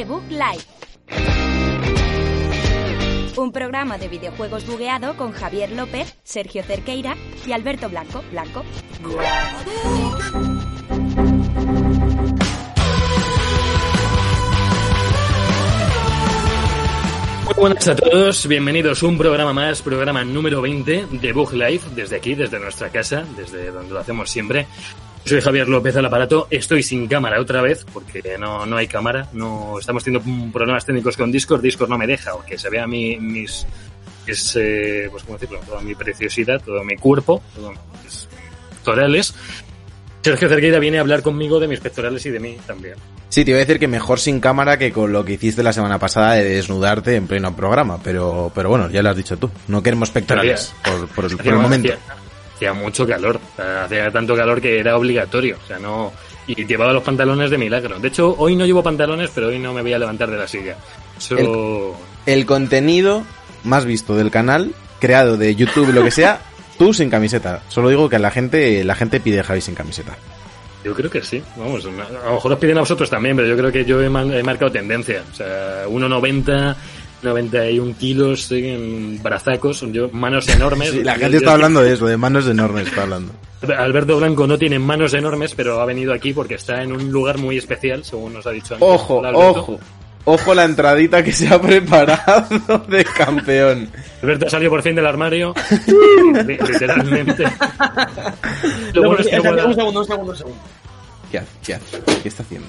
The 0.00 0.06
Book. 0.06 0.22
Un 3.36 3.52
programa 3.52 3.98
de 3.98 4.08
videojuegos 4.08 4.66
bugueado 4.66 5.14
con 5.14 5.32
Javier 5.32 5.72
López, 5.72 6.16
Sergio 6.22 6.62
Cerqueira 6.62 7.16
y 7.46 7.52
Alberto 7.52 7.90
Blanco. 7.90 8.24
Blanco. 8.30 8.64
Muy 17.44 17.54
buenas 17.58 17.88
a 17.88 17.94
todos, 17.94 18.46
bienvenidos 18.46 19.02
a 19.02 19.06
un 19.06 19.18
programa 19.18 19.52
más, 19.52 19.82
programa 19.82 20.24
número 20.24 20.62
20 20.62 21.08
de 21.10 21.32
Bug 21.34 21.52
Live, 21.52 21.82
desde 21.94 22.16
aquí, 22.16 22.34
desde 22.34 22.58
nuestra 22.58 22.88
casa, 22.88 23.22
desde 23.36 23.70
donde 23.70 23.92
lo 23.92 24.00
hacemos 24.00 24.30
siempre. 24.30 24.66
Soy 25.24 25.40
Javier 25.40 25.68
López 25.68 25.94
al 25.96 26.06
aparato, 26.06 26.48
estoy 26.50 26.82
sin 26.82 27.06
cámara 27.06 27.40
otra 27.40 27.60
vez, 27.60 27.84
porque 27.92 28.36
no, 28.38 28.66
no 28.66 28.76
hay 28.76 28.88
cámara, 28.88 29.28
no 29.32 29.78
estamos 29.78 30.02
teniendo 30.02 30.52
problemas 30.52 30.84
técnicos 30.84 31.16
con 31.16 31.30
Discord, 31.30 31.60
Discord 31.60 31.90
no 31.90 31.98
me 31.98 32.06
deja, 32.06 32.30
aunque 32.30 32.58
se 32.58 32.70
vea 32.70 32.86
mi, 32.86 33.16
mis, 33.18 33.66
es, 34.26 34.56
eh, 34.56 35.08
pues 35.10 35.22
cómo 35.22 35.38
decirlo, 35.38 35.60
toda 35.66 35.82
mi 35.82 35.94
preciosidad, 35.94 36.60
todo 36.64 36.82
mi 36.84 36.96
cuerpo, 36.96 37.42
todos 37.54 37.74
mis 38.02 38.28
pectorales. 38.70 39.34
Sergio 40.22 40.48
Cerqueira 40.48 40.78
viene 40.78 40.98
a 40.98 41.00
hablar 41.00 41.22
conmigo 41.22 41.60
de 41.60 41.68
mis 41.68 41.80
pectorales 41.80 42.24
y 42.26 42.30
de 42.30 42.40
mí 42.40 42.58
también. 42.66 42.96
Sí, 43.30 43.44
te 43.44 43.52
iba 43.52 43.58
a 43.58 43.60
decir 43.60 43.78
que 43.78 43.88
mejor 43.88 44.18
sin 44.18 44.40
cámara 44.40 44.76
que 44.76 44.92
con 44.92 45.12
lo 45.12 45.24
que 45.24 45.34
hiciste 45.34 45.62
la 45.62 45.72
semana 45.72 45.98
pasada 45.98 46.34
de 46.34 46.44
desnudarte 46.44 47.14
en 47.14 47.26
pleno 47.26 47.54
programa, 47.54 48.00
pero, 48.02 48.50
pero 48.54 48.68
bueno, 48.68 48.90
ya 48.90 49.02
lo 49.02 49.10
has 49.10 49.16
dicho 49.16 49.36
tú. 49.36 49.50
No 49.68 49.82
queremos 49.82 50.10
pectorales 50.10 50.74
por, 50.84 51.08
por 51.08 51.24
el, 51.26 51.36
por 51.36 51.46
el 51.46 51.54
momento. 51.54 51.92
Hacía 52.60 52.74
mucho 52.74 53.06
calor, 53.06 53.36
o 53.36 53.56
sea, 53.56 53.84
hacía 53.84 54.10
tanto 54.10 54.36
calor 54.36 54.60
que 54.60 54.78
era 54.78 54.96
obligatorio, 54.96 55.56
o 55.62 55.66
sea, 55.66 55.78
no... 55.78 56.12
Y 56.46 56.66
llevaba 56.66 56.92
los 56.92 57.02
pantalones 57.02 57.48
de 57.50 57.56
milagro. 57.56 57.98
De 58.00 58.08
hecho, 58.08 58.34
hoy 58.36 58.56
no 58.56 58.66
llevo 58.66 58.82
pantalones, 58.82 59.30
pero 59.32 59.48
hoy 59.48 59.58
no 59.58 59.72
me 59.72 59.82
voy 59.82 59.92
a 59.92 59.98
levantar 59.98 60.30
de 60.30 60.36
la 60.36 60.48
silla. 60.48 60.76
Eso... 61.16 61.96
El, 62.26 62.34
el 62.34 62.44
contenido 62.44 63.24
más 63.62 63.84
visto 63.84 64.16
del 64.16 64.30
canal, 64.30 64.74
creado 64.98 65.36
de 65.36 65.54
YouTube, 65.54 65.92
lo 65.92 66.02
que 66.02 66.10
sea, 66.10 66.40
tú 66.78 66.92
sin 66.92 67.08
camiseta. 67.08 67.62
Solo 67.68 67.88
digo 67.88 68.08
que 68.08 68.18
la 68.18 68.30
gente, 68.30 68.82
la 68.84 68.94
gente 68.94 69.20
pide 69.20 69.42
Javi 69.42 69.60
sin 69.60 69.74
camiseta. 69.74 70.16
Yo 70.84 70.94
creo 70.94 71.10
que 71.10 71.22
sí. 71.22 71.42
Vamos, 71.56 71.84
a 71.84 71.88
lo 71.88 72.32
mejor 72.32 72.52
os 72.52 72.58
piden 72.58 72.78
a 72.78 72.80
vosotros 72.80 73.08
también, 73.08 73.36
pero 73.36 73.46
yo 73.46 73.56
creo 73.56 73.70
que 73.70 73.84
yo 73.84 74.00
he 74.02 74.08
marcado 74.08 74.72
tendencia. 74.72 75.22
O 75.30 75.34
sea, 75.34 75.86
1,90, 75.86 76.76
91 77.22 77.94
kilos 77.98 78.50
en 78.52 79.22
brazacos, 79.22 79.84
yo, 79.92 80.08
manos 80.10 80.48
enormes. 80.48 80.90
Sí, 80.90 81.02
la 81.04 81.14
Yo- 81.14 81.20
gente 81.20 81.32
yo- 81.32 81.38
está 81.38 81.52
hablando 81.52 81.82
de 81.82 81.92
eso, 81.94 82.06
de 82.06 82.16
manos 82.16 82.46
enormes 82.48 82.88
está 82.88 83.02
hablando. 83.02 83.32
Alberto 83.76 84.16
Blanco 84.18 84.46
no 84.46 84.56
tiene 84.58 84.78
manos 84.78 85.12
enormes, 85.14 85.54
pero 85.54 85.80
ha 85.80 85.84
venido 85.84 86.12
aquí 86.14 86.32
porque 86.32 86.54
está 86.54 86.82
en 86.82 86.92
un 86.92 87.10
lugar 87.12 87.36
muy 87.38 87.58
especial, 87.58 88.02
según 88.04 88.32
nos 88.32 88.46
ha 88.46 88.50
dicho 88.50 88.74
antes. 88.74 88.88
Ojo, 88.88 89.22
ojo. 89.34 89.80
Ojo 90.26 90.54
la 90.54 90.64
entradita 90.64 91.24
que 91.24 91.32
se 91.32 91.48
ha 91.48 91.58
preparado 91.60 92.46
de 92.88 93.04
campeón. 93.04 93.88
Alberto 94.22 94.50
salió 94.50 94.68
por 94.68 94.82
fin 94.82 94.94
del 94.94 95.06
armario. 95.06 95.54
Li- 96.46 96.58
Literalmente. 96.72 97.44
Lo 98.94 99.02
bueno 99.02 99.18
es 99.20 99.28
que 99.28 99.36
Un 99.40 99.42
segundo, 99.42 99.66
un 99.68 99.74
segundo, 99.74 100.00
un 100.32 100.36
segundo. 100.36 100.58
¿Qué 101.30 101.38
hace? 101.38 101.48
¿Qué 101.64 101.74
hace? 101.74 102.00
¿Qué 102.22 102.28
está 102.28 102.42
haciendo? 102.42 102.66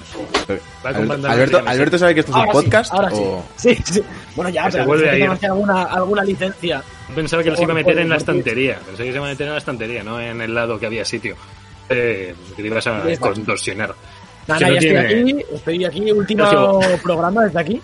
Alberto, 0.84 1.98
sabe 1.98 2.14
que 2.14 2.20
esto 2.20 2.32
es 2.32 2.38
un 2.38 2.52
podcast 2.52 2.90
sí, 2.90 2.96
ahora 2.96 3.10
sí. 3.10 3.16
o 3.22 3.44
Sí, 3.56 3.78
sí. 3.84 4.02
Bueno, 4.36 4.50
ya, 4.50 4.66
Que 4.66 4.72
se 4.72 4.82
vuelve 4.84 5.10
a 5.10 5.18
ir. 5.18 5.28
alguna, 5.42 5.82
alguna 5.82 6.24
licencia. 6.24 6.82
Pensaba 7.14 7.42
que 7.42 7.50
los 7.50 7.60
iba 7.60 7.72
a 7.72 7.74
meter 7.76 7.98
en 7.98 8.08
la 8.08 8.16
estantería. 8.16 8.78
Pensé 8.86 9.04
que 9.04 9.10
se 9.10 9.16
iba 9.16 9.26
a 9.26 9.30
meter 9.30 9.46
en 9.46 9.52
la 9.52 9.58
estantería, 9.58 10.02
no 10.04 10.20
en 10.20 10.40
el 10.40 10.54
lado 10.54 10.78
que 10.78 10.86
había 10.86 11.04
sitio. 11.04 11.36
Eh, 11.88 12.34
que 12.56 12.62
te 12.62 12.68
ibas 12.68 12.86
a 12.86 13.02
contorsionar. 13.18 13.94
Nada, 14.46 14.58
Si 14.58 14.64
ya 14.64 14.70
no 14.70 14.76
estoy 14.76 14.96
aquí, 14.96 15.44
estoy 15.52 15.84
aquí, 15.84 16.12
último 16.12 16.48
Sergio. 16.80 16.98
programa 17.02 17.44
desde 17.44 17.60
aquí. 17.60 17.82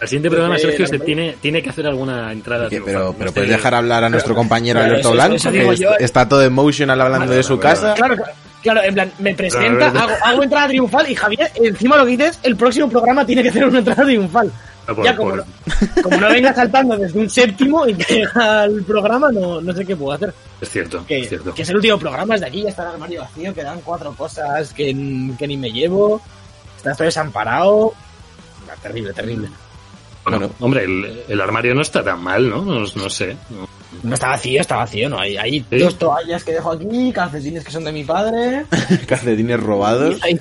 Al 0.00 0.08
siguiente 0.08 0.28
programa, 0.28 0.58
Sergio, 0.58 0.86
se 0.86 0.98
tiene, 0.98 1.36
tiene 1.40 1.62
que 1.62 1.70
hacer 1.70 1.86
alguna 1.86 2.30
entrada. 2.30 2.68
Pero, 2.68 3.14
pero 3.16 3.30
esté- 3.30 3.32
puedes 3.32 3.50
dejar 3.50 3.74
hablar 3.74 4.04
a 4.04 4.10
nuestro 4.10 4.34
compañero 4.34 4.80
Alberto 4.80 5.12
Blanco, 5.12 5.36
que 5.50 5.76
yo. 5.76 5.90
está 5.98 6.28
todo 6.28 6.42
emotional 6.42 7.00
hablando 7.00 7.32
de 7.32 7.42
su 7.42 7.58
Claro, 7.58 7.80
casa. 7.80 7.94
Claro, 7.94 8.16
claro, 8.72 8.82
en 8.86 8.94
plan, 8.94 9.12
me 9.18 9.34
presenta, 9.34 9.88
hago, 9.88 10.12
hago 10.24 10.42
entrada 10.42 10.68
triunfal 10.68 11.10
y 11.10 11.14
Javier, 11.14 11.50
encima 11.54 11.96
lo 11.96 12.04
que 12.04 12.10
dices, 12.16 12.38
el 12.42 12.56
próximo 12.56 12.88
programa 12.88 13.24
tiene 13.24 13.42
que 13.42 13.48
hacer 13.50 13.64
una 13.66 13.78
entrada 13.78 14.04
triunfal. 14.04 14.50
Ah, 14.88 14.94
ya 15.04 15.16
como, 15.16 15.34
no, 15.34 15.44
como 16.02 16.16
no 16.16 16.28
venga 16.28 16.54
saltando 16.54 16.96
desde 16.96 17.18
un 17.18 17.28
séptimo 17.28 17.86
y 17.88 17.94
llega 17.94 18.62
al 18.62 18.82
programa, 18.84 19.32
no, 19.32 19.60
no 19.60 19.72
sé 19.72 19.84
qué 19.84 19.96
puedo 19.96 20.12
hacer. 20.12 20.32
Es 20.60 20.68
cierto, 20.70 21.04
Que, 21.06 21.22
es 21.22 21.28
cierto. 21.28 21.52
que 21.54 21.62
es 21.62 21.68
el 21.70 21.76
último 21.76 21.98
programa, 21.98 22.34
desde 22.34 22.46
aquí 22.46 22.62
ya 22.62 22.68
está 22.68 22.82
el 22.82 22.88
armario 22.90 23.20
vacío, 23.22 23.52
quedan 23.52 23.80
cuatro 23.82 24.12
cosas 24.14 24.72
que, 24.72 24.86
que 25.38 25.46
ni 25.48 25.56
me 25.56 25.70
llevo, 25.72 26.20
está 26.76 26.92
estoy 26.92 27.06
desamparado. 27.06 27.94
Terrible, 28.82 29.12
terrible. 29.12 29.48
Bueno, 30.24 30.38
Bueno. 30.38 30.54
hombre, 30.60 30.84
el, 30.84 31.22
el 31.28 31.40
armario 31.40 31.74
no 31.74 31.82
está 31.82 32.02
tan 32.04 32.20
mal, 32.22 32.48
¿no? 32.48 32.62
No, 32.62 32.80
no 32.80 33.10
sé. 33.10 33.36
No. 33.50 33.68
No 34.02 34.14
está 34.14 34.28
vacío, 34.28 34.60
está 34.60 34.76
vacío, 34.76 35.08
no. 35.08 35.18
Hay, 35.18 35.36
hay 35.36 35.64
¿Sí? 35.70 35.78
dos 35.78 35.98
toallas 35.98 36.44
que 36.44 36.52
dejo 36.52 36.72
aquí, 36.72 37.12
calcetines 37.12 37.64
que 37.64 37.70
son 37.72 37.84
de 37.84 37.92
mi 37.92 38.04
padre. 38.04 38.64
Calcetines 39.06 39.60
robados. 39.60 40.16
Y 40.28 40.38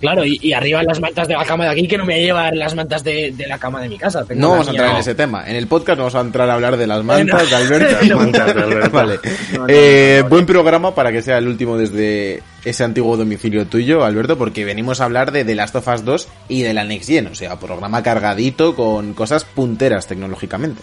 claro, 0.00 0.24
y, 0.24 0.38
y 0.40 0.54
arriba 0.54 0.82
las 0.82 0.98
mantas 0.98 1.28
de 1.28 1.34
la 1.34 1.44
cama 1.44 1.64
de 1.64 1.70
aquí 1.72 1.86
que 1.86 1.98
no 1.98 2.06
me 2.06 2.14
voy 2.14 2.22
a 2.22 2.26
llevar 2.26 2.56
las 2.56 2.74
mantas 2.74 3.04
de, 3.04 3.32
de 3.36 3.46
la 3.46 3.58
cama 3.58 3.82
de 3.82 3.88
mi 3.90 3.98
casa. 3.98 4.24
Tengo 4.24 4.40
No 4.40 4.50
vamos 4.50 4.68
a 4.68 4.70
entrar 4.70 4.90
en 4.92 4.96
ese 4.96 5.14
tema. 5.14 5.44
En 5.46 5.56
el 5.56 5.66
podcast 5.66 5.98
no 5.98 6.04
vamos 6.04 6.14
a 6.14 6.20
entrar 6.20 6.48
a 6.48 6.54
hablar 6.54 6.76
de 6.78 6.86
las 6.86 7.04
mantas 7.04 7.50
de 7.50 7.56
Alberto. 7.56 7.96
Las 8.06 8.16
mantas 8.18 8.54
de 8.54 8.62
Alberto. 8.62 8.90
vale. 8.90 9.18
No, 9.52 9.58
no, 9.58 9.66
Eh, 9.68 10.16
no, 10.18 10.22
no. 10.24 10.28
buen 10.30 10.46
programa 10.46 10.94
para 10.94 11.12
que 11.12 11.20
sea 11.20 11.36
el 11.38 11.48
último 11.48 11.76
desde 11.76 12.42
ese 12.64 12.82
antiguo 12.84 13.16
domicilio 13.18 13.66
tuyo, 13.66 14.02
Alberto, 14.04 14.38
porque 14.38 14.64
venimos 14.64 15.00
a 15.00 15.04
hablar 15.04 15.32
de 15.32 15.44
The 15.44 15.54
Last 15.54 15.76
of 15.76 15.86
Us 15.88 16.04
2 16.04 16.28
y 16.48 16.62
de 16.62 16.72
la 16.72 16.84
Next 16.84 17.08
Gen. 17.10 17.26
O 17.26 17.34
sea, 17.34 17.58
programa 17.60 18.02
cargadito 18.02 18.74
con 18.74 19.12
cosas 19.12 19.44
punteras 19.44 20.06
tecnológicamente. 20.06 20.80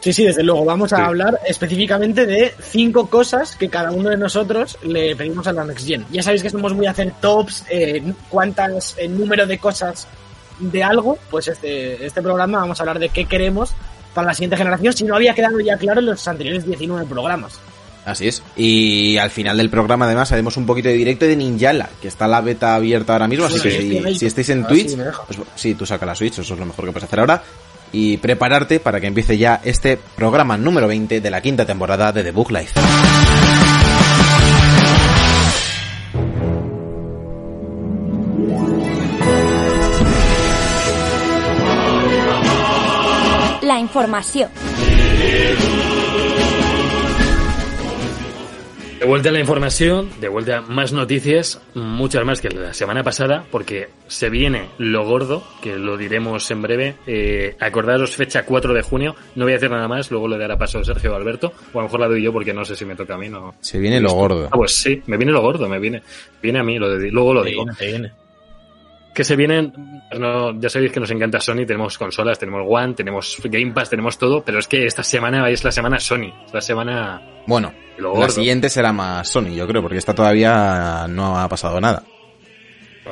Sí, 0.00 0.12
sí, 0.12 0.24
desde 0.24 0.42
luego. 0.44 0.64
Vamos 0.64 0.92
a 0.92 0.96
Sí. 0.96 1.02
hablar 1.02 1.40
específicamente 1.46 2.24
de 2.24 2.54
cinco 2.60 3.08
cosas 3.10 3.56
que 3.56 3.68
cada 3.68 3.90
uno 3.90 4.10
de 4.10 4.16
nosotros 4.16 4.78
le 4.82 5.16
pedimos 5.16 5.46
a 5.48 5.52
la 5.52 5.64
Next 5.64 5.86
Gen. 5.86 6.06
Ya 6.12 6.22
sabéis 6.22 6.42
que 6.42 6.50
somos 6.50 6.72
muy 6.72 6.86
a 6.86 6.92
hacer 6.92 7.12
tops, 7.20 7.64
eh, 7.68 8.02
cuántas, 8.28 8.94
el 8.98 9.18
número 9.18 9.46
de 9.46 9.58
cosas 9.58 10.06
de 10.60 10.82
algo. 10.84 11.18
Pues 11.30 11.48
este, 11.48 12.06
este 12.06 12.22
programa 12.22 12.58
vamos 12.58 12.78
a 12.78 12.82
hablar 12.84 12.98
de 13.00 13.08
qué 13.08 13.24
queremos 13.24 13.70
para 14.14 14.28
la 14.28 14.34
siguiente 14.34 14.56
generación, 14.56 14.92
si 14.92 15.04
no 15.04 15.14
había 15.16 15.34
quedado 15.34 15.60
ya 15.60 15.76
claro 15.76 16.00
en 16.00 16.06
los 16.06 16.26
anteriores 16.28 16.64
19 16.64 17.04
programas. 17.06 17.58
Así 18.04 18.26
es. 18.26 18.42
Y 18.56 19.18
al 19.18 19.30
final 19.30 19.58
del 19.58 19.68
programa, 19.68 20.06
además, 20.06 20.32
haremos 20.32 20.56
un 20.56 20.64
poquito 20.64 20.88
de 20.88 20.94
directo 20.94 21.26
de 21.26 21.36
Ninjala, 21.36 21.90
que 22.00 22.08
está 22.08 22.26
la 22.26 22.40
beta 22.40 22.74
abierta 22.74 23.12
ahora 23.12 23.28
mismo. 23.28 23.44
Así 23.44 23.60
que 23.60 23.70
si, 23.70 24.18
si 24.18 24.26
estáis 24.26 24.48
en 24.48 24.66
Twitch, 24.66 24.96
pues, 25.26 25.38
sí, 25.56 25.74
tú 25.74 25.84
saca 25.84 26.06
la 26.06 26.14
Switch, 26.14 26.38
eso 26.38 26.54
es 26.54 26.58
lo 26.58 26.64
mejor 26.64 26.86
que 26.86 26.92
puedes 26.92 27.04
hacer 27.04 27.20
ahora. 27.20 27.42
Y 27.92 28.18
prepararte 28.18 28.80
para 28.80 29.00
que 29.00 29.06
empiece 29.06 29.38
ya 29.38 29.60
este 29.64 29.96
programa 29.96 30.56
número 30.56 30.88
20 30.88 31.20
de 31.20 31.30
la 31.30 31.40
quinta 31.40 31.64
temporada 31.64 32.12
de 32.12 32.22
The 32.24 32.30
Book 32.32 32.50
Life. 32.50 32.78
La 43.62 43.78
información. 43.78 44.50
De 48.98 49.04
vuelta 49.06 49.28
a 49.28 49.32
la 49.32 49.38
información, 49.38 50.10
de 50.20 50.26
vuelta 50.28 50.58
a 50.58 50.60
más 50.62 50.92
noticias, 50.92 51.60
muchas 51.74 52.24
más 52.24 52.40
que 52.40 52.48
la 52.48 52.74
semana 52.74 53.04
pasada, 53.04 53.44
porque 53.50 53.88
se 54.08 54.28
viene 54.28 54.70
lo 54.78 55.04
gordo, 55.06 55.44
que 55.62 55.76
lo 55.76 55.96
diremos 55.96 56.50
en 56.50 56.62
breve. 56.62 56.96
Eh, 57.06 57.56
acordaros, 57.60 58.16
fecha 58.16 58.44
4 58.44 58.74
de 58.74 58.82
junio, 58.82 59.14
no 59.36 59.44
voy 59.44 59.52
a 59.52 59.56
decir 59.56 59.70
nada 59.70 59.86
más, 59.86 60.10
luego 60.10 60.26
le 60.26 60.36
dará 60.36 60.58
paso 60.58 60.80
a 60.80 60.84
Sergio 60.84 61.12
o 61.12 61.14
Alberto, 61.14 61.52
o 61.72 61.78
a 61.78 61.82
lo 61.82 61.88
mejor 61.88 62.00
la 62.00 62.08
doy 62.08 62.22
yo 62.24 62.32
porque 62.32 62.52
no 62.52 62.64
sé 62.64 62.74
si 62.74 62.84
me 62.84 62.96
toca 62.96 63.14
a 63.14 63.18
mí. 63.18 63.28
No. 63.28 63.54
Se 63.60 63.78
viene 63.78 64.00
lo 64.00 64.10
gordo. 64.10 64.48
Ah, 64.50 64.56
pues 64.56 64.74
sí, 64.74 65.00
me 65.06 65.16
viene 65.16 65.30
lo 65.32 65.42
gordo, 65.42 65.68
me 65.68 65.78
viene, 65.78 66.02
viene 66.42 66.58
a 66.58 66.64
mí, 66.64 66.76
lo 66.78 66.88
de- 66.98 67.12
luego 67.12 67.34
lo 67.34 67.44
digo. 67.44 67.64
Que 69.18 69.24
se 69.24 69.34
vienen, 69.34 69.72
no, 70.16 70.56
ya 70.60 70.68
sabéis 70.68 70.92
que 70.92 71.00
nos 71.00 71.10
encanta 71.10 71.40
Sony, 71.40 71.66
tenemos 71.66 71.98
consolas, 71.98 72.38
tenemos 72.38 72.62
One, 72.64 72.94
tenemos 72.94 73.36
Game 73.42 73.72
Pass, 73.72 73.90
tenemos 73.90 74.16
todo, 74.16 74.44
pero 74.44 74.60
es 74.60 74.68
que 74.68 74.86
esta 74.86 75.02
semana 75.02 75.50
es 75.50 75.64
la 75.64 75.72
semana 75.72 75.98
Sony, 75.98 76.32
es 76.46 76.54
la 76.54 76.60
semana 76.60 77.42
Bueno, 77.44 77.74
la 77.98 78.28
siguiente 78.28 78.68
será 78.68 78.92
más 78.92 79.28
Sony, 79.28 79.56
yo 79.56 79.66
creo, 79.66 79.82
porque 79.82 79.98
esta 79.98 80.14
todavía 80.14 81.06
no 81.08 81.36
ha 81.36 81.48
pasado 81.48 81.80
nada. 81.80 82.04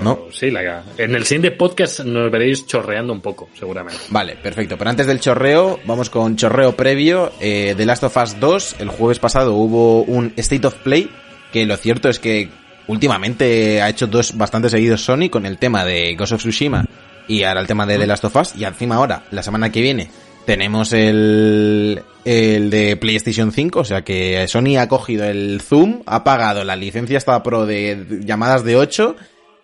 ¿no? 0.01 0.29
Sí, 0.31 0.53
la, 0.53 0.85
en 0.97 1.17
el 1.17 1.25
siguiente 1.25 1.51
podcast 1.51 1.99
nos 2.05 2.31
veréis 2.31 2.69
chorreando 2.69 3.13
un 3.13 3.21
poco, 3.21 3.49
seguramente. 3.59 3.99
Vale, 4.11 4.37
perfecto. 4.37 4.79
Pero 4.79 4.91
antes 4.91 5.09
del 5.09 5.19
chorreo, 5.19 5.81
vamos 5.87 6.09
con 6.09 6.37
chorreo 6.37 6.77
previo. 6.77 7.33
Eh, 7.41 7.75
The 7.77 7.85
Last 7.85 8.05
of 8.05 8.17
Us 8.17 8.39
2, 8.39 8.77
el 8.79 8.91
jueves 8.91 9.19
pasado 9.19 9.55
hubo 9.55 10.03
un 10.03 10.33
State 10.37 10.69
of 10.69 10.75
Play, 10.85 11.11
que 11.53 11.67
lo 11.67 11.77
cierto 11.77 12.09
es 12.09 12.21
que 12.21 12.49
últimamente 12.89 13.83
ha 13.83 13.89
hecho 13.89 14.07
dos 14.07 14.37
bastante 14.37 14.69
seguidos 14.69 15.05
Sony 15.05 15.29
con 15.31 15.47
el 15.47 15.59
tema 15.59 15.85
de 15.85 16.15
Ghost 16.15 16.33
of 16.33 16.41
Tsushima 16.41 16.85
y 17.29 17.43
ahora 17.43 17.61
el 17.61 17.67
tema 17.67 17.87
de 17.87 17.99
The 17.99 18.07
Last 18.07 18.25
of 18.25 18.37
Us. 18.37 18.57
Y 18.57 18.65
encima 18.65 18.97
ahora, 18.97 19.25
la 19.31 19.43
semana 19.43 19.71
que 19.71 19.81
viene, 19.81 20.11
tenemos 20.45 20.93
el, 20.93 22.03
el 22.25 22.71
de 22.71 22.97
PlayStation 22.97 23.53
5, 23.53 23.81
o 23.81 23.85
sea 23.85 24.03
que 24.03 24.47
Sony 24.49 24.79
ha 24.79 24.89
cogido 24.89 25.25
el 25.25 25.61
Zoom, 25.61 26.03
ha 26.07 26.25
pagado 26.25 26.65
la 26.65 26.77
licencia 26.77 27.19
esta 27.19 27.43
pro 27.43 27.67
de 27.67 28.21
llamadas 28.25 28.65
de 28.65 28.77
8 28.77 29.17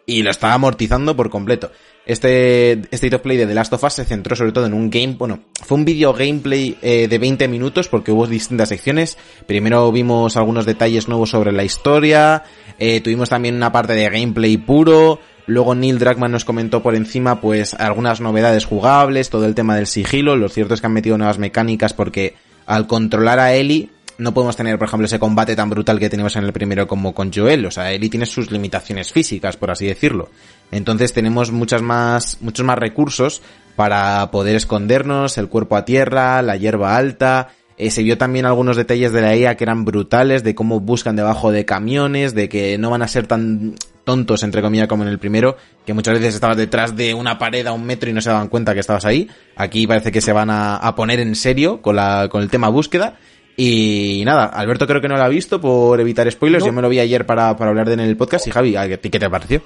y 0.06 0.22
lo 0.22 0.30
está 0.30 0.52
amortizando 0.52 1.16
por 1.16 1.30
completo. 1.30 1.70
Este 2.04 2.82
State 2.90 3.14
of 3.14 3.22
Play 3.22 3.36
de 3.36 3.46
The 3.46 3.54
Last 3.54 3.72
of 3.72 3.84
Us 3.84 3.92
se 3.94 4.04
centró 4.04 4.34
sobre 4.34 4.52
todo 4.52 4.66
en 4.66 4.74
un 4.74 4.90
game, 4.90 5.14
bueno, 5.18 5.40
fue 5.64 5.78
un 5.78 5.84
video 5.84 6.12
gameplay 6.12 6.76
eh, 6.82 7.06
de 7.08 7.18
20 7.18 7.46
minutos 7.48 7.88
porque 7.88 8.10
hubo 8.10 8.26
distintas 8.26 8.70
secciones. 8.70 9.16
Primero 9.46 9.90
vimos 9.92 10.36
algunos 10.36 10.66
detalles 10.66 11.08
nuevos 11.08 11.30
sobre 11.30 11.52
la 11.52 11.64
historia, 11.64 12.42
eh, 12.78 13.00
tuvimos 13.00 13.28
también 13.28 13.54
una 13.54 13.70
parte 13.70 13.92
de 13.92 14.10
gameplay 14.10 14.56
puro, 14.56 15.20
luego 15.46 15.74
Neil 15.74 15.98
Druckmann 15.98 16.32
nos 16.32 16.44
comentó 16.44 16.82
por 16.82 16.94
encima 16.96 17.40
pues 17.40 17.74
algunas 17.74 18.20
novedades 18.20 18.64
jugables, 18.64 19.30
todo 19.30 19.46
el 19.46 19.54
tema 19.54 19.76
del 19.76 19.86
sigilo, 19.86 20.36
lo 20.36 20.48
cierto 20.48 20.74
es 20.74 20.80
que 20.80 20.86
han 20.86 20.92
metido 20.92 21.18
nuevas 21.18 21.38
mecánicas 21.38 21.92
porque 21.92 22.34
al 22.66 22.86
controlar 22.86 23.38
a 23.38 23.54
Ellie 23.54 23.90
no 24.22 24.32
podemos 24.32 24.56
tener, 24.56 24.78
por 24.78 24.88
ejemplo, 24.88 25.06
ese 25.06 25.18
combate 25.18 25.56
tan 25.56 25.68
brutal 25.68 25.98
que 25.98 26.08
tenemos 26.08 26.36
en 26.36 26.44
el 26.44 26.52
primero 26.52 26.86
como 26.86 27.12
con 27.12 27.32
Joel. 27.32 27.66
O 27.66 27.70
sea, 27.70 27.92
Ellie 27.92 28.08
tiene 28.08 28.26
sus 28.26 28.50
limitaciones 28.50 29.12
físicas, 29.12 29.56
por 29.56 29.70
así 29.70 29.86
decirlo. 29.86 30.30
Entonces 30.70 31.12
tenemos 31.12 31.50
muchas 31.50 31.82
más, 31.82 32.38
muchos 32.40 32.64
más 32.64 32.78
recursos 32.78 33.42
para 33.76 34.30
poder 34.30 34.56
escondernos, 34.56 35.38
el 35.38 35.48
cuerpo 35.48 35.76
a 35.76 35.84
tierra, 35.84 36.40
la 36.42 36.56
hierba 36.56 36.96
alta. 36.96 37.48
Eh, 37.76 37.90
se 37.90 38.02
vio 38.02 38.16
también 38.16 38.46
algunos 38.46 38.76
detalles 38.76 39.12
de 39.12 39.22
la 39.22 39.36
IA 39.36 39.56
que 39.56 39.64
eran 39.64 39.84
brutales, 39.84 40.44
de 40.44 40.54
cómo 40.54 40.80
buscan 40.80 41.16
debajo 41.16 41.50
de 41.50 41.64
camiones, 41.64 42.34
de 42.34 42.48
que 42.48 42.78
no 42.78 42.90
van 42.90 43.02
a 43.02 43.08
ser 43.08 43.26
tan 43.26 43.74
tontos, 44.04 44.42
entre 44.42 44.62
comillas, 44.62 44.88
como 44.88 45.02
en 45.02 45.08
el 45.08 45.18
primero, 45.18 45.56
que 45.86 45.94
muchas 45.94 46.14
veces 46.14 46.34
estabas 46.34 46.56
detrás 46.56 46.96
de 46.96 47.14
una 47.14 47.38
pared 47.38 47.66
a 47.66 47.72
un 47.72 47.84
metro 47.84 48.10
y 48.10 48.12
no 48.12 48.20
se 48.20 48.30
daban 48.30 48.48
cuenta 48.48 48.74
que 48.74 48.80
estabas 48.80 49.04
ahí. 49.04 49.28
Aquí 49.56 49.86
parece 49.86 50.12
que 50.12 50.20
se 50.20 50.32
van 50.32 50.50
a, 50.50 50.76
a 50.76 50.94
poner 50.94 51.20
en 51.20 51.34
serio 51.34 51.80
con, 51.82 51.96
la, 51.96 52.28
con 52.30 52.42
el 52.42 52.50
tema 52.50 52.68
búsqueda. 52.68 53.18
Y 53.56 54.22
nada, 54.24 54.46
Alberto 54.46 54.86
creo 54.86 55.00
que 55.00 55.08
no 55.08 55.16
lo 55.16 55.22
ha 55.22 55.28
visto 55.28 55.60
por 55.60 56.00
evitar 56.00 56.30
spoilers. 56.30 56.64
Yo 56.64 56.72
me 56.72 56.82
lo 56.82 56.88
vi 56.88 57.00
ayer 57.00 57.26
para, 57.26 57.56
para 57.56 57.70
hablar 57.70 57.88
de 57.88 57.94
en 57.94 58.00
el 58.00 58.16
podcast. 58.16 58.46
Y 58.46 58.50
Javi, 58.50 58.76
¿a 58.76 58.96
ti 58.96 59.10
qué 59.10 59.18
te 59.18 59.28
pareció? 59.28 59.62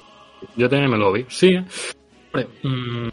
Yo 0.55 0.69
también 0.69 0.91
me 0.91 0.97
lo 0.97 1.11
vi, 1.11 1.25
sí. 1.29 1.57
Mm, 2.63 3.07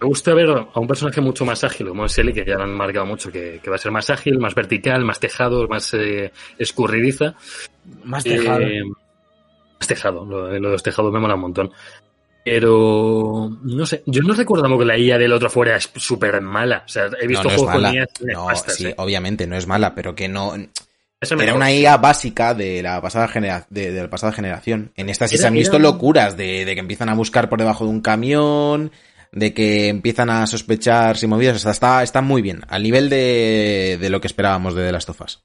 me 0.00 0.06
gusta 0.06 0.34
ver 0.34 0.50
a 0.50 0.78
un 0.78 0.86
personaje 0.86 1.20
mucho 1.20 1.44
más 1.44 1.64
ágil, 1.64 1.88
como 1.88 2.04
es 2.04 2.18
Ellie, 2.18 2.32
que 2.32 2.44
ya 2.44 2.56
lo 2.56 2.64
han 2.64 2.74
marcado 2.74 3.06
mucho, 3.06 3.32
que, 3.32 3.60
que, 3.62 3.70
va 3.70 3.76
a 3.76 3.78
ser 3.78 3.90
más 3.90 4.10
ágil, 4.10 4.38
más 4.38 4.54
vertical, 4.54 5.04
más 5.04 5.18
tejado, 5.18 5.66
más 5.66 5.92
eh, 5.94 6.32
escurridiza. 6.58 7.34
Más 8.04 8.22
tejado. 8.22 8.60
Eh, 8.60 8.84
más 8.84 9.88
tejado, 9.88 10.24
lo, 10.24 10.46
lo 10.46 10.48
de 10.48 10.60
los 10.60 10.82
tejados 10.82 11.12
me 11.12 11.20
mola 11.20 11.34
un 11.34 11.40
montón. 11.40 11.70
Pero 12.50 13.58
no 13.62 13.86
sé, 13.86 14.02
yo 14.06 14.22
no 14.22 14.34
recordamos 14.34 14.78
que 14.78 14.84
la 14.84 14.98
IA 14.98 15.18
del 15.18 15.32
otro 15.32 15.48
fuera 15.50 15.76
es 15.76 15.90
súper 15.96 16.40
mala. 16.40 16.82
O 16.84 16.88
sea, 16.88 17.08
he 17.20 17.26
visto 17.26 17.44
no, 17.44 17.50
no 17.50 17.56
juegos 17.56 17.74
con 17.82 17.94
IAs 17.94 18.08
No, 18.20 18.26
nefastas, 18.26 18.74
sí, 18.76 18.86
¿eh? 18.86 18.94
obviamente 18.98 19.46
no 19.46 19.56
es 19.56 19.66
mala, 19.66 19.94
pero 19.94 20.14
que 20.14 20.28
no. 20.28 20.54
Eso 21.20 21.34
Era 21.34 21.44
mejor. 21.46 21.56
una 21.56 21.72
IA 21.72 21.96
básica 21.96 22.54
de 22.54 22.82
la 22.82 23.00
pasada 23.02 23.26
genera 23.28 23.66
de, 23.70 23.90
de 23.92 24.02
la 24.02 24.10
pasada 24.10 24.32
generación. 24.32 24.92
En 24.96 25.08
esta 25.08 25.26
sí 25.26 25.34
Era- 25.34 25.42
se 25.42 25.48
han 25.48 25.54
visto 25.54 25.76
era- 25.76 25.82
locuras 25.82 26.36
de, 26.36 26.64
de 26.64 26.74
que 26.74 26.80
empiezan 26.80 27.08
a 27.08 27.14
buscar 27.14 27.48
por 27.48 27.58
debajo 27.58 27.84
de 27.84 27.90
un 27.90 28.00
camión, 28.00 28.92
de 29.32 29.52
que 29.52 29.88
empiezan 29.88 30.30
a 30.30 30.46
sospechar 30.46 31.16
sin 31.16 31.30
movidas. 31.30 31.56
O 31.56 31.58
sea, 31.58 31.72
está, 31.72 32.02
está 32.04 32.22
muy 32.22 32.40
bien, 32.40 32.60
al 32.68 32.82
nivel 32.84 33.10
de, 33.10 33.98
de 34.00 34.10
lo 34.10 34.20
que 34.20 34.28
esperábamos 34.28 34.74
de 34.76 34.90
of 34.90 35.20
Us. 35.20 35.42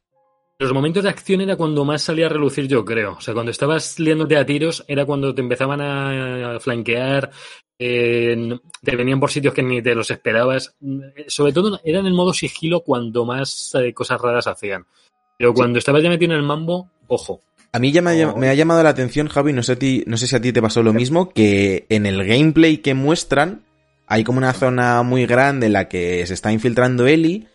Los 0.60 0.72
momentos 0.72 1.04
de 1.04 1.10
acción 1.10 1.42
era 1.42 1.56
cuando 1.56 1.84
más 1.84 2.04
salía 2.04 2.28
a 2.28 2.30
relucir, 2.30 2.68
yo 2.68 2.86
creo. 2.86 3.14
O 3.14 3.22
sea, 3.22 3.34
cuando 3.34 3.52
estabas 3.52 4.00
liándote 4.00 4.38
a 4.38 4.46
tiros, 4.46 4.86
era 4.88 5.06
cuando 5.06 5.34
te 5.34 5.42
empezaban 5.42 5.82
a 5.82 6.60
flanquear, 6.60 7.32
eh, 7.86 8.60
te 8.82 8.96
venían 8.96 9.20
por 9.20 9.32
sitios 9.32 9.54
que 9.54 9.64
ni 9.64 9.82
te 9.82 9.96
los 9.96 10.10
esperabas. 10.12 10.76
Eh, 10.82 11.26
Sobre 11.28 11.52
todo 11.54 11.80
era 11.84 12.00
en 12.00 12.06
el 12.06 12.14
modo 12.14 12.34
sigilo 12.34 12.82
cuando 12.82 13.26
más 13.26 13.76
eh, 13.76 13.94
cosas 13.94 14.22
raras 14.22 14.48
hacían. 14.48 14.86
Pero 15.38 15.54
cuando 15.54 15.80
estabas 15.80 16.04
ya 16.04 16.10
metido 16.10 16.32
en 16.32 16.38
el 16.40 16.46
mambo, 16.46 16.90
ojo. 17.08 17.42
A 17.72 17.80
mí 17.80 17.92
ya 17.92 18.02
me 18.02 18.22
ha, 18.22 18.34
me 18.34 18.50
ha 18.50 18.54
llamado 18.54 18.84
la 18.84 18.90
atención, 18.90 19.28
Javi, 19.28 19.52
no 19.52 19.64
sé, 19.64 19.74
a 19.74 19.76
ti, 19.76 20.04
no 20.06 20.16
sé 20.16 20.28
si 20.28 20.36
a 20.36 20.42
ti 20.42 20.54
te 20.54 20.62
pasó 20.62 20.84
lo 20.84 20.94
mismo, 20.94 21.30
que 21.30 21.88
en 21.90 22.06
el 22.06 22.24
gameplay 22.24 22.78
que 22.78 22.94
muestran 22.94 23.64
hay 24.06 24.24
como 24.24 24.38
una 24.38 24.54
zona 24.54 25.02
muy 25.02 25.26
grande 25.26 25.66
en 25.66 25.74
la 25.74 25.90
que 25.90 26.26
se 26.28 26.36
está 26.36 26.54
infiltrando 26.54 27.08
Ellie 27.08 27.48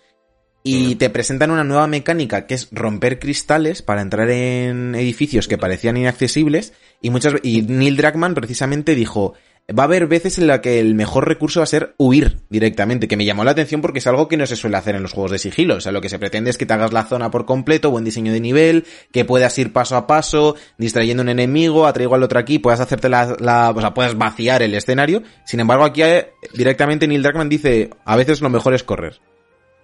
y 0.76 0.94
te 0.96 1.10
presentan 1.10 1.50
una 1.50 1.64
nueva 1.64 1.86
mecánica 1.86 2.46
que 2.46 2.54
es 2.54 2.68
romper 2.72 3.18
cristales 3.18 3.82
para 3.82 4.02
entrar 4.02 4.30
en 4.30 4.94
edificios 4.94 5.48
que 5.48 5.58
parecían 5.58 5.96
inaccesibles 5.96 6.72
y 7.00 7.10
muchas 7.10 7.34
y 7.42 7.62
Neil 7.62 7.96
Druckmann 7.96 8.34
precisamente 8.34 8.94
dijo 8.94 9.34
va 9.78 9.82
a 9.82 9.86
haber 9.86 10.06
veces 10.06 10.38
en 10.38 10.46
la 10.46 10.62
que 10.62 10.80
el 10.80 10.94
mejor 10.94 11.28
recurso 11.28 11.60
va 11.60 11.64
a 11.64 11.66
ser 11.66 11.94
huir 11.98 12.38
directamente, 12.48 13.06
que 13.06 13.18
me 13.18 13.26
llamó 13.26 13.44
la 13.44 13.50
atención 13.50 13.82
porque 13.82 13.98
es 13.98 14.06
algo 14.06 14.26
que 14.26 14.38
no 14.38 14.46
se 14.46 14.56
suele 14.56 14.78
hacer 14.78 14.94
en 14.94 15.02
los 15.02 15.12
juegos 15.12 15.30
de 15.30 15.38
sigilo. 15.38 15.74
O 15.76 15.80
sea, 15.82 15.92
lo 15.92 16.00
que 16.00 16.08
se 16.08 16.18
pretende 16.18 16.48
es 16.48 16.56
que 16.56 16.64
te 16.64 16.72
hagas 16.72 16.94
la 16.94 17.04
zona 17.04 17.30
por 17.30 17.44
completo, 17.44 17.90
buen 17.90 18.02
diseño 18.02 18.32
de 18.32 18.40
nivel, 18.40 18.86
que 19.12 19.26
puedas 19.26 19.58
ir 19.58 19.74
paso 19.74 19.96
a 19.96 20.06
paso, 20.06 20.56
distrayendo 20.78 21.20
a 21.20 21.24
un 21.24 21.28
enemigo, 21.28 21.86
atraigo 21.86 22.14
al 22.14 22.22
otro 22.22 22.38
aquí, 22.38 22.58
puedas 22.58 22.80
hacerte 22.80 23.10
la, 23.10 23.36
la- 23.40 23.70
o 23.76 23.78
sea, 23.78 23.92
puedas 23.92 24.16
vaciar 24.16 24.62
el 24.62 24.72
escenario. 24.74 25.22
Sin 25.44 25.60
embargo, 25.60 25.84
aquí 25.84 26.00
eh, 26.02 26.30
directamente 26.54 27.06
Neil 27.06 27.22
Druckmann 27.22 27.50
dice, 27.50 27.90
a 28.06 28.16
veces 28.16 28.40
lo 28.40 28.48
mejor 28.48 28.72
es 28.72 28.82
correr. 28.82 29.20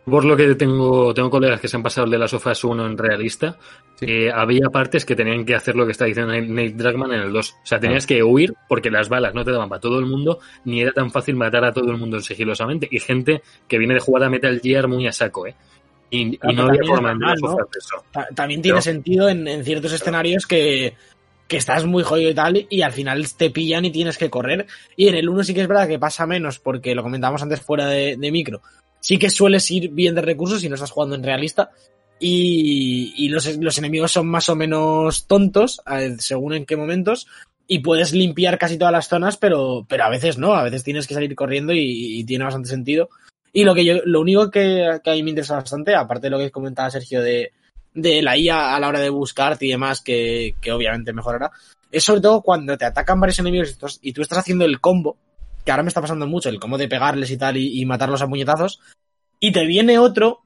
Por 0.05 0.25
lo 0.27 0.37
que 0.37 0.55
tengo, 0.55 1.15
tengo 1.15 1.31
colegas 1.31 1.61
que 1.61 1.69
se 1.69 1.77
han 1.77 1.83
pasado 1.83 2.05
el 2.05 2.11
de 2.11 2.19
las 2.19 2.31
sofás 2.31 2.63
1 2.63 2.85
en 2.87 2.99
realista, 2.99 3.57
Sí. 3.95 4.05
eh, 4.07 4.31
había 4.31 4.69
partes 4.71 5.05
que 5.07 5.17
tenían 5.17 5.45
que 5.47 5.55
hacer 5.55 5.77
lo 5.77 5.87
que 5.87 5.93
está 5.93 6.05
diciendo 6.05 6.33
Nate 6.33 6.73
Dragman 6.75 7.13
en 7.13 7.21
el 7.21 7.33
2. 7.33 7.51
O 7.53 7.67
sea, 7.67 7.81
tenías 7.81 8.07
que 8.07 8.23
huir 8.23 8.53
porque 8.69 8.91
las 8.91 9.09
balas 9.09 9.35
no 9.35 9.45
te 9.45 9.53
daban 9.53 9.69
para 9.71 9.81
todo 9.81 9.99
el 9.99 10.05
mundo, 10.07 10.41
ni 10.67 10.83
era 10.83 10.93
tan 10.93 11.11
fácil 11.11 11.37
matar 11.37 11.65
a 11.65 11.73
todo 11.73 11.91
el 11.91 11.97
mundo 11.97 12.21
sigilosamente. 12.21 12.87
Y 12.91 13.01
gente 13.01 13.41
que 13.67 13.79
viene 13.79 13.95
de 13.95 14.01
jugar 14.01 14.25
a 14.25 14.31
Metal 14.31 14.61
Gear 14.63 14.89
muy 14.89 15.07
a 15.07 15.13
saco, 15.13 15.47
¿eh? 15.47 15.55
Y, 16.11 16.39
no 16.55 16.65
había 16.65 16.83
forma 16.87 17.09
normal, 17.15 17.31
las 17.33 17.41
¿no? 17.43 17.57
de 17.57 17.79
eso. 17.79 18.05
Ta- 18.13 18.29
También 18.35 18.61
tiene 18.61 18.75
Pero- 18.77 18.83
sentido 18.83 19.29
en, 19.31 19.49
en 19.49 19.65
ciertos 19.65 19.93
escenarios 19.95 20.47
que, 20.47 20.95
que 21.49 21.57
estás 21.57 21.87
muy 21.87 22.03
jodido 22.03 22.31
y 22.31 22.35
tal, 22.35 22.67
y 22.69 22.83
al 22.83 22.93
final 22.93 23.27
te 23.37 23.49
pillan 23.51 23.87
y 23.87 23.91
tienes 23.91 24.19
que 24.19 24.29
correr. 24.31 24.67
Y 24.97 25.09
en 25.09 25.15
el 25.15 25.29
1 25.31 25.43
sí 25.45 25.55
que 25.55 25.63
es 25.63 25.69
verdad 25.69 25.89
que 25.89 25.99
pasa 25.99 26.27
menos, 26.27 26.59
porque 26.59 26.95
lo 26.95 27.03
comentábamos 27.03 27.43
antes 27.43 27.63
fuera 27.63 27.87
de, 27.87 28.17
de 28.19 28.31
micro. 28.31 28.61
Sí 29.05 29.19
que 29.19 29.29
sueles 29.29 29.71
ir 29.71 29.91
bien 29.91 30.15
de 30.15 30.23
recursos 30.23 30.63
si 30.63 30.71
no 30.71 30.77
estás 30.77 30.91
jugando 30.91 31.15
en 31.15 31.23
realista. 31.23 31.73
Y, 32.19 33.13
y 33.15 33.29
los, 33.29 33.55
los 33.59 33.77
enemigos 33.77 34.13
son 34.13 34.27
más 34.27 34.49
o 34.49 34.57
menos 34.57 35.27
tontos, 35.27 35.83
eh, 35.91 36.17
según 36.21 36.55
en 36.55 36.65
qué 36.65 36.75
momentos. 36.75 37.27
Y 37.67 37.81
puedes 37.81 38.15
limpiar 38.15 38.57
casi 38.57 38.79
todas 38.79 38.93
las 38.93 39.09
zonas, 39.09 39.37
pero, 39.37 39.85
pero 39.87 40.05
a 40.05 40.09
veces 40.09 40.39
no, 40.39 40.55
a 40.55 40.63
veces 40.63 40.85
tienes 40.85 41.07
que 41.07 41.13
salir 41.13 41.35
corriendo 41.35 41.75
y, 41.75 42.25
tiene 42.25 42.45
bastante 42.45 42.71
sentido. 42.71 43.11
Y 43.53 43.65
lo 43.65 43.75
que 43.75 43.85
yo, 43.85 43.97
lo 44.07 44.23
único 44.23 44.51
que, 44.51 44.99
que 45.05 45.11
a 45.11 45.13
mí 45.13 45.23
me 45.23 45.31
interesa 45.31 45.57
bastante, 45.57 45.95
aparte 45.95 46.29
de 46.29 46.31
lo 46.31 46.39
que 46.39 46.51
comentaba 46.51 46.89
Sergio 46.89 47.21
de, 47.21 47.53
de 47.93 48.23
la 48.23 48.39
IA 48.39 48.75
a 48.75 48.81
la 48.81 48.89
hora 48.89 49.01
de 49.01 49.11
buscarte 49.11 49.67
y 49.67 49.73
demás, 49.73 50.01
que, 50.01 50.55
que 50.63 50.73
obviamente 50.73 51.13
mejorará, 51.13 51.51
es 51.93 52.03
sobre 52.03 52.23
todo 52.23 52.41
cuando 52.41 52.79
te 52.79 52.87
atacan 52.87 53.21
varios 53.21 53.39
enemigos 53.39 53.71
y 53.71 53.75
tú, 53.75 53.87
y 54.01 54.13
tú 54.15 54.23
estás 54.23 54.39
haciendo 54.39 54.65
el 54.65 54.81
combo, 54.81 55.19
que 55.63 55.71
ahora 55.71 55.83
me 55.83 55.89
está 55.89 56.01
pasando 56.01 56.27
mucho, 56.27 56.49
el 56.49 56.59
combo 56.59 56.79
de 56.79 56.89
pegarles 56.89 57.31
y 57.31 57.37
tal 57.37 57.59
y, 57.59 57.81
y 57.81 57.85
matarlos 57.85 58.23
a 58.23 58.29
puñetazos, 58.29 58.81
y 59.49 59.53
te 59.53 59.67
viene 59.67 59.99
otro, 59.99 60.41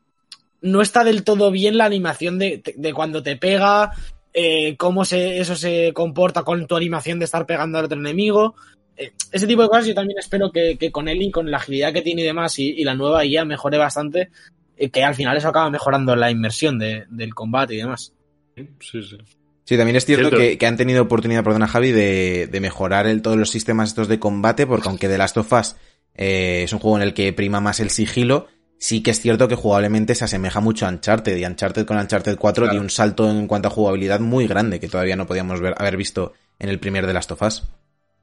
no 0.61 0.81
está 0.83 1.05
del 1.05 1.23
todo 1.25 1.50
bien 1.50 1.76
la 1.76 1.85
animación 1.85 2.38
de, 2.38 2.62
de 2.76 2.93
cuando 2.93 3.23
te 3.23 3.37
pega, 3.37 3.93
eh, 4.35 4.76
cómo 4.76 5.05
se, 5.05 5.38
eso 5.38 5.55
se 5.57 5.93
comporta 5.93 6.43
con 6.43 6.67
tu 6.67 6.76
animación 6.76 7.19
de 7.19 7.25
estar 7.26 7.47
pegando 7.47 7.78
al 7.78 7.85
otro 7.85 7.99
enemigo. 7.99 8.55
Eh, 8.97 9.12
ese 9.31 9.47
tipo 9.47 9.62
de 9.62 9.69
cosas 9.69 9.87
yo 9.87 9.95
también 9.95 10.19
espero 10.19 10.50
que, 10.50 10.76
que 10.76 10.90
con 10.90 11.09
Eli, 11.09 11.31
con 11.31 11.50
la 11.50 11.59
agilidad 11.59 11.93
que 11.93 12.02
tiene 12.02 12.23
y 12.23 12.25
demás, 12.25 12.59
y, 12.59 12.71
y 12.71 12.85
la 12.85 12.95
nueva 12.95 13.25
IA 13.25 13.45
mejore 13.45 13.78
bastante, 13.78 14.31
eh, 14.76 14.90
que 14.90 15.05
al 15.05 15.14
final 15.14 15.37
eso 15.37 15.49
acaba 15.49 15.71
mejorando 15.71 16.17
la 16.17 16.31
inmersión 16.31 16.78
de- 16.78 17.05
del 17.09 17.35
combate 17.35 17.75
y 17.75 17.78
demás. 17.78 18.12
Sí, 18.57 19.02
sí. 19.02 19.17
Sí, 19.64 19.76
también 19.76 19.97
es 19.97 20.07
cierto, 20.07 20.28
Cierto. 20.31 20.38
Que, 20.38 20.59
que 20.59 20.67
han 20.67 20.76
tenido 20.78 21.02
oportunidad, 21.02 21.45
perdona 21.45 21.69
Javi, 21.69 21.93
de, 21.93 22.49
de 22.50 22.61
mejorar 22.61 23.07
el, 23.07 23.21
todos 23.23 23.37
los 23.37 23.50
sistemas 23.50 23.90
estos 23.90 24.09
de 24.09 24.19
combate, 24.19 24.67
porque 24.67 24.88
aunque 24.88 25.09
The 25.09 25.19
Last 25.19 25.37
of 25.37 25.52
Us 25.52 25.76
eh, 26.14 26.62
es 26.64 26.73
un 26.73 26.78
juego 26.78 26.97
en 26.97 27.02
el 27.02 27.12
que 27.14 27.33
prima 27.35 27.61
más 27.61 27.78
el 27.78 27.90
sigilo, 27.90 28.49
sí 28.78 29.02
que 29.02 29.11
es 29.11 29.20
cierto 29.20 29.49
que 29.49 29.54
jugablemente 29.54 30.14
se 30.14 30.25
asemeja 30.25 30.61
mucho 30.61 30.87
a 30.87 30.88
Uncharted, 30.90 31.37
y 31.37 31.44
Uncharted 31.44 31.85
con 31.85 31.99
Uncharted 31.99 32.37
4 32.38 32.62
Claro. 32.64 32.73
dio 32.73 32.80
un 32.82 32.90
salto 32.90 33.28
en 33.30 33.47
cuanto 33.47 33.68
a 33.68 33.70
jugabilidad 33.70 34.20
muy 34.20 34.47
grande, 34.47 34.80
que 34.80 34.88
todavía 34.88 35.16
no 35.16 35.26
podíamos 35.26 35.61
ver, 35.61 35.75
haber 35.78 35.97
visto 35.97 36.32
en 36.58 36.68
el 36.68 36.78
primer 36.78 37.06
The 37.06 37.12
Last 37.12 37.30
of 37.32 37.42
Us. 37.42 37.62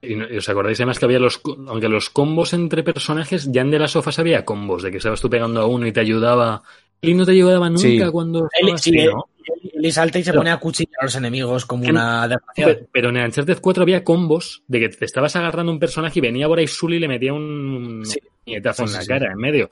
Y, 0.02 0.14
os 0.38 0.48
acordáis 0.50 0.80
además 0.80 1.00
que 1.00 1.06
había 1.06 1.20
los, 1.20 1.42
aunque 1.68 1.90
los 1.90 2.10
combos 2.10 2.54
entre 2.54 2.84
personajes, 2.84 3.50
ya 3.52 3.62
en 3.62 3.72
de 3.72 3.80
las 3.80 3.92
sofás 3.92 4.20
había 4.20 4.46
combos, 4.46 4.84
de 4.84 4.92
que 4.92 4.98
estabas 4.98 5.20
tú 5.22 5.30
pegando 5.30 5.62
a 5.62 5.66
uno 5.68 5.88
y 5.88 5.92
te 5.92 6.00
ayudaba. 6.02 6.62
Y 7.02 7.14
no 7.14 7.26
te 7.26 7.32
ayudaba 7.32 7.70
nunca 7.70 7.82
Sí. 7.82 8.00
cuando 8.12 8.48
Eli, 8.60 8.72
estabas- 8.74 8.82
sí, 8.82 9.92
salta 9.92 10.20
y 10.20 10.24
se 10.24 10.32
Pero- 10.32 10.40
pone 10.42 10.52
a 10.52 10.58
cuchillar 10.58 10.94
a 11.02 11.06
los 11.06 11.16
enemigos 11.16 11.66
como 11.66 11.84
En- 11.86 11.92
una 11.92 12.28
desgraciada. 12.28 12.74
Pero, 12.76 12.88
pero 12.92 13.10
en 13.10 13.18
Uncharted 13.18 13.58
4 13.62 13.84
había 13.84 14.04
combos 14.04 14.64
de 14.68 14.80
que 14.80 14.90
te 14.90 15.06
estabas 15.06 15.36
agarrando 15.36 15.72
un 15.72 15.80
personaje 15.80 16.20
y 16.20 16.22
venía 16.22 16.48
por 16.48 16.60
ahí 16.60 16.68
Sully 16.68 16.98
y 16.98 17.00
le 17.00 17.08
metía 17.08 17.34
un 17.34 18.02
Sí. 18.06 18.20
puñetazo 18.44 18.84
Sí, 18.88 18.90
en 18.90 18.94
la 18.94 19.00
sí, 19.02 19.06
sí. 19.06 19.10
cara, 19.10 19.32
en 19.32 19.38
medio. 19.38 19.70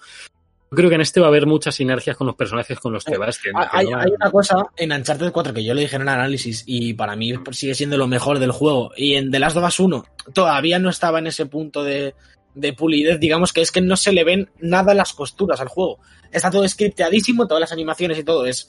Yo 0.73 0.77
creo 0.77 0.89
que 0.89 0.95
en 0.95 1.01
este 1.01 1.19
va 1.19 1.27
a 1.27 1.29
haber 1.29 1.45
muchas 1.45 1.75
sinergias 1.75 2.17
con 2.17 2.25
los 2.25 2.35
personajes 2.35 2.79
con 2.79 2.93
los 2.93 3.03
que 3.03 3.13
Eh, 3.13 3.17
vas. 3.19 3.37
que- 3.37 3.51
Hay, 3.71 3.85
no- 3.87 3.99
hay 3.99 4.09
una 4.09 4.31
cosa 4.31 4.65
en 4.75 4.91
Uncharted 4.91 5.31
4 5.31 5.53
que 5.53 5.63
yo 5.63 5.75
lo 5.75 5.79
dije 5.81 5.95
en 5.97 6.01
el 6.01 6.09
análisis 6.09 6.63
y 6.65 6.95
para 6.95 7.15
mí 7.15 7.31
sigue 7.51 7.75
siendo 7.75 7.95
lo 7.95 8.07
mejor 8.07 8.39
del 8.39 8.51
juego. 8.51 8.91
Y 8.97 9.13
en 9.13 9.29
The 9.29 9.37
Last 9.39 9.55
of 9.55 9.65
Us 9.67 9.79
1 9.79 10.03
todavía 10.33 10.79
no 10.79 10.89
estaba 10.89 11.19
en 11.19 11.27
ese 11.27 11.45
punto 11.45 11.83
de, 11.83 12.15
de 12.55 12.73
pulidez, 12.73 13.19
digamos 13.19 13.53
que 13.53 13.61
es 13.61 13.71
que 13.71 13.81
no 13.81 13.95
se 13.95 14.13
le 14.13 14.23
ven 14.23 14.49
nada 14.59 14.95
las 14.95 15.13
costuras 15.13 15.61
al 15.61 15.67
juego. 15.67 15.99
Está 16.31 16.49
todo 16.49 16.67
scripteadísimo, 16.67 17.45
todas 17.47 17.61
las 17.61 17.71
animaciones 17.71 18.17
y 18.17 18.23
todo 18.23 18.47
es, 18.47 18.67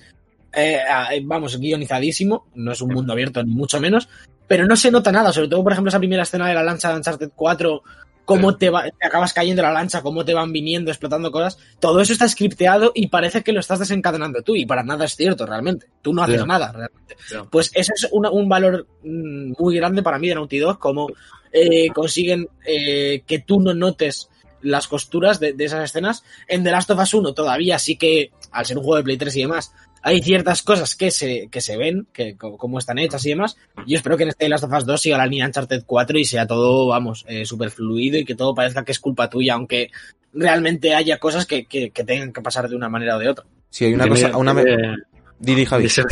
eh, 0.52 0.80
ah, 0.87 1.08
vamos, 1.23 1.56
guionizadísimo. 1.58 2.46
No 2.54 2.73
es 2.73 2.82
un 2.82 2.92
mundo 2.92 3.14
abierto, 3.14 3.42
ni 3.42 3.54
mucho 3.54 3.80
menos. 3.80 4.11
Pero 4.46 4.66
no 4.66 4.76
se 4.76 4.90
nota 4.90 5.11
nada, 5.11 5.32
sobre 5.32 5.49
todo, 5.49 5.62
por 5.64 5.73
ejemplo, 5.73 5.88
esa 5.88 5.99
primera 5.99 6.23
escena 6.25 6.46
de 6.46 6.54
la 6.54 6.62
lancha 6.62 6.90
de 6.90 6.96
Uncharted 6.96 7.30
4 7.34 7.82
cómo 8.25 8.57
te, 8.57 8.71
va, 8.71 8.85
te 8.85 9.07
acabas 9.07 9.33
cayendo 9.33 9.62
la 9.62 9.73
lancha, 9.73 10.02
cómo 10.02 10.25
te 10.25 10.35
van 10.35 10.52
viniendo, 10.52 10.90
explotando 10.90 11.31
cosas. 11.31 11.59
Todo 11.81 12.00
eso 12.00 12.12
está 12.12 12.28
scripteado 12.28 12.93
y 12.95 13.09
parece 13.09 13.43
que 13.43 13.52
lo 13.52 13.61
estás 13.61 13.78
desencadenando 13.78 14.43
tú, 14.43 14.57
y 14.57 14.66
para 14.66 14.83
nada 14.83 15.04
es 15.04 15.16
cierto 15.16 15.47
realmente. 15.47 15.87
Tú 16.02 16.12
no 16.12 16.23
haces 16.23 16.45
nada 16.47 16.73
realmente. 16.73 17.16
Pues 17.50 17.71
eso 17.75 17.93
es 17.95 18.09
un 18.11 18.49
valor 18.49 18.87
mm, 19.02 19.52
muy 19.59 19.76
grande 19.76 20.02
para 20.02 20.19
mí 20.19 20.28
de 20.28 20.35
Naughty 20.35 20.59
Dog, 20.59 20.78
como 20.78 21.09
eh, 21.52 21.88
consiguen 21.90 22.49
eh, 22.66 23.23
que 23.26 23.38
tú 23.40 23.61
no 23.61 23.75
notes 23.75 24.28
las 24.62 24.88
costuras 24.88 25.40
de, 25.40 25.52
de 25.52 25.64
esas 25.64 25.85
escenas. 25.85 26.25
En 26.49 26.64
The 26.64 26.71
Last 26.71 26.90
of 26.90 27.00
Us 27.00 27.14
1 27.14 27.35
todavía 27.35 27.78
sí 27.78 27.97
que, 27.97 28.33
al 28.50 28.66
ser 28.66 28.78
un 28.78 28.85
juego 28.85 28.97
de 28.97 29.04
Play 29.04 29.19
3 29.19 29.37
y 29.37 29.40
demás, 29.43 29.73
hay 30.06 30.23
ciertas 30.23 30.62
cosas 30.62 30.94
que 30.96 31.11
se, 31.11 31.49
que 31.50 31.61
se 31.62 31.76
ven, 31.78 32.06
que 32.12 32.37
cómo 32.37 32.78
están 32.78 32.99
hechas 32.99 33.25
y 33.25 33.30
demás. 33.30 33.56
Yo 33.87 33.96
espero 33.96 34.16
que 34.18 34.25
en 34.25 34.28
este 34.28 34.49
Last 34.49 34.64
of 34.64 34.73
Us 34.73 34.84
2 34.84 35.00
siga 35.00 35.16
la 35.18 35.26
línea 35.26 35.46
Uncharted 35.46 35.82
4 35.87 36.18
y 36.18 36.25
sea 36.26 36.46
todo, 36.46 36.87
vamos, 36.88 37.25
eh, 37.26 37.46
súper 37.46 37.70
fluido 37.70 38.18
y 38.18 38.25
que 38.26 38.34
todo 38.34 38.54
parezca 38.54 38.84
que 38.84 38.92
es 38.92 39.00
culpa 39.00 39.30
tuya, 39.30 39.54
aunque 39.54 39.90
realmente 40.34 40.94
haya 40.94 41.18
cosas 41.18 41.46
que, 41.46 41.64
que- 41.66 41.90
que 41.90 42.04
tengan 42.04 42.32
que 42.32 42.42
pasar 42.42 42.68
de 42.68 42.76
una 42.76 42.88
manera 42.88 43.16
o 43.16 43.18
de 43.18 43.28
otra. 43.30 43.44
Sí, 43.70 43.87
hay 43.87 43.94
una 43.94 44.04
Tiene- 44.04 44.20
cosa, 44.23 44.37
una... 44.37 44.54
tiene- 44.54 44.96
Didi, 45.38 45.64
Javi. 45.66 45.82
Dice 45.84 46.02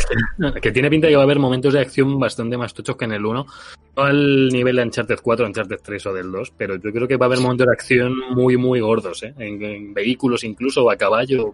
que- 0.53 0.59
que 0.61 0.71
tiene 0.71 0.89
pinta 0.89 1.07
de 1.07 1.13
que 1.13 1.17
va 1.17 1.23
a 1.23 1.25
haber 1.25 1.39
momentos 1.39 1.73
de 1.73 1.79
acción 1.79 2.19
bastante 2.19 2.57
más 2.57 2.73
tochos 2.73 2.97
que 2.97 3.05
en 3.05 3.13
el 3.13 3.25
1. 3.25 3.45
No 3.95 4.03
al 4.03 4.49
nivel 4.49 4.75
de 4.75 4.83
Uncharted 4.83 5.19
4, 5.21 5.45
Uncharted 5.45 5.77
3 5.83 6.05
o 6.07 6.13
del 6.13 6.31
2, 6.31 6.53
pero 6.57 6.75
yo 6.75 6.91
creo 6.91 7.07
que 7.07 7.15
va 7.17 7.25
a 7.25 7.27
haber 7.27 7.39
momentos 7.39 7.67
de 7.67 7.73
acción 7.73 8.13
muy, 8.31 8.57
muy 8.57 8.79
gordos, 8.81 9.23
¿eh? 9.23 9.33
En, 9.39 9.63
en 9.63 9.93
vehículos 9.93 10.43
incluso, 10.43 10.83
o 10.83 10.89
a 10.91 10.97
caballo. 10.97 11.53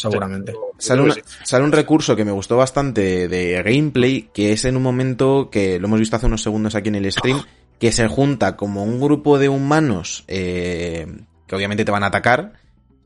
Seguramente. 0.00 0.52
Sale, 0.78 1.02
una- 1.02 1.64
un 1.64 1.72
recurso 1.72 2.14
que 2.16 2.24
me 2.24 2.32
gustó 2.32 2.56
bastante 2.56 3.28
de 3.28 3.62
gameplay, 3.62 4.30
que 4.32 4.52
es 4.52 4.64
en 4.64 4.76
un 4.76 4.82
momento 4.82 5.50
que 5.50 5.78
lo 5.78 5.86
hemos 5.88 6.00
visto 6.00 6.16
hace 6.16 6.26
unos 6.26 6.42
segundos 6.42 6.74
aquí 6.74 6.88
en 6.88 6.94
el 6.96 7.10
stream, 7.12 7.42
que 7.78 7.92
se 7.92 8.06
junta 8.08 8.56
como 8.56 8.84
un 8.84 9.00
grupo 9.00 9.38
de 9.38 9.48
humanos 9.48 10.24
eh, 10.28 11.06
que 11.46 11.54
obviamente 11.56 11.84
te 11.84 11.90
van 11.92 12.02
a 12.04 12.08
atacar, 12.08 12.52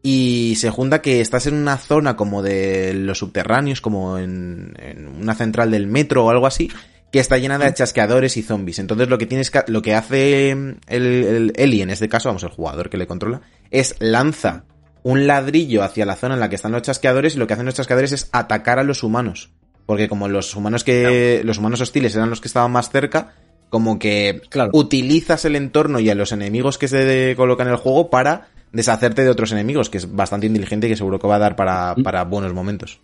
y 0.03 0.55
se 0.57 0.71
junta 0.71 1.01
que 1.01 1.21
estás 1.21 1.47
en 1.47 1.55
una 1.55 1.77
zona 1.79 2.17
como 2.17 2.43
de 2.43 2.93
los 2.93 3.19
subterráneos, 3.19 3.81
como 3.81 4.19
en, 4.19 4.75
en 4.79 5.07
una 5.09 5.35
central 5.35 5.71
del 5.71 5.87
metro 5.87 6.25
o 6.25 6.31
algo 6.31 6.47
así, 6.47 6.71
que 7.13 7.21
está 7.21 7.37
llena 7.39 7.59
de 7.59 7.73
chasqueadores 7.75 8.37
y 8.37 8.43
zombies. 8.43 8.79
Entonces 8.81 9.09
lo 9.09 9.19
que 9.19 9.27
tienes 9.27 9.51
que, 9.51 9.63
lo 9.69 9.81
que 9.83 9.95
hace 9.95 10.51
el, 10.51 10.79
el 10.89 11.53
Eli 11.57 11.83
en 11.83 11.91
este 11.91 12.09
caso, 12.09 12.31
vamos, 12.31 12.43
el 12.43 12.49
jugador 12.49 12.89
que 12.91 12.97
le 12.97 13.07
controla, 13.07 13.43
es 13.71 13.95
lanza 14.01 14.65
un 15.04 15.26
ladrillo 15.26 15.82
hacia 15.82 16.06
la 16.06 16.16
zona 16.16 16.35
en 16.35 16.40
la 16.40 16.49
que 16.49 16.56
están 16.56 16.73
los 16.73 16.82
chasqueadores 16.82 17.35
y 17.35 17.38
lo 17.38 17.47
que 17.47 17.54
hacen 17.54 17.66
los 17.66 17.75
chasqueadores 17.75 18.12
es 18.12 18.28
atacar 18.32 18.78
a 18.78 18.85
los 18.85 19.02
humanos. 19.02 19.50
Porque 19.87 20.09
como 20.09 20.28
los 20.28 20.54
humanos 20.54 20.85
que. 20.85 21.42
los 21.44 21.59
humanos 21.59 21.80
hostiles 21.80 22.14
eran 22.14 22.30
los 22.30 22.40
que 22.40 22.49
estaban 22.49 22.71
más 22.71 22.90
cerca, 22.90 23.35
como 23.68 23.99
que 23.99 24.42
Claro. 24.49 24.71
utilizas 24.75 25.44
el 25.44 25.56
entorno 25.56 25.99
y 25.99 26.09
a 26.11 26.14
los 26.14 26.30
enemigos 26.32 26.78
que 26.78 26.88
se 26.88 27.35
colocan 27.37 27.66
en 27.66 27.73
el 27.73 27.78
juego 27.78 28.09
para 28.11 28.49
deshacerte 28.71 29.23
de 29.25 29.30
otros 29.30 29.50
enemigos, 29.52 29.90
que 29.90 29.99
es 29.99 30.14
bastante 30.14 30.47
inteligente 30.47 30.87
y 30.87 30.90
que 30.90 30.97
seguro 30.97 31.18
que 31.18 31.26
va 31.26 31.37
a 31.37 31.40
dar 31.40 31.56
para, 31.56 31.94
para 32.02 32.25
buenos 32.25 32.54
momentos. 32.54 33.00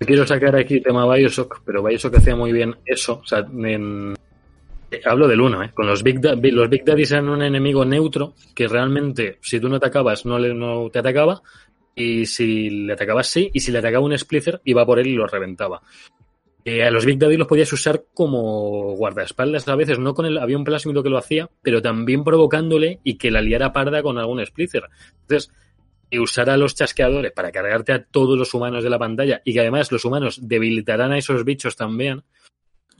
Quiero 0.00 0.24
sacar 0.26 0.54
aquí 0.54 0.80
tema 0.80 1.12
Bioshock, 1.12 1.62
pero 1.64 1.82
Bioshock 1.82 2.16
hacía 2.18 2.36
muy 2.36 2.52
bien 2.52 2.76
eso. 2.84 3.20
O 3.24 3.26
sea, 3.26 3.38
en- 3.40 4.14
hablo 5.04 5.28
del 5.28 5.40
1, 5.40 5.62
¿eh? 5.64 5.70
Con 5.74 5.86
los 5.86 6.02
Big, 6.02 6.20
Da- 6.20 6.34
los 6.34 6.68
Big 6.68 6.84
Daddies 6.84 7.12
eran 7.12 7.28
un 7.28 7.42
enemigo 7.42 7.84
neutro 7.84 8.34
que 8.54 8.68
realmente, 8.68 9.38
si 9.40 9.60
tú 9.60 9.68
no 9.68 9.76
atacabas, 9.76 10.24
no, 10.26 10.38
le, 10.38 10.54
no 10.54 10.88
te 10.90 10.98
atacaba. 11.00 11.42
Y 11.94 12.26
si 12.26 12.70
le 12.70 12.92
atacabas, 12.92 13.26
sí. 13.28 13.50
Y 13.52 13.60
si 13.60 13.72
le 13.72 13.78
atacaba 13.78 14.04
un 14.04 14.16
Splicer, 14.16 14.60
iba 14.64 14.86
por 14.86 14.98
él 14.98 15.08
y 15.08 15.14
lo 15.14 15.26
reventaba. 15.26 15.80
Eh, 16.64 16.82
a 16.84 16.90
los 16.90 17.04
Big 17.06 17.18
Daddy 17.18 17.36
los 17.36 17.46
podías 17.48 17.72
usar 17.72 18.04
como 18.14 18.92
guardaespaldas 18.96 19.66
a 19.68 19.74
veces, 19.76 19.98
no 19.98 20.14
con 20.14 20.26
el 20.26 20.38
un 20.54 20.64
plásmido 20.64 21.02
que 21.02 21.08
lo 21.08 21.18
hacía, 21.18 21.48
pero 21.62 21.80
también 21.80 22.24
provocándole 22.24 23.00
y 23.04 23.16
que 23.16 23.30
la 23.30 23.40
liara 23.40 23.72
parda 23.72 24.02
con 24.02 24.18
algún 24.18 24.44
Splicer. 24.44 24.84
Entonces, 25.22 25.50
usar 26.12 26.50
a 26.50 26.56
los 26.56 26.74
chasqueadores 26.74 27.32
para 27.32 27.52
cargarte 27.52 27.92
a 27.92 28.02
todos 28.04 28.38
los 28.38 28.52
humanos 28.54 28.82
de 28.82 28.90
la 28.90 28.98
pantalla 28.98 29.40
y 29.44 29.52
que 29.52 29.60
además 29.60 29.92
los 29.92 30.04
humanos 30.04 30.40
debilitarán 30.48 31.12
a 31.12 31.18
esos 31.18 31.44
bichos 31.44 31.76
también, 31.76 32.22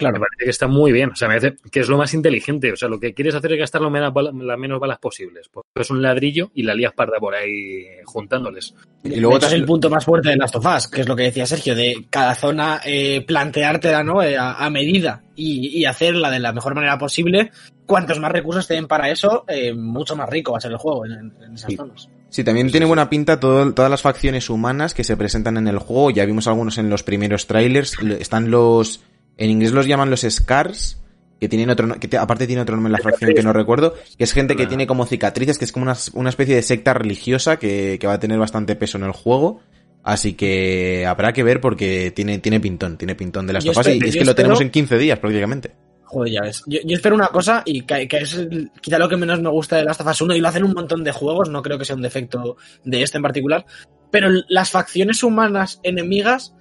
me 0.06 0.10
Claro. 0.10 0.20
parece 0.20 0.44
que 0.44 0.50
está 0.50 0.66
muy 0.68 0.92
bien. 0.92 1.10
O 1.10 1.16
sea, 1.16 1.28
me 1.28 1.38
parece 1.40 1.56
que 1.70 1.80
es 1.80 1.88
lo 1.88 1.98
más 1.98 2.14
inteligente. 2.14 2.72
O 2.72 2.76
sea, 2.76 2.88
lo 2.88 3.00
que 3.00 3.14
quieres 3.14 3.34
hacer 3.34 3.52
es 3.52 3.58
gastar 3.58 3.80
lo 3.82 3.90
menos 3.90 4.12
las 4.14 4.58
menos 4.58 4.78
balas 4.80 4.98
posibles. 4.98 5.48
Pues 5.52 5.64
es 5.74 5.90
un 5.90 6.00
ladrillo 6.02 6.50
y 6.54 6.62
la 6.62 6.74
lías 6.74 6.92
parda 6.92 7.18
por 7.18 7.34
ahí 7.34 7.84
juntándoles. 8.04 8.74
Y 9.04 9.14
Y 9.14 9.20
luego 9.20 9.38
es 9.38 9.52
el 9.52 9.64
punto 9.64 9.90
más 9.90 10.04
fuerte 10.04 10.30
de 10.30 10.36
Last 10.36 10.56
of 10.56 10.66
Us, 10.66 10.88
que 10.88 11.00
es 11.02 11.08
lo 11.08 11.16
que 11.16 11.24
decía 11.24 11.46
Sergio, 11.46 11.74
de 11.74 12.06
cada 12.10 12.34
zona 12.34 12.80
eh, 12.84 13.22
planteártela 13.26 14.02
¿no? 14.02 14.22
Eh, 14.22 14.36
a, 14.36 14.52
a 14.64 14.70
medida 14.70 15.22
y, 15.36 15.68
y 15.78 15.84
hacerla 15.84 16.30
de 16.30 16.38
la 16.40 16.52
mejor 16.52 16.74
manera 16.74 16.98
posible. 16.98 17.50
Cuantos 17.86 18.18
más 18.20 18.30
recursos 18.32 18.66
te 18.68 18.74
den 18.74 18.86
para 18.86 19.08
eso, 19.10 19.44
eh, 19.48 19.72
mucho 19.72 20.14
más 20.14 20.28
rico 20.28 20.52
va 20.52 20.58
a 20.58 20.60
ser 20.60 20.72
el 20.72 20.76
juego 20.78 21.06
en, 21.06 21.32
esas 21.54 21.70
Sí. 21.70 21.76
zonas. 21.76 22.08
Sí, 22.30 22.44
también 22.44 22.70
tiene 22.70 22.84
buena 22.84 23.08
pinta 23.08 23.40
todo- 23.40 23.72
todas 23.72 23.90
las 23.90 24.02
facciones 24.02 24.50
humanas 24.50 24.92
que 24.92 25.04
se 25.04 25.16
presentan 25.16 25.56
en 25.56 25.66
el 25.68 25.78
juego. 25.78 26.10
Ya 26.10 26.26
vimos 26.26 26.46
algunos 26.46 26.76
en 26.76 26.90
los 26.90 27.02
primeros 27.02 27.46
trailers. 27.46 27.96
Están 28.20 28.50
los. 28.50 29.02
En 29.38 29.50
inglés 29.50 29.72
los 29.72 29.86
llaman 29.86 30.10
los 30.10 30.20
Scars. 30.28 31.00
Que 31.40 31.48
tienen 31.48 31.70
otro. 31.70 31.88
Que 32.00 32.08
te- 32.08 32.18
aparte 32.18 32.46
tiene 32.46 32.62
otro 32.62 32.74
nombre 32.76 32.88
en 32.90 32.92
la 32.92 32.98
facción 33.10 33.32
que 33.32 33.42
no 33.42 33.52
recuerdo. 33.52 33.94
Que 34.18 34.24
es 34.24 34.32
gente 34.32 34.56
que 34.56 34.66
tiene 34.66 34.86
como 34.86 35.06
cicatrices. 35.06 35.56
Que 35.56 35.64
es 35.64 35.72
como 35.72 35.84
una, 35.84 35.96
una 36.14 36.28
especie 36.28 36.54
de 36.56 36.62
secta 36.62 36.92
religiosa 36.94 37.58
que, 37.58 37.96
que 38.00 38.06
va 38.06 38.14
a 38.14 38.18
tener 38.20 38.38
bastante 38.38 38.74
peso 38.76 38.98
en 38.98 39.04
el 39.04 39.12
juego. 39.12 39.60
Así 40.02 40.34
que 40.34 41.06
habrá 41.06 41.32
que 41.32 41.42
ver 41.42 41.60
porque 41.60 42.10
tiene, 42.10 42.38
tiene 42.38 42.58
pintón. 42.60 42.98
Tiene 42.98 43.14
pintón 43.14 43.46
de 43.46 43.52
las 43.52 43.64
Yo. 43.64 43.70
Y 43.72 44.08
es 44.08 44.16
que 44.16 44.24
lo 44.24 44.34
tenemos 44.34 44.60
en 44.60 44.70
15 44.70 44.98
días 44.98 45.18
prácticamente. 45.20 45.72
Joder, 46.04 46.32
ya 46.32 46.40
ves. 46.40 46.62
Yo, 46.66 46.78
yo 46.84 46.96
espero 46.96 47.14
una 47.14 47.28
cosa, 47.28 47.62
y 47.66 47.82
que, 47.82 48.08
que 48.08 48.16
es 48.16 48.48
quizá 48.80 48.98
lo 48.98 49.10
que 49.10 49.18
menos 49.18 49.42
me 49.42 49.50
gusta 49.50 49.76
de 49.76 49.84
Last 49.84 50.00
of 50.00 50.06
Us 50.06 50.22
1, 50.22 50.36
y 50.36 50.40
lo 50.40 50.48
hacen 50.48 50.64
un 50.64 50.72
montón 50.72 51.04
de 51.04 51.12
juegos, 51.12 51.50
no 51.50 51.60
creo 51.60 51.78
que 51.78 51.84
sea 51.84 51.96
un 51.96 52.00
defecto 52.02 52.56
de 52.82 53.02
este 53.02 53.18
en 53.18 53.22
particular, 53.22 53.66
pero 54.10 54.30
las 54.48 54.70
facciones 54.70 55.22
humanas 55.22 55.80
enemigas 55.82 56.54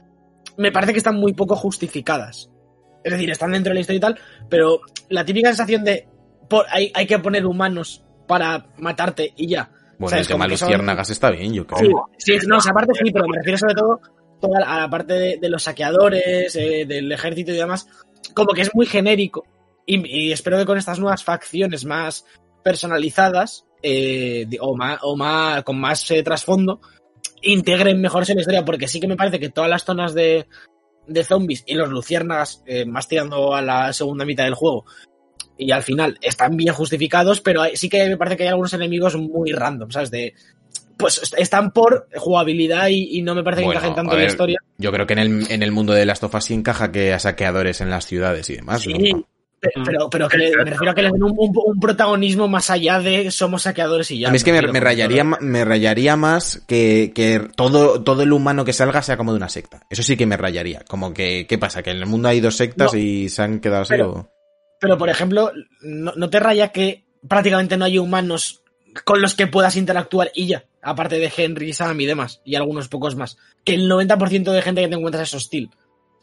me 0.58 0.74
parece 0.74 0.92
que 0.92 0.98
están 0.98 1.16
muy 1.16 1.32
poco 1.32 1.56
justificadas. 1.56 2.50
Es 3.08 3.14
decir, 3.14 3.30
están 3.32 3.52
dentro 3.52 3.72
de 3.72 3.76
la 3.76 3.80
historia 3.82 3.98
y 3.98 4.02
tal, 4.02 4.20
pero 4.50 4.82
la 5.10 5.24
típica 5.26 5.50
sensación 5.50 5.84
de 5.84 6.08
por- 6.50 6.66
hay, 6.70 6.92
hay 6.94 7.06
que 7.08 7.20
poner 7.20 7.46
humanos 7.46 8.04
para 8.28 8.68
matarte 8.78 9.34
y 9.36 9.48
ya. 9.48 9.72
Bueno, 10.00 10.10
¿Sabes? 10.12 10.28
el 10.28 10.34
tema 10.34 10.46
de 10.46 10.52
los 10.52 10.60
son- 10.60 10.70
ciérnagas 10.70 11.10
está 11.10 11.32
bien, 11.32 11.54
yo 11.54 11.64
Sí, 11.64 11.68
creo. 11.76 12.10
sí, 12.18 12.38
no, 12.48 12.58
esa 12.60 12.72
parte 12.72 12.94
sí, 13.04 13.12
pero 13.12 13.28
me 13.28 13.38
refiero 13.38 13.58
sobre 13.58 13.74
todo 13.76 14.00
toda 14.40 14.60
la- 14.60 14.76
a 14.76 14.80
la 14.82 14.90
parte 14.90 15.14
de, 15.14 15.38
de 15.38 15.50
los 15.50 15.64
saqueadores, 15.64 16.56
eh, 16.56 16.86
del 16.88 17.12
ejército 17.12 17.52
y 17.52 17.56
demás, 17.56 17.88
como 18.36 18.54
que 18.54 18.62
es 18.62 18.76
muy 18.76 18.86
genérico. 18.86 19.46
Y, 19.86 20.28
y 20.28 20.32
espero 20.32 20.58
que 20.58 20.66
con 20.66 20.78
estas 20.78 21.00
nuevas 21.00 21.24
facciones 21.24 21.86
más 21.86 22.26
personalizadas, 22.64 23.66
eh, 23.82 24.46
o, 24.60 24.76
más, 24.76 25.00
o 25.02 25.16
más, 25.16 25.64
con 25.64 25.80
más 25.80 26.10
eh, 26.12 26.22
trasfondo, 26.24 26.80
integren 27.42 28.00
mejor 28.02 28.24
en 28.30 28.36
la 28.36 28.42
historia, 28.42 28.66
porque 28.66 28.88
sí 28.88 29.00
que 29.00 29.08
me 29.08 29.16
parece 29.16 29.40
que 29.40 29.50
todas 29.50 29.70
las 29.70 29.84
zonas 29.86 30.14
de, 30.14 30.48
de 31.08 31.24
zombies 31.24 31.64
y 31.66 31.74
los 31.76 31.90
luciérnagas, 31.90 32.64
eh, 32.66 32.86
más 32.86 33.08
tirando 33.08 33.56
a 33.56 33.62
la 33.62 33.94
segunda 33.94 34.26
mitad 34.26 34.44
del 34.44 34.54
juego, 34.56 34.86
y 35.58 35.72
al 35.72 35.84
final 35.84 36.18
están 36.22 36.56
bien 36.58 36.74
justificados, 36.74 37.42
pero 37.42 37.64
sí 37.74 37.90
que 37.90 38.08
me 38.10 38.18
parece 38.18 38.38
que 38.38 38.44
hay 38.44 38.50
algunos 38.50 38.74
enemigos 38.74 39.16
muy 39.16 39.52
random, 39.52 39.90
¿sabes? 39.92 40.12
De, 40.12 40.34
pues 40.98 41.22
est- 41.22 41.36
están 41.38 41.72
por 41.72 42.08
jugabilidad 42.16 42.88
y, 42.90 43.18
y 43.18 43.22
no 43.22 43.34
me 43.36 43.44
parece 43.44 43.62
que 43.62 43.68
encajen 43.78 43.96
tanto 43.96 44.14
en 44.14 44.18
la 44.20 44.24
historia. 44.32 44.60
Yo 44.78 44.92
creo 44.92 45.08
que 45.08 45.14
en 45.14 45.20
el, 45.20 45.52
en 45.52 45.64
el 45.64 45.72
mundo 45.72 45.94
de 45.94 46.06
las 46.06 46.20
tofas 46.20 46.46
sí 46.46 46.54
encaja 46.54 46.92
que 46.92 47.14
a 47.14 47.20
saqueadores 47.20 47.82
en 47.82 47.90
las 47.90 48.06
ciudades 48.06 48.50
y 48.50 48.56
demás. 48.58 48.82
Sí, 48.82 48.94
¿no? 49.14 49.28
Pe- 49.60 49.70
pero, 49.86 50.10
pero 50.10 50.28
que 50.30 50.38
le- 50.38 50.56
me 50.58 50.70
refiero 50.72 50.92
a 50.92 50.96
que 50.96 51.02
le 51.02 51.10
den 51.12 51.24
un, 51.24 51.34
un- 51.38 51.54
un 51.56 51.80
protagonismo 51.80 52.48
más 52.48 52.70
allá 52.70 53.00
de 53.00 53.32
somos 53.32 53.64
saqueadores 53.64 54.10
y 54.12 54.20
ya. 54.20 54.28
a 54.28 54.32
mí 54.32 54.38
es 54.38 54.44
que 54.44 54.54
me, 54.54 54.80
rayaría, 54.80 55.24
me 55.24 55.66
rayaría 55.66 56.16
más 56.16 56.64
que, 56.68 57.12
que 57.16 57.42
todo, 57.56 58.02
todo 58.04 58.24
el 58.24 58.32
humano 58.34 58.66
que 58.66 58.74
salga 58.74 59.02
sea 59.02 59.18
como 59.18 59.32
de 59.32 59.38
una 59.38 59.50
secta. 59.50 59.82
Eso 59.90 60.04
sí 60.04 60.16
que 60.18 60.26
me 60.26 60.38
rayaría. 60.38 60.84
Como 60.88 61.14
que, 61.14 61.46
¿qué 61.48 61.58
pasa? 61.58 61.82
¿Que 61.84 61.92
en 61.92 61.98
el 61.98 62.06
mundo 62.06 62.28
hay 62.30 62.40
dos 62.40 62.56
sectas 62.58 62.94
No. 62.94 63.00
y 63.00 63.30
se 63.30 63.42
han 63.42 63.60
quedado 63.60 63.82
así? 63.84 63.94
Pero- 63.94 64.10
o- 64.12 64.30
Pero, 64.80 64.98
por 64.98 65.10
ejemplo, 65.10 65.52
no, 65.82 66.14
no 66.16 66.30
te 66.30 66.40
raya 66.40 66.72
que 66.72 67.06
prácticamente 67.28 67.78
no 67.78 67.86
hay 67.86 67.98
humanos 67.98 68.62
con 69.06 69.22
los 69.22 69.34
que 69.36 69.48
puedas 69.48 69.76
interactuar 69.76 70.32
y 70.36 70.48
ya, 70.48 70.66
aparte 70.82 71.18
de 71.20 71.32
Henry, 71.36 71.74
Sam 71.74 72.00
y 72.02 72.06
demás, 72.06 72.42
y 72.46 72.56
algunos 72.56 72.88
pocos 72.88 73.16
más. 73.16 73.38
Que 73.64 73.74
el 73.76 73.90
90% 73.90 74.52
de 74.52 74.62
gente 74.62 74.82
que 74.82 74.88
te 74.88 74.96
encuentras 74.96 75.28
es 75.30 75.34
hostil. 75.36 75.70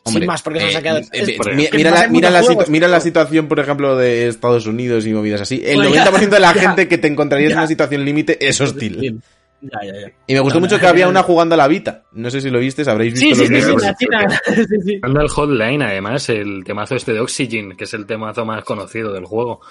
Hombre, 0.07 0.21
Sin 0.21 0.27
más, 0.27 0.43
porque 0.43 0.59
eh, 0.59 0.69
eh, 0.83 1.01
Es- 1.13 1.29
eh, 1.31 1.35
por 1.39 1.55
mi- 1.55 1.67
que 1.67 1.79
mira, 1.79 1.91
pasa 1.93 2.03
la, 2.05 2.09
mira, 2.13 2.31
la 2.31 2.43
juegos, 2.43 2.69
mira 2.69 2.89
la 2.89 3.01
situación, 3.01 3.49
por 3.49 3.59
ejemplo, 3.59 3.97
de 3.97 4.29
Estados 4.29 4.67
Unidos 4.67 5.07
y 5.07 5.15
movidas 5.15 5.41
así. 5.41 5.63
El 5.65 5.77
Pues 5.77 5.95
ya, 5.95 6.05
90% 6.05 6.29
de 6.37 6.41
la 6.41 6.55
ya. 6.55 6.61
gente 6.61 6.89
que 6.89 6.99
te 6.99 7.09
encontrarías 7.09 7.53
en 7.53 7.59
una 7.59 7.67
situación 7.67 8.05
límite 8.05 8.37
es 8.47 8.61
hostil. 8.61 9.21
Ya, 9.63 9.71
ya, 9.83 9.93
ya. 9.99 10.13
Y 10.27 10.35
me 10.35 10.41
gustó 10.41 10.57
No, 10.59 10.67
mucho 10.67 10.75
no, 10.75 10.81
que 10.83 10.87
había 10.89 11.05
no. 11.07 11.11
una 11.13 11.23
jugando 11.23 11.55
a 11.55 11.57
la 11.57 11.67
Vita. 11.69 12.03
No 12.13 12.31
sé 12.31 12.43
si 12.43 12.51
lo 12.51 12.59
viste, 12.59 12.83
habréis 12.91 13.15
visto 13.15 13.29
Sí, 13.29 13.35
sí, 13.35 13.41
los 13.41 13.49
sí, 13.49 13.63
sí, 13.63 13.67
memes. 13.67 13.83
la 13.83 13.95
china. 13.95 14.41
Sí, 14.69 14.77
sí. 14.85 14.99
Anda 15.01 15.23
el 15.23 15.29
Hotline, 15.29 15.83
además, 15.83 16.29
el 16.29 16.63
temazo 16.65 16.97
este 16.97 17.15
de 17.15 17.21
Oxygen, 17.21 17.75
que 17.75 17.85
es 17.85 17.95
el 17.95 18.05
temazo 18.05 18.45
más 18.45 18.63
conocido 18.63 19.11
del 19.11 19.25
juego. 19.25 19.63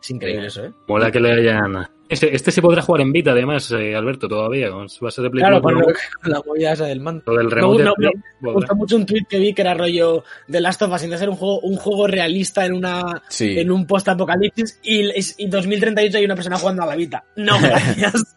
Es 0.00 0.08
increíble 0.10 0.46
eso, 0.46 0.66
¿eh? 0.66 0.72
Mola 0.86 1.10
que 1.10 1.18
le 1.18 1.32
hayan, 1.32 1.84
Este, 2.10 2.34
este 2.34 2.50
se 2.50 2.60
podrá 2.60 2.82
jugar 2.82 3.02
en 3.02 3.12
Vita, 3.12 3.30
además, 3.30 3.70
eh, 3.70 3.94
Alberto, 3.94 4.26
todavía. 4.28 4.68
con- 4.70 4.88
Va 5.02 5.08
a 5.08 5.10
ser 5.12 5.24
de 5.24 5.30
Play 5.30 5.42
Claro, 5.42 5.62
4, 5.62 5.80
con, 5.84 6.32
la 6.32 6.42
movida 6.44 6.72
esa 6.72 6.84
del 6.86 7.02
No, 7.02 7.12
no, 7.24 7.94
no, 7.96 8.10
Me 8.40 8.52
gustó 8.52 8.74
mucho 8.74 8.96
un 8.96 9.06
tweet 9.06 9.26
que 9.28 9.38
vi 9.38 9.54
que 9.54 9.62
era 9.62 9.74
rollo 9.74 10.24
de 10.48 10.60
Last 10.60 10.82
of 10.82 10.92
Us, 10.92 11.00
sin 11.00 11.16
ser 11.16 11.28
un 11.28 11.36
juego, 11.36 11.60
un 11.60 11.76
juego 11.76 12.06
realista 12.08 12.66
en 12.66 12.72
una 12.74 13.22
Sí. 13.28 13.58
en 13.58 13.70
un 13.70 13.86
post-apocalipsis 13.86 14.80
y, 14.82 15.08
y 15.38 15.46
2038 15.46 16.18
hay 16.18 16.24
una 16.24 16.34
persona 16.34 16.58
jugando 16.58 16.82
a 16.82 16.86
la 16.86 16.96
Vita. 16.96 17.24
No, 17.36 17.58
gracias. 17.60 18.36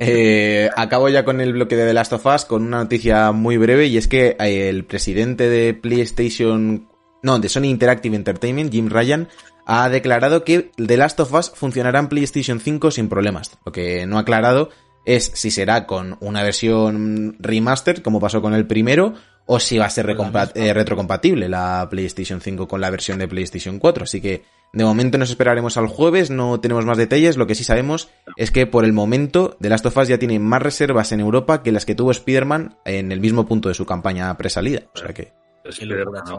Eh, 0.00 0.70
acabo 0.74 1.08
ya 1.08 1.24
con 1.24 1.40
el 1.40 1.52
bloque 1.52 1.76
de 1.76 1.86
The 1.86 1.92
Last 1.94 2.12
of 2.14 2.24
Us 2.26 2.44
con 2.46 2.62
una 2.62 2.78
noticia 2.78 3.30
muy 3.32 3.56
breve 3.58 3.86
y 3.86 3.98
es 3.98 4.08
que 4.08 4.36
eh, 4.40 4.68
el 4.68 4.84
presidente 4.84 5.48
de 5.48 5.74
PlayStation, 5.74 6.88
no, 7.22 7.38
de 7.38 7.48
Sony 7.48 7.64
Interactive 7.64 8.16
Entertainment, 8.16 8.72
Jim 8.72 8.88
Ryan, 8.88 9.28
ha 9.66 9.88
declarado 9.88 10.44
que 10.44 10.70
The 10.76 10.96
Last 10.96 11.20
of 11.20 11.32
Us 11.32 11.52
funcionará 11.54 11.98
en 11.98 12.08
PlayStation 12.08 12.60
5 12.60 12.90
sin 12.90 13.08
problemas. 13.08 13.58
Lo 13.64 13.72
que 13.72 14.06
no 14.06 14.18
ha 14.18 14.22
aclarado 14.22 14.70
es 15.04 15.32
si 15.34 15.50
será 15.50 15.86
con 15.86 16.16
una 16.20 16.42
versión 16.42 17.36
remaster, 17.38 18.02
como 18.02 18.20
pasó 18.20 18.40
con 18.40 18.54
el 18.54 18.66
primero, 18.66 19.14
o 19.46 19.58
si 19.58 19.78
va 19.78 19.86
a 19.86 19.90
ser 19.90 20.06
eh, 20.54 20.72
retrocompatible 20.72 21.48
la 21.48 21.88
PlayStation 21.90 22.40
5 22.40 22.68
con 22.68 22.80
la 22.80 22.90
versión 22.90 23.18
de 23.18 23.28
PlayStation 23.28 23.78
4. 23.78 24.04
Así 24.04 24.20
que 24.20 24.44
de 24.72 24.84
momento 24.84 25.18
nos 25.18 25.30
esperaremos 25.30 25.76
al 25.76 25.88
jueves, 25.88 26.30
no 26.30 26.60
tenemos 26.60 26.86
más 26.86 26.96
detalles. 26.96 27.36
Lo 27.36 27.46
que 27.46 27.54
sí 27.54 27.64
sabemos 27.64 28.08
es 28.36 28.50
que 28.50 28.66
por 28.66 28.84
el 28.84 28.92
momento 28.92 29.56
The 29.60 29.68
Last 29.68 29.86
of 29.86 29.96
Us 29.96 30.08
ya 30.08 30.18
tiene 30.18 30.38
más 30.38 30.62
reservas 30.62 31.12
en 31.12 31.20
Europa 31.20 31.62
que 31.62 31.72
las 31.72 31.84
que 31.84 31.94
tuvo 31.94 32.10
Spider-Man 32.10 32.76
en 32.84 33.12
el 33.12 33.20
mismo 33.20 33.46
punto 33.46 33.68
de 33.68 33.74
su 33.74 33.84
campaña 33.84 34.34
presalida. 34.36 34.82
O 34.94 34.98
sea 34.98 35.12
que 35.12 35.32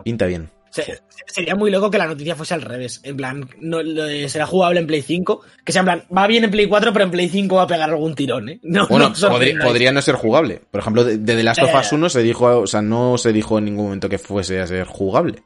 Pinta 0.04 0.26
bien. 0.26 0.50
Se- 0.70 1.00
sería 1.28 1.54
muy 1.56 1.70
loco 1.70 1.92
que 1.92 2.00
la 2.00 2.08
noticia 2.08 2.36
fuese 2.36 2.56
al 2.56 2.64
revés. 2.64 3.00
En 3.04 3.16
plan, 3.16 3.48
no, 3.60 3.84
lo 3.84 4.06
de 4.06 4.28
será 4.28 4.48
jugable 4.48 4.80
en 4.80 4.88
Play 4.88 5.04
5. 5.04 5.42
Que 5.64 5.72
sea 5.72 5.82
en 5.82 5.86
plan, 5.86 6.04
va 6.16 6.26
bien 6.26 6.44
en 6.46 6.50
Play 6.50 6.68
4, 6.68 6.92
pero 6.92 7.06
en 7.06 7.12
Play 7.12 7.30
5 7.30 7.56
va 7.56 7.62
a 7.64 7.68
pegar 7.68 7.92
algún 7.92 8.16
tirón, 8.16 8.50
¿eh? 8.50 8.60
No, 8.64 8.88
Bueno, 8.88 9.14
podría, 9.30 9.60
podría 9.60 9.92
no 9.92 10.02
ser 10.02 10.16
jugable. 10.16 10.62
Por 10.72 10.82
ejemplo, 10.82 11.04
de, 11.04 11.20
de 11.20 11.36
The 11.36 11.44
Last 11.44 11.62
of 11.62 11.76
Us 11.76 11.90
ya. 11.92 11.96
1 11.96 12.10
se 12.10 12.24
dijo, 12.24 12.46
o 12.62 12.66
sea, 12.68 12.82
no 12.82 13.20
se 13.20 13.32
dijo 13.32 13.60
en 13.60 13.66
ningún 13.66 13.86
momento 13.86 14.10
que 14.10 14.18
fuese 14.18 14.60
a 14.62 14.66
ser 14.68 14.86
jugable. 14.88 15.44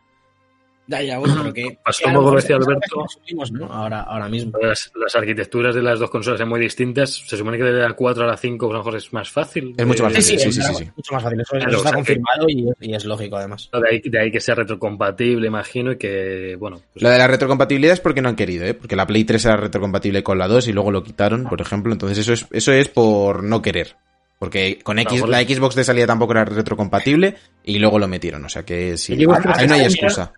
Ya, 0.87 1.01
ya, 1.01 1.17
bueno, 1.19 1.35
pero 1.41 1.53
que. 1.53 1.77
Pasó 1.83 2.03
que 2.03 2.09
Alberto. 2.09 2.79
que 2.81 3.03
asumimos, 3.05 3.51
¿no? 3.51 3.65
Ahora, 3.65 4.01
ahora 4.03 4.29
mismo. 4.29 4.53
Las, 4.61 4.91
las 4.95 5.15
arquitecturas 5.15 5.75
de 5.75 5.81
las 5.81 5.99
dos 5.99 6.09
consolas 6.09 6.39
son 6.39 6.49
muy 6.49 6.59
distintas. 6.59 7.23
Se 7.27 7.35
supone 7.37 7.57
que 7.57 7.63
de 7.65 7.73
la 7.73 7.93
4 7.93 8.23
a 8.23 8.27
la 8.27 8.37
5 8.37 8.65
a 8.69 8.71
lo 8.73 8.77
mejor 8.79 8.95
es 8.95 9.11
más 9.13 9.29
fácil. 9.29 9.73
Es 9.77 9.85
mucho 9.85 10.03
más 10.03 10.13
fácil, 10.13 10.39
sí, 10.39 10.51
sí, 10.51 10.61
sí, 10.61 10.73
sí. 10.75 10.89
Mucho 10.95 11.13
más 11.13 11.23
fácil. 11.23 11.41
Eso, 11.41 11.51
Claro, 11.55 11.69
eso 11.69 11.77
o 11.77 11.79
está 11.79 11.89
que- 11.91 11.95
confirmado 11.95 12.49
y, 12.49 12.69
y 12.81 12.93
es 12.95 13.05
lógico, 13.05 13.35
además. 13.37 13.69
De 13.73 13.89
ahí, 13.89 14.01
de 14.03 14.19
ahí 14.19 14.31
que 14.31 14.39
sea 14.39 14.55
retrocompatible, 14.55 15.47
imagino, 15.47 15.91
y 15.91 15.97
que, 15.97 16.55
bueno, 16.59 16.79
pues, 16.93 17.03
Lo 17.03 17.09
de 17.09 17.17
la 17.17 17.27
retrocompatibilidad 17.27 17.93
es 17.93 17.99
porque 17.99 18.21
no 18.21 18.29
han 18.29 18.35
querido, 18.35 18.65
¿eh? 18.65 18.73
Porque 18.73 18.95
la 18.95 19.05
Play 19.05 19.23
3 19.25 19.43
era 19.45 19.57
retrocompatible 19.57 20.23
con 20.23 20.37
la 20.37 20.47
2 20.47 20.67
y 20.67 20.73
luego 20.73 20.91
lo 20.91 21.03
quitaron, 21.03 21.43
por 21.45 21.59
ejemplo. 21.61 21.91
Entonces 21.91 22.17
eso 22.19 22.33
es, 22.33 22.45
eso 22.51 22.71
es 22.71 22.87
por 22.87 23.43
no 23.43 23.61
querer. 23.61 23.95
Porque 24.39 24.79
con 24.83 24.99
X, 24.99 25.27
la 25.27 25.41
Xbox 25.41 25.73
de 25.75 25.83
salida 25.83 26.05
tampoco 26.05 26.33
era 26.33 26.45
retrocompatible 26.45 27.35
y 27.63 27.79
luego 27.79 27.97
lo 27.97 28.07
metieron. 28.07 28.45
O 28.45 28.49
sea 28.49 28.63
que 28.63 28.95
sí. 28.97 29.13
Ahí 29.13 29.25
no 29.25 29.33
hay 29.33 29.41
360 29.41 29.85
excusa. 29.87 30.33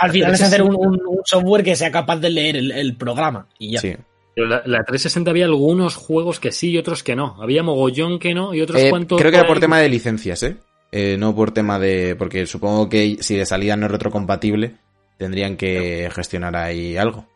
Al 0.00 0.10
final 0.10 0.34
es 0.34 0.42
hacer 0.42 0.62
un, 0.62 0.74
un- 0.74 1.00
un 1.06 1.20
software 1.24 1.62
que 1.62 1.76
sea 1.76 1.90
capaz 1.90 2.16
de 2.16 2.30
leer 2.30 2.56
el, 2.56 2.72
el 2.72 2.96
programa. 2.96 3.46
Y 3.58 3.72
ya. 3.72 3.80
Sí. 3.80 3.94
pero 4.34 4.46
la, 4.48 4.62
la 4.64 4.78
360 4.84 5.30
había 5.30 5.44
algunos 5.44 5.94
juegos 5.96 6.40
que 6.40 6.52
sí 6.52 6.70
y 6.70 6.78
otros 6.78 7.02
que 7.02 7.14
no. 7.16 7.36
Había 7.42 7.62
mogollón 7.62 8.18
que 8.18 8.34
no 8.34 8.54
y 8.54 8.60
otros 8.62 8.80
Eh, 8.82 8.90
cuantos. 8.90 9.20
creo 9.20 9.30
que 9.30 9.36
era 9.38 9.46
por 9.46 9.56
ahí- 9.56 9.60
tema 9.60 9.78
de 9.80 9.88
licencias, 9.88 10.42
¿eh? 10.42 10.56
Eh, 10.92 11.16
No 11.18 11.34
por 11.36 11.52
tema 11.52 11.78
de... 11.78 12.16
Porque 12.16 12.46
supongo 12.46 12.88
que 12.88 13.18
si 13.20 13.36
de 13.36 13.46
salida 13.46 13.76
no 13.76 13.86
es 13.86 13.92
retrocompatible, 13.92 14.76
tendrían 15.18 15.56
que 15.56 16.10
gestionar 16.14 16.56
ahí 16.56 16.96
algo. 16.96 17.26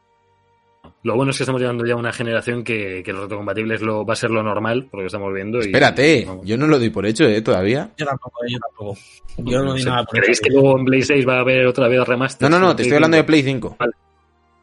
Lo 1.05 1.15
bueno 1.17 1.31
es 1.31 1.37
que 1.37 1.43
estamos 1.45 1.61
llegando 1.61 1.85
ya 1.87 1.93
a 1.93 1.97
una 1.97 2.13
generación 2.13 2.65
que, 2.65 3.03
que 3.05 3.13
lo 3.13 3.21
retrocompatible 3.23 3.75
es 3.75 3.83
lo, 3.83 4.05
va 4.07 4.15
a 4.15 4.17
ser 4.17 4.31
lo 4.31 4.43
normal, 4.43 4.87
por 4.91 5.01
lo 5.01 5.03
que 5.05 5.07
estamos 5.09 5.33
viendo. 5.35 5.59
y- 5.59 5.67
Espérate, 5.67 6.27
yo 6.45 6.57
no 6.57 6.67
lo 6.67 6.79
doy 6.79 6.89
por 6.91 7.05
hecho, 7.07 7.25
¿eh? 7.25 7.43
Todavía. 7.43 7.91
Yo 7.97 8.07
tampoco, 8.07 8.41
yo 8.49 8.59
tampoco. 8.59 8.99
Yo 9.37 9.59
no 9.59 9.65
No 9.65 9.71
doy 9.73 9.83
sé, 9.83 9.89
nada 9.91 10.05
por 10.05 10.19
¿Creéis 10.19 10.39
eso. 10.39 10.43
que 10.45 10.51
luego 10.51 10.79
en 10.79 10.85
Play 10.87 11.03
6 11.03 11.29
va 11.29 11.37
a 11.37 11.41
haber 11.41 11.67
otra 11.67 11.89
vez 11.89 12.01
remaster? 12.09 12.51
No, 12.51 12.59
no, 12.59 12.67
no, 12.67 12.75
te 12.75 12.83
estoy 12.83 12.97
hablando 12.97 13.17
de 13.19 13.25
Play 13.25 13.43
5. 13.43 13.77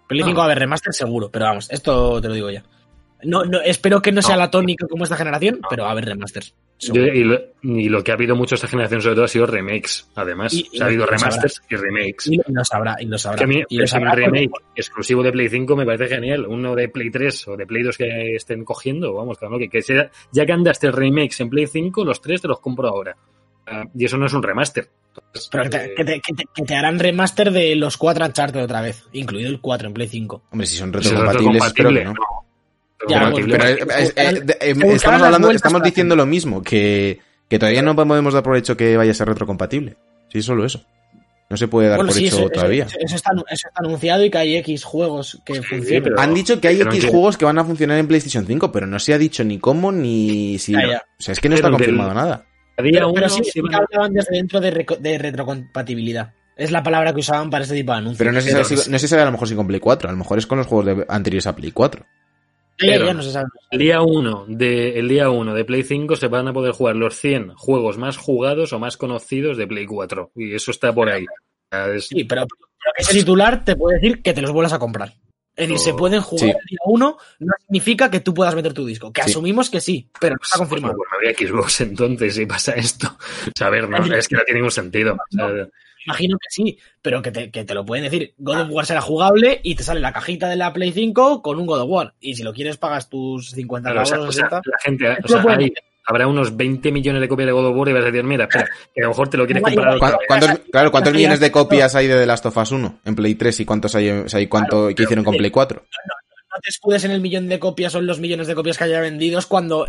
Play 0.07 0.23
5 0.23 0.35
va 0.35 0.41
a 0.41 0.45
haber 0.45 0.59
remaster 0.59 0.93
seguro, 0.93 1.29
pero 1.31 1.45
vamos, 1.45 1.69
esto 1.71 2.19
te 2.19 2.27
lo 2.27 2.33
digo 2.33 2.49
ya. 2.49 2.63
No, 3.23 3.45
no, 3.45 3.61
espero 3.61 4.01
que 4.01 4.11
no 4.11 4.23
sea 4.23 4.35
No. 4.35 4.41
la 4.41 4.49
tónica 4.49 4.87
como 4.87 5.03
esta 5.03 5.15
generación, 5.15 5.61
pero 5.69 5.83
va 5.83 5.89
a 5.89 5.91
haber 5.91 6.05
remasters. 6.05 6.55
Yo- 6.81 7.05
y, 7.05 7.23
lo, 7.23 7.39
y 7.61 7.89
lo 7.89 8.03
que 8.03 8.11
ha 8.11 8.15
habido 8.15 8.35
mucho 8.35 8.55
esta 8.55 8.67
generación 8.67 9.01
sobre 9.01 9.15
todo 9.15 9.25
ha 9.25 9.27
sido 9.27 9.45
remakes, 9.45 10.09
además. 10.15 10.53
Y- 10.53 10.67
O 10.67 10.71
sea, 10.77 10.85
ha 10.85 10.87
habido 10.87 11.05
remasters 11.05 11.61
y 11.69 11.75
remakes. 11.75 12.27
Y 12.27 12.37
lo, 12.51 12.63
sabrá, 12.65 12.95
y 12.99 13.05
lo 13.05 13.17
sabrá. 13.17 13.37
Que 13.37 13.43
a 13.43 13.47
mí, 13.47 13.63
y 13.69 13.77
lo 13.77 13.83
es 13.83 13.93
un 13.93 13.99
sabrá 13.99 14.15
remake 14.15 14.49
porque- 14.49 14.65
exclusivo 14.75 15.21
de 15.23 15.31
Play 15.31 15.49
5 15.49 15.75
me 15.75 15.85
parece 15.85 16.07
genial. 16.07 16.45
Uno 16.47 16.75
de 16.75 16.89
Play 16.89 17.11
3 17.11 17.47
o 17.49 17.55
de 17.57 17.65
Play 17.67 17.83
2 17.83 17.97
que 17.97 18.35
estén 18.35 18.63
cogiendo, 18.65 19.13
vamos, 19.13 19.37
claro, 19.37 19.57
que, 19.59 19.69
que 19.69 19.81
sea- 19.81 20.09
ya 20.31 20.45
que 20.45 20.53
andaste 20.53 20.91
remakes 20.91 21.39
en 21.41 21.49
Play 21.49 21.67
5, 21.67 22.03
los 22.03 22.19
tres 22.21 22.41
te 22.41 22.47
los 22.47 22.59
compro 22.59 22.87
ahora. 22.87 23.15
Ah, 23.67 23.85
y 23.95 24.05
eso 24.05 24.17
no 24.17 24.25
es 24.25 24.33
un 24.33 24.41
remaster. 24.41 24.89
Entonces, 25.15 25.49
Pero 25.51 25.63
que 25.65 25.69
te, 25.69 25.85
eh, 25.85 25.93
que 25.95 26.03
te- 26.05 26.21
que 26.21 26.33
te- 26.33 26.45
que 26.55 26.63
te 26.63 26.75
harán 26.75 26.97
remaster 26.97 27.51
de 27.51 27.75
los 27.75 27.95
4 27.97 28.25
Uncharted 28.25 28.63
otra 28.63 28.81
vez, 28.81 29.05
incluido 29.13 29.49
el 29.49 29.61
4 29.61 29.87
en 29.87 29.93
Play 29.93 30.07
5. 30.07 30.41
Hombre, 30.49 30.65
si 30.65 30.77
son 30.77 30.91
si 30.93 30.99
es 30.99 31.11
retrocompatibles, 31.11 31.65
espero 31.67 31.89
que 31.93 32.03
no. 32.05 32.13
Estamos 34.95 35.21
hablando, 35.21 35.49
diciendo 35.83 36.15
lo 36.15 36.25
mismo, 36.25 36.61
que, 36.61 37.19
que 37.49 37.59
todavía 37.59 37.81
no 37.81 37.95
podemos 37.95 38.33
dar 38.33 38.43
por 38.43 38.57
hecho 38.57 38.77
que 38.77 38.97
vaya 38.97 39.11
a 39.11 39.15
ser 39.15 39.27
retrocompatible. 39.27 39.97
Sí, 40.29 40.41
solo 40.41 40.65
eso. 40.65 40.83
No 41.49 41.57
se 41.57 41.67
puede 41.67 41.89
dar 41.89 41.97
Bueno, 41.97 42.11
por 42.13 42.17
sí, 42.17 42.27
hecho 42.27 42.37
eso, 42.39 42.49
todavía. 42.49 42.85
Eso, 42.85 42.97
eso 43.01 43.15
está, 43.17 43.31
eso 43.49 43.67
está 43.67 43.81
anunciado 43.83 44.23
y 44.23 44.29
que 44.29 44.37
hay 44.37 44.55
X 44.57 44.85
juegos 44.85 45.41
que 45.45 45.61
funcionan. 45.61 46.03
pero- 46.03 46.19
Han 46.19 46.33
dicho 46.33 46.61
que 46.61 46.69
hay 46.69 46.77
no 46.79 46.89
X 46.93 47.05
juegos 47.07 47.37
que 47.37 47.43
van 47.43 47.59
a 47.59 47.65
funcionar 47.65 47.97
en 47.97 48.07
PlayStation 48.07 48.45
5, 48.45 48.71
pero 48.71 48.87
no 48.87 48.99
se 48.99 49.13
ha 49.13 49.17
dicho 49.17 49.43
ni 49.43 49.59
cómo 49.59 49.91
ni 49.91 50.57
si. 50.59 50.71
Ya, 50.71 50.87
ya. 50.87 50.97
O 51.19 51.21
sea, 51.21 51.33
es 51.33 51.41
que 51.41 51.49
no 51.49 51.55
está 51.55 51.67
del- 51.67 51.73
confirmado 51.75 52.13
nada. 52.13 52.45
Pero, 52.77 53.07
uno 53.09 53.13
pero 53.15 53.27
sí, 53.29 53.41
van 53.61 53.75
hablaban 53.75 54.13
desde 54.13 54.33
dentro 54.37 54.61
de, 54.61 55.17
retrocompatibilidad. 55.17 56.31
Es 56.55 56.71
la 56.71 56.83
palabra 56.83 57.13
que 57.13 57.19
usaban 57.19 57.49
para 57.49 57.63
este 57.63 57.75
tipo 57.75 57.91
de 57.91 57.97
anuncios. 57.97 58.17
Pero 58.17 58.31
no 58.31 58.39
se, 58.39 58.51
Pero 58.51 58.63
sabe, 58.63 58.75
no 58.75 58.81
si, 58.83 58.89
no 58.91 59.21
a 59.21 59.25
lo 59.25 59.31
mejor 59.31 59.47
si 59.47 59.55
con 59.55 59.67
Play 59.67 59.79
4. 59.79 60.07
A 60.09 60.11
lo 60.13 60.17
mejor 60.17 60.37
es 60.37 60.47
con 60.47 60.57
los 60.57 60.67
juegos 60.67 60.85
de- 60.85 61.05
anteriores 61.09 61.47
a 61.47 61.55
Play 61.55 61.71
4. 61.71 62.05
Pero- 62.77 63.05
ya 63.05 63.13
no 63.13 63.21
se 63.21 63.31
sabe. 63.31 63.47
El 63.69 63.79
día 63.79 64.01
1 64.01 64.45
de, 64.47 64.97
el 64.99 65.07
día 65.07 65.29
1 65.29 65.53
de 65.53 65.65
Play 65.65 65.83
5 65.83 66.15
se 66.15 66.27
van 66.27 66.47
a 66.47 66.53
poder 66.53 66.71
jugar 66.73 66.95
los 66.95 67.15
100 67.15 67.53
juegos 67.55 67.97
más 67.97 68.17
jugados 68.17 68.73
o 68.73 68.79
más 68.79 68.97
conocidos 68.97 69.57
de 69.57 69.67
Play 69.67 69.85
4. 69.85 70.31
Y 70.35 70.53
eso 70.55 70.71
está 70.71 70.93
por 70.93 71.09
ahí. 71.09 71.25
Es- 71.95 72.07
Sí, 72.07 72.23
pero, 72.23 72.45
pero 72.47 72.93
ese 72.97 73.13
titular 73.13 73.63
te 73.63 73.75
puede 73.75 73.99
decir 73.99 74.21
que 74.21 74.33
te 74.33 74.41
los 74.41 74.51
vuelvas 74.51 74.73
a 74.73 74.79
comprar. 74.79 75.13
Es 75.55 75.67
decir, 75.67 75.75
Oh, 75.75 75.79
se 75.79 75.93
pueden 75.93 76.21
jugar 76.21 76.45
sí. 76.45 76.49
el 76.49 76.65
día 76.65 76.79
uno, 76.85 77.17
no 77.39 77.53
significa 77.65 78.09
que 78.09 78.21
tú 78.21 78.33
puedas 78.33 78.55
meter 78.55 78.73
tu 78.73 78.85
disco. 78.85 79.11
Que 79.11 79.21
Sí. 79.23 79.31
asumimos 79.31 79.69
que 79.69 79.81
sí, 79.81 80.09
pero 80.19 80.35
no 80.35 80.39
está 80.41 80.57
Pues, 80.57 80.69
confirmado. 80.69 80.95
pues 80.95 81.09
me 81.11 81.17
voy 81.17 81.35
a 81.35 81.37
Xbox 81.47 81.81
entonces 81.81 82.35
si 82.35 82.45
pasa 82.45 82.71
esto. 82.73 83.07
O 83.07 83.51
sea, 83.55 83.67
a 83.67 83.69
ver, 83.69 83.87
no, 83.89 83.97
es 84.15 84.27
que 84.27 84.35
no 84.37 84.43
tiene 84.43 84.59
ningún 84.59 84.71
sentido. 84.71 85.13
O 85.13 85.17
sea, 85.29 85.67
Imagino 86.05 86.37
que 86.37 86.47
sí, 86.49 86.77
pero 87.01 87.21
que 87.21 87.31
te, 87.31 87.51
que 87.51 87.63
te 87.63 87.73
lo 87.73 87.85
pueden 87.85 88.05
decir. 88.05 88.33
God 88.37 88.61
of 88.61 88.67
War 88.71 88.85
será 88.85 89.01
jugable 89.01 89.59
y 89.63 89.75
te 89.75 89.83
sale 89.83 89.99
la 89.99 90.11
cajita 90.13 90.49
de 90.49 90.55
la 90.55 90.73
Play 90.73 90.91
5 90.91 91.41
con 91.41 91.59
un 91.59 91.65
God 91.67 91.81
of 91.81 91.89
War. 91.89 92.13
Y 92.19 92.35
si 92.35 92.43
lo 92.43 92.53
quieres, 92.53 92.77
pagas 92.77 93.09
tus 93.09 93.51
50 93.51 93.91
claro, 93.91 94.03
o 94.03 94.05
sea, 94.05 94.17
pavos 94.17 94.27
o 94.27 94.29
o 94.29 94.31
sea, 94.33 94.45
60. 94.49 94.61
la 94.65 94.79
gente, 94.79 95.17
o 95.23 95.27
sea, 95.27 95.43
hay- 95.57 95.73
habrá 96.05 96.27
unos 96.27 96.57
20 96.57 96.91
millones 96.91 97.21
de 97.21 97.27
copias 97.27 97.45
de 97.45 97.51
God 97.53 97.67
of 97.67 97.75
War 97.77 97.89
y 97.89 97.93
vas 97.93 98.01
a 98.03 98.05
decir, 98.07 98.23
mira, 98.23 98.45
espera, 98.45 98.65
que 98.93 99.01
a 99.01 99.03
lo 99.03 99.09
mejor 99.09 99.29
te 99.29 99.37
lo 99.37 99.45
quieres 99.45 99.63
comprar 99.63 99.95
igual. 99.95 100.13
otra 100.15 100.25
¿Cuán- 100.27 100.39
vez. 100.39 100.47
¿Cuántos, 100.49 100.69
claro, 100.71 100.91
¿cuántos 100.91 101.13
millones 101.13 101.39
de 101.39 101.51
copias 101.51 101.95
hay 101.95 102.07
de 102.07 102.15
The 102.15 102.25
Last 102.25 102.45
of 102.47 102.57
Us 102.57 102.71
1 102.71 102.99
en 103.05 103.15
Play 103.15 103.35
3 103.35 103.59
y 103.59 103.65
cuántos 103.65 103.93
hay, 103.95 104.09
o 104.09 104.27
sea, 104.27 104.39
y 104.41 104.47
cuánto 104.47 104.77
Claro, 104.87 104.95
que 104.95 105.03
hicieron 105.03 105.23
con 105.23 105.35
Play 105.37 105.51
4? 105.51 105.83
No 105.83 106.59
te 106.61 106.69
escudes 106.69 107.03
en 107.05 107.11
el 107.11 107.21
millón 107.21 107.47
de 107.47 107.59
copias 107.59 107.93
o 107.95 107.99
en 107.99 108.07
los 108.07 108.19
millones 108.19 108.47
de 108.47 108.55
copias 108.55 108.77
que 108.77 108.83
haya 108.85 108.99
vendidos 108.99 109.45
cuando 109.45 109.87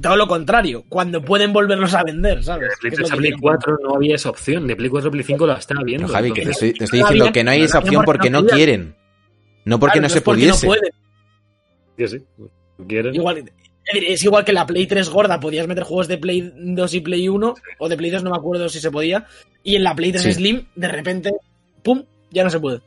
todo 0.00 0.16
lo 0.16 0.26
contrario, 0.28 0.84
cuando 0.88 1.22
pueden 1.22 1.52
volverlos 1.52 1.92
a 1.94 2.02
vender, 2.04 2.42
¿sabes? 2.42 2.70
De 2.70 2.76
Play 2.80 2.90
Que 2.90 2.94
es 2.94 3.00
lo 3.00 3.06
3 3.06 3.12
a 3.12 3.16
Play 3.16 3.30
quieren. 3.30 3.40
4 3.40 3.78
no 3.82 3.94
había 3.96 4.14
esa 4.14 4.30
opción. 4.30 4.66
De 4.66 4.76
Play 4.76 4.88
4 4.90 5.08
a 5.08 5.10
Play 5.12 5.24
5 5.24 5.46
la 5.46 5.54
estaba 5.54 5.82
viendo. 5.82 6.08
Javi, 6.08 6.32
que 6.32 6.42
te 6.42 6.50
estoy, 6.52 6.72
te 6.72 6.84
estoy 6.84 7.00
no 7.00 7.06
diciendo 7.08 7.32
que 7.32 7.44
no 7.44 7.50
hay 7.50 7.58
no 7.60 7.64
esa 7.64 7.78
opción 7.78 8.02
porque 8.04 8.30
no 8.30 8.42
no 8.42 8.48
quieren. 8.48 8.94
No 9.64 9.78
porque 9.78 9.92
Claro, 9.94 10.02
no 10.02 10.06
es 10.08 10.12
se 10.12 10.20
pudiese. 10.22 10.66
pueden. 10.66 10.90
que 11.96 12.08
sí, 12.08 12.18
si 12.78 12.84
quieren. 12.86 13.14
Igual, 13.14 13.44
es 13.84 14.24
igual 14.24 14.44
que 14.44 14.52
la 14.52 14.66
Play 14.66 14.86
3 14.86 15.08
gorda, 15.10 15.38
podías 15.40 15.66
meter 15.68 15.84
juegos 15.84 16.08
de 16.08 16.18
Play 16.18 16.52
2 16.56 16.94
y 16.94 17.00
Play 17.00 17.28
1, 17.28 17.54
o 17.78 17.88
de 17.88 17.96
Play 17.96 18.10
2 18.10 18.22
no 18.24 18.30
me 18.30 18.36
acuerdo 18.36 18.68
si 18.68 18.80
se 18.80 18.90
podía, 18.90 19.26
y 19.62 19.76
en 19.76 19.84
la 19.84 19.94
Play 19.94 20.12
3 20.12 20.22
Sí. 20.22 20.32
Slim, 20.34 20.66
de 20.74 20.88
repente, 20.88 21.30
¡pum! 21.82 22.02
Ya 22.30 22.44
no 22.44 22.50
se 22.50 22.58
puede. 22.60 22.80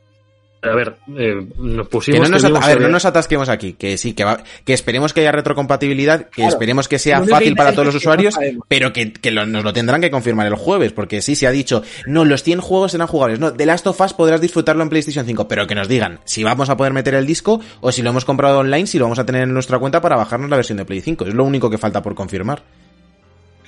A 0.68 0.74
ver, 0.74 0.96
eh, 1.16 1.46
nos 1.58 1.86
Que 1.86 1.90
pusimos... 1.90 2.20
no 2.22 2.28
nos, 2.28 2.42
que 2.42 2.46
ata- 2.48 2.54
vimos 2.54 2.64
a 2.64 2.68
ver, 2.68 2.80
no 2.80 2.88
nos 2.88 3.04
atasquemos 3.04 3.48
aquí, 3.48 3.72
que 3.74 3.96
sí, 3.98 4.12
que, 4.14 4.24
va- 4.24 4.42
que 4.64 4.72
esperemos 4.72 5.12
que 5.12 5.20
haya 5.20 5.32
retrocompatibilidad, 5.32 6.26
que 6.26 6.30
Claro. 6.36 6.48
esperemos 6.50 6.88
que 6.88 6.98
sea 6.98 7.22
fácil 7.24 7.54
para 7.56 7.72
todos 7.72 7.86
los 7.86 7.94
no 7.94 7.98
usuarios, 7.98 8.34
pero 8.68 8.92
que, 8.92 9.12
que 9.12 9.30
lo- 9.30 9.46
nos 9.46 9.64
lo 9.64 9.72
tendrán 9.72 10.00
que 10.00 10.10
confirmar 10.10 10.46
el 10.46 10.54
jueves, 10.54 10.92
porque 10.92 11.22
sí 11.22 11.36
se 11.36 11.46
ha 11.46 11.50
dicho, 11.50 11.82
no, 12.06 12.24
los 12.24 12.42
100 12.42 12.60
juegos 12.60 12.92
serán 12.92 13.06
jugables, 13.06 13.38
no, 13.40 13.52
The 13.52 13.66
Last 13.66 13.86
of 13.86 14.00
Us 14.00 14.12
podrás 14.12 14.40
disfrutarlo 14.40 14.82
en 14.82 14.88
PlayStation 14.88 15.24
5, 15.26 15.48
pero 15.48 15.66
que 15.66 15.74
nos 15.74 15.88
digan 15.88 16.20
si 16.24 16.44
vamos 16.44 16.68
a 16.70 16.76
poder 16.76 16.92
meter 16.92 17.14
el 17.14 17.26
disco 17.26 17.60
o 17.80 17.92
si 17.92 18.02
lo 18.02 18.10
hemos 18.10 18.24
comprado 18.24 18.58
online, 18.58 18.86
si 18.86 18.98
lo 18.98 19.04
vamos 19.04 19.18
a 19.18 19.26
tener 19.26 19.42
en 19.42 19.52
nuestra 19.54 19.78
cuenta 19.78 20.00
para 20.00 20.16
bajarnos 20.16 20.50
la 20.50 20.56
versión 20.56 20.78
de 20.78 20.84
Play 20.84 21.00
5, 21.00 21.26
es 21.26 21.34
lo 21.34 21.44
único 21.44 21.70
que 21.70 21.78
falta 21.78 22.02
por 22.02 22.14
confirmar. 22.14 22.62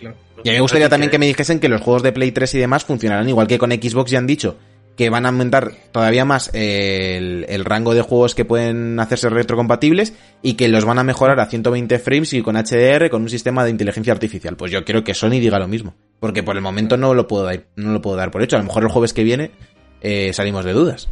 Y 0.00 0.06
a 0.06 0.52
mí 0.52 0.56
me 0.56 0.60
gustaría 0.60 0.88
también 0.88 1.10
que 1.10 1.18
me 1.18 1.26
dijesen 1.26 1.58
que 1.58 1.68
los 1.68 1.80
juegos 1.80 2.02
de 2.04 2.12
Play 2.12 2.30
3 2.30 2.54
y 2.54 2.58
demás 2.58 2.84
funcionarán 2.84 3.28
igual 3.28 3.48
que 3.48 3.58
con 3.58 3.72
Xbox 3.72 4.10
ya 4.12 4.18
han 4.18 4.26
dicho 4.28 4.56
que 4.98 5.10
van 5.10 5.26
a 5.26 5.28
aumentar 5.28 5.74
todavía 5.92 6.24
más 6.24 6.50
el, 6.54 7.46
el 7.48 7.64
rango 7.64 7.94
de 7.94 8.02
juegos 8.02 8.34
que 8.34 8.44
pueden 8.44 8.98
hacerse 8.98 9.28
retrocompatibles 9.28 10.12
y 10.42 10.54
que 10.54 10.68
los 10.68 10.84
van 10.84 10.98
a 10.98 11.04
mejorar 11.04 11.38
a 11.38 11.46
120 11.46 12.00
frames 12.00 12.32
y 12.32 12.42
con 12.42 12.56
HDR 12.56 13.08
con 13.08 13.22
un 13.22 13.28
sistema 13.28 13.64
de 13.64 13.70
inteligencia 13.70 14.12
artificial. 14.12 14.56
Pues 14.56 14.72
yo 14.72 14.84
quiero 14.84 15.04
que 15.04 15.14
Sony 15.14 15.38
diga 15.38 15.60
lo 15.60 15.68
mismo, 15.68 15.94
porque 16.18 16.42
por 16.42 16.56
el 16.56 16.62
momento 16.62 16.96
no 16.96 17.14
lo 17.14 17.28
puedo 17.28 17.44
dar, 17.44 17.62
no 17.76 17.92
lo 17.92 18.02
puedo 18.02 18.16
dar 18.16 18.32
por 18.32 18.42
hecho. 18.42 18.56
A 18.56 18.58
lo 18.58 18.64
mejor 18.64 18.82
el 18.82 18.88
jueves 18.88 19.12
que 19.12 19.22
viene 19.22 19.52
eh, 20.00 20.32
salimos 20.32 20.64
de 20.64 20.72
dudas. 20.72 21.08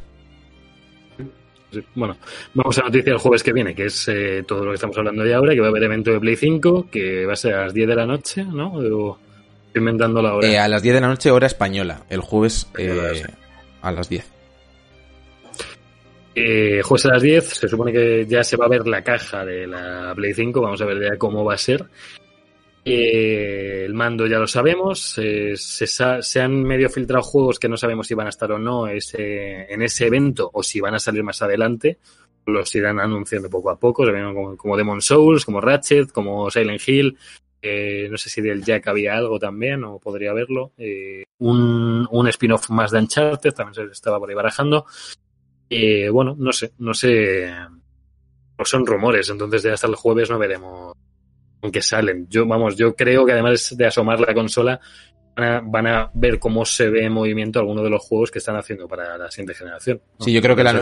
Bueno, 1.95 2.17
vamos 2.55 2.77
a 2.79 2.81
la 2.81 2.89
noticia 2.89 3.13
del 3.13 3.21
jueves 3.21 3.45
que 3.45 3.53
viene, 3.53 3.73
que 3.73 3.85
es 3.85 4.09
eh, 4.09 4.43
todo 4.49 4.65
lo 4.65 4.73
que 4.73 4.77
estamos 4.77 4.99
hablando 4.99 5.23
de 5.23 5.33
ahora, 5.33 5.55
que 5.55 5.61
va 5.61 5.67
a 5.67 5.71
haber 5.71 5.85
evento 5.85 6.11
de 6.11 6.19
Play 6.19 6.35
5, 6.35 6.89
que 6.91 7.25
va 7.25 7.35
a 7.35 7.37
ser 7.37 7.55
a 7.55 7.63
las 7.67 7.75
10 7.75 7.87
de 7.87 7.95
la 7.95 8.07
noche, 8.07 8.45
¿no? 8.45 8.73
O, 8.73 9.19
estoy 9.69 9.79
inventando 9.79 10.21
la 10.21 10.35
hora. 10.35 10.49
Eh, 10.49 10.59
a 10.59 10.67
las 10.67 10.83
10 10.83 10.97
de 10.97 11.01
la 11.01 11.09
noche, 11.09 11.31
hora 11.31 11.47
española. 11.47 12.03
El 12.09 12.21
jueves 12.21 12.67
Española, 12.73 13.11
eh, 13.13 13.15
sí. 13.15 13.46
A 13.87 13.93
las 13.93 14.09
10. 14.09 14.33
Eh, 16.35 16.83
jueves 16.83 17.07
a 17.07 17.13
las 17.15 17.23
10, 17.23 17.45
se 17.45 17.69
supone 17.69 17.93
que 17.93 18.27
ya 18.27 18.45
se 18.45 18.59
va 18.59 18.67
a 18.67 18.69
ver 18.69 18.87
la 18.87 19.03
caja 19.03 19.45
de 19.45 19.67
la 19.67 20.13
Play 20.15 20.35
5, 20.35 20.61
vamos 20.61 20.83
a 20.83 20.85
ver 20.85 21.01
ya 21.01 21.17
cómo 21.17 21.45
va 21.45 21.55
a 21.55 21.59
ser. 21.59 21.87
Eh, 22.85 23.85
el 23.87 23.95
mando 23.95 24.27
ya 24.27 24.39
lo 24.39 24.47
sabemos, 24.47 25.19
eh, 25.19 25.55
se, 25.57 26.41
han 26.41 26.63
medio 26.63 26.91
filtrado 26.91 27.23
juegos 27.23 27.59
que 27.59 27.69
no 27.69 27.77
sabemos 27.77 28.07
si 28.07 28.15
van 28.15 28.27
a 28.27 28.31
estar 28.31 28.53
o 28.53 28.59
no 28.59 28.87
en 28.87 29.83
ese 29.83 30.07
evento 30.07 30.51
o 30.53 30.63
si 30.63 30.79
van 30.81 30.95
a 30.95 30.99
salir 30.99 31.23
más 31.23 31.41
adelante. 31.41 31.99
Los 32.45 32.73
irán 32.77 33.01
anunciando 33.01 33.49
poco 33.49 33.71
a 33.71 33.79
poco, 33.79 34.05
como, 34.05 34.57
como 34.57 34.77
Demon 34.77 35.01
Souls, 35.01 35.45
como 35.45 35.61
Ratchet, 35.61 36.13
como 36.13 36.51
Silent 36.51 36.87
Hill. 36.87 37.19
Eh, 37.63 38.09
no 38.11 38.17
sé 38.17 38.31
si 38.31 38.41
del 38.41 38.65
Jack 38.65 38.87
había 38.89 39.17
algo 39.17 39.39
también, 39.39 39.85
o 39.85 39.99
podría 39.99 40.31
haberlo. 40.31 40.73
Eh, 40.79 41.25
un, 41.39 42.07
un 42.11 42.29
spin-off 42.29 42.71
más 42.71 42.91
de 42.91 42.99
Uncharted, 42.99 43.53
también 43.53 43.75
se 43.75 43.93
estaba 43.93 44.19
por 44.19 44.29
ahí 44.29 44.37
barajando. 44.37 44.87
Eh, 45.69 46.09
bueno, 46.11 46.37
no 46.39 46.53
sé, 46.53 46.73
no 46.79 46.95
sé. 46.95 47.53
Pues 48.57 48.69
son 48.69 48.87
rumores, 48.87 49.29
entonces 49.29 49.63
ya 49.63 49.75
hasta 49.75 49.87
el 49.87 49.97
jueves 49.97 50.31
no 50.31 50.39
veremos 50.39 50.95
en 51.61 51.71
qué 51.71 51.83
salen. 51.83 52.27
Yo, 52.29 52.47
vamos, 52.47 52.77
yo 52.77 52.95
creo 52.95 53.27
que 53.27 53.33
además 53.33 53.75
de 53.77 53.87
asomar 53.87 54.21
la 54.21 54.33
consola, 54.33 54.81
van 55.37 55.45
a, 55.47 55.61
van 55.61 55.87
a 55.87 56.11
ver 56.15 56.39
cómo 56.39 56.65
se 56.65 56.89
ve 56.89 57.05
en 57.05 57.13
movimiento 57.13 57.59
algunos 57.59 57.85
de 57.85 57.91
los 57.91 58.03
juegos 58.03 58.31
que 58.31 58.39
están 58.39 58.57
haciendo 58.57 58.89
para 58.89 59.19
la 59.19 59.31
siguiente 59.31 59.55
generación. 59.55 60.01
Sí, 60.21 60.33
yo 60.33 60.41
creo 60.41 60.57
que 60.57 60.65
la, 60.65 60.73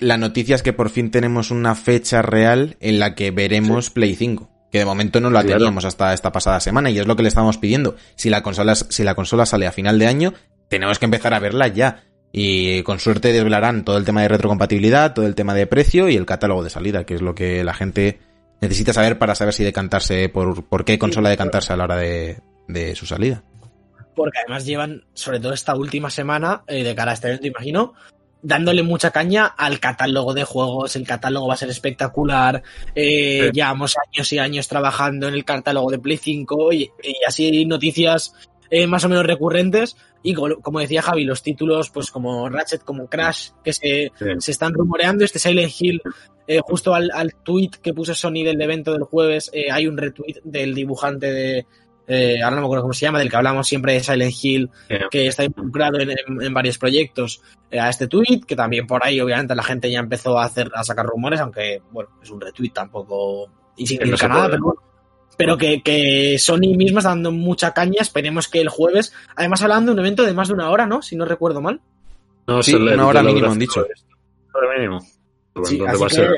la 0.00 0.16
noticia 0.16 0.54
es 0.54 0.62
que 0.62 0.72
por 0.72 0.88
fin 0.88 1.10
tenemos 1.10 1.50
una 1.50 1.74
fecha 1.74 2.22
real 2.22 2.76
en 2.80 2.98
la 2.98 3.14
que 3.14 3.30
veremos 3.30 3.90
Play 3.90 4.14
5. 4.14 4.57
Que 4.70 4.78
de 4.78 4.84
momento 4.84 5.20
no 5.20 5.30
la 5.30 5.42
Claro. 5.42 5.58
teníamos 5.58 5.84
hasta 5.84 6.12
esta 6.12 6.30
pasada 6.32 6.60
semana 6.60 6.90
y 6.90 6.98
es 6.98 7.06
lo 7.06 7.16
que 7.16 7.22
le 7.22 7.28
estamos 7.28 7.56
pidiendo. 7.58 7.96
Si 8.16 8.28
la 8.30 8.42
consola, 8.42 8.74
si 8.74 9.02
la 9.02 9.14
consola 9.14 9.46
sale 9.46 9.66
a 9.66 9.72
final 9.72 9.98
de 9.98 10.06
año, 10.06 10.34
tenemos 10.68 10.98
que 10.98 11.06
empezar 11.06 11.32
a 11.34 11.38
verla 11.38 11.68
ya. 11.68 12.04
Y 12.32 12.82
con 12.82 12.98
suerte 13.00 13.32
desvelarán 13.32 13.84
todo 13.84 13.96
el 13.96 14.04
tema 14.04 14.20
de 14.20 14.28
retrocompatibilidad, 14.28 15.14
todo 15.14 15.26
el 15.26 15.34
tema 15.34 15.54
de 15.54 15.66
precio 15.66 16.08
y 16.10 16.16
el 16.16 16.26
catálogo 16.26 16.62
de 16.62 16.68
salida, 16.70 17.04
que 17.04 17.14
es 17.14 17.22
lo 17.22 17.34
que 17.34 17.64
la 17.64 17.72
gente 17.72 18.18
necesita 18.60 18.92
saber 18.92 19.18
para 19.18 19.34
saber 19.34 19.54
si 19.54 19.64
decantarse, 19.64 20.28
por, 20.28 20.64
por 20.68 20.84
qué 20.84 20.98
consola 20.98 21.30
decantarse 21.30 21.72
a 21.72 21.76
la 21.76 21.84
hora 21.84 21.96
de, 21.96 22.40
de 22.66 22.94
su 22.94 23.06
salida. 23.06 23.42
Porque 24.14 24.40
además 24.40 24.66
llevan, 24.66 25.04
sobre 25.14 25.40
todo 25.40 25.54
esta 25.54 25.74
última 25.76 26.10
semana, 26.10 26.64
eh, 26.66 26.82
de 26.84 26.94
cara 26.94 27.12
a 27.12 27.14
este 27.14 27.28
evento, 27.28 27.46
imagino, 27.46 27.94
dándole 28.42 28.82
mucha 28.82 29.10
caña 29.10 29.46
al 29.46 29.80
catálogo 29.80 30.34
de 30.34 30.44
juegos. 30.44 30.94
El 30.96 31.06
catálogo 31.06 31.48
va 31.48 31.54
a 31.54 31.58
ser 31.58 31.70
espectacular. 31.70 32.62
Eh, 32.94 33.40
Sí. 33.46 33.50
Llevamos 33.52 33.94
años 34.12 34.32
y 34.32 34.38
años 34.38 34.68
trabajando 34.68 35.28
en 35.28 35.34
el 35.34 35.44
catálogo 35.44 35.90
de 35.90 35.98
Play 35.98 36.16
5 36.18 36.72
y, 36.72 36.82
y 37.02 37.24
así 37.26 37.64
noticias 37.64 38.32
eh, 38.70 38.86
más 38.86 39.04
o 39.04 39.08
menos 39.08 39.24
recurrentes. 39.26 39.96
Y 40.22 40.34
como, 40.34 40.80
decía 40.80 41.00
Javi, 41.02 41.24
los 41.24 41.42
títulos, 41.42 41.90
pues 41.90 42.10
como 42.10 42.48
Ratchet, 42.48 42.82
como 42.82 43.06
Crash, 43.08 43.50
que 43.64 43.72
se, 43.72 44.12
Sí. 44.18 44.24
se 44.38 44.50
están 44.50 44.74
rumoreando. 44.74 45.24
Este 45.24 45.38
Silent 45.38 45.72
Hill, 45.78 46.02
eh, 46.46 46.60
justo 46.62 46.94
al, 46.94 47.10
al 47.14 47.34
tweet 47.36 47.70
que 47.82 47.94
puso 47.94 48.14
Sony 48.14 48.42
del 48.44 48.60
evento 48.60 48.92
del 48.92 49.04
jueves, 49.04 49.50
hay 49.72 49.86
un 49.86 49.96
retweet 49.96 50.40
del 50.44 50.74
dibujante 50.74 51.32
de. 51.32 51.66
Eh, 52.08 52.42
ahora 52.42 52.56
no 52.56 52.62
me 52.62 52.66
acuerdo 52.66 52.82
cómo 52.82 52.94
se 52.94 53.06
llama, 53.06 53.18
del 53.20 53.30
que 53.30 53.36
hablamos 53.36 53.68
siempre 53.68 53.92
de 53.92 54.00
Silent 54.02 54.34
Hill, 54.42 54.70
que 55.10 55.26
está 55.28 55.44
involucrado 55.44 56.00
en, 56.00 56.10
en- 56.10 56.42
en 56.42 56.54
varios 56.54 56.78
proyectos, 56.78 57.40
eh, 57.70 57.78
a 57.78 57.88
este 57.90 58.08
tweet, 58.08 58.40
que 58.46 58.56
también 58.56 58.86
por 58.86 59.04
ahí, 59.04 59.20
obviamente, 59.20 59.54
la 59.54 59.62
gente 59.62 59.90
ya 59.90 60.00
empezó 60.00 60.38
a 60.38 60.44
hacer 60.46 60.70
a 60.74 60.82
sacar 60.82 61.06
rumores, 61.06 61.38
aunque, 61.40 61.82
bueno, 61.92 62.10
es 62.22 62.30
un 62.30 62.40
retweet 62.40 62.70
tampoco. 62.72 63.48
Y 63.76 63.86
sin 63.86 63.98
Que 63.98 64.06
no 64.06 64.16
nada, 64.28 64.48
pero 64.50 64.62
bueno. 64.64 64.82
Pero 65.36 65.56
que, 65.56 65.82
que 65.82 66.36
Sony 66.40 66.74
misma 66.76 66.98
está 66.98 67.10
dando 67.10 67.30
mucha 67.30 67.72
caña. 67.72 67.98
Esperemos 68.00 68.48
que 68.48 68.60
el 68.60 68.68
jueves, 68.68 69.12
además 69.36 69.62
hablando 69.62 69.92
de 69.92 69.94
un 69.94 69.98
evento 70.00 70.24
de 70.24 70.32
más 70.34 70.48
de 70.48 70.54
una 70.54 70.68
hora, 70.70 70.84
¿no? 70.86 71.00
Si 71.00 71.14
no 71.14 71.24
recuerdo 71.26 71.60
mal. 71.60 71.80
No, 72.48 72.60
Sí, 72.60 72.74
una 72.74 73.06
hora 73.06 73.22
mínimo 73.22 73.52
han 73.52 73.58
dicho. 73.60 73.86
Una 74.54 74.58
hora 74.66 74.74
mínimo. 74.78 75.00
Sí, 75.64 75.78
así 75.86 76.00
va 76.00 76.06
a 76.06 76.10
ser. 76.10 76.30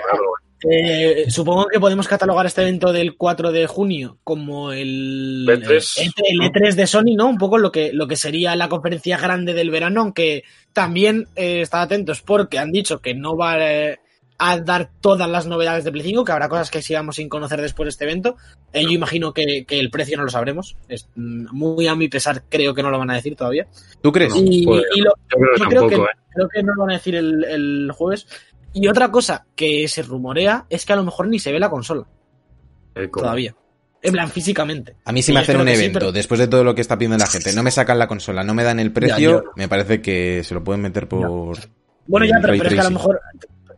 Eh, 0.68 1.27
supongo 1.29 1.66
que 1.66 1.81
podemos 1.81 2.07
catalogar 2.07 2.44
este 2.44 2.62
evento 2.62 2.92
del 2.92 3.16
4 3.16 3.51
de 3.51 3.66
junio 3.66 4.18
como 4.25 4.73
el 4.73 5.46
E3, 5.49 5.92
el, 5.99 6.12
el 6.16 6.51
E3 6.51 6.75
de 6.75 6.87
Sony, 6.87 7.16
¿no? 7.16 7.29
Un 7.29 7.38
poco 7.38 7.57
lo 7.57 7.73
que, 7.73 7.92
lo 7.92 8.07
que 8.07 8.16
sería 8.16 8.55
la 8.57 8.68
conferencia 8.68 9.16
grande 9.16 9.55
del 9.55 9.70
verano, 9.70 10.03
aunque 10.03 10.44
también 10.73 11.29
eh, 11.37 11.62
estad 11.62 11.83
atentos 11.83 12.20
porque 12.20 12.59
han 12.59 12.73
dicho 12.73 13.01
que 13.01 13.14
no 13.14 13.37
va 13.37 13.57
eh, 13.59 14.01
a 14.40 14.59
dar 14.59 14.90
todas 15.03 15.29
las 15.29 15.46
novedades 15.46 15.85
de 15.85 15.92
Play 15.92 16.03
5, 16.03 16.25
que 16.25 16.33
habrá 16.33 16.49
cosas 16.49 16.70
que 16.70 16.81
sigamos 16.81 17.16
sin 17.16 17.29
conocer 17.29 17.61
después 17.61 17.87
de 17.87 17.90
este 17.90 18.05
evento. 18.05 18.37
Eh, 18.73 18.85
yo 18.85 18.90
imagino 18.90 19.35
que, 19.35 19.66
que 19.66 19.79
el 19.79 19.90
precio 19.90 20.16
no 20.16 20.25
lo 20.25 20.31
sabremos. 20.31 20.77
Es, 20.88 21.09
mm, 21.14 21.49
muy 21.53 21.87
a 21.87 21.94
mi 21.94 22.09
pesar, 22.09 22.44
creo 22.49 22.75
que 22.75 22.83
no 22.83 22.90
lo 22.90 22.99
van 22.99 23.11
a 23.11 23.16
decir 23.16 23.37
todavía. 23.37 23.66
¿Tú 24.03 24.11
crees? 24.11 24.35
Y, 24.35 24.64
joder, 24.64 24.87
y 24.94 25.01
lo, 25.03 25.12
Yo 25.29 25.37
creo 25.37 25.55
que 25.57 25.61
yo 25.61 25.68
creo 25.68 25.81
tampoco, 25.83 25.88
que, 25.88 25.96
¿eh? 25.96 26.25
creo 26.35 26.49
que 26.49 26.62
no 26.62 26.75
lo 26.75 26.81
van 26.81 26.90
a 26.90 26.94
decir 26.94 27.14
el, 27.16 27.44
el 27.44 27.92
jueves. 27.92 28.27
Y 28.73 28.87
otra 28.89 29.11
cosa 29.11 29.47
que 29.57 29.87
se 29.89 30.03
rumorea 30.03 30.67
es 30.71 30.85
que 30.87 30.93
a 30.93 30.97
lo 30.97 31.05
mejor 31.05 31.29
ni 31.29 31.39
se 31.39 31.53
ve 31.53 31.59
la 31.59 31.71
consola 31.71 32.07
Eh, 32.95 33.09
todavía. 33.13 33.55
En 34.03 34.13
plan, 34.13 34.31
físicamente. 34.31 34.97
A 35.05 35.13
mí 35.13 35.23
si 35.23 35.31
Y 35.31 35.35
me 35.35 35.41
hacen 35.41 35.61
un 35.61 35.67
sí, 35.69 35.75
evento, 35.75 35.99
pero- 35.99 36.13
después 36.13 36.41
de 36.41 36.49
todo 36.49 36.65
lo 36.65 36.75
que 36.75 36.81
está 36.81 36.97
pidiendo 36.97 37.19
la 37.19 37.27
gente, 37.27 37.53
no 37.53 37.63
me 37.63 37.71
sacan 37.71 37.99
la 37.99 38.09
consola, 38.09 38.43
no 38.45 38.55
me 38.55 38.65
dan 38.65 38.81
el 38.81 38.93
precio, 38.93 39.19
yo- 39.19 39.43
me 39.57 39.69
parece 39.69 40.01
que 40.01 40.43
se 40.45 40.55
lo 40.55 40.65
pueden 40.65 40.81
meter 40.81 41.07
por... 41.07 41.59
Bueno, 42.07 42.27
ya, 42.27 42.37
el 42.37 42.43
pero, 42.43 42.55
pero 42.57 42.69
es 42.69 42.75
que 42.75 42.81
a 42.81 42.85
lo 42.85 42.91
mejor. 42.91 43.21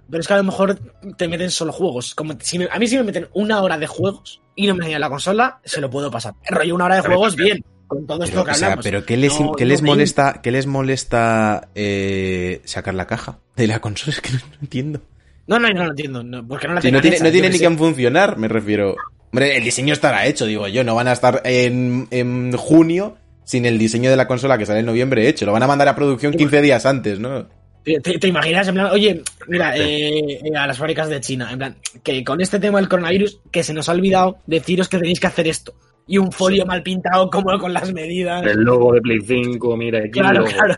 Pero 0.09 0.21
es 0.21 0.27
que 0.29 0.35
a 0.35 0.37
lo 0.37 0.45
mejor 0.45 0.79
te 1.17 1.27
meten 1.27 1.51
solo 1.51 1.73
juegos. 1.73 2.15
Como 2.15 2.35
si 2.41 2.59
me- 2.59 2.69
a 2.71 2.79
mí 2.79 2.87
si 2.87 2.97
me 2.97 3.03
meten 3.03 3.29
una 3.33 3.61
hora 3.63 3.79
de 3.79 3.87
juegos 3.87 4.41
y 4.55 4.67
no 4.67 4.75
me 4.75 4.81
enseñan 4.81 5.01
la 5.01 5.09
consola, 5.11 5.61
se 5.65 5.81
lo 5.81 5.91
puedo 5.91 6.11
pasar. 6.11 6.35
Rollo 6.49 6.75
una 6.75 6.85
hora 6.85 6.97
de 6.97 7.03
juegos, 7.03 7.35
bien. 7.35 7.65
Con 7.93 8.07
todo 8.07 8.25
esto 8.25 8.35
Pero, 8.37 8.45
que 8.45 8.51
o 8.51 8.55
sea, 8.55 8.67
hablamos. 8.69 8.85
pero 8.85 9.05
¿qué 9.07 9.17
les, 9.17 9.39
No, 9.41 9.53
qué 9.53 9.65
no 9.65 9.69
les 9.69 9.83
molesta, 9.83 10.41
qué 10.43 10.51
les 10.51 10.67
molesta 10.67 11.69
eh, 11.75 12.61
sacar 12.65 12.95
la 12.95 13.07
caja 13.07 13.39
de 13.57 13.67
la 13.67 13.81
consola? 13.81 14.13
Es 14.17 14.21
que 14.21 14.33
no, 14.33 14.39
no 14.39 14.57
entiendo. 14.63 15.01
No, 15.47 15.59
no, 15.59 15.69
no 15.69 15.85
lo 15.85 15.91
entiendo. 15.91 16.23
no, 16.23 16.47
porque 16.47 16.67
no 16.69 16.75
la 16.75 16.81
no 16.81 16.81
tiene, 17.01 17.51
ni 17.51 17.59
sé. 17.59 17.69
que 17.69 17.77
funcionar, 17.77 18.37
me 18.39 18.49
refiero. 18.49 18.97
Hombre, 19.33 19.57
el 19.57 19.65
diseño 19.65 19.93
estará 19.93 20.27
hecho, 20.27 20.47
digo 20.47 20.69
yo. 20.69 20.85
No 20.85 20.95
van 20.95 21.09
a 21.09 21.13
estar 21.13 21.41
en, 21.45 22.07
en 22.11 22.53
junio 22.57 23.17
sin 23.45 23.67
el 23.67 23.79
diseño 23.79 24.11
de 24.11 24.17
la 24.17 24.29
consola 24.29 24.57
que 24.59 24.67
sale 24.67 24.81
en 24.81 24.87
noviembre 24.87 25.29
hecho. 25.29 25.45
Lo 25.47 25.53
van 25.53 25.63
a 25.63 25.67
mandar 25.67 25.89
a 25.89 25.97
producción 25.97 26.33
15 26.33 26.63
días 26.63 26.87
antes, 26.87 27.19
¿no? 27.19 27.47
¿Te, 27.85 27.99
te- 28.01 28.19
te 28.19 28.29
imaginas? 28.29 28.69
En 28.69 28.75
plan, 28.75 28.87
oye, 28.93 29.23
mira, 29.49 29.77
eh, 29.77 30.39
eh, 30.45 30.57
a 30.57 30.67
las 30.69 30.79
fábricas 30.79 31.09
de 31.09 31.21
China, 31.21 31.51
en 31.51 31.59
plan, 31.59 31.77
que 32.05 32.23
con 32.23 32.41
este 32.41 32.61
tema 32.61 32.79
del 32.79 32.89
coronavirus, 32.89 33.41
que 33.51 33.65
se 33.65 33.75
nos 33.75 33.89
ha 33.89 33.93
olvidado 33.93 34.39
deciros 34.47 34.89
que 34.89 34.99
tenéis 34.99 35.19
que 35.19 35.27
hacer 35.27 35.49
esto. 35.49 35.75
Y 36.07 36.19
un 36.19 36.33
folio 36.33 36.67
mal 36.67 36.83
pintado, 36.83 37.31
como 37.31 37.59
con 37.59 37.73
las 37.73 37.93
medidas. 37.93 38.45
El 38.45 38.61
logo 38.63 38.93
de 38.93 39.01
Play 39.01 39.21
5, 39.21 39.77
mira, 39.77 40.01
aquí 40.01 40.11
Claro, 40.11 40.45
claro. 40.45 40.75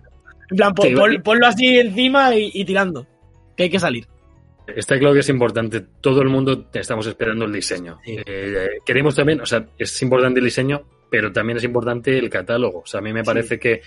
En 0.50 0.56
plan, 0.56 0.74
pon- 0.74 1.12
y- 1.14 1.18
ponlo 1.18 1.46
así 1.46 1.78
encima 1.78 2.34
y, 2.36 2.50
y 2.52 2.64
tirando. 2.64 3.06
Que 3.56 3.64
hay 3.64 3.70
que 3.70 3.78
salir. 3.80 4.06
Está 4.66 4.98
claro 4.98 5.14
que 5.14 5.20
es 5.20 5.28
importante. 5.28 5.82
Todo 6.00 6.22
el 6.22 6.28
mundo 6.28 6.66
estamos 6.72 7.06
esperando 7.06 7.44
el 7.44 7.52
diseño. 7.52 7.98
Sí. 8.04 8.16
Eh, 8.24 8.68
queremos 8.84 9.14
también, 9.14 9.40
o 9.40 9.46
sea, 9.46 9.66
es 9.78 10.00
importante 10.02 10.40
el 10.40 10.44
diseño, 10.46 10.82
pero 11.10 11.32
también 11.32 11.56
es 11.58 11.64
importante 11.64 12.16
el 12.18 12.28
catálogo. 12.30 12.80
O 12.80 12.86
sea, 12.86 13.00
a 13.00 13.02
mí 13.02 13.12
me 13.12 13.22
parece 13.24 13.58
que 13.58 13.80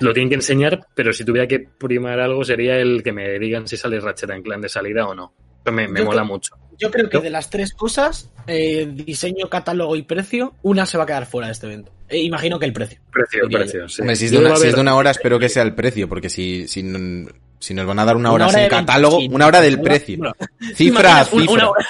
lo 0.00 0.12
tienen 0.12 0.28
que 0.28 0.36
enseñar, 0.36 0.86
pero 0.94 1.12
si 1.12 1.24
tuviera 1.24 1.46
que 1.46 1.60
primar 1.60 2.18
algo 2.20 2.44
sería 2.44 2.76
el 2.78 3.02
que 3.02 3.12
me 3.12 3.38
digan 3.38 3.66
si 3.68 3.76
sale 3.76 4.00
Ratchet 4.00 4.30
en 4.30 4.42
Clan 4.42 4.60
de 4.60 4.68
salida 4.68 5.06
o 5.06 5.14
no. 5.14 5.32
Eso 5.64 5.72
me, 5.72 5.88
me 5.88 6.02
mola 6.02 6.22
mucho. 6.24 6.54
Yo 6.78 6.90
creo 6.90 7.08
que 7.08 7.18
¿No? 7.18 7.22
de 7.22 7.30
las 7.30 7.50
tres 7.50 7.72
cosas, 7.72 8.30
eh, 8.46 8.90
diseño, 8.92 9.48
catálogo 9.48 9.96
y 9.96 10.02
precio, 10.02 10.54
una 10.62 10.86
se 10.86 10.98
va 10.98 11.04
a 11.04 11.06
quedar 11.06 11.26
fuera 11.26 11.46
de 11.46 11.52
este 11.52 11.66
evento. 11.66 11.92
Eh, 12.08 12.18
imagino 12.20 12.58
que 12.58 12.66
el 12.66 12.72
precio. 12.72 12.98
Precio, 13.12 13.42
Diría 13.44 13.58
precio, 13.60 13.88
sí. 13.88 14.02
Hombre, 14.02 14.16
si 14.16 14.26
es, 14.26 14.30
de 14.30 14.38
una, 14.38 14.48
va 14.50 14.54
a 14.54 14.56
si 14.58 14.62
es 14.62 14.66
haber- 14.68 14.74
de 14.76 14.80
una 14.82 14.94
hora, 14.96 15.10
espero 15.10 15.38
que 15.38 15.48
sea 15.48 15.62
el 15.62 15.74
precio, 15.74 16.08
porque 16.08 16.28
si, 16.28 16.68
si, 16.68 16.82
no- 16.82 17.28
si 17.58 17.74
nos 17.74 17.86
van 17.86 17.98
a 17.98 18.04
dar 18.04 18.16
una 18.16 18.30
Una 18.32 18.46
hora, 18.48 18.58
sin 18.60 18.68
catálogo, 18.68 19.18
una 19.30 19.46
hora 19.46 19.60
del 19.60 19.74
Una- 19.74 19.82
precio. 19.82 20.18
Cifra 20.74 21.24
cifra. 21.24 21.52
una 21.52 21.70
hora- 21.70 21.86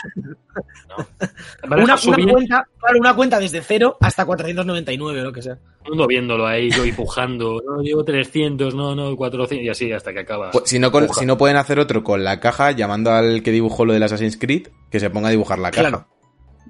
Una, 1.69 1.97
cuenta, 2.33 2.67
claro, 2.81 2.99
una 3.01 3.15
cuenta 3.15 3.39
desde 3.39 3.61
cero 3.61 3.99
hasta 4.01 4.25
499 4.25 5.21
o 5.21 5.25
lo 5.25 5.33
que 5.33 5.43
sea. 5.43 5.57
todo 5.57 5.65
el 5.85 5.91
mundo 5.91 6.07
viéndolo 6.07 6.47
ahí, 6.47 6.71
yo 6.71 6.85
y 6.87 6.93
pujando. 6.93 7.63
No, 7.67 7.83
llevo 7.83 8.03
300, 8.05 8.75
no, 8.75 8.95
no, 8.95 9.15
400, 9.17 9.65
y 9.65 9.69
así 9.69 9.93
hasta 9.93 10.13
que 10.15 10.21
acaba. 10.21 10.51
Pues, 10.53 10.65
si, 10.71 10.79
no 10.79 10.91
con- 10.91 11.13
si 11.13 11.27
no 11.27 11.37
pueden 11.37 11.57
hacer 11.59 11.79
otro 11.79 12.03
con 12.03 12.25
la 12.25 12.41
caja, 12.41 12.71
llamando 12.73 13.13
al 13.13 13.43
que 13.43 13.53
dibujó 13.53 13.85
lo 13.85 13.93
del 13.93 14.03
Assassin's 14.03 14.39
Creed, 14.39 14.69
que 14.91 14.99
se 15.01 15.11
ponga 15.11 15.29
a 15.29 15.33
dibujar 15.33 15.59
la 15.59 15.71
caja. 15.71 15.89
Claro. 15.89 16.09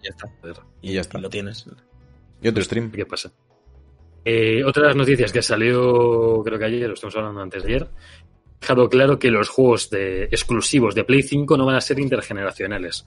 Ya 0.03 0.11
está. 0.11 0.29
Y 0.83 0.93
ya 0.95 1.01
está. 1.03 1.19
Lo 1.19 1.31
tienes. 1.31 1.67
Y 2.43 2.49
otro 2.49 2.63
stream. 2.63 2.91
¿Qué 2.91 3.07
pasa? 3.07 3.33
Eh, 4.25 4.65
otra 4.65 4.83
de 4.83 4.89
las 4.89 4.97
noticias 4.97 5.33
que 5.33 5.43
salió, 5.43 6.43
creo 6.45 6.59
que 6.59 6.65
ayer, 6.65 6.89
lo 6.89 6.95
estamos 6.95 7.15
hablando 7.17 7.41
antes 7.41 7.63
de 7.63 7.69
ayer, 7.75 7.89
dejado 8.61 8.89
claro 8.89 9.19
que 9.19 9.31
los 9.31 9.49
juegos 9.49 9.89
de, 9.91 10.25
exclusivos 10.25 10.95
de 10.95 11.05
Play 11.05 11.23
5 11.23 11.57
no 11.57 11.65
van 11.67 11.77
a 11.77 11.81
ser 11.81 11.99
intergeneracionales. 12.01 13.07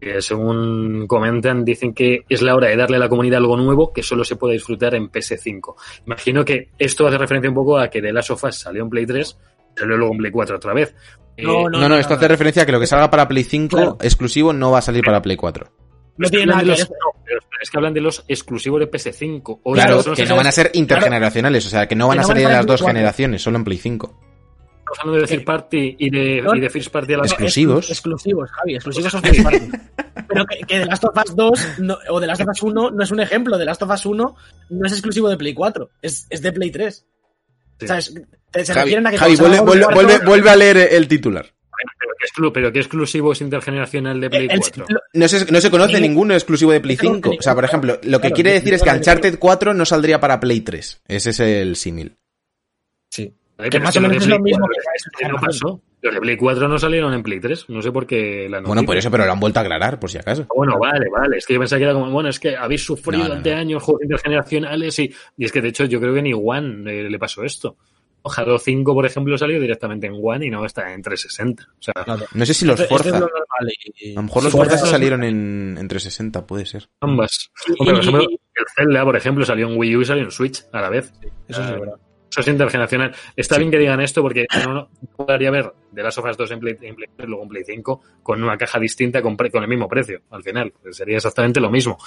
Que 0.00 0.20
según 0.20 1.06
comentan, 1.06 1.64
dicen 1.64 1.94
que 1.94 2.24
es 2.28 2.42
la 2.42 2.56
hora 2.56 2.68
de 2.68 2.76
darle 2.76 2.96
a 2.96 3.00
la 3.00 3.08
comunidad 3.08 3.38
algo 3.38 3.56
nuevo 3.56 3.92
que 3.92 4.02
solo 4.02 4.24
se 4.24 4.34
puede 4.36 4.54
disfrutar 4.54 4.94
en 4.96 5.10
PS5. 5.10 5.74
Imagino 6.06 6.44
que 6.44 6.70
esto 6.78 7.06
hace 7.06 7.18
referencia 7.18 7.48
un 7.50 7.54
poco 7.54 7.78
a 7.78 7.88
que 7.88 8.00
The 8.02 8.12
Last 8.12 8.30
of 8.30 8.42
Us 8.44 8.56
salió 8.56 8.82
en 8.82 8.90
Play 8.90 9.06
3, 9.06 9.38
salió 9.76 9.96
luego 9.96 10.12
en 10.12 10.18
Play 10.18 10.32
4 10.32 10.56
otra 10.56 10.74
vez. 10.74 10.94
Eh, 11.36 11.44
No, 11.44 11.68
No, 11.68 11.88
no, 11.88 11.96
esto 11.96 12.14
hace 12.14 12.26
referencia 12.28 12.64
a 12.64 12.66
que 12.66 12.72
lo 12.72 12.80
que 12.80 12.86
salga 12.88 13.10
para 13.10 13.28
Play 13.28 13.44
5 13.44 13.76
Claro. 13.76 13.98
exclusivo 14.00 14.52
no 14.52 14.70
va 14.72 14.78
a 14.78 14.82
salir 14.82 15.04
para 15.04 15.22
Play 15.22 15.36
4. 15.36 15.66
No 16.18 16.28
tiene 16.28 16.46
nada 16.46 16.62
de 16.62 16.74
que 16.74 16.82
ver. 16.82 16.88
No, 17.62 17.64
es 17.64 17.70
que 17.70 17.76
hablan 17.78 17.94
de 17.94 18.00
los 18.00 18.24
exclusivos 18.28 18.80
de 18.80 18.90
PS5. 18.90 19.60
O 19.62 19.72
Claro, 19.72 19.96
los- 20.04 20.16
que 20.16 20.26
no 20.26 20.36
van 20.36 20.46
a 20.46 20.52
ser 20.52 20.70
intergeneracionales, 20.74 21.66
o 21.66 21.68
sea, 21.70 21.86
que 21.86 21.94
no 21.94 22.08
van 22.08 22.18
Que 22.18 22.20
a 22.20 22.22
no 22.22 22.28
van 22.28 22.36
a 22.36 22.40
salir 22.40 22.42
en 22.42 22.48
salir 22.48 22.56
las 22.58 22.66
dos 22.66 22.80
Play 22.80 22.84
4. 22.86 22.96
generaciones, 22.98 23.42
solo 23.42 23.56
en 23.58 23.64
Play 23.64 23.78
5. 23.78 24.20
Estamos 24.78 24.98
hablando 25.00 25.20
de 25.26 25.26
Third 25.36 25.44
Party 25.44 25.96
y 25.98 26.10
de, 26.10 26.42
No, 26.42 26.54
y 26.54 26.60
de 26.60 26.68
First 26.68 26.90
Party 26.90 27.12
a 27.14 27.16
la 27.16 27.22
vez. 27.22 27.32
Exclusivos. 27.32 27.88
Exclusivos, 27.90 28.50
Javi, 28.50 28.74
exclusivos 28.74 29.12
son 29.12 29.22
first 29.22 29.42
party. 29.42 29.70
Pero 30.28 30.44
que, 30.44 30.58
que 30.66 30.80
The 30.80 30.84
Last 30.86 31.04
of 31.04 31.16
Us 31.16 31.34
2 31.36 31.60
no- 31.78 31.98
o 32.10 32.20
The 32.20 32.26
Last 32.26 32.40
of 32.42 32.48
Us 32.50 32.62
1 32.62 32.90
no 32.90 33.02
es 33.02 33.10
un 33.10 33.20
ejemplo. 33.20 33.56
The 33.58 33.64
Last 33.64 33.82
of 33.82 33.90
Us 33.90 34.04
1 34.06 34.36
no 34.70 34.86
es 34.86 34.92
exclusivo 34.92 35.28
de 35.30 35.36
Play 35.38 35.54
4, 35.54 35.88
es, 36.02 36.26
es 36.28 36.42
de 36.42 36.52
Play 36.52 36.70
3. 36.70 37.06
Sí. 37.78 37.84
O 37.84 37.86
sea, 37.88 37.98
es- 37.98 38.14
te- 38.50 38.64
se 38.66 38.74
Javi, 38.74 38.84
refieren 38.84 39.06
a 39.06 39.10
que 39.12 39.18
Javi, 39.18 39.36
vuelve, 39.36 39.60
vuelve, 39.60 39.86
vuelve, 39.94 40.18
vuelve 40.18 40.50
a 40.50 40.56
leer 40.56 40.76
el 40.92 41.08
titular. 41.08 41.46
Pero 42.34 42.48
¿qué, 42.48 42.48
exclu- 42.48 42.52
pero 42.52 42.72
¿qué 42.72 42.78
exclusivo 42.80 43.32
es 43.32 43.40
intergeneracional 43.40 44.20
de 44.20 44.30
Play 44.30 44.48
el- 44.50 44.58
4? 44.60 44.86
lo- 44.88 45.00
No 45.14 45.28
se, 45.28 45.50
no 45.52 45.60
se 45.60 45.70
conoce 45.70 45.94
Ningún- 45.94 46.02
ninguno 46.02 46.34
exclusivo 46.34 46.72
de 46.72 46.80
Play 46.80 46.96
Ninguno, 47.00 47.20
5. 47.24 47.36
O 47.38 47.42
sea, 47.42 47.54
por 47.54 47.64
ejemplo, 47.64 47.94
lo 48.02 48.18
que 48.18 48.22
claro, 48.22 48.34
quiere 48.34 48.52
decir 48.52 48.74
es 48.74 48.82
que 48.82 48.90
Uncharted 48.90 49.38
4 49.38 49.74
no 49.74 49.84
saldría 49.84 50.20
para 50.20 50.40
Play 50.40 50.60
3. 50.60 51.02
Ese 51.08 51.30
es 51.30 51.40
el 51.40 51.76
símil. 51.76 52.16
Sí. 53.08 53.32
Ay, 53.58 53.70
que 53.70 53.78
más 53.80 53.94
o 53.96 54.00
los 54.00 54.08
menos 54.08 54.24
de 54.26 54.32
es 54.32 54.38
lo 54.38 54.42
Play 54.42 54.52
mismo 54.52 54.66
4 54.66 54.82
que 55.18 55.28
no 55.28 55.36
pasó. 55.40 55.80
Los 56.00 56.14
de 56.14 56.20
Play 56.20 56.36
4 56.36 56.66
no 56.68 56.78
salieron 56.78 57.14
en 57.14 57.22
Play 57.22 57.38
3. 57.38 57.68
No 57.68 57.80
sé 57.80 57.92
por 57.92 58.06
qué 58.06 58.48
la 58.50 58.58
Bueno, 58.58 58.74
noticia. 58.74 58.86
por 58.86 58.96
eso, 58.96 59.10
pero 59.10 59.24
lo 59.26 59.32
han 59.32 59.38
vuelto 59.40 59.60
a 59.60 59.62
aclarar, 59.62 60.00
por 60.00 60.10
si 60.10 60.18
acaso. 60.18 60.46
Bueno, 60.56 60.76
vale, 60.80 61.06
vale. 61.10 61.36
Es 61.36 61.46
que 61.46 61.54
yo 61.54 61.60
pensaba 61.60 61.78
que 61.78 61.84
era 61.84 61.92
como, 61.92 62.10
bueno, 62.10 62.28
es 62.28 62.40
que 62.40 62.56
habéis 62.56 62.84
sufrido 62.84 63.18
No, 63.18 63.24
no, 63.24 63.28
durante 63.28 63.52
no. 63.54 63.60
años 63.60 63.82
juegos 63.84 64.02
intergeneracionales 64.02 64.98
y, 64.98 65.14
y 65.36 65.44
es 65.44 65.52
que 65.52 65.60
de 65.60 65.68
hecho 65.68 65.84
yo 65.84 66.00
creo 66.00 66.12
que 66.14 66.22
ni 66.22 66.32
One 66.34 66.90
eh, 66.92 67.08
le 67.08 67.18
pasó 67.20 67.44
esto. 67.44 67.76
Halo 68.36 68.58
5, 68.58 68.94
por 68.94 69.04
ejemplo, 69.06 69.36
salió 69.38 69.60
directamente 69.60 70.06
en 70.06 70.14
One 70.22 70.46
y 70.46 70.50
no 70.50 70.64
está 70.64 70.92
en 70.92 71.02
360. 71.02 71.64
O 71.78 71.82
sea, 71.82 71.92
Claro. 72.04 72.24
No 72.34 72.46
sé 72.46 72.54
si 72.54 72.64
los 72.64 72.78
Esto- 72.80 72.94
esto 72.96 73.08
es 73.08 73.12
Forza. 73.14 73.18
lo 73.20 73.26
normal 73.26 73.74
y- 73.96 74.12
A 74.12 74.16
lo 74.16 74.22
mejor 74.22 74.42
los 74.44 74.52
Forza 74.52 74.78
sí 74.78 74.86
salieron 74.90 75.22
en, 75.24 75.76
en 75.78 75.88
360, 75.88 76.46
puede 76.46 76.66
ser. 76.66 76.88
ambas. 77.00 77.50
Hombre, 77.78 78.24
y- 78.30 78.38
el 78.54 78.64
Zelda, 78.76 79.04
por 79.04 79.16
ejemplo, 79.16 79.44
salió 79.44 79.68
en 79.68 79.78
Wii 79.78 79.96
U 79.96 80.02
y 80.02 80.04
salió 80.04 80.24
en 80.24 80.30
Switch 80.30 80.62
a 80.72 80.80
la 80.80 80.90
vez. 80.90 81.12
Eso 81.48 81.62
sí 81.62 81.68
Ah, 81.70 81.74
es 81.74 81.80
verdad. 81.80 81.96
Eso 82.32 82.40
es 82.40 82.48
intergeneracional. 82.48 83.14
Está 83.36 83.58
bien 83.58 83.70
que 83.70 83.76
digan 83.76 84.00
esto 84.00 84.22
porque 84.22 84.46
no, 84.64 84.72
no 84.72 84.88
podría 85.14 85.48
haber 85.48 85.70
de 85.90 86.02
las 86.02 86.16
Us 86.16 86.34
2 86.34 86.50
en 86.52 86.60
Play, 86.60 86.76
en 86.80 86.94
Play 86.96 87.08
3, 87.14 87.28
luego 87.28 87.42
en 87.42 87.48
Play 87.50 87.62
5 87.66 88.00
con 88.22 88.42
una 88.42 88.56
caja 88.56 88.78
distinta 88.80 89.20
con, 89.20 89.36
pre- 89.36 89.50
con 89.50 89.62
el 89.62 89.68
mismo 89.68 89.86
precio 89.86 90.22
al 90.30 90.42
final. 90.42 90.72
Pues 90.82 90.96
Sería 90.96 91.16
exactamente 91.18 91.60
lo 91.60 91.68
mismo. 91.68 91.98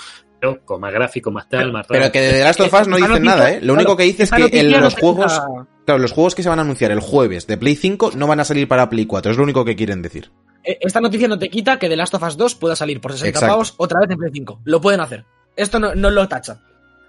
Pero 0.42 0.66
con 0.66 0.82
más 0.82 0.92
gráfico, 0.92 1.30
más 1.30 1.48
tal, 1.48 1.72
más 1.72 1.86
Pero 1.88 2.00
raro. 2.00 2.12
que 2.12 2.22
de 2.22 2.32
The 2.32 2.44
Last 2.44 2.60
of 2.62 2.74
Us 2.74 2.88
no 2.88 2.96
dicen 2.96 3.12
noticia- 3.12 3.36
nada, 3.36 3.52
¿eh? 3.52 3.60
Lo 3.62 3.74
único 3.74 3.96
que 3.96 4.04
dice 4.04 4.24
es 4.24 4.32
que 4.32 4.50
en 4.60 4.72
los 4.82 4.96
juegos. 4.96 5.40
Claro, 5.86 6.00
los 6.02 6.12
juegos 6.12 6.34
que 6.34 6.42
se 6.42 6.50
van 6.50 6.58
a 6.58 6.64
anunciar 6.64 6.90
el 6.90 7.00
jueves 7.02 7.46
de 7.46 7.58
Play 7.58 7.76
5 7.76 8.14
no 8.16 8.26
van 8.26 8.40
a 8.40 8.46
salir 8.46 8.68
para 8.68 8.90
Play 8.90 9.06
4. 9.06 9.32
Es 9.32 9.38
lo 9.38 9.44
único 9.44 9.64
que 9.64 9.76
quieren 9.76 10.02
decir. 10.02 10.32
Eh, 10.64 10.80
Esta 10.82 11.00
noticia 11.00 11.28
no 11.28 11.38
te 11.38 11.48
quita 11.50 11.78
que 11.78 11.88
The 11.88 11.96
Last 11.96 12.16
of 12.16 12.24
Us 12.24 12.36
2 12.36 12.56
pueda 12.56 12.76
salir 12.76 13.00
por 13.00 13.12
60 13.12 13.30
Exacto. 13.30 13.54
pavos 13.54 13.76
otra 13.78 14.00
vez 14.00 14.10
en 14.10 14.18
Play 14.18 14.32
5. 14.34 14.62
Lo 14.66 14.82
pueden 14.82 15.02
hacer. 15.02 15.24
Esto 15.56 15.78
no, 15.80 15.94
no 15.94 16.10
lo 16.10 16.28
tacha. 16.28 16.60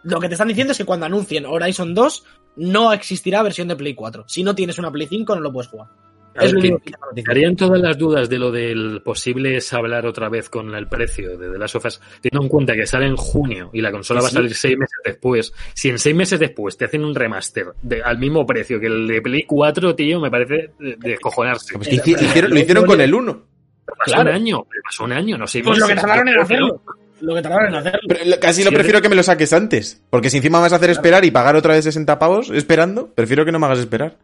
Lo 0.03 0.21
que 0.21 0.29
te 0.29 0.35
están 0.35 0.49
diciendo 0.49 0.73
es 0.73 0.79
que 0.79 0.85
cuando 0.85 1.07
anuncien 1.07 1.47
Horizon 1.47 1.95
2 1.95 2.25
no 2.57 2.93
existirá 2.93 3.43
versión 3.43 3.69
de 3.69 3.77
Play 3.77 3.95
4. 3.95 4.25
Si 4.29 4.43
no 4.43 4.55
tienes 4.55 4.79
una 4.79 4.91
Play 4.91 5.07
5 5.07 5.35
no 5.35 5.41
lo 5.41 5.53
puedes 5.53 5.69
jugar. 5.71 5.89
Claro, 6.33 6.49
es 6.49 6.53
lo 6.53 6.61
que- 6.61 6.69
único 6.69 6.83
que. 7.15 7.23
Harían 7.31 7.57
todas 7.57 7.81
las 7.81 7.97
dudas 7.97 8.29
de 8.29 8.39
lo 8.39 8.51
del 8.53 9.01
posible 9.03 9.57
es 9.57 9.73
hablar 9.73 10.05
otra 10.07 10.29
vez 10.29 10.51
con 10.51 10.75
el 10.75 10.87
precio 10.87 11.39
de 11.39 11.51
The 11.51 11.59
Last 11.59 11.77
of 11.77 11.87
Us, 11.87 12.01
teniendo 12.21 12.43
en 12.45 12.49
cuenta 12.51 12.75
que 12.75 12.87
sale 12.87 13.07
en 13.07 13.17
junio 13.17 13.71
y 13.73 13.81
la 13.81 13.91
consola 13.91 14.21
va 14.21 14.27
a 14.27 14.31
sí. 14.31 14.37
salir 14.37 14.55
seis 14.55 14.77
meses 14.77 14.99
después. 15.03 15.55
Si 15.75 15.89
en 15.89 15.99
seis 15.99 16.15
meses 16.15 16.39
después 16.39 16.77
te 16.77 16.85
hacen 16.85 17.05
un 17.05 17.15
remaster 17.15 17.69
de- 17.81 18.03
al 18.03 18.19
mismo 18.19 18.45
precio 18.45 18.79
que 18.79 18.87
el 18.87 19.07
de 19.07 19.23
Play 19.23 19.45
4, 19.45 19.95
tío, 19.95 20.21
me 20.21 20.31
parece 20.31 20.73
de, 20.79 20.97
de 20.99 21.17
cojonarse. 21.19 21.75
Pues 21.75 21.91
hicieron- 21.91 22.51
lo 22.51 22.59
hicieron 22.61 22.85
con 22.85 23.01
el 23.01 23.15
1. 23.15 23.43
pasó 23.87 24.15
claro. 24.17 24.29
un 24.31 24.37
año, 24.37 24.67
pasó 24.85 25.05
un 25.05 25.13
año, 25.13 25.39
no 25.39 25.47
sé. 25.47 25.63
Pues 25.63 25.79
lo 25.79 25.87
que 25.87 25.95
tardaron 25.95 26.29
en 26.29 26.39
hacerlo. 26.41 26.83
Lo 27.21 27.35
que 27.35 27.43
tardaron 27.43 27.69
en 27.69 27.75
hacerlo. 27.77 28.01
Pero 28.09 28.41
casi 28.41 28.63
lo 28.65 28.71
prefiero 28.71 29.01
que 29.01 29.09
me 29.09 29.17
lo 29.17 29.23
saques 29.23 29.53
antes. 29.53 30.03
Porque 30.11 30.29
si 30.31 30.37
encima 30.39 30.59
me 30.59 30.63
vas 30.63 30.73
a 30.73 30.77
hacer 30.77 30.91
esperar 30.91 31.25
y 31.25 31.31
pagar 31.31 31.57
otra 31.57 31.75
vez 31.75 31.85
60 31.85 32.19
pavos 32.19 32.51
esperando, 32.51 33.13
prefiero 33.15 33.45
que 33.45 33.53
no 33.53 33.59
me 33.59 33.67
hagas 33.67 33.79
esperar. 33.79 34.17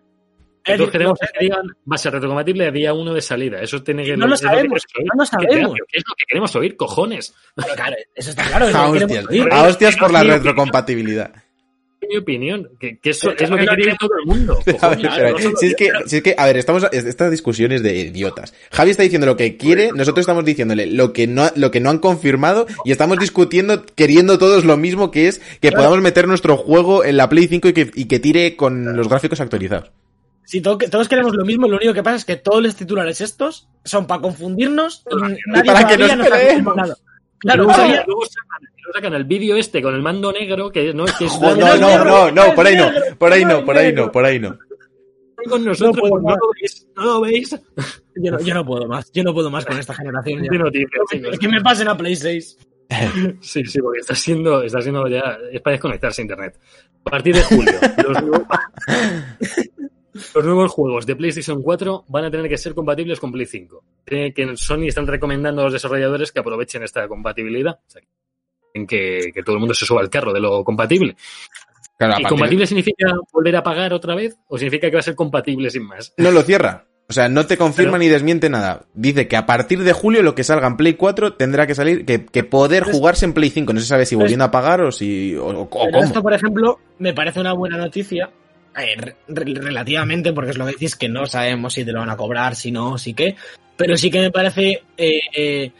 Es 0.64 0.78
Nosotros 0.78 0.86
decir, 0.86 0.92
queremos 0.92 1.18
no, 1.20 1.28
que 1.32 1.44
digan 1.44 1.66
va 1.90 1.94
a 1.94 1.98
ser 1.98 2.12
retrocompatible 2.12 2.66
a 2.68 2.70
día 2.70 2.94
uno 2.94 3.12
de 3.14 3.20
salida. 3.20 3.60
Eso 3.60 3.82
tiene 3.82 4.04
que 4.04 4.16
No 4.16 4.26
lo 4.28 4.36
que 4.36 4.42
sabemos, 4.42 4.84
queremos 4.84 4.84
oír. 4.96 5.06
no 5.08 5.16
lo 5.16 5.24
¿Qué, 5.24 5.26
sabemos. 5.48 5.78
es 5.90 6.02
lo 6.08 6.14
que 6.14 6.24
queremos 6.28 6.56
oír, 6.56 6.76
cojones? 6.76 7.34
pero 7.56 7.74
claro, 7.74 7.96
eso 8.14 8.30
está 8.30 8.44
claro. 8.44 8.66
es 8.68 8.72
lo 8.72 8.78
A 8.78 8.92
que 8.92 8.98
hostias, 9.04 9.26
a 9.50 9.62
hostias 9.64 9.96
por 9.96 10.12
la 10.12 10.22
retrocompatibilidad. 10.22 11.32
Es 12.12 12.16
mi 12.16 12.22
opinión, 12.22 12.68
que, 12.78 12.98
que 12.98 13.10
eso 13.10 13.30
Pero 13.30 13.44
es 13.44 13.50
lo 13.50 13.56
que 13.56 13.82
oír 13.82 13.96
todo 13.98 14.10
el 14.20 14.26
mundo. 14.26 14.58
A 14.80 14.88
ver, 14.90 15.32
No 15.32 15.56
si 15.56 15.66
es 15.68 15.74
que, 15.74 15.90
si 16.06 16.16
es 16.16 16.22
que, 16.22 16.34
a 16.36 16.46
ver, 16.46 16.58
estamos, 16.58 16.86
estas 16.92 17.30
discusiones 17.30 17.82
de 17.82 17.96
idiotas. 17.96 18.52
Javi 18.70 18.90
está 18.90 19.02
diciendo 19.02 19.26
lo 19.26 19.36
que 19.36 19.56
quiere, 19.56 19.92
nosotros 19.94 20.22
estamos 20.24 20.44
diciéndole 20.44 20.86
lo 20.86 21.12
que 21.14 21.26
no, 21.26 21.48
lo 21.56 21.70
que 21.70 21.80
no 21.80 21.88
han 21.88 21.98
confirmado 21.98 22.66
y 22.84 22.92
estamos 22.92 23.18
discutiendo, 23.18 23.84
queriendo 23.94 24.38
todos 24.38 24.64
lo 24.66 24.76
mismo 24.76 25.10
que 25.10 25.28
es 25.28 25.38
que 25.60 25.68
Claro. 25.68 25.76
podamos 25.76 26.02
meter 26.02 26.28
nuestro 26.28 26.56
juego 26.58 27.02
en 27.04 27.16
la 27.16 27.28
Play 27.30 27.48
5 27.48 27.68
y 27.68 27.72
que, 27.72 27.90
y 27.94 28.04
que 28.04 28.18
tire 28.18 28.56
con 28.56 28.94
los 28.94 29.08
gráficos 29.08 29.40
actualizados. 29.40 29.90
Si 30.44 30.60
que 30.60 30.88
todos 30.88 31.08
queremos 31.08 31.34
lo 31.34 31.46
mismo, 31.46 31.66
lo 31.66 31.76
único 31.76 31.94
que 31.94 32.02
pasa 32.02 32.16
es 32.16 32.24
que 32.26 32.36
todos 32.36 32.62
los 32.62 32.76
titulares 32.76 33.22
estos 33.22 33.68
son 33.84 34.06
para 34.06 34.20
confundirnos. 34.20 35.02
Nadie 35.46 35.64
para 35.64 35.86
que 35.86 35.96
nos 35.96 36.16
nos 36.16 36.26
ha 36.26 36.30
confirmado. 36.30 36.96
Claro, 37.42 37.64
luego, 37.64 37.72
sacan, 37.78 38.04
luego 38.06 38.22
sacan- 38.24 38.62
luego 38.62 38.92
sacan 38.94 39.14
el 39.14 39.24
vídeo 39.24 39.56
este 39.56 39.82
con 39.82 39.94
el 39.94 40.02
mando 40.02 40.32
negro 40.32 40.70
que 40.70 40.94
no 40.94 41.04
que 41.04 41.24
es 41.26 41.40
no, 41.40 41.48
es 41.48 41.58
no, 41.58 41.66
negro, 41.66 42.04
no, 42.04 42.30
no, 42.30 42.44
es 42.46 42.54
por 42.54 42.66
ahí 42.66 42.76
no, 42.76 42.90
por 43.18 43.32
ahí 43.32 43.44
no 43.44 43.50
no, 43.60 43.64
por 43.64 43.76
ahí 43.76 43.92
no, 43.92 44.12
por 44.12 44.24
ahí 44.24 44.38
no. 44.38 44.58
con 45.48 45.64
nosotros, 45.64 46.08
No 46.08 46.20
no 46.20 46.36
lo 46.36 46.50
veis, 46.60 46.86
no 46.96 47.04
lo 47.04 47.20
veis. 47.20 47.50
yo, 48.16 48.30
no, 48.32 48.40
yo 48.40 48.54
no 48.54 48.64
puedo 48.64 48.86
más. 48.86 49.10
Yo 49.12 49.22
no 49.24 49.34
puedo 49.34 49.50
más 49.50 49.64
con 49.66 49.76
esta 49.78 49.92
generación. 49.94 50.44
Es 51.32 51.38
que 51.38 51.48
me 51.48 51.60
pasen 51.60 51.88
a 51.88 51.96
Play 51.96 52.14
6. 52.16 52.58
Sí, 53.40 53.64
sí, 53.64 53.80
porque 53.80 54.00
está 54.00 54.14
siendo, 54.14 54.62
está 54.62 54.80
siendo 54.82 55.08
ya, 55.08 55.38
es 55.50 55.60
para 55.62 55.72
desconectarse 55.72 56.20
a 56.20 56.24
internet. 56.24 56.60
A 57.04 57.10
partir 57.10 57.34
de 57.34 57.42
julio, 57.42 57.72
los, 58.08 58.22
nuevos, 58.22 58.46
los 60.34 60.44
nuevos 60.44 60.70
juegos 60.70 61.06
de 61.06 61.16
PlayStation 61.16 61.62
4 61.62 62.04
van 62.08 62.24
a 62.24 62.30
tener 62.30 62.48
que 62.48 62.58
ser 62.58 62.74
compatibles 62.74 63.18
con 63.20 63.32
Play 63.32 63.46
5. 63.46 63.82
Tiene 64.04 64.32
Que 64.34 64.56
Sony 64.56 64.86
están 64.88 65.06
recomendando 65.06 65.62
a 65.62 65.64
los 65.64 65.72
desarrolladores 65.72 66.32
que 66.32 66.40
aprovechen 66.40 66.82
esta 66.82 67.06
compatibilidad. 67.08 67.78
O 67.86 67.90
sea, 67.90 68.02
en 68.74 68.86
que, 68.86 69.30
que 69.34 69.42
todo 69.42 69.54
el 69.56 69.60
mundo 69.60 69.74
se 69.74 69.84
suba 69.86 70.00
al 70.00 70.10
carro 70.10 70.32
de 70.32 70.40
lo 70.40 70.64
compatible. 70.64 71.16
Claro, 71.98 72.14
¿Y 72.20 72.24
compatible 72.24 72.66
significa 72.66 73.06
volver 73.32 73.56
a 73.56 73.62
pagar 73.62 73.92
otra 73.92 74.14
vez? 74.14 74.36
¿O 74.48 74.58
significa 74.58 74.88
que 74.88 74.96
va 74.96 75.00
a 75.00 75.04
ser 75.04 75.14
compatible 75.14 75.70
sin 75.70 75.84
más? 75.84 76.12
no 76.16 76.30
lo 76.30 76.42
cierra. 76.42 76.86
O 77.08 77.12
sea, 77.12 77.28
no 77.28 77.44
te 77.46 77.58
confirma 77.58 77.92
Pero- 77.92 77.98
ni 78.04 78.08
desmiente 78.08 78.48
nada. 78.48 78.86
Dice 78.94 79.28
que 79.28 79.36
a 79.36 79.44
partir 79.44 79.80
de 79.82 79.92
julio 79.92 80.22
lo 80.22 80.34
que 80.34 80.44
salga 80.44 80.66
en 80.66 80.76
Play 80.78 80.94
4 80.94 81.34
tendrá 81.34 81.66
que 81.66 81.74
salir, 81.74 82.06
que, 82.06 82.24
que 82.24 82.42
poder 82.44 82.84
jugarse 82.84 83.26
en 83.26 83.34
Play 83.34 83.50
5. 83.50 83.72
No 83.74 83.80
se 83.80 83.86
sabe 83.86 84.06
si 84.06 84.14
volviendo 84.14 84.44
a 84.46 84.50
pagar 84.50 84.80
o 84.80 84.90
si, 84.90 85.36
o, 85.36 85.44
o- 85.46 85.60
o 85.62 85.68
Pero 85.68 85.90
cómo. 85.92 86.04
esto, 86.04 86.22
por 86.22 86.32
ejemplo, 86.32 86.78
me 86.98 87.12
parece 87.12 87.40
una 87.40 87.52
buena 87.52 87.76
noticia. 87.76 88.30
Eh, 88.76 88.94
re- 88.96 89.16
re- 89.28 89.54
relativamente, 89.60 90.32
porque 90.32 90.50
es 90.50 90.58
lo 90.58 90.66
que 90.66 90.72
decís, 90.72 90.96
que 90.96 91.08
no 91.08 91.26
sabemos 91.26 91.74
si 91.74 91.84
te 91.84 91.92
lo 91.92 92.00
van 92.00 92.10
a 92.10 92.16
cobrar, 92.16 92.54
si 92.56 92.70
no, 92.72 92.98
si 92.98 93.14
qué. 93.14 93.36
Pero 93.76 93.96
sí 93.96 94.10
que 94.10 94.20
me 94.20 94.30
parece 94.30 94.82
eh, 94.96 95.20
eh, 95.34 95.72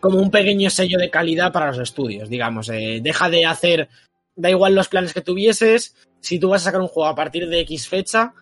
como 0.00 0.18
un 0.20 0.30
pequeño 0.30 0.68
sello 0.70 0.98
de 0.98 1.10
calidad 1.10 1.52
para 1.52 1.68
los 1.68 1.78
estudios, 1.78 2.28
digamos. 2.28 2.66
deja 2.66 3.28
de 3.30 3.46
hacer, 3.46 3.88
da 4.34 4.50
igual 4.50 4.74
los 4.74 4.88
planes 4.88 5.12
que 5.14 5.20
tuvieses, 5.22 5.94
si 6.20 6.38
tú 6.38 6.50
vas 6.50 6.62
a 6.62 6.66
sacar 6.66 6.80
un 6.80 6.88
juego 6.88 7.08
a 7.08 7.14
partir 7.14 7.48
de 7.48 7.60
X 7.60 7.88
fecha, 7.88 8.34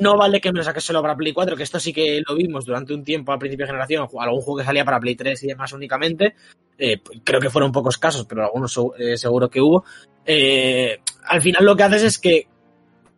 no 0.00 0.16
vale 0.16 0.40
que 0.40 0.50
me 0.50 0.58
lo 0.58 0.64
saques 0.64 0.82
solo 0.82 1.00
para 1.00 1.14
Play 1.16 1.32
4, 1.32 1.54
que 1.56 1.62
esto 1.62 1.78
sí 1.78 1.92
que 1.92 2.20
lo 2.26 2.34
vimos 2.34 2.64
durante 2.64 2.92
un 2.92 3.04
tiempo 3.04 3.30
al 3.32 3.38
principio 3.38 3.64
de 3.66 3.70
generación, 3.72 4.08
algún 4.18 4.40
juego 4.40 4.58
que 4.58 4.64
salía 4.64 4.84
para 4.84 4.98
Play 4.98 5.14
3 5.14 5.42
y 5.44 5.46
demás 5.48 5.72
únicamente. 5.72 6.34
eh, 6.78 7.00
creo 7.24 7.40
que 7.40 7.48
fueron 7.50 7.72
pocos 7.72 7.96
casos, 7.96 8.26
pero 8.26 8.42
algunos 8.44 8.76
segu- 8.76 9.16
seguro 9.16 9.48
que 9.48 9.60
hubo. 9.60 9.84
Al 11.24 11.40
final 11.42 11.64
lo 11.64 11.76
que 11.76 11.82
haces 11.84 12.02
es 12.02 12.18
que 12.18 12.46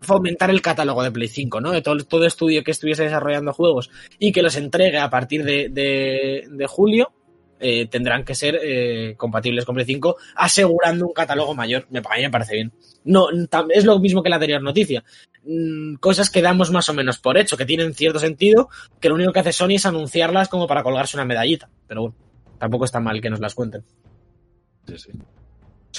fomentar 0.01 0.51
el 0.51 0.63
catálogo 0.63 1.03
de 1.03 1.11
Play 1.11 1.29
5, 1.29 1.61
¿no? 1.61 1.71
De 1.73 1.83
todo, 1.83 2.25
estudio 2.27 2.63
que 2.65 2.71
estuviese 2.71 3.05
desarrollando 3.05 3.53
juegos 3.53 3.91
y 4.19 4.33
que 4.33 4.43
los 4.43 4.57
entregue 4.57 4.99
a 4.99 5.11
partir 5.11 5.45
de, 5.45 5.69
de- 5.71 6.67
julio, 6.67 7.13
eh, 7.61 7.87
tendrán 7.87 8.25
que 8.25 8.37
ser 8.37 8.61
eh, 8.63 9.15
compatibles 9.17 9.65
con 9.65 9.75
Play 9.75 9.87
5, 9.87 10.17
asegurando 10.37 11.07
un 11.07 11.13
catálogo 11.13 11.55
mayor. 11.55 11.87
Me, 11.91 11.99
a 11.99 12.17
mí 12.17 12.23
me 12.23 12.31
parece 12.31 12.55
bien. 12.55 12.73
No, 13.05 13.27
es 13.71 13.85
lo 13.85 13.99
mismo 13.99 14.23
que 14.23 14.29
la 14.29 14.37
anterior 14.37 14.63
noticia. 14.63 15.03
Mm, 15.45 15.95
Cosas 15.97 16.31
que 16.31 16.43
damos 16.43 16.71
más 16.71 16.89
o 16.89 16.95
menos 16.95 17.19
por 17.19 17.37
hecho, 17.37 17.57
que 17.57 17.67
tienen 17.67 17.95
cierto 17.95 18.19
sentido, 18.21 18.69
que 19.01 19.09
lo 19.09 19.17
único 19.17 19.33
que 19.33 19.41
hace 19.41 19.53
Sony 19.53 19.71
es 19.77 19.87
anunciarlas 19.87 20.49
como 20.49 20.67
para 20.69 20.83
colgarse 20.85 21.17
una 21.17 21.25
medallita. 21.25 21.69
Pero 21.89 22.03
bueno, 22.03 22.17
tampoco 22.59 22.85
está 22.85 23.01
mal 23.01 23.21
que 23.21 23.31
nos 23.31 23.41
las 23.41 23.55
cuenten. 23.57 23.85
Sí, 24.87 24.97
sí. 24.99 25.11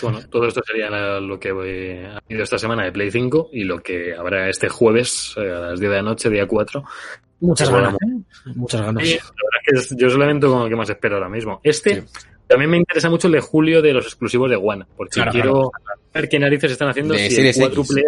Bueno, 0.01 0.19
todo 0.29 0.47
esto 0.47 0.61
sería 0.65 0.89
lo 1.19 1.39
que 1.39 1.49
ha 1.49 2.17
habido 2.17 2.43
esta 2.43 2.57
semana 2.57 2.83
de 2.85 2.91
Play 2.91 3.11
5 3.11 3.49
y 3.53 3.63
lo 3.63 3.79
que 3.79 4.15
habrá 4.15 4.47
este 4.49 4.69
jueves 4.69 5.33
eh, 5.37 5.41
a 5.51 5.59
las 5.71 5.79
10 5.79 5.89
de 5.91 5.97
la 5.97 6.03
noche, 6.03 6.29
día 6.29 6.47
4. 6.47 6.83
Muchas 7.41 7.69
Bueno, 7.69 7.85
ganas, 7.87 7.99
¿eh? 8.01 8.51
Muchas 8.55 8.81
ganas. 8.81 9.03
Y 9.03 9.13
la 9.15 9.23
verdad 9.23 9.61
es 9.65 9.87
que 9.87 9.93
es- 9.95 9.97
yo 10.01 10.09
solamente 10.09 10.47
con 10.47 10.63
lo 10.63 10.69
que 10.69 10.75
más 10.75 10.89
espero 10.89 11.15
ahora 11.15 11.29
mismo. 11.29 11.59
Este 11.63 12.01
Sí. 12.01 12.07
también 12.47 12.69
me 12.71 12.77
interesa 12.77 13.09
mucho 13.09 13.27
el 13.27 13.33
de 13.33 13.39
julio 13.41 13.81
de 13.81 13.93
los 13.93 14.05
exclusivos 14.05 14.49
de 14.49 14.55
One, 14.57 14.85
porque 14.95 15.15
Claro, 15.15 15.31
quiero 15.31 15.71
ver 16.13 16.29
qué 16.29 16.39
narices 16.39 16.71
están 16.71 16.89
haciendo 16.89 17.13
De 17.13 17.29
si 17.29 17.41
el 17.47 17.55
cuádruple 17.55 18.03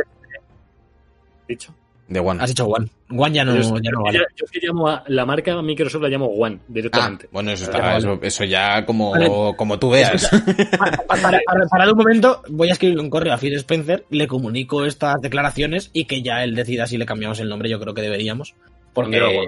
dicho. 1.48 1.74
De 2.12 2.19
One. 2.19 2.43
Has 2.43 2.50
dicho 2.50 2.65
One. 2.65 2.88
One 3.10 3.34
ya 3.34 3.45
no, 3.45 3.56
yo, 3.56 3.62
ya 3.62 3.89
no 3.91 4.00
yo- 4.00 4.04
vale. 4.04 4.19
yo 4.36 4.45
es 4.45 4.52
que 4.52 4.60
llamo 4.67 4.89
a 4.89 5.02
la 5.08 5.26
marca 5.26 5.62
Microsoft 5.62 6.02
la 6.02 6.10
llamo 6.10 6.26
One 6.28 6.58
Ah, 6.60 6.65
directamente. 6.67 7.30
bueno, 7.32 7.52
eso, 7.52 7.71
Ya, 7.71 7.78
está, 7.78 7.97
eso, 7.97 8.19
eso 8.21 8.43
ya 8.43 8.86
como, 8.86 9.12
Vale. 9.12 9.30
como 9.56 9.80
tú 9.80 9.91
veas. 9.91 10.30
Para, 10.78 10.97
para, 10.97 11.39
para- 11.45 11.65
para 11.69 11.86
de 11.86 11.91
un 11.93 11.97
momento, 11.97 12.41
voy 12.50 12.67
a 12.69 12.74
escribir 12.74 13.00
un 13.00 13.10
correo 13.10 13.34
a 13.34 13.38
Phil 13.38 13.54
Spencer, 13.56 14.06
le 14.10 14.28
comunico 14.28 14.86
estas 14.86 15.21
declaraciones 15.21 15.89
y 15.93 16.04
que 16.04 16.21
ya 16.21 16.43
él 16.43 16.54
decida 16.54 16.86
si 16.86 16.97
le 16.97 17.06
cambiamos 17.06 17.39
el 17.39 17.47
nombre. 17.47 17.69
Yo 17.69 17.80
creo 17.80 17.93
que 17.93 18.02
deberíamos. 18.02 18.56
Porque, 18.93 19.47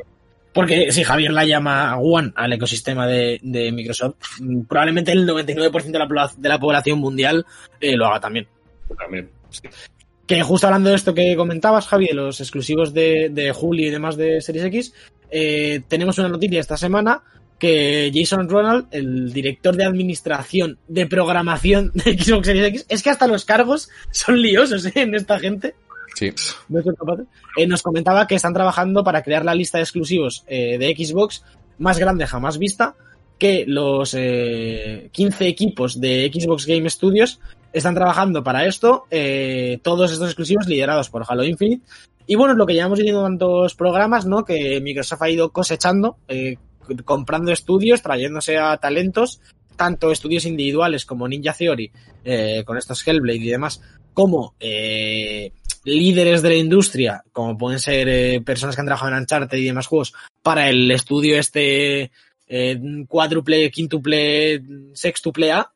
porque 0.53 0.91
si 0.93 1.03
Javier 1.03 1.33
la 1.33 1.43
llama 1.43 1.97
One 1.97 2.31
al 2.35 2.53
ecosistema 2.53 3.07
de, 3.07 3.39
de 3.43 3.73
Microsoft, 3.73 4.15
probablemente 4.69 5.11
el 5.11 5.27
99% 5.27 5.83
de 5.91 5.99
la, 5.99 6.31
de 6.37 6.49
la 6.49 6.59
población 6.59 6.99
mundial 6.99 7.45
eh, 7.81 7.97
lo 7.97 8.05
haga 8.07 8.21
también. 8.21 8.47
También, 8.97 9.29
sí. 9.49 9.67
Que 10.33 10.41
justo 10.41 10.65
hablando 10.65 10.89
de 10.89 10.95
esto 10.95 11.13
que 11.13 11.35
comentabas, 11.35 11.85
Javi, 11.85 12.07
de 12.07 12.15
los 12.15 12.41
exclusivos 12.41 12.91
de, 12.91 13.29
de 13.29 13.51
Julio 13.51 13.87
y 13.87 13.91
demás 13.91 14.17
de 14.17 14.41
Series 14.41 14.65
X, 14.65 14.93
eh, 15.29 15.83
tenemos 15.87 16.17
una 16.17 16.27
noticia 16.27 16.59
esta 16.59 16.75
semana 16.75 17.21
que 17.59 18.11
Jason 18.11 18.49
Ronald, 18.49 18.87
el 18.89 19.31
director 19.31 19.75
de 19.75 19.85
administración 19.85 20.79
de 20.87 21.05
programación 21.05 21.91
de 21.93 22.17
Xbox 22.19 22.47
Series 22.47 22.65
X, 22.65 22.85
es 22.89 23.03
que 23.03 23.11
hasta 23.11 23.27
los 23.27 23.45
cargos 23.45 23.91
son 24.09 24.41
liosos 24.41 24.87
¿eh? 24.87 24.93
en 24.95 25.13
esta 25.13 25.37
gente. 25.37 25.75
Sí. 26.15 26.33
No. 26.67 26.81
Eh, 27.55 27.67
nos 27.67 27.83
comentaba 27.83 28.25
que 28.25 28.33
están 28.33 28.55
trabajando 28.55 29.03
para 29.03 29.21
crear 29.21 29.45
la 29.45 29.53
lista 29.53 29.77
de 29.77 29.83
exclusivos 29.83 30.45
de 30.47 30.95
Xbox 30.97 31.43
más 31.77 31.99
grande 31.99 32.25
jamás 32.25 32.57
vista, 32.57 32.95
que 33.37 33.65
los 33.67 34.15
eh, 34.17 35.09
15 35.11 35.47
equipos 35.47 36.01
de 36.01 36.31
Xbox 36.33 36.65
Game 36.65 36.89
Studios 36.89 37.39
están 37.73 37.95
trabajando 37.95 38.43
para 38.43 38.65
esto, 38.65 39.05
eh, 39.11 39.79
todos 39.81 40.11
estos 40.11 40.27
exclusivos 40.27 40.67
liderados 40.67 41.09
por 41.09 41.25
Halo 41.27 41.43
Infinite. 41.43 41.83
Y 42.25 42.35
bueno, 42.35 42.53
es 42.53 42.57
lo 42.57 42.65
que 42.65 42.73
llevamos 42.73 42.99
viendo 42.99 43.25
en 43.25 43.33
tantos 43.33 43.75
programas, 43.75 44.25
¿no? 44.25 44.45
Que 44.45 44.79
Microsoft 44.79 45.21
ha 45.21 45.29
ido 45.29 45.51
cosechando, 45.51 46.17
eh, 46.27 46.57
comprando 47.03 47.51
estudios, 47.51 48.01
trayéndose 48.01 48.57
a 48.57 48.77
talentos, 48.77 49.41
tanto 49.75 50.11
estudios 50.11 50.45
individuales 50.45 51.05
como 51.05 51.27
Ninja 51.27 51.53
Theory, 51.53 51.91
eh, 52.23 52.63
con 52.65 52.77
estos 52.77 53.05
Hellblade 53.05 53.39
y 53.39 53.49
demás, 53.49 53.81
como 54.13 54.55
eh, 54.59 55.51
líderes 55.83 56.41
de 56.41 56.49
la 56.49 56.55
industria, 56.55 57.23
como 57.31 57.57
pueden 57.57 57.79
ser 57.79 58.07
eh, 58.07 58.41
personas 58.41 58.75
que 58.75 58.81
han 58.81 58.87
trabajado 58.87 59.11
en 59.11 59.19
Uncharted 59.19 59.57
y 59.57 59.65
demás 59.65 59.87
juegos, 59.87 60.13
para 60.41 60.69
el 60.69 60.89
estudio 60.91 61.37
este 61.37 62.11
eh, 62.47 62.79
cuádruple, 63.07 63.69
quíntuple, 63.71 64.61
sextuple 64.93 65.51
A, 65.51 65.72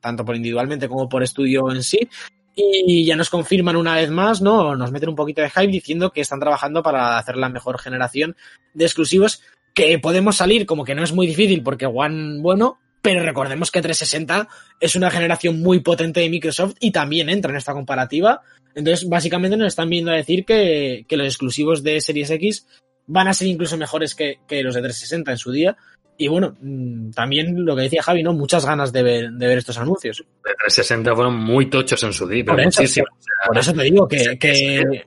tanto 0.00 0.24
por 0.24 0.36
individualmente 0.36 0.88
como 0.88 1.08
por 1.08 1.22
estudio 1.22 1.70
en 1.70 1.82
sí. 1.82 2.08
Y 2.56 3.04
ya 3.04 3.16
nos 3.16 3.30
confirman 3.30 3.76
una 3.76 3.96
vez 3.96 4.10
más, 4.10 4.40
¿no? 4.40 4.76
Nos 4.76 4.92
meten 4.92 5.08
un 5.08 5.16
poquito 5.16 5.42
de 5.42 5.50
hype 5.50 5.66
diciendo 5.66 6.12
que 6.12 6.20
están 6.20 6.38
trabajando 6.38 6.82
para 6.82 7.18
hacer 7.18 7.36
la 7.36 7.48
mejor 7.48 7.80
generación 7.80 8.36
de 8.74 8.84
exclusivos 8.84 9.42
que 9.74 9.98
podemos 9.98 10.36
salir 10.36 10.66
como 10.66 10.84
que 10.84 10.94
no 10.94 11.02
es 11.02 11.12
muy 11.12 11.26
difícil 11.26 11.62
porque 11.64 11.86
One, 11.86 12.40
bueno, 12.40 12.78
pero 13.02 13.22
recordemos 13.22 13.70
que 13.70 13.82
360 13.82 14.48
es 14.80 14.96
una 14.96 15.10
generación 15.10 15.60
muy 15.60 15.80
potente 15.80 16.20
de 16.20 16.30
Microsoft 16.30 16.76
y 16.80 16.90
también 16.90 17.28
entra 17.28 17.50
en 17.50 17.58
esta 17.58 17.74
comparativa. 17.74 18.40
Entonces, 18.74 19.08
básicamente 19.08 19.56
nos 19.56 19.66
están 19.68 19.90
viendo 19.90 20.10
a 20.10 20.14
decir 20.14 20.44
que, 20.44 21.04
que 21.06 21.16
los 21.16 21.26
exclusivos 21.26 21.82
de 21.82 22.00
Series 22.00 22.30
X 22.30 22.66
van 23.06 23.28
a 23.28 23.34
ser 23.34 23.48
incluso 23.48 23.76
mejores 23.76 24.14
que, 24.14 24.38
que 24.48 24.62
los 24.62 24.74
de 24.74 24.80
360 24.80 25.32
en 25.32 25.38
su 25.38 25.52
día. 25.52 25.76
Y 26.16 26.28
bueno, 26.28 26.56
mm, 26.60 27.10
también 27.10 27.64
lo 27.64 27.74
que 27.74 27.82
decía 27.82 28.02
Javi, 28.02 28.22
¿no? 28.22 28.32
Muchas 28.32 28.64
ganas 28.64 28.92
de 28.92 29.02
ver, 29.02 29.30
de 29.30 29.46
ver 29.46 29.58
estos 29.58 29.78
anuncios. 29.78 30.18
De 30.18 30.54
360 30.58 31.14
fueron 31.14 31.36
muy 31.36 31.68
tochos 31.68 32.02
en 32.04 32.12
su 32.12 32.26
día, 32.28 32.44
pero 32.44 32.56
Por 32.56 32.66
eso, 32.66 33.02
Por 33.46 33.58
eso 33.58 33.72
te 33.72 33.82
digo 33.82 34.08
que, 34.08 35.04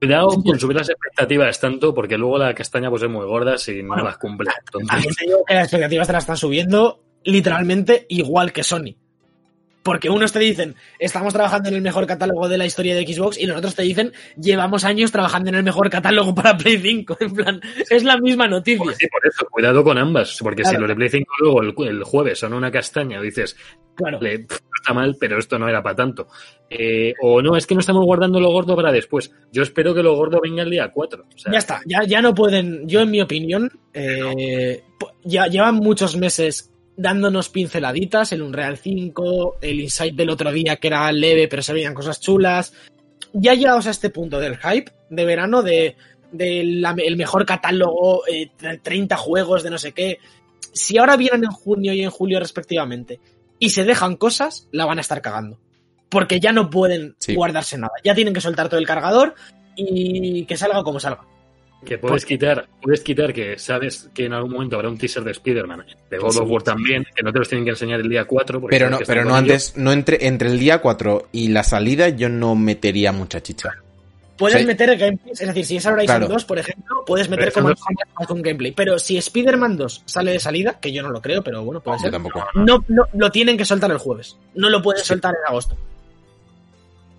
Cuidado 0.00 0.30
con 0.42 0.58
subir 0.58 0.76
las 0.76 0.88
expectativas 0.88 1.60
tanto, 1.60 1.94
porque 1.94 2.18
luego 2.18 2.36
la 2.36 2.52
castaña 2.54 2.90
pues 2.90 3.04
es 3.04 3.08
muy 3.08 3.24
gorda 3.24 3.56
si 3.56 3.84
no 3.84 3.94
las 3.94 4.18
cumple. 4.18 4.50
Entonces, 4.66 4.88
también 4.88 5.14
te 5.14 5.26
digo 5.26 5.44
que 5.46 5.54
las 5.54 5.64
expectativas 5.64 6.06
te 6.08 6.12
las 6.12 6.22
están 6.24 6.36
subiendo 6.36 7.04
literalmente 7.22 8.06
igual 8.08 8.52
que 8.52 8.64
Sony. 8.64 8.96
Porque 9.82 10.08
unos 10.10 10.32
te 10.32 10.38
dicen, 10.38 10.76
estamos 11.00 11.32
trabajando 11.32 11.68
en 11.68 11.74
el 11.74 11.82
mejor 11.82 12.06
catálogo 12.06 12.48
de 12.48 12.56
la 12.56 12.66
historia 12.66 12.94
de 12.94 13.04
Xbox, 13.06 13.36
y 13.38 13.46
los 13.46 13.56
otros 13.58 13.74
te 13.74 13.82
dicen, 13.82 14.12
llevamos 14.40 14.84
años 14.84 15.10
trabajando 15.10 15.48
en 15.50 15.56
el 15.56 15.64
mejor 15.64 15.90
catálogo 15.90 16.34
para 16.34 16.56
Play 16.56 16.78
5. 16.78 17.16
En 17.20 17.34
plan, 17.34 17.60
es 17.90 18.04
la 18.04 18.16
misma 18.18 18.46
noticia. 18.46 18.82
pues 18.84 18.96
sí, 18.98 19.06
por 19.08 19.26
eso, 19.26 19.46
cuidado 19.50 19.82
con 19.82 19.98
ambas, 19.98 20.38
porque 20.40 20.64
si 20.64 20.76
los 20.76 20.88
de 20.88 20.94
Play 20.94 21.08
5 21.08 21.32
luego 21.40 21.62
el, 21.62 21.74
el 21.88 22.04
jueves 22.04 22.38
son 22.38 22.52
una 22.54 22.70
castaña, 22.70 23.20
dices, 23.20 23.56
Claro. 23.94 24.20
"Le- 24.22 24.38
pff, 24.38 24.58
está 24.80 24.94
mal, 24.94 25.16
pero 25.20 25.38
esto 25.38 25.58
no 25.58 25.68
era 25.68 25.82
para 25.82 25.96
tanto. 25.96 26.26
Eh, 26.70 27.12
o 27.20 27.42
no, 27.42 27.56
es 27.56 27.66
que 27.66 27.74
no 27.74 27.80
estamos 27.80 28.04
guardando 28.06 28.40
lo 28.40 28.48
gordo 28.50 28.74
para 28.74 28.90
después. 28.90 29.30
Yo 29.52 29.62
espero 29.62 29.94
que 29.94 30.02
lo 30.02 30.16
gordo 30.16 30.40
venga 30.40 30.62
el 30.62 30.70
día 30.70 30.90
4. 30.90 31.24
O 31.34 31.38
sea, 31.38 31.52
Ya 31.52 31.58
está, 31.58 31.80
ya, 31.84 32.02
ya 32.06 32.22
no 32.22 32.34
pueden, 32.34 32.88
yo 32.88 33.00
en 33.02 33.10
mi 33.10 33.20
opinión, 33.20 33.70
eh, 33.92 34.82
ya 35.24 35.46
llevan 35.48 35.74
muchos 35.74 36.16
meses 36.16 36.71
dándonos 36.96 37.48
pinceladitas, 37.48 38.32
el 38.32 38.42
Unreal 38.42 38.76
5, 38.76 39.58
el 39.60 39.80
Insight 39.80 40.14
del 40.14 40.30
otro 40.30 40.52
día 40.52 40.76
que 40.76 40.88
era 40.88 41.10
leve 41.12 41.48
pero 41.48 41.62
se 41.62 41.72
veían 41.72 41.94
cosas 41.94 42.20
chulas. 42.20 42.72
Ya 43.32 43.54
llegados 43.54 43.86
a 43.86 43.90
este 43.90 44.10
punto 44.10 44.38
del 44.40 44.58
hype 44.58 44.92
de 45.08 45.24
verano, 45.24 45.62
de, 45.62 45.96
de 46.32 46.64
la- 46.64 46.94
el 46.98 47.16
mejor 47.16 47.46
catálogo, 47.46 48.22
eh, 48.26 48.50
30 48.82 49.16
juegos 49.16 49.62
de 49.62 49.70
no 49.70 49.78
sé 49.78 49.92
qué. 49.92 50.18
Si 50.74 50.98
ahora 50.98 51.16
vienen 51.16 51.44
en 51.44 51.50
junio 51.50 51.92
y 51.94 52.02
en 52.02 52.10
julio 52.10 52.38
respectivamente 52.40 53.20
y 53.58 53.70
se 53.70 53.84
dejan 53.84 54.16
cosas, 54.16 54.68
la 54.72 54.84
van 54.86 54.98
a 54.98 55.02
estar 55.02 55.22
cagando. 55.22 55.58
Porque 56.08 56.40
ya 56.40 56.52
no 56.52 56.68
pueden 56.68 57.14
Sí. 57.18 57.34
guardarse 57.34 57.78
nada. 57.78 57.92
Ya 58.04 58.14
tienen 58.14 58.34
que 58.34 58.40
soltar 58.42 58.68
todo 58.68 58.78
el 58.80 58.86
cargador 58.86 59.34
y 59.76 60.44
que 60.44 60.56
salga 60.58 60.82
como 60.82 61.00
salga. 61.00 61.24
Que 61.84 61.98
puedes 61.98 62.24
quitar, 62.24 62.66
puedes 62.80 63.00
quitar 63.00 63.32
que 63.32 63.58
sabes 63.58 64.08
que 64.14 64.26
en 64.26 64.32
algún 64.32 64.52
momento 64.52 64.76
habrá 64.76 64.88
un 64.88 64.98
teaser 64.98 65.24
de 65.24 65.32
Spider-Man, 65.32 65.84
de 66.10 66.18
God 66.18 66.36
of 66.36 66.48
War 66.50 66.62
también, 66.62 67.04
que 67.14 67.22
no 67.22 67.32
te 67.32 67.38
los 67.40 67.48
tienen 67.48 67.64
que 67.64 67.70
enseñar 67.70 68.00
el 68.00 68.08
día 68.08 68.24
4. 68.24 68.60
porque 68.60 68.76
Pero 68.76 68.90
no, 68.90 68.98
pero 69.06 69.24
no 69.24 69.30
con 69.30 69.38
antes, 69.40 69.76
no 69.76 69.92
entre, 69.92 70.26
entre 70.26 70.48
el 70.48 70.58
día 70.58 70.78
4 70.80 71.28
y 71.32 71.48
la 71.48 71.62
salida 71.64 72.08
yo 72.08 72.28
no 72.28 72.54
metería 72.54 73.12
mucha 73.12 73.40
chicha. 73.42 73.70
Puedes 74.36 74.60
Sí. 74.60 74.66
meter 74.66 74.96
gameplays, 74.96 75.40
es 75.40 75.46
decir, 75.46 75.64
si 75.66 75.76
es 75.76 75.86
Horizon 75.86 76.06
Claro. 76.06 76.26
2, 76.28 76.44
por 76.46 76.58
ejemplo, 76.58 77.04
puedes 77.06 77.28
meter 77.28 77.52
como 77.52 77.68
2. 77.68 77.78
un 78.30 78.42
gameplay. 78.42 78.72
Pero 78.72 78.98
si 78.98 79.16
Spider-Man 79.16 79.76
2 79.76 80.02
sale 80.06 80.32
de 80.32 80.40
salida, 80.40 80.78
que 80.80 80.90
yo 80.92 81.02
no 81.02 81.10
lo 81.10 81.20
creo, 81.20 81.42
pero 81.42 81.62
bueno, 81.62 81.80
puede 81.80 81.98
Yo 81.98 82.02
ser, 82.04 82.12
tampoco. 82.12 82.44
no, 82.54 82.82
no, 82.88 83.04
lo 83.12 83.30
tienen 83.30 83.56
que 83.56 83.64
soltar 83.64 83.90
el 83.90 83.98
jueves. 83.98 84.36
No 84.54 84.68
lo 84.70 84.80
pueden 84.82 85.04
soltar 85.04 85.34
en 85.34 85.46
agosto. 85.48 85.76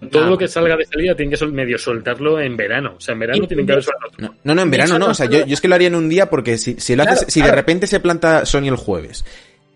Todo 0.10 0.26
Ah. 0.26 0.30
lo 0.30 0.38
que 0.38 0.48
salga 0.48 0.76
de 0.78 0.86
salida 0.86 1.16
tienen 1.16 1.38
que 1.38 1.46
medio 1.48 1.78
soltarlo 1.78 2.39
en 2.39 2.56
verano. 2.58 2.96
O 2.98 3.02
sea, 3.02 3.13
en 3.13 3.20
verano 3.20 3.48
tienen 3.48 3.66
que 3.66 3.72
haber 3.74 3.84
soltado. 3.84 4.36
No, 4.44 4.56
no, 4.56 4.62
en 4.62 4.72
verano 4.72 4.98
no. 5.00 5.08
O 5.08 5.13
sea, 5.13 5.26
yo, 5.28 5.46
yo 5.46 5.54
es 5.54 5.62
que 5.62 5.68
lo 5.68 5.76
haría 5.76 5.88
en 5.88 5.96
un 5.96 6.10
día 6.10 6.30
porque 6.30 6.58
si, 6.58 6.76
si, 6.80 6.96
lo 6.96 7.04
haces- 7.04 7.20
Claro, 7.20 7.32
si 7.32 7.42
de 7.42 7.52
repente 7.52 7.88
se 7.88 8.00
planta 8.00 8.46
Sony 8.46 8.68
el 8.68 8.76
jueves 8.76 9.26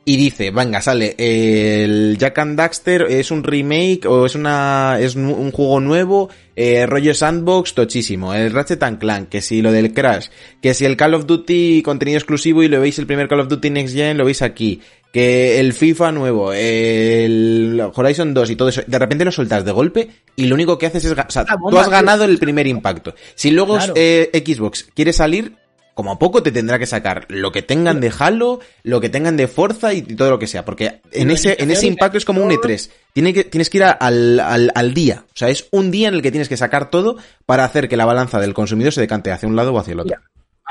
y 0.05 0.15
dice, 0.15 0.51
venga, 0.51 0.81
sale 0.81 1.15
el 1.17 2.17
Jack 2.17 2.37
and 2.39 2.57
Daxter, 2.57 3.07
es 3.09 3.29
un 3.29 3.43
remake 3.43 4.05
o 4.05 4.25
es 4.25 4.35
una 4.35 4.97
es 5.01 5.15
un 5.17 5.51
juego 5.51 5.81
nuevo, 5.81 6.29
eh, 6.55 6.85
rollo 6.85 7.13
sandbox, 7.13 7.73
tochísimo. 7.73 8.33
El 8.33 8.51
Ratchet 8.53 8.81
and 8.83 8.99
Clank, 8.99 9.27
que 9.27 9.41
si 9.41 9.61
lo 9.61 9.71
del 9.73 9.93
Crash, 9.93 10.27
que 10.61 10.73
si 10.73 10.85
el 10.85 10.95
Call 10.95 11.13
of 11.13 11.25
Duty 11.25 11.81
contenido 11.83 12.17
exclusivo 12.17 12.63
y 12.63 12.69
lo 12.69 12.79
veis 12.79 12.97
el 12.99 13.05
primer 13.05 13.27
Call 13.27 13.41
of 13.41 13.49
Duty 13.49 13.69
Next 13.69 13.93
Gen, 13.93 14.17
lo 14.17 14.23
veis 14.23 14.41
aquí. 14.41 14.79
Que 15.13 15.59
el 15.59 15.73
FIFA 15.73 16.11
nuevo, 16.11 16.51
el 16.53 17.81
Horizon 17.93 18.33
2 18.33 18.49
y 18.51 18.55
todo 18.55 18.69
eso, 18.69 18.81
de 18.85 18.99
repente 18.99 19.25
lo 19.25 19.31
soltas 19.31 19.63
de 19.65 19.71
golpe 19.71 20.09
y 20.35 20.45
lo 20.45 20.55
único 20.55 20.77
que 20.77 20.85
haces 20.87 21.05
es, 21.05 21.11
o 21.11 21.15
sea, 21.29 21.45
tú 21.69 21.77
has 21.79 21.89
ganado 21.89 22.23
el 22.25 22.37
primer 22.37 22.67
impacto. 22.67 23.15
Si 23.35 23.49
luego 23.51 23.77
Claro. 23.77 23.93
eh, 23.95 24.29
Xbox 24.45 24.87
quiere 24.93 25.13
salir, 25.13 25.53
como 25.93 26.11
a 26.11 26.19
poco 26.19 26.43
te 26.43 26.51
tendrá 26.51 26.77
que 26.77 26.85
sacar 26.85 27.25
lo 27.29 27.51
que 27.51 27.63
tengan 27.63 27.99
de 27.99 28.11
Halo, 28.19 28.59
lo 28.83 29.01
que 29.01 29.09
tengan 29.09 29.35
de 29.37 29.47
Forza 29.47 29.93
y 29.93 30.03
todo 30.03 30.29
lo 30.29 30.37
que 30.37 30.45
sea, 30.45 30.63
porque 30.63 31.01
en 31.11 31.31
ese, 31.31 31.55
en 31.59 31.71
ese 31.71 31.87
impacto 31.87 32.19
es 32.19 32.25
como 32.25 32.43
un 32.43 32.51
E3. 32.51 32.89
Tiene 33.13 33.33
que, 33.33 33.43
tienes 33.45 33.71
que 33.71 33.77
ir 33.79 33.83
al, 33.85 34.39
al, 34.39 34.71
al 34.75 34.93
día. 34.93 35.23
O 35.29 35.31
sea, 35.35 35.49
es 35.49 35.65
un 35.71 35.89
día 35.89 36.09
en 36.09 36.13
el 36.13 36.21
que 36.21 36.29
tienes 36.29 36.49
que 36.49 36.57
sacar 36.57 36.91
todo 36.91 37.17
para 37.47 37.65
hacer 37.65 37.89
que 37.89 37.97
la 37.97 38.05
balanza 38.05 38.39
del 38.39 38.53
consumidor 38.53 38.93
se 38.93 39.01
decante 39.01 39.31
hacia 39.31 39.49
un 39.49 39.55
lado 39.55 39.73
o 39.73 39.79
hacia 39.79 39.93
el 39.93 40.01
otro. 40.01 40.17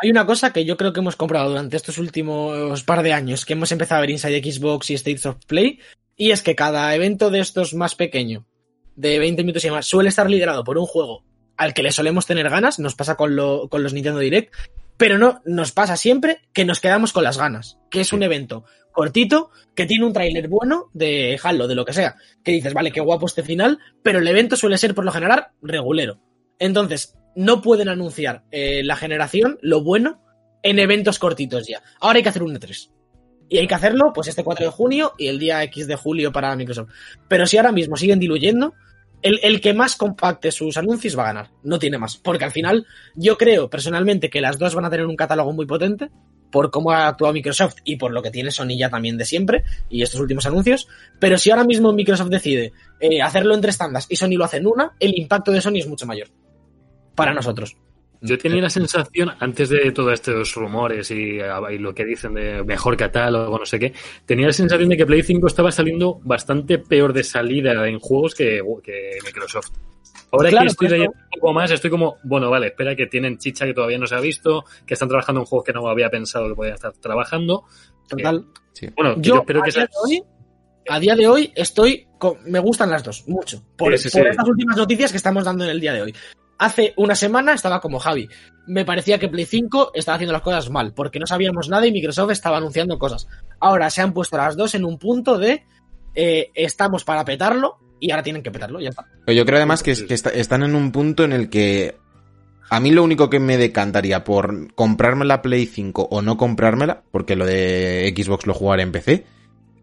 Hay 0.02 0.10
una 0.10 0.26
cosa 0.26 0.52
que 0.52 0.66
yo 0.66 0.76
creo 0.76 0.92
que 0.92 1.00
hemos 1.00 1.16
comprado 1.16 1.48
durante 1.48 1.76
estos 1.76 1.96
últimos 1.96 2.84
par 2.84 3.02
de 3.02 3.14
años, 3.14 3.46
que 3.46 3.54
hemos 3.54 3.72
empezado 3.72 3.98
a 3.98 4.00
ver 4.02 4.10
Inside 4.10 4.52
Xbox 4.52 4.90
y 4.90 4.94
States 4.94 5.24
of 5.24 5.36
Play, 5.46 5.80
y 6.16 6.32
es 6.32 6.42
que 6.42 6.54
cada 6.54 6.94
evento 6.94 7.30
de 7.30 7.40
estos 7.40 7.72
más 7.72 7.94
pequeño, 7.94 8.46
de 8.94 9.18
20 9.18 9.42
minutos 9.42 9.64
y 9.64 9.70
más, 9.70 9.86
suele 9.86 10.10
estar 10.10 10.28
liderado 10.28 10.64
por 10.64 10.76
un 10.76 10.86
juego 10.86 11.24
al 11.56 11.72
que 11.72 11.82
le 11.82 11.92
solemos 11.92 12.26
tener 12.26 12.50
ganas, 12.50 12.78
nos 12.78 12.94
pasa 12.94 13.16
con, 13.16 13.36
lo, 13.36 13.68
con 13.70 13.82
los 13.82 13.94
Nintendo 13.94 14.20
Direct, 14.20 14.54
Pero 14.98 15.16
no, 15.16 15.40
nos 15.46 15.72
pasa 15.72 15.96
siempre 15.96 16.40
que 16.52 16.66
nos 16.66 16.80
quedamos 16.80 17.14
con 17.14 17.24
las 17.24 17.38
ganas, 17.38 17.78
que 17.90 18.02
es 18.02 18.12
un 18.12 18.22
evento 18.22 18.64
cortito, 18.92 19.50
que 19.74 19.86
tiene 19.86 20.04
un 20.04 20.12
tráiler 20.12 20.48
bueno 20.48 20.90
de 20.92 21.38
Halo, 21.42 21.68
de 21.68 21.74
lo 21.74 21.86
que 21.86 21.94
sea, 21.94 22.16
que 22.44 22.52
dices, 22.52 22.74
vale, 22.74 22.92
qué 22.92 23.00
guapo 23.00 23.26
este 23.26 23.42
final, 23.42 23.78
pero 24.02 24.18
el 24.18 24.28
evento 24.28 24.56
suele 24.56 24.78
ser 24.78 24.94
por 24.94 25.04
lo 25.04 25.12
general 25.12 25.48
regulero. 25.62 26.18
Entonces, 26.58 27.15
no 27.36 27.62
pueden 27.62 27.88
anunciar 27.88 28.42
eh, 28.50 28.82
la 28.82 28.96
generación, 28.96 29.58
lo 29.62 29.82
bueno, 29.82 30.20
en 30.62 30.78
eventos 30.78 31.18
cortitos 31.18 31.68
ya. 31.68 31.82
Ahora 32.00 32.16
hay 32.16 32.22
que 32.22 32.30
hacer 32.30 32.42
un 32.42 32.54
E3. 32.54 32.90
Y 33.48 33.58
hay 33.58 33.68
que 33.68 33.74
hacerlo, 33.74 34.12
pues 34.12 34.26
este 34.26 34.42
4 34.42 34.66
de 34.66 34.72
junio 34.72 35.12
y 35.16 35.28
el 35.28 35.38
día 35.38 35.62
X 35.64 35.86
de 35.86 35.94
julio 35.94 36.32
para 36.32 36.56
Microsoft. 36.56 36.90
Pero 37.28 37.46
si 37.46 37.56
ahora 37.56 37.70
mismo 37.70 37.96
siguen 37.96 38.18
diluyendo, 38.18 38.74
el, 39.22 39.38
el, 39.42 39.60
que 39.60 39.72
más 39.72 39.94
compacte 39.94 40.50
sus 40.50 40.76
anuncios 40.76 41.16
va 41.16 41.22
a 41.22 41.26
ganar. 41.26 41.50
No 41.62 41.78
tiene 41.78 41.98
más. 41.98 42.16
Porque 42.16 42.44
al 42.44 42.50
final, 42.50 42.86
yo 43.14 43.38
creo 43.38 43.70
personalmente 43.70 44.30
que 44.30 44.40
las 44.40 44.58
dos 44.58 44.74
van 44.74 44.86
a 44.86 44.90
tener 44.90 45.06
un 45.06 45.14
catálogo 45.14 45.52
muy 45.52 45.66
potente 45.66 46.10
por 46.50 46.70
cómo 46.70 46.90
ha 46.90 47.08
actuado 47.08 47.34
Microsoft 47.34 47.76
y 47.84 47.96
por 47.96 48.12
lo 48.12 48.22
que 48.22 48.30
tiene 48.30 48.50
Sony 48.50 48.76
ya 48.78 48.88
también 48.88 49.16
de 49.18 49.24
siempre 49.24 49.64
y 49.88 50.02
estos 50.02 50.20
últimos 50.20 50.46
anuncios. 50.46 50.88
Pero 51.20 51.38
si 51.38 51.50
ahora 51.50 51.64
mismo 51.64 51.92
Microsoft 51.92 52.30
decide 52.30 52.72
eh, 52.98 53.22
hacerlo 53.22 53.54
en 53.54 53.60
tres 53.60 53.78
tandas 53.78 54.06
y 54.08 54.16
Sony 54.16 54.36
lo 54.36 54.44
hace 54.44 54.56
en 54.56 54.66
una, 54.66 54.92
el 54.98 55.16
impacto 55.18 55.52
de 55.52 55.60
Sony 55.60 55.76
es 55.76 55.86
mucho 55.86 56.06
mayor. 56.06 56.28
Para 57.16 57.34
nosotros. 57.34 57.76
Yo 58.20 58.38
tenía 58.38 58.62
la 58.62 58.70
sensación, 58.70 59.30
antes 59.40 59.68
de 59.68 59.92
todos 59.92 60.14
estos 60.14 60.54
rumores 60.54 61.10
y, 61.10 61.38
y, 61.38 61.78
lo 61.78 61.94
que 61.94 62.04
dicen 62.04 62.34
de 62.34 62.62
mejor 62.64 62.96
catálogo, 62.96 63.58
no 63.58 63.66
sé 63.66 63.78
qué, 63.78 63.92
tenía 64.24 64.46
la 64.46 64.52
sensación 64.52 64.88
de 64.88 64.96
que 64.96 65.06
Play 65.06 65.22
5 65.22 65.46
estaba 65.46 65.70
saliendo 65.70 66.18
bastante 66.24 66.78
peor 66.78 67.12
de 67.12 67.22
salida 67.22 67.86
en 67.86 67.98
juegos 67.98 68.34
que, 68.34 68.62
que 68.82 69.18
Microsoft. 69.24 69.70
Ahora 70.32 70.50
claro, 70.50 70.64
que 70.64 70.70
estoy 70.70 70.88
leyendo 70.88 71.12
un 71.12 71.40
poco 71.40 71.52
más, 71.52 71.70
estoy 71.70 71.90
como, 71.90 72.16
bueno, 72.24 72.50
vale, 72.50 72.68
espera 72.68 72.96
que 72.96 73.06
tienen 73.06 73.38
chicha 73.38 73.64
que 73.64 73.74
todavía 73.74 73.98
no 73.98 74.06
se 74.06 74.14
ha 74.14 74.20
visto, 74.20 74.64
que 74.86 74.94
están 74.94 75.08
trabajando 75.08 75.42
en 75.42 75.46
juegos 75.46 75.64
que 75.64 75.72
no 75.72 75.86
había 75.88 76.10
pensado 76.10 76.48
que 76.48 76.54
podían 76.54 76.74
estar 76.74 76.92
trabajando. 76.94 77.64
Total. 78.08 78.38
Eh, 78.38 78.60
sí. 78.72 78.88
Bueno, 78.96 79.14
yo, 79.16 79.34
yo, 79.34 79.40
espero 79.40 79.60
a 79.60 79.64
que 79.64 79.70
día 79.70 79.80
sea... 79.80 79.84
de 79.84 79.92
hoy, 80.02 80.22
a 80.88 81.00
día 81.00 81.16
de 81.16 81.28
hoy 81.28 81.52
estoy 81.54 82.06
con, 82.18 82.38
me 82.46 82.58
gustan 82.58 82.90
las 82.90 83.04
dos, 83.04 83.28
mucho. 83.28 83.62
Por, 83.76 83.96
Sí, 83.96 84.08
sí, 84.08 84.18
por 84.18 84.24
sí. 84.24 84.30
estas 84.30 84.48
últimas 84.48 84.76
noticias 84.76 85.10
que 85.10 85.16
estamos 85.16 85.44
dando 85.44 85.64
en 85.64 85.70
el 85.70 85.80
día 85.80 85.92
de 85.92 86.02
hoy. 86.02 86.14
Hace 86.58 86.94
una 86.96 87.14
semana 87.14 87.52
estaba 87.52 87.80
como 87.80 87.98
Javi. 87.98 88.28
Me 88.66 88.84
parecía 88.84 89.18
que 89.18 89.28
Play 89.28 89.44
5 89.44 89.92
estaba 89.94 90.16
haciendo 90.16 90.32
las 90.32 90.42
cosas 90.42 90.70
mal, 90.70 90.92
porque 90.94 91.18
no 91.18 91.26
sabíamos 91.26 91.68
nada 91.68 91.86
y 91.86 91.92
Microsoft 91.92 92.30
estaba 92.32 92.56
anunciando 92.56 92.98
cosas. 92.98 93.28
Ahora 93.60 93.90
se 93.90 94.00
han 94.02 94.12
puesto 94.12 94.36
las 94.36 94.56
dos 94.56 94.74
en 94.74 94.84
un 94.84 94.98
punto 94.98 95.38
de 95.38 95.64
eh, 96.14 96.50
estamos 96.54 97.04
para 97.04 97.24
petarlo 97.24 97.76
y 98.00 98.10
ahora 98.10 98.22
tienen 98.22 98.42
que 98.42 98.50
petarlo, 98.50 98.80
ya 98.80 98.88
está. 98.90 99.06
Yo 99.26 99.44
creo 99.44 99.58
además 99.58 99.82
que, 99.82 99.90
es- 99.92 100.02
que 100.02 100.14
está- 100.14 100.30
están 100.30 100.62
en 100.62 100.74
un 100.74 100.92
punto 100.92 101.24
en 101.24 101.32
el 101.32 101.50
que 101.50 101.96
a 102.70 102.80
mí 102.80 102.90
lo 102.90 103.04
único 103.04 103.28
que 103.30 103.38
me 103.38 103.58
decantaría 103.58 104.24
por 104.24 104.74
comprarme 104.74 105.24
la 105.26 105.42
Play 105.42 105.66
5 105.66 106.08
o 106.10 106.22
no 106.22 106.36
comprármela, 106.38 107.02
porque 107.12 107.36
lo 107.36 107.44
de 107.46 108.12
Xbox 108.16 108.46
lo 108.46 108.54
jugaré 108.54 108.82
en 108.82 108.92
PC, 108.92 109.26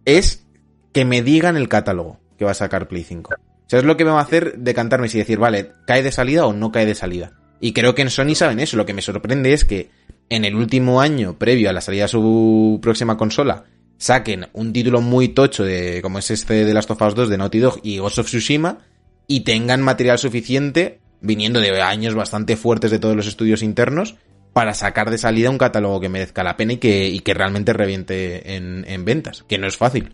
es 0.06 0.46
que 0.92 1.06
me 1.06 1.22
digan 1.22 1.56
el 1.56 1.70
catálogo 1.70 2.20
que 2.38 2.46
va 2.46 2.52
a 2.52 2.56
sacar 2.56 2.88
Play 2.88 3.04
5. 3.04 3.34
O 3.66 3.70
sea, 3.70 3.80
es 3.80 3.86
lo 3.86 3.98
que 3.98 4.06
me 4.06 4.12
va 4.12 4.20
a 4.20 4.24
hacer 4.24 4.58
decantarme 4.58 5.10
si 5.10 5.18
decir, 5.18 5.40
vale, 5.40 5.72
cae 5.88 6.04
de 6.04 6.12
salida 6.12 6.46
o 6.46 6.54
no 6.54 6.72
cae 6.72 6.86
de 6.86 6.96
salida. 6.96 7.34
Y 7.60 7.74
creo 7.74 7.96
que 7.96 8.02
en 8.02 8.10
Sony 8.10 8.36
saben 8.36 8.60
eso. 8.60 8.78
Lo 8.78 8.86
que 8.86 8.94
me 8.94 9.02
sorprende 9.02 9.54
es 9.54 9.64
que 9.64 9.90
en 10.30 10.46
el 10.46 10.56
último 10.56 11.00
año, 11.00 11.38
previo 11.38 11.70
a 11.70 11.74
la 11.74 11.82
salida 11.82 12.04
de 12.04 12.10
su 12.10 12.80
próxima 12.82 13.18
consola, 13.18 13.66
saquen 13.98 14.48
un 14.54 14.74
título 14.74 15.00
muy 15.00 15.30
tocho 15.30 15.64
de 15.64 16.02
como 16.02 16.20
es 16.20 16.30
este 16.30 16.66
de 16.66 16.74
Last 16.74 16.92
of 16.92 17.02
Us 17.02 17.16
2 17.16 17.30
de 17.30 17.38
Naughty 17.38 17.60
Dog 17.60 17.80
y 17.84 18.00
Ghost 18.00 18.20
of 18.20 18.28
Tsushima 18.28 18.80
y 19.28 19.42
tengan 19.42 19.82
material 19.82 20.18
suficiente 20.18 21.00
viniendo 21.22 21.62
de 21.62 21.82
años 21.82 22.14
bastante 22.14 22.58
fuertes 22.58 22.92
de 22.92 23.00
todos 23.00 23.16
los 23.16 23.28
estudios 23.28 23.64
internos 23.64 24.16
para 24.52 24.74
sacar 24.74 25.10
de 25.10 25.18
salida 25.18 25.50
un 25.50 25.58
catálogo 25.58 26.00
que 26.00 26.10
merezca 26.10 26.44
la 26.44 26.58
pena 26.58 26.74
y 26.74 26.78
que, 26.78 27.08
y 27.08 27.20
realmente 27.22 27.74
reviente 27.74 28.56
en, 28.56 28.86
en 28.88 29.06
ventas, 29.06 29.44
que 29.48 29.58
no 29.58 29.68
es 29.68 29.78
fácil. 29.78 30.14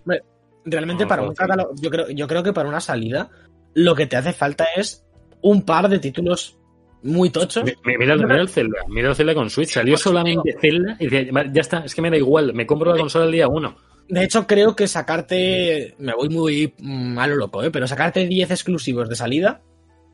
Realmente 0.72 1.04
No, 1.04 1.08
para 1.10 1.22
un 1.24 1.34
catálogo, 1.34 1.72
yo 1.82 1.90
creo, 1.90 2.10
yo 2.10 2.28
creo 2.28 2.44
que 2.44 2.54
para 2.54 2.68
una 2.70 2.80
salida 2.80 3.30
lo 3.74 3.96
que 3.96 4.06
te 4.08 4.16
hace 4.18 4.34
falta 4.34 4.66
es 4.76 5.06
un 5.42 5.64
par 5.64 5.88
de 5.90 6.00
títulos 6.00 6.58
muy 7.04 7.30
tochos. 7.30 7.64
Mi- 7.64 7.72
mi- 7.86 7.98
Mira, 7.98 8.16
mira 8.18 8.42
el 8.42 8.50
Zelda, 8.50 8.80
mira 8.90 9.10
el 9.10 9.16
Zelda 9.16 9.34
con 9.34 9.50
Switch. 9.50 9.70
Salió 9.70 9.96
solamente 9.98 10.56
Zelda 10.60 10.98
y 11.00 11.08
decía, 11.08 11.32
"Va, 11.32 11.46
ya 11.52 11.62
está, 11.62 11.80
es 11.80 11.96
que 11.96 12.02
me 12.02 12.10
da 12.10 12.18
igual, 12.18 12.54
me 12.54 12.66
compro 12.66 12.92
la 12.92 12.98
consola 13.00 13.26
el 13.26 13.32
día 13.32 13.48
uno. 13.48 13.78
De 14.10 14.24
hecho, 14.24 14.48
creo 14.48 14.76
que 14.76 14.88
sacarte, 14.88 15.96
me 16.00 16.14
voy 16.16 16.30
muy 16.30 16.74
mm, 16.80 17.18
a 17.20 17.28
lo 17.28 17.36
loco, 17.36 17.64
¿eh? 17.64 17.70
pero 17.72 17.88
sacarte 17.88 18.26
10 18.28 18.50
exclusivos 18.52 19.08
de 19.08 19.16
salida 19.16 19.62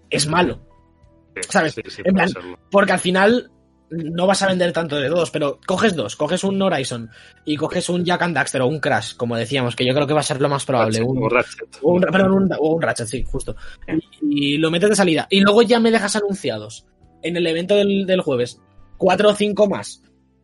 es 0.10 0.28
malo. 0.28 0.60
¿Sabes? 1.50 1.74
Sí, 1.74 1.82
sí, 1.88 2.02
En 2.06 2.14
puede 2.14 2.14
plan, 2.14 2.30
serlo. 2.30 2.60
Porque 2.70 2.92
al 2.92 3.00
final 3.00 3.52
no 3.90 4.26
vas 4.28 4.42
a 4.42 4.48
vender 4.48 4.72
tanto 4.74 4.96
de 4.96 5.08
dos, 5.10 5.30
pero 5.32 5.60
coges 5.66 5.96
dos, 5.96 6.16
coges 6.16 6.44
un 6.44 6.62
Horizon 6.62 7.10
y 7.46 7.56
coges 7.56 7.88
un 7.90 8.04
Jack 8.04 8.22
and 8.24 8.36
Daxter 8.36 8.62
o 8.62 8.68
un 8.68 8.80
Crash, 8.80 9.16
como 9.16 9.36
decíamos, 9.38 9.76
que 9.76 9.86
yo 9.86 9.94
creo 9.94 10.08
que 10.08 10.14
va 10.14 10.22
a 10.22 10.24
ser 10.24 10.42
lo 10.42 10.50
más 10.50 10.66
probable. 10.66 11.00
Ratchet, 11.00 11.10
un- 11.10 11.24
o 11.24 11.30
Ratchet. 11.30 11.78
o 11.82 11.94
un, 11.94 12.02
perdón, 12.02 12.32
un, 12.32 12.50
o 12.60 12.76
un 12.76 12.82
Ratchet, 12.82 13.08
sí, 13.08 13.24
justo. 13.24 13.56
Y, 14.22 14.56
y 14.56 14.58
lo 14.58 14.72
metes 14.72 14.90
de 14.90 14.96
salida. 14.96 15.28
Y 15.30 15.42
luego 15.42 15.62
ya 15.62 15.80
me 15.80 15.92
dejas 15.92 16.16
anunciados 16.16 16.86
en 17.22 17.38
el 17.38 17.46
evento 17.48 17.76
del, 17.76 18.06
del 18.06 18.22
jueves 18.22 18.60
cuatro 18.98 19.30
o 19.30 19.36
cinco 19.36 19.68
más 19.68 20.02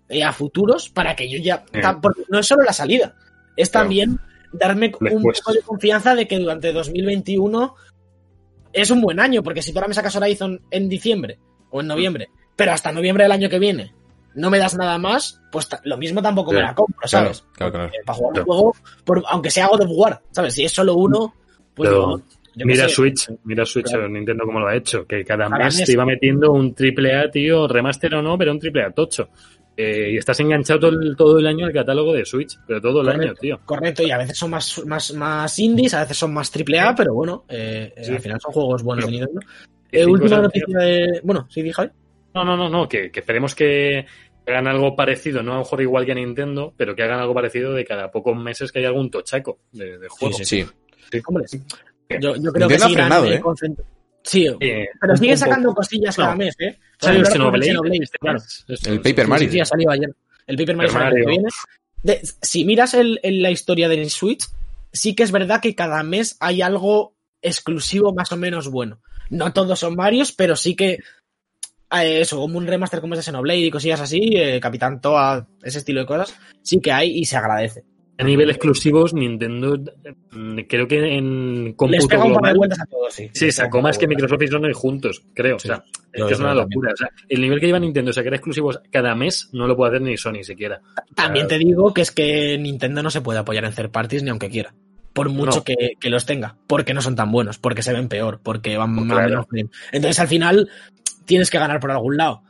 eh, 0.09 0.23
a 0.23 0.31
futuros 0.33 0.89
para 0.89 1.15
que 1.15 1.29
yo 1.29 1.39
ya. 1.39 1.63
Ta- 1.81 1.99
porque 2.01 2.23
no 2.29 2.39
es 2.39 2.47
solo 2.47 2.63
la 2.63 2.73
salida, 2.73 3.15
es 3.57 3.69
Claro. 3.69 3.85
también 3.85 4.19
darme 4.53 4.91
un 5.11 5.21
poco 5.23 5.53
de 5.53 5.61
confianza 5.61 6.13
de 6.13 6.27
que 6.27 6.37
durante 6.37 6.73
2021 6.73 7.73
es 8.73 8.91
un 8.91 9.01
buen 9.01 9.19
año, 9.19 9.41
porque 9.43 9.61
si 9.61 9.71
tú 9.71 9.79
ahora 9.79 9.87
me 9.87 9.93
sacas 9.93 10.15
Horizon 10.15 10.61
en 10.71 10.87
diciembre 10.89 11.39
o 11.71 11.81
en 11.81 11.87
noviembre, 11.87 12.29
pero 12.63 12.73
hasta 12.73 12.91
noviembre 12.91 13.23
del 13.25 13.31
año 13.31 13.49
que 13.49 13.59
viene 13.59 13.93
no 14.33 14.49
me 14.49 14.57
das 14.59 14.77
nada 14.77 14.97
más, 14.97 15.41
pues 15.51 15.67
lo 15.83 15.97
mismo 15.97 16.21
tampoco 16.21 16.53
me 16.53 16.61
la 16.61 16.73
compro, 16.73 17.05
¿sabes? 17.07 17.43
claro, 17.53 17.73
claro. 17.73 17.91
Para 18.05 18.17
jugar 18.17 18.39
un 18.39 18.45
juego, 18.45 18.75
por- 19.03 19.23
aunque 19.27 19.51
sea 19.51 19.67
God 19.67 19.81
of 19.81 19.89
War, 19.91 20.21
¿sabes? 20.31 20.53
Si 20.53 20.63
es 20.63 20.71
solo 20.71 20.95
uno, 20.95 21.33
pues 21.75 21.89
Pero 21.89 22.21
yo 22.55 22.65
Mira 22.65 22.87
sé. 22.87 22.95
Switch, 22.95 23.29
mira 23.43 23.65
Switch, 23.65 23.87
Claro. 23.87 24.07
Nintendo 24.07 24.45
cómo 24.45 24.59
lo 24.61 24.67
ha 24.67 24.75
hecho, 24.75 25.05
que 25.05 25.25
cada 25.25 25.49
mes 25.49 25.83
te 25.83 25.91
iba 25.91 26.05
metiendo 26.05 26.51
un 26.53 26.73
triple 26.73 27.13
A, 27.15 27.29
tío, 27.29 27.67
remaster 27.67 28.15
o 28.15 28.21
no, 28.21 28.37
pero 28.37 28.51
un 28.53 28.59
triple 28.59 28.83
A 28.85 28.91
tocho. 28.91 29.27
Eh, 29.75 30.11
y 30.13 30.17
estás 30.17 30.39
enganchado 30.41 30.79
todo 30.81 30.91
el, 30.99 31.15
todo 31.17 31.39
el 31.39 31.47
año 31.47 31.65
al 31.65 31.73
catálogo 31.73 32.13
de 32.13 32.23
Switch, 32.25 32.57
pero 32.67 32.79
todo 32.81 33.01
el 33.01 33.07
Correcto. 33.07 33.23
año, 33.27 33.35
tío. 33.35 33.59
Correcto, 33.65 34.03
y 34.03 34.11
a 34.11 34.17
veces 34.17 34.37
son 34.37 34.51
más, 34.51 34.81
más, 34.85 35.13
más 35.13 35.59
indies, 35.59 35.93
a 35.93 36.01
veces 36.01 36.17
son 36.17 36.33
más 36.33 36.51
triple 36.51 36.79
A, 36.79 36.93
pero 36.95 37.13
bueno, 37.13 37.43
eh, 37.49 37.93
eh, 37.97 38.03
Sí. 38.05 38.11
al 38.13 38.19
final 38.21 38.39
son 38.41 38.51
juegos 38.53 38.81
buenos 38.83 39.05
Pero- 39.05 39.11
de 39.17 39.25
Nintendo. 39.25 39.41
Y 39.93 39.97
Eh, 39.97 40.05
última 40.05 40.37
noticia 40.37 40.77
de. 40.79 41.19
Bueno, 41.23 41.47
sí, 41.49 41.61
dije. 41.61 41.89
No, 42.33 42.43
no, 42.45 42.55
no, 42.57 42.69
no, 42.69 42.87
que, 42.87 43.11
que 43.11 43.19
esperemos 43.21 43.53
que 43.55 44.05
hagan 44.47 44.67
algo 44.67 44.95
parecido, 44.95 45.43
no 45.43 45.51
a 45.51 45.55
lo 45.55 45.61
mejor 45.61 45.81
igual 45.81 46.05
que 46.05 46.11
a 46.13 46.15
Nintendo, 46.15 46.73
pero 46.77 46.95
que 46.95 47.03
hagan 47.03 47.19
algo 47.19 47.33
parecido 47.33 47.73
de 47.73 47.85
cada 47.85 48.09
pocos 48.11 48.35
meses 48.37 48.71
que 48.71 48.79
haya 48.79 48.87
algún 48.89 49.09
tochaco 49.11 49.59
de, 49.71 49.97
de 49.99 50.07
juego. 50.09 50.35
sí, 50.37 50.45
Sí. 50.45 50.65
Hombre, 51.27 51.45
yo, 52.19 52.35
yo 52.37 52.51
creo 52.51 52.67
Nintendo 52.67 52.67
que 52.67 52.75
ha 52.75 52.87
sí. 52.87 52.93
frenado, 52.93 53.25
eh, 53.25 53.35
¿eh? 53.35 53.41
Sí, 54.23 54.45
Eh, 54.59 54.87
pero 54.99 55.13
poco- 55.15 55.37
sacando 55.37 55.73
cosillas 55.73 56.15
cada 56.15 56.31
No. 56.31 56.37
mes, 56.37 56.55
¿eh? 56.59 56.77
Salió 56.99 57.19
el 57.21 57.25
Xenoblade, 57.25 57.97
este 58.03 58.17
claro. 58.19 58.39
Paper 59.03 59.25
Sí, 59.25 59.29
Mario. 59.29 59.47
Sí, 59.47 59.53
sí, 59.53 59.59
ha 59.59 59.65
salido 59.65 59.91
ayer. 59.91 60.15
El 60.47 60.57
Paper 60.57 60.75
Mario 60.75 60.91
el 61.07 61.13
que 61.15 61.25
viene. 61.29 61.49
De- 62.03 62.21
si 62.41 62.63
miras 62.65 62.93
el, 62.93 63.19
el- 63.23 63.41
la 63.41 63.51
historia 63.51 63.89
de 63.89 64.09
Switch, 64.09 64.45
sí 64.93 65.15
que 65.15 65.23
es 65.23 65.31
verdad 65.31 65.59
que 65.61 65.75
cada 65.75 66.01
mes 66.03 66.37
hay 66.39 66.61
algo 66.61 67.15
exclusivo 67.41 68.13
más 68.13 68.31
o 68.31 68.37
menos 68.37 68.69
bueno. 68.69 69.01
No 69.29 69.53
todos 69.53 69.79
son 69.79 69.95
Marios, 69.95 70.31
pero 70.31 70.55
sí 70.55 70.75
que 70.75 70.91
eh, 70.93 70.99
eso, 71.91 72.37
como 72.39 72.57
un 72.57 72.67
remaster 72.67 73.01
como 73.01 73.13
ese 73.13 73.23
Xenoblade 73.23 73.59
y 73.59 73.71
cosillas 73.71 74.01
así, 74.01 74.31
eh, 74.35 74.59
Capitán 74.61 75.01
Toa, 75.01 75.47
ese 75.61 75.79
estilo 75.79 76.01
de 76.01 76.05
cosas, 76.05 76.35
sí 76.61 76.79
que 76.79 76.91
hay 76.91 77.09
y 77.19 77.25
se 77.25 77.37
agradece. 77.37 77.83
A 78.17 78.23
nivel 78.23 78.51
exclusivos, 78.51 79.15
Nintendo 79.15 79.79
mm, 80.31 80.59
creo 80.69 80.87
que 80.87 81.17
en 81.17 81.65
Les 81.65 81.75
cómputo 81.75 82.07
pega 82.07 82.23
un 82.25 82.33
par 82.35 82.51
de 82.53 82.57
vueltas 82.57 82.79
a 82.81 82.85
todos, 82.85 83.11
sí. 83.13 83.29
Sí, 83.33 83.45
Les 83.45 83.55
sacó 83.55 83.81
más 83.81 83.97
que. 83.97 84.07
Microsoft 84.07 84.43
y 84.43 84.47
Sony 84.47 84.73
juntos, 84.73 85.23
creo. 85.33 85.57
Sí. 85.57 85.69
O 85.69 85.73
sea, 85.73 85.83
que 86.27 86.33
es 86.33 86.39
una 86.39 86.53
locura. 86.53 86.91
O 86.93 86.97
sea, 86.97 87.09
el 87.27 87.41
nivel 87.41 87.59
que 87.59 87.65
lleva 87.65 87.79
Nintendo, 87.79 88.13
sacar 88.13 88.33
exclusivos 88.35 88.79
cada 88.91 89.15
mes, 89.15 89.49
no 89.53 89.65
lo 89.65 89.75
puede 89.75 89.91
hacer 89.95 90.01
ni 90.03 90.17
Sony 90.17 90.43
siquiera. 90.43 90.81
También 91.15 91.47
te 91.47 91.57
digo 91.57 91.93
que 91.95 92.01
es 92.01 92.11
que 92.11 92.59
Nintendo 92.59 93.01
no 93.01 93.09
se 93.09 93.21
puede 93.21 93.39
apoyar 93.39 93.65
en 93.65 93.73
third 93.73 93.89
parties 93.89 94.21
ni 94.21 94.29
aunque 94.29 94.49
quiera. 94.49 94.73
Por 95.13 95.29
mucho 95.29 95.57
No. 95.57 95.63
que, 95.63 95.93
que 95.99 96.09
los 96.11 96.25
tenga. 96.27 96.57
Porque 96.67 96.93
no 96.93 97.01
son 97.01 97.15
tan 97.15 97.31
buenos, 97.31 97.57
porque 97.57 97.81
se 97.81 97.91
ven 97.91 98.07
peor, 98.07 98.39
porque 98.43 98.77
van 98.77 98.93
Pues 98.95 99.07
más 99.07 99.17
claro. 99.17 99.29
menos 99.29 99.45
bien. 99.49 99.71
Entonces 99.91 100.19
al 100.19 100.27
final 100.27 100.69
tienes 101.25 101.49
que 101.49 101.59
ganar 101.59 101.79
por 101.79 101.91
algún 101.91 102.17
lado. 102.17 102.43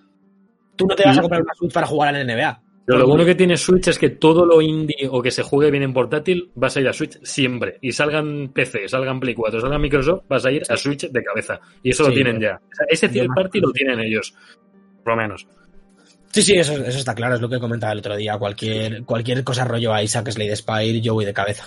Tú 0.76 0.86
no 0.88 0.96
te 0.96 1.04
vas 1.04 1.18
a 1.18 1.22
comprar 1.22 1.42
una 1.42 1.54
Switch 1.54 1.74
para 1.74 1.88
jugar 1.88 2.16
al 2.16 2.26
NBA. 2.26 2.62
Pero 2.86 3.00
lo 3.00 3.08
bueno 3.08 3.24
que 3.24 3.36
tiene 3.36 3.56
Switch 3.58 3.88
es 3.88 4.00
que 4.00 4.10
todo 4.10 4.46
lo 4.46 4.62
indie 4.62 5.08
o 5.10 5.22
que 5.22 5.32
se 5.32 5.44
juegue 5.44 5.72
bien 5.72 5.84
en 5.84 5.94
portátil, 5.94 6.52
vas 6.56 6.76
a 6.76 6.82
ir 6.82 6.88
a 6.88 6.94
Switch 6.94 7.20
siempre. 7.24 7.78
Y 7.82 7.92
salgan 7.92 8.52
PC, 8.54 8.88
salgan 8.88 9.20
Play 9.20 9.36
4, 9.36 9.62
salgan 9.62 9.82
Microsoft, 9.82 10.24
vas 10.28 10.46
a 10.46 10.52
ir 10.52 10.64
a 10.68 10.76
Switch 10.76 11.10
de 11.10 11.24
cabeza. 11.24 11.60
Y 11.84 11.92
eso 11.92 12.08
lo 12.08 12.14
tienen 12.14 12.40
ya. 12.40 12.56
O 12.56 12.76
sea, 12.76 12.86
ese 12.90 13.10
third 13.10 13.30
party 13.36 13.60
lo 13.60 13.72
tienen 13.72 14.00
ellos. 14.00 14.34
Por 15.04 15.16
lo 15.16 15.22
menos. 15.22 15.48
Sí, 16.32 16.42
sí, 16.42 16.56
eso, 16.56 16.74
eso 16.74 16.98
está 16.98 17.14
claro, 17.14 17.36
es 17.36 17.42
lo 17.42 17.50
que 17.50 17.60
comentaba 17.60 17.94
el 17.94 18.00
otro 18.00 18.16
día. 18.16 18.38
Cualquier, 18.38 19.04
cualquier 19.04 19.44
cosa 19.44 19.66
rollo 19.66 20.00
Isaac, 20.00 20.30
Slade 20.30 20.56
Spire, 20.56 21.02
yo 21.02 21.14
voy 21.14 21.26
de 21.26 21.34
cabeza. 21.34 21.66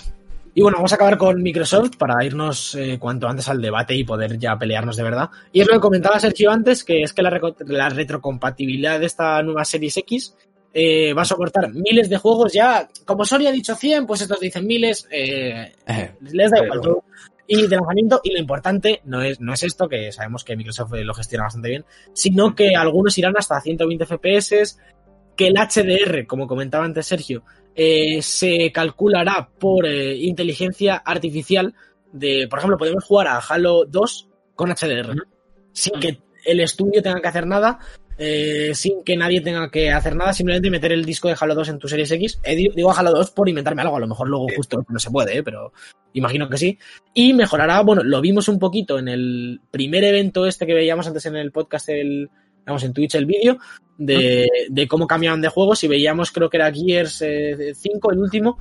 Y 0.56 0.62
bueno, 0.62 0.76
vamos 0.78 0.92
a 0.92 0.94
acabar 0.94 1.18
con 1.18 1.42
Microsoft 1.42 1.96
para 1.98 2.24
irnos 2.24 2.76
eh, 2.76 2.96
cuanto 3.00 3.26
antes 3.26 3.48
al 3.48 3.60
debate 3.60 3.96
y 3.96 4.04
poder 4.04 4.38
ya 4.38 4.56
pelearnos 4.56 4.96
de 4.96 5.02
verdad. 5.02 5.28
Y 5.52 5.60
es 5.60 5.66
lo 5.66 5.74
que 5.74 5.80
comentaba 5.80 6.20
Sergio 6.20 6.52
antes, 6.52 6.84
que 6.84 7.02
es 7.02 7.12
que 7.12 7.22
la, 7.22 7.40
la 7.66 7.88
retrocompatibilidad 7.88 9.00
de 9.00 9.06
esta 9.06 9.42
nueva 9.42 9.64
Series 9.64 9.96
X 9.96 10.36
eh, 10.72 11.12
va 11.12 11.22
a 11.22 11.24
soportar 11.24 11.72
miles 11.72 12.08
de 12.08 12.18
juegos 12.18 12.52
ya. 12.52 12.88
Como 13.04 13.24
Sony 13.24 13.46
ha 13.48 13.52
dicho 13.52 13.74
100, 13.74 14.06
pues 14.06 14.20
estos 14.20 14.38
dicen 14.38 14.64
miles. 14.64 15.08
Eh, 15.10 15.72
les 16.20 16.50
da 16.52 16.64
igual 16.64 16.80
todo. 16.80 17.04
Y 17.48 17.66
de 17.66 17.76
lanzamiento, 17.76 18.20
y 18.22 18.32
lo 18.32 18.38
importante 18.38 19.00
no 19.04 19.22
es, 19.22 19.40
no 19.40 19.52
es 19.52 19.64
esto, 19.64 19.88
que 19.88 20.12
sabemos 20.12 20.44
que 20.44 20.56
Microsoft 20.56 20.92
lo 20.92 21.14
gestiona 21.14 21.44
bastante 21.44 21.68
bien, 21.68 21.84
sino 22.12 22.54
que 22.54 22.74
algunos 22.74 23.18
irán 23.18 23.34
hasta 23.36 23.60
120 23.60 24.06
FPS, 24.06 24.78
que 25.36 25.48
el 25.48 25.54
HDR, 25.54 26.26
como 26.26 26.46
comentaba 26.46 26.84
antes 26.84 27.06
Sergio, 27.06 27.42
eh, 27.74 28.22
se 28.22 28.70
calculará 28.72 29.48
por 29.58 29.86
eh, 29.86 30.16
inteligencia 30.16 30.96
artificial 30.96 31.74
de, 32.12 32.46
por 32.48 32.60
ejemplo, 32.60 32.78
podemos 32.78 33.04
jugar 33.04 33.26
a 33.26 33.38
Halo 33.38 33.84
2 33.86 34.28
con 34.54 34.70
HDR, 34.70 35.14
sin 35.72 35.98
que 35.98 36.20
el 36.44 36.60
estudio 36.60 37.02
tenga 37.02 37.20
que 37.20 37.28
hacer 37.28 37.46
nada, 37.46 37.80
eh, 38.16 38.70
sin 38.74 39.02
que 39.02 39.16
nadie 39.16 39.40
tenga 39.40 39.70
que 39.70 39.90
hacer 39.90 40.14
nada, 40.14 40.32
simplemente 40.32 40.70
meter 40.70 40.92
el 40.92 41.04
disco 41.04 41.26
de 41.26 41.36
Halo 41.38 41.56
2 41.56 41.70
en 41.70 41.78
tu 41.80 41.88
Series 41.88 42.12
X. 42.12 42.40
digo 42.44 42.92
Halo 42.92 43.10
2 43.10 43.30
por 43.32 43.48
inventarme 43.48 43.82
algo, 43.82 43.96
a 43.96 44.00
lo 44.00 44.06
mejor 44.06 44.28
luego 44.28 44.46
justo 44.54 44.84
no 44.88 44.98
se 45.00 45.10
puede, 45.10 45.42
pero 45.42 45.72
imagino 46.12 46.48
que 46.48 46.58
sí. 46.58 46.78
Y 47.12 47.32
mejorará, 47.32 47.80
bueno, 47.82 48.04
lo 48.04 48.20
vimos 48.20 48.46
un 48.48 48.60
poquito 48.60 48.98
en 48.98 49.08
el 49.08 49.60
primer 49.72 50.04
evento 50.04 50.46
este 50.46 50.66
que 50.66 50.74
veíamos 50.74 51.08
antes 51.08 51.26
en 51.26 51.34
el 51.34 51.50
podcast, 51.50 51.88
el, 51.88 52.30
vamos, 52.64 52.84
en 52.84 52.92
Twitch 52.92 53.16
el 53.16 53.26
vídeo, 53.26 53.58
de, 53.98 54.48
de, 54.68 54.88
cómo 54.88 55.06
cambiaban 55.06 55.40
de 55.40 55.48
juegos 55.48 55.84
y 55.84 55.88
veíamos, 55.88 56.32
creo 56.32 56.50
que 56.50 56.56
era 56.56 56.72
Gears 56.72 57.18
5, 57.18 57.24
eh, 57.24 57.74
el 58.12 58.18
último, 58.18 58.58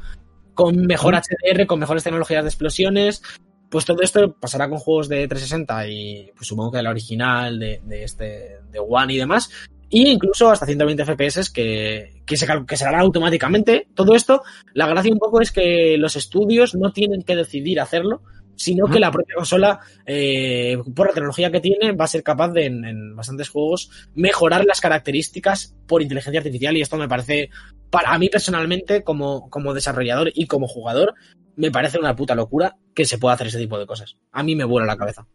con 0.53 0.85
mejor 0.85 1.15
HDR, 1.15 1.65
con 1.65 1.79
mejores 1.79 2.03
tecnologías 2.03 2.43
de 2.43 2.49
explosiones. 2.49 3.21
Pues 3.69 3.85
todo 3.85 4.01
esto 4.01 4.35
pasará 4.39 4.69
con 4.69 4.77
juegos 4.77 5.09
de 5.09 5.27
360 5.27 5.87
y 5.87 6.31
pues 6.35 6.47
supongo 6.47 6.71
que 6.71 6.77
de 6.77 6.83
la 6.83 6.91
original, 6.91 7.59
de, 7.59 7.81
de 7.83 8.03
este, 8.03 8.59
de 8.71 8.79
One 8.79 9.13
y 9.13 9.17
demás. 9.17 9.49
Y 9.89 10.09
incluso 10.09 10.49
hasta 10.49 10.65
120 10.65 11.05
FPS 11.05 11.51
que, 11.51 12.21
que, 12.25 12.37
se, 12.37 12.47
que 12.67 12.77
se 12.77 12.85
hará 12.85 12.99
automáticamente. 13.01 13.87
Todo 13.93 14.15
esto, 14.15 14.43
la 14.73 14.87
gracia 14.87 15.11
un 15.11 15.19
poco 15.19 15.41
es 15.41 15.51
que 15.51 15.97
los 15.97 16.15
estudios 16.15 16.75
no 16.75 16.91
tienen 16.91 17.21
que 17.21 17.35
decidir 17.35 17.79
hacerlo, 17.79 18.21
sino 18.55 18.87
que 18.87 18.99
la 18.99 19.11
propia 19.11 19.35
consola, 19.35 19.79
eh, 20.05 20.77
por 20.95 21.07
la 21.07 21.13
tecnología 21.13 21.51
que 21.51 21.59
tiene, 21.59 21.91
va 21.91 22.05
a 22.05 22.07
ser 22.07 22.23
capaz 22.23 22.49
de, 22.49 22.65
en, 22.65 23.15
bastantes 23.15 23.49
juegos, 23.49 23.89
mejorar 24.15 24.65
las 24.65 24.81
características 24.81 25.75
por 25.87 26.01
inteligencia 26.01 26.39
artificial 26.39 26.77
y 26.77 26.81
esto 26.81 26.97
me 26.97 27.07
parece, 27.07 27.49
para 27.89 28.17
mí 28.17 28.29
personalmente, 28.29 29.03
como, 29.03 29.49
como 29.49 29.73
desarrollador 29.73 30.31
y 30.33 30.47
como 30.47 30.67
jugador, 30.67 31.13
me 31.55 31.71
parece 31.71 31.99
una 31.99 32.15
puta 32.15 32.35
locura 32.35 32.77
que 32.93 33.05
se 33.05 33.17
pueda 33.17 33.35
hacer 33.35 33.47
ese 33.47 33.59
tipo 33.59 33.77
de 33.77 33.85
cosas. 33.85 34.17
A 34.31 34.43
mí 34.43 34.55
me 34.55 34.65
vuela 34.65 34.87
la 34.87 34.97
cabeza. 34.97 35.27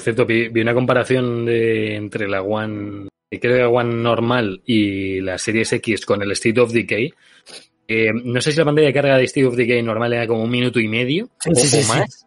Cierto, 0.00 0.26
vi, 0.26 0.48
una 0.60 0.74
comparación 0.74 1.44
de, 1.44 1.96
entre 1.96 2.28
la 2.28 2.42
One, 2.42 3.08
creo 3.30 3.40
que 3.56 3.62
la 3.62 3.68
One 3.68 3.94
normal 3.94 4.62
y 4.66 5.20
la 5.20 5.38
Series 5.38 5.72
X 5.72 6.04
con 6.04 6.22
el 6.22 6.32
State 6.32 6.60
of 6.60 6.72
Decay. 6.72 7.12
Eh, 7.86 8.12
no 8.12 8.40
sé 8.40 8.52
si 8.52 8.58
la 8.58 8.64
pantalla 8.64 8.86
de 8.88 8.94
carga 8.94 9.18
de 9.18 9.24
State 9.24 9.46
of 9.46 9.56
Decay 9.56 9.82
normal 9.82 10.12
era 10.14 10.26
como 10.26 10.42
un 10.42 10.50
minuto 10.50 10.80
y 10.80 10.88
medio 10.88 11.28
o 11.46 11.88
más 11.88 12.26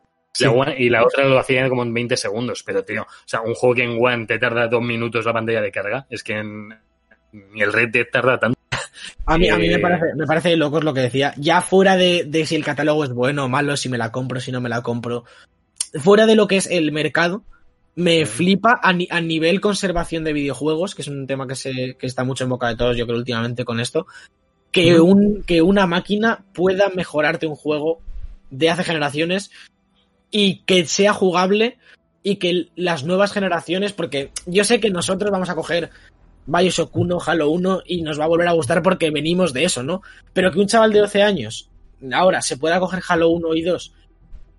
y 0.77 0.89
la 0.89 1.03
otra 1.05 1.25
lo 1.25 1.39
hacía 1.39 1.67
como 1.69 1.83
en 1.83 1.93
20 1.93 2.17
segundos, 2.17 2.63
pero 2.63 2.83
tío, 2.83 3.03
o 3.03 3.27
sea, 3.27 3.41
un 3.41 3.53
juego 3.53 3.75
que 3.75 3.83
en 3.83 3.97
One 3.99 4.25
te 4.25 4.39
tarda 4.39 4.67
dos 4.67 4.81
minutos 4.81 5.25
la 5.25 5.33
pantalla 5.33 5.61
de 5.61 5.71
carga, 5.71 6.05
es 6.09 6.23
que 6.23 6.33
en, 6.33 6.69
ni 7.31 7.61
el 7.61 7.73
Red 7.73 7.89
Dead 7.89 8.07
tarda 8.11 8.39
tanto. 8.39 8.57
A 9.25 9.37
mí, 9.37 9.49
a 9.49 9.57
mí 9.57 9.67
me, 9.67 9.75
eh, 9.75 9.79
parece, 9.79 10.05
me 10.15 10.25
parece 10.25 10.55
loco 10.55 10.79
lo 10.81 10.93
que 10.93 11.01
decía. 11.01 11.33
Ya 11.37 11.61
fuera 11.61 11.97
de, 11.97 12.23
de, 12.25 12.45
si 12.45 12.55
el 12.55 12.63
catálogo 12.63 13.03
es 13.03 13.11
bueno 13.11 13.45
o 13.45 13.49
malo, 13.49 13.75
si 13.77 13.89
me 13.89 13.97
la 13.97 14.11
compro, 14.11 14.39
si 14.39 14.51
no 14.51 14.61
me 14.61 14.69
la 14.69 14.81
compro. 14.81 15.25
Fuera 15.99 16.25
de 16.25 16.35
lo 16.35 16.47
que 16.47 16.57
es 16.57 16.67
el 16.67 16.91
mercado, 16.91 17.43
me 17.95 18.25
flipa 18.25 18.79
a, 18.81 18.89
a, 18.89 19.21
nivel 19.21 19.59
conservación 19.59 20.23
de 20.23 20.33
videojuegos, 20.33 20.95
que 20.95 21.01
es 21.01 21.07
un 21.07 21.27
tema 21.27 21.47
que, 21.47 21.55
se, 21.55 21.97
que 21.99 22.05
está 22.05 22.23
mucho 22.23 22.43
en 22.43 22.51
boca 22.51 22.67
de 22.67 22.75
todos, 22.75 22.95
yo 22.95 23.05
creo, 23.05 23.17
últimamente 23.17 23.65
con 23.65 23.79
esto. 23.79 24.07
Que, 24.71 24.99
un, 24.99 25.43
que 25.43 25.61
una 25.61 25.87
máquina 25.87 26.45
pueda 26.53 26.89
mejorarte 26.89 27.47
un 27.47 27.55
juego 27.55 27.99
de 28.51 28.69
hace 28.69 28.83
generaciones 28.83 29.51
y 30.31 30.59
que 30.65 30.85
sea 30.85 31.13
jugable 31.13 31.77
y 32.23 32.37
que 32.37 32.69
las 32.75 33.03
nuevas 33.03 33.31
generaciones, 33.31 33.93
porque 33.93 34.31
yo 34.45 34.63
sé 34.63 34.79
que 34.79 34.89
nosotros 34.89 35.31
vamos 35.31 35.49
a 35.49 35.55
coger 35.55 35.91
Bioshock 36.45 36.95
1, 36.95 37.17
Halo 37.25 37.49
1 37.49 37.83
y 37.85 38.01
nos 38.01 38.19
va 38.19 38.25
a 38.25 38.27
volver 38.27 38.47
a 38.47 38.53
gustar 38.53 38.81
porque 38.81 39.11
venimos 39.11 39.53
de 39.53 39.65
eso, 39.65 39.83
¿no? 39.83 40.01
Pero 40.33 40.51
que 40.51 40.59
un 40.59 40.67
chaval 40.67 40.91
de 40.91 40.99
12 40.99 41.21
años 41.21 41.69
ahora 42.13 42.41
se 42.41 42.57
pueda 42.57 42.79
coger 42.79 43.01
Halo 43.07 43.29
1 43.29 43.55
y 43.55 43.61
2 43.61 43.93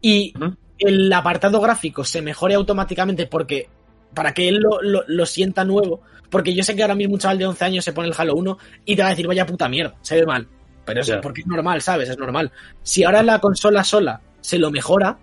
y 0.00 0.34
el 0.78 1.12
apartado 1.12 1.60
gráfico 1.60 2.04
se 2.04 2.22
mejore 2.22 2.54
automáticamente 2.54 3.26
porque 3.26 3.68
para 4.14 4.32
que 4.32 4.48
él 4.48 4.58
lo, 4.58 4.80
lo, 5.06 5.26
sienta 5.26 5.64
nuevo, 5.64 6.00
porque 6.30 6.54
yo 6.54 6.62
sé 6.62 6.74
que 6.74 6.82
ahora 6.82 6.94
mismo 6.94 7.14
un 7.14 7.20
chaval 7.20 7.38
de 7.38 7.46
11 7.46 7.64
años 7.64 7.84
se 7.84 7.92
pone 7.92 8.08
el 8.08 8.14
Halo 8.16 8.34
1 8.34 8.58
y 8.84 8.96
te 8.96 9.02
va 9.02 9.08
a 9.08 9.10
decir, 9.10 9.26
vaya 9.26 9.46
puta 9.46 9.68
mierda, 9.68 9.94
se 10.00 10.16
ve 10.16 10.26
mal. 10.26 10.48
Pero 10.84 11.02
eso, 11.02 11.20
porque 11.20 11.42
es 11.42 11.46
normal, 11.46 11.82
¿sabes? 11.82 12.08
Es 12.08 12.18
normal. 12.18 12.50
Si 12.82 13.04
ahora 13.04 13.22
la 13.22 13.40
consola 13.40 13.84
sola 13.84 14.22
se 14.40 14.58
lo 14.58 14.70
mejora, 14.70 15.18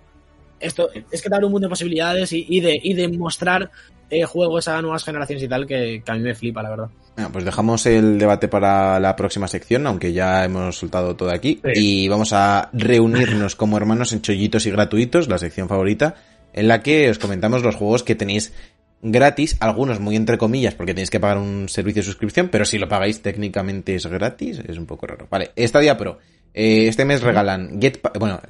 esto 0.60 0.90
es 1.12 1.22
que 1.22 1.30
te 1.30 1.36
abre 1.36 1.46
un 1.46 1.52
mundo 1.52 1.68
de 1.68 1.70
posibilidades 1.70 2.32
y, 2.32 2.60
de, 2.60 2.80
y 2.82 2.94
de 2.94 3.08
mostrar 3.10 3.70
eh, 4.10 4.24
juegos 4.24 4.68
a 4.68 4.82
nuevas 4.82 5.04
generaciones 5.04 5.44
y 5.44 5.48
tal 5.48 5.66
que, 5.66 6.04
a 6.06 6.14
mí 6.14 6.20
me 6.20 6.36
flipa, 6.36 6.62
la 6.62 6.70
verdad. 6.70 6.90
pues 7.32 7.44
dejamos 7.44 7.86
el 7.86 8.20
debate 8.20 8.48
para 8.48 9.00
la 9.00 9.16
próxima 9.16 9.48
sección, 9.48 9.88
aunque 9.88 10.14
ya 10.14 10.46
hemos 10.46 10.78
soltado 10.78 11.16
todo 11.16 11.32
aquí. 11.32 11.60
Y 11.74 12.08
vamos 12.08 12.32
a 12.34 12.70
reunirnos 12.74 13.56
como 13.56 13.78
hermanos 13.78 14.14
en 14.14 14.22
chollitos 14.22 14.66
y 14.66 14.72
gratuitos, 14.72 15.28
la 15.28 15.38
sección 15.38 15.68
favorita, 15.68 16.16
en 16.54 16.68
la 16.68 16.84
que 16.84 17.10
os 17.10 17.20
comentamos 17.20 17.64
los 17.64 17.76
juegos 17.76 18.04
que 18.04 18.16
tenéis 18.16 18.54
gratis, 19.02 19.58
algunos 19.60 20.00
muy 20.00 20.16
entre 20.16 20.38
comillas 20.38 20.74
porque 20.74 20.94
tenéis 20.94 21.12
que 21.12 21.20
pagar 21.20 21.38
un 21.38 21.70
servicio 21.70 22.02
de 22.02 22.06
suscripción, 22.06 22.50
pero 22.50 22.66
si 22.66 22.78
lo 22.78 22.88
pagáis 22.88 23.22
técnicamente 23.22 23.96
es 23.96 24.06
gratis, 24.08 24.62
es 24.68 24.78
un 24.78 24.86
poco 24.86 25.08
raro. 25.08 25.28
Vale, 25.30 25.52
Stadia 25.58 25.98
Pro. 25.98 26.20
Eh, 26.54 26.88
este 26.88 27.06
mes 27.06 27.22
regalan 27.22 27.80
Get, 27.82 28.00
bueno, 28.18 28.42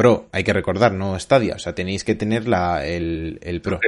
Pro, 0.00 0.30
hay 0.32 0.44
que 0.44 0.54
recordar, 0.54 0.92
no 0.94 1.18
Stadia, 1.18 1.56
o 1.56 1.58
sea, 1.58 1.74
tenéis 1.74 2.04
que 2.04 2.14
tener 2.14 2.48
la, 2.48 2.86
el, 2.86 3.38
el 3.42 3.60
Pro. 3.60 3.80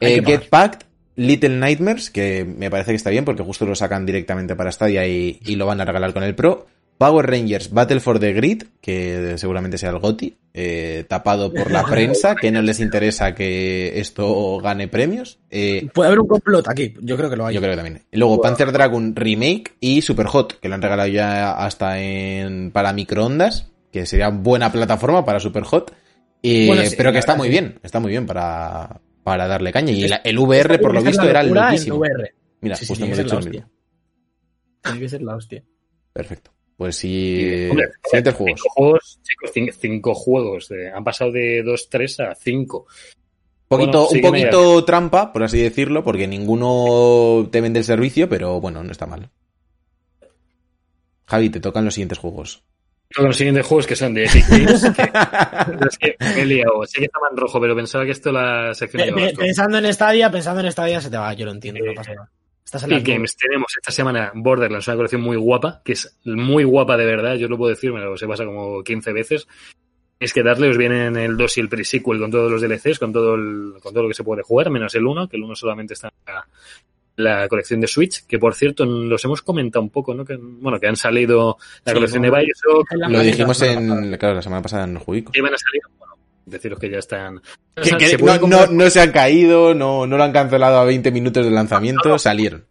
Eh, 0.00 0.20
Get 0.26 0.48
Packed, 0.48 0.80
Little 1.14 1.60
Nightmares, 1.60 2.10
que 2.10 2.44
me 2.44 2.70
parece 2.70 2.90
que 2.90 2.96
está 2.96 3.10
bien 3.10 3.24
porque 3.24 3.44
justo 3.44 3.64
lo 3.64 3.76
sacan 3.76 4.04
directamente 4.04 4.56
para 4.56 4.72
Stadia 4.72 5.06
y, 5.06 5.38
y 5.44 5.54
lo 5.54 5.66
van 5.66 5.80
a 5.80 5.84
regalar 5.84 6.12
con 6.12 6.24
el 6.24 6.34
Pro. 6.34 6.66
Power 6.98 7.24
Rangers 7.24 7.70
Battle 7.70 8.00
for 8.00 8.18
the 8.18 8.32
Grid, 8.32 8.64
que 8.80 9.34
seguramente 9.36 9.78
sea 9.78 9.90
el 9.90 10.00
GOTI, 10.00 10.36
eh, 10.54 11.04
tapado 11.08 11.52
por 11.52 11.70
la 11.70 11.84
prensa, 11.88 12.34
que 12.34 12.50
no 12.50 12.60
les 12.60 12.80
interesa 12.80 13.32
que 13.32 14.00
esto 14.00 14.58
gane 14.58 14.88
premios. 14.88 15.38
Eh, 15.50 15.88
Puede 15.94 16.08
haber 16.08 16.18
un 16.18 16.26
complot 16.26 16.68
aquí, 16.68 16.94
yo 17.00 17.16
creo 17.16 17.30
que 17.30 17.36
lo 17.36 17.46
hay. 17.46 17.54
Yo 17.54 17.60
creo 17.60 17.72
que 17.72 17.76
también. 17.76 18.02
Y 18.10 18.18
luego 18.18 18.40
Panzer 18.40 18.72
Dragon 18.72 19.14
Remake 19.14 19.74
y 19.78 20.02
Super 20.02 20.26
Hot, 20.26 20.58
que 20.58 20.68
lo 20.68 20.74
han 20.74 20.82
regalado 20.82 21.08
ya 21.08 21.52
hasta 21.52 22.00
en 22.00 22.72
para 22.72 22.92
microondas, 22.92 23.71
que 23.92 24.06
sería 24.06 24.30
buena 24.30 24.72
plataforma 24.72 25.24
para 25.24 25.38
Superhot. 25.38 25.94
Y, 26.40 26.68
pero 26.96 27.12
que 27.12 27.18
está 27.18 27.36
muy 27.36 27.48
bien, 27.48 27.78
está 27.84 28.00
muy 28.00 28.10
bien 28.10 28.26
para, 28.26 29.00
para 29.22 29.46
darle 29.46 29.70
caña. 29.70 29.92
Y 29.92 30.04
el, 30.24 30.38
VR, 30.38 30.80
por 30.80 30.94
lo 30.94 31.02
visto, 31.02 31.22
era 31.22 31.42
loquísimo. 31.42 32.02
Mira, 32.60 32.76
justo 32.76 33.04
hemos 33.04 33.18
hecho 33.18 33.38
el 33.38 33.64
Tiene 34.82 35.00
que 35.00 35.08
ser 35.08 35.22
la 35.22 35.36
hostia. 35.36 35.62
Perfecto. 36.12 36.50
Pues 36.76 36.96
sí, 36.96 37.68
siguientes 38.02 38.34
juegos. 38.34 38.60
Cinco 38.60 38.70
juegos, 38.74 39.20
chicos, 39.22 39.78
cinco, 39.78 40.14
juegos. 40.14 40.68
han 40.92 41.04
pasado 41.04 41.30
de 41.30 41.62
2-3 41.62 42.30
a 42.30 42.34
5. 42.34 42.86
Poquito, 43.68 44.08
un 44.08 44.20
poquito 44.20 44.84
trampa, 44.84 45.32
por 45.32 45.44
así 45.44 45.60
decirlo, 45.60 46.02
porque 46.02 46.26
ninguno 46.26 47.48
te 47.52 47.60
vende 47.60 47.78
el 47.78 47.84
servicio, 47.84 48.28
pero 48.28 48.60
bueno, 48.60 48.82
no 48.82 48.90
está 48.90 49.06
mal. 49.06 49.30
Javi, 51.26 51.50
te 51.50 51.60
tocan 51.60 51.84
los 51.84 51.94
siguientes 51.94 52.18
juegos 52.18 52.64
los 53.18 53.36
siguientes 53.36 53.66
juegos 53.66 53.86
que 53.86 53.96
son 53.96 54.14
de 54.14 54.24
Epic 54.24 54.48
Games. 54.48 54.84
es 55.88 55.98
que 55.98 56.16
me 56.20 56.42
he 56.42 56.46
liado. 56.46 56.84
Sé 56.86 57.00
que 57.00 57.06
estaba 57.06 57.28
en 57.30 57.36
rojo, 57.36 57.60
pero 57.60 57.74
pensaba 57.74 58.04
que 58.04 58.12
esto 58.12 58.32
la 58.32 58.74
sección. 58.74 59.14
pensando 59.36 59.78
en 59.78 59.92
Stadia, 59.92 60.30
pensando 60.30 60.60
en 60.60 60.72
Stadia 60.72 61.00
se 61.00 61.10
te 61.10 61.16
va. 61.16 61.32
Yo 61.34 61.46
lo 61.46 61.52
entiendo, 61.52 61.84
no 61.84 61.94
pasa 61.94 62.14
nada. 62.14 62.30
Epic 62.74 63.06
Games 63.06 63.36
tenemos 63.36 63.72
esta 63.76 63.92
semana 63.92 64.32
Borderlands, 64.34 64.88
una 64.88 64.96
colección 64.96 65.20
muy 65.20 65.36
guapa, 65.36 65.82
que 65.84 65.92
es 65.92 66.18
muy 66.24 66.64
guapa 66.64 66.96
de 66.96 67.04
verdad, 67.04 67.34
yo 67.34 67.48
lo 67.48 67.58
puedo 67.58 67.70
decir, 67.70 67.92
me 67.92 68.00
lo 68.00 68.16
se 68.16 68.26
pasa 68.26 68.44
como 68.44 68.82
15 68.82 69.12
veces. 69.12 69.46
Es 70.18 70.32
que 70.32 70.42
darle 70.42 70.68
os 70.68 70.78
vienen 70.78 71.16
el 71.16 71.36
2 71.36 71.58
y 71.58 71.60
el 71.60 71.68
pre-sequel 71.68 72.20
con 72.20 72.30
todos 72.30 72.50
los 72.50 72.62
DLCs, 72.62 72.98
con 72.98 73.12
todo, 73.12 73.34
el, 73.34 73.74
con 73.82 73.92
todo 73.92 74.04
lo 74.04 74.08
que 74.08 74.14
se 74.14 74.22
puede 74.22 74.42
jugar, 74.42 74.70
menos 74.70 74.94
el 74.94 75.04
1, 75.04 75.28
que 75.28 75.36
el 75.36 75.42
1 75.42 75.54
solamente 75.56 75.94
está 75.94 76.12
la 77.16 77.48
colección 77.48 77.80
de 77.80 77.86
Switch, 77.86 78.26
que 78.26 78.38
por 78.38 78.54
cierto 78.54 78.84
los 78.84 79.24
hemos 79.24 79.42
comentado 79.42 79.82
un 79.82 79.90
poco, 79.90 80.14
¿no? 80.14 80.24
Que, 80.24 80.36
bueno, 80.40 80.78
que 80.80 80.88
han 80.88 80.96
salido 80.96 81.58
la 81.84 81.92
colección 81.92 82.22
de 82.22 82.30
Bioshock. 82.30 82.92
Lo 83.08 83.20
dijimos 83.20 83.60
en, 83.62 84.16
claro, 84.16 84.36
la 84.36 84.42
semana 84.42 84.62
pasada 84.62 84.84
en 84.84 84.98
Jubico. 84.98 85.32
Que 85.32 85.42
van 85.42 85.54
a 85.54 85.58
salir, 85.58 85.82
bueno, 85.98 86.14
deciros 86.46 86.78
que 86.78 86.90
ya 86.90 86.98
están... 86.98 87.40
no, 88.48 88.66
no, 88.66 88.90
se 88.90 89.00
han 89.00 89.12
caído, 89.12 89.74
no, 89.74 90.06
no 90.06 90.16
lo 90.16 90.24
han 90.24 90.32
cancelado 90.32 90.78
a 90.78 90.84
20 90.84 91.10
minutos 91.10 91.44
de 91.44 91.50
lanzamiento, 91.50 92.18
salieron. 92.18 92.64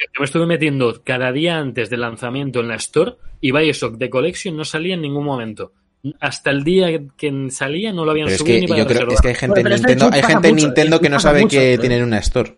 Yo 0.00 0.20
me 0.20 0.24
estuve 0.26 0.46
metiendo 0.46 1.02
cada 1.04 1.32
día 1.32 1.58
antes 1.58 1.90
del 1.90 2.00
lanzamiento 2.00 2.60
en 2.60 2.68
la 2.68 2.76
Store 2.76 3.16
y 3.40 3.52
Bioshock 3.52 3.96
de 3.96 4.08
Collection 4.10 4.56
no 4.56 4.64
salía 4.64 4.94
en 4.94 5.02
ningún 5.02 5.24
momento. 5.24 5.72
hasta 6.20 6.50
el 6.50 6.62
día 6.62 6.88
que 7.16 7.48
salía 7.50 7.92
no 7.92 8.04
lo 8.04 8.12
habían 8.12 8.26
Pero 8.26 8.34
es 8.34 8.40
subido 8.40 8.54
que 8.54 8.60
ni 8.60 8.66
para 8.68 8.80
yo 8.80 8.86
creo 8.86 9.08
es 9.10 9.20
que 9.20 9.28
hay 9.28 9.34
gente 9.34 9.60
en 9.60 9.68
Nintendo, 9.68 10.10
hay 10.12 10.22
gente 10.22 10.48
en 10.48 10.56
Nintendo 10.56 11.00
que 11.00 11.08
no 11.08 11.18
sabe 11.18 11.42
mucho, 11.42 11.58
que 11.58 11.78
tienen 11.78 12.04
una 12.04 12.18
store. 12.18 12.57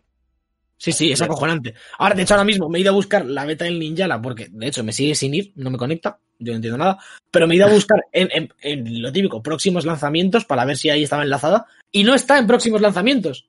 Sí, 0.82 0.92
sí, 0.92 1.12
es 1.12 1.20
acojonante. 1.20 1.74
Ahora, 1.98 2.14
de 2.14 2.22
hecho, 2.22 2.32
ahora 2.32 2.44
mismo 2.44 2.66
me 2.70 2.78
he 2.78 2.80
ido 2.80 2.90
a 2.90 2.94
buscar 2.94 3.26
la 3.26 3.44
beta 3.44 3.66
del 3.66 3.78
Ninjala 3.78 4.20
porque, 4.22 4.48
de 4.50 4.66
hecho, 4.66 4.82
me 4.82 4.92
sigue 4.94 5.14
sin 5.14 5.34
ir, 5.34 5.52
no 5.56 5.68
me 5.70 5.76
conecta, 5.76 6.18
yo 6.38 6.52
no 6.52 6.56
entiendo 6.56 6.78
nada, 6.78 6.98
pero 7.30 7.46
me 7.46 7.52
he 7.52 7.58
ido 7.58 7.66
a 7.66 7.70
buscar 7.70 7.98
en, 8.10 8.30
en- 8.32 8.52
en 8.62 9.02
lo 9.02 9.12
típico, 9.12 9.42
próximos 9.42 9.84
lanzamientos 9.84 10.46
para 10.46 10.64
ver 10.64 10.78
si 10.78 10.88
ahí 10.88 11.02
estaba 11.02 11.22
enlazada 11.22 11.66
y 11.92 12.02
no 12.02 12.14
está 12.14 12.38
en 12.38 12.46
próximos 12.46 12.80
lanzamientos. 12.80 13.46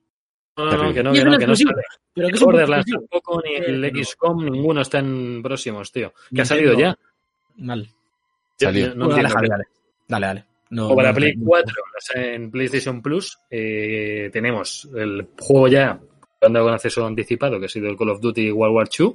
No, 0.57 0.65
no, 0.65 0.71
no, 0.83 0.93
que 0.93 1.01
no, 1.01 1.13
que 1.13 1.23
no, 1.23 1.37
que 1.37 1.47
no 1.47 1.55
sale. 1.55 1.71
Pero 2.13 2.27
que 2.27 2.33
Ni 2.33 2.39
Borderlands 2.41 2.91
tampoco, 2.91 3.41
el 3.45 3.85
Eh, 3.85 3.91
no. 3.93 4.03
XCOM, 4.03 4.45
ninguno 4.51 4.81
está 4.81 4.99
en 4.99 5.41
próximos, 5.41 5.89
tío. 5.89 6.13
Que 6.35 6.41
ha 6.41 6.45
salido 6.45 6.77
ya. 6.77 6.93
Mal. 7.55 7.87
Salió. 8.59 8.93
No 8.93 9.07
dale, 9.07 9.29
dale. 9.29 9.63
Dale, 10.05 10.25
dale. 10.27 10.45
No, 10.71 10.89
O 10.89 10.95
para 10.97 11.09
no, 11.11 11.15
Play 11.15 11.33
no. 11.37 11.45
4, 11.45 11.75
o 11.81 12.01
sea, 12.01 12.33
en 12.33 12.51
PlayStation 12.51 13.01
Plus, 13.01 13.37
eh, 13.49 14.29
tenemos 14.33 14.89
el 14.95 15.27
juego 15.39 15.67
ya 15.69 15.97
andado 16.41 16.65
con 16.65 16.73
acceso 16.73 17.05
anticipado, 17.05 17.59
que 17.59 17.65
ha 17.67 17.69
sido 17.69 17.89
el 17.89 17.97
Call 17.97 18.09
of 18.09 18.21
Duty 18.21 18.51
World 18.51 18.75
War 18.75 18.89
II. 18.97 19.13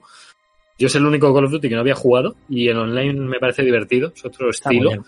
Yo 0.79 0.87
es 0.87 0.95
el 0.95 1.07
único 1.07 1.33
Call 1.35 1.45
of 1.47 1.51
Duty 1.53 1.69
que 1.69 1.75
no 1.75 1.81
había 1.81 1.95
jugado 1.95 2.37
y 2.49 2.69
en 2.69 2.77
online 2.77 3.15
me 3.21 3.39
parece 3.39 3.63
divertido, 3.63 4.13
es 4.15 4.25
otro 4.25 4.51
Está 4.51 4.71
estilo. 4.71 5.05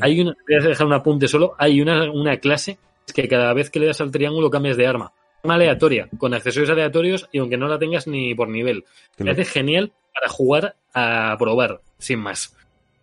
Hay 0.00 0.20
una, 0.20 0.34
voy 0.48 0.56
a 0.56 0.68
dejar 0.68 0.86
un 0.86 0.92
apunte 0.92 1.28
solo, 1.28 1.54
hay 1.56 1.80
una, 1.80 2.10
una 2.10 2.36
clase 2.38 2.78
que 3.14 3.28
cada 3.28 3.52
vez 3.54 3.70
que 3.70 3.78
le 3.78 3.86
das 3.86 4.00
al 4.00 4.10
triángulo 4.10 4.50
cambias 4.50 4.76
de 4.76 4.86
arma. 4.86 5.12
Arma 5.44 5.54
aleatoria, 5.54 6.08
con 6.18 6.34
accesorios 6.34 6.70
aleatorios 6.70 7.28
y 7.30 7.38
aunque 7.38 7.56
no 7.56 7.68
la 7.68 7.78
tengas 7.78 8.08
ni 8.08 8.34
por 8.34 8.48
nivel. 8.48 8.84
Me 9.18 9.30
hace 9.30 9.44
genial 9.44 9.92
para 10.12 10.28
jugar 10.28 10.74
a 10.92 11.36
probar, 11.38 11.80
sin 11.98 12.18
más. 12.18 12.56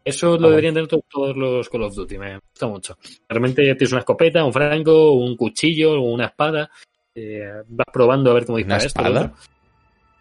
Eso 0.03 0.27
lo 0.27 0.31
bueno. 0.33 0.49
deberían 0.49 0.73
tener 0.73 0.87
to- 0.89 1.03
todos 1.09 1.35
los 1.37 1.69
Call 1.69 1.83
of 1.83 1.95
Duty, 1.95 2.17
me 2.17 2.39
gusta 2.39 2.67
mucho. 2.67 2.97
Realmente 3.29 3.63
tienes 3.63 3.91
una 3.93 3.99
escopeta, 3.99 4.43
un 4.43 4.51
franco, 4.51 5.13
un 5.13 5.37
cuchillo, 5.37 5.99
una 6.01 6.25
espada. 6.25 6.69
Eh, 7.15 7.63
vas 7.67 7.87
probando 7.91 8.29
a 8.31 8.33
ver 8.33 8.45
cómo 8.45 8.57
¿Una 8.57 8.77
dispara 8.77 8.85
esto. 8.85 9.01
espada? 9.01 9.33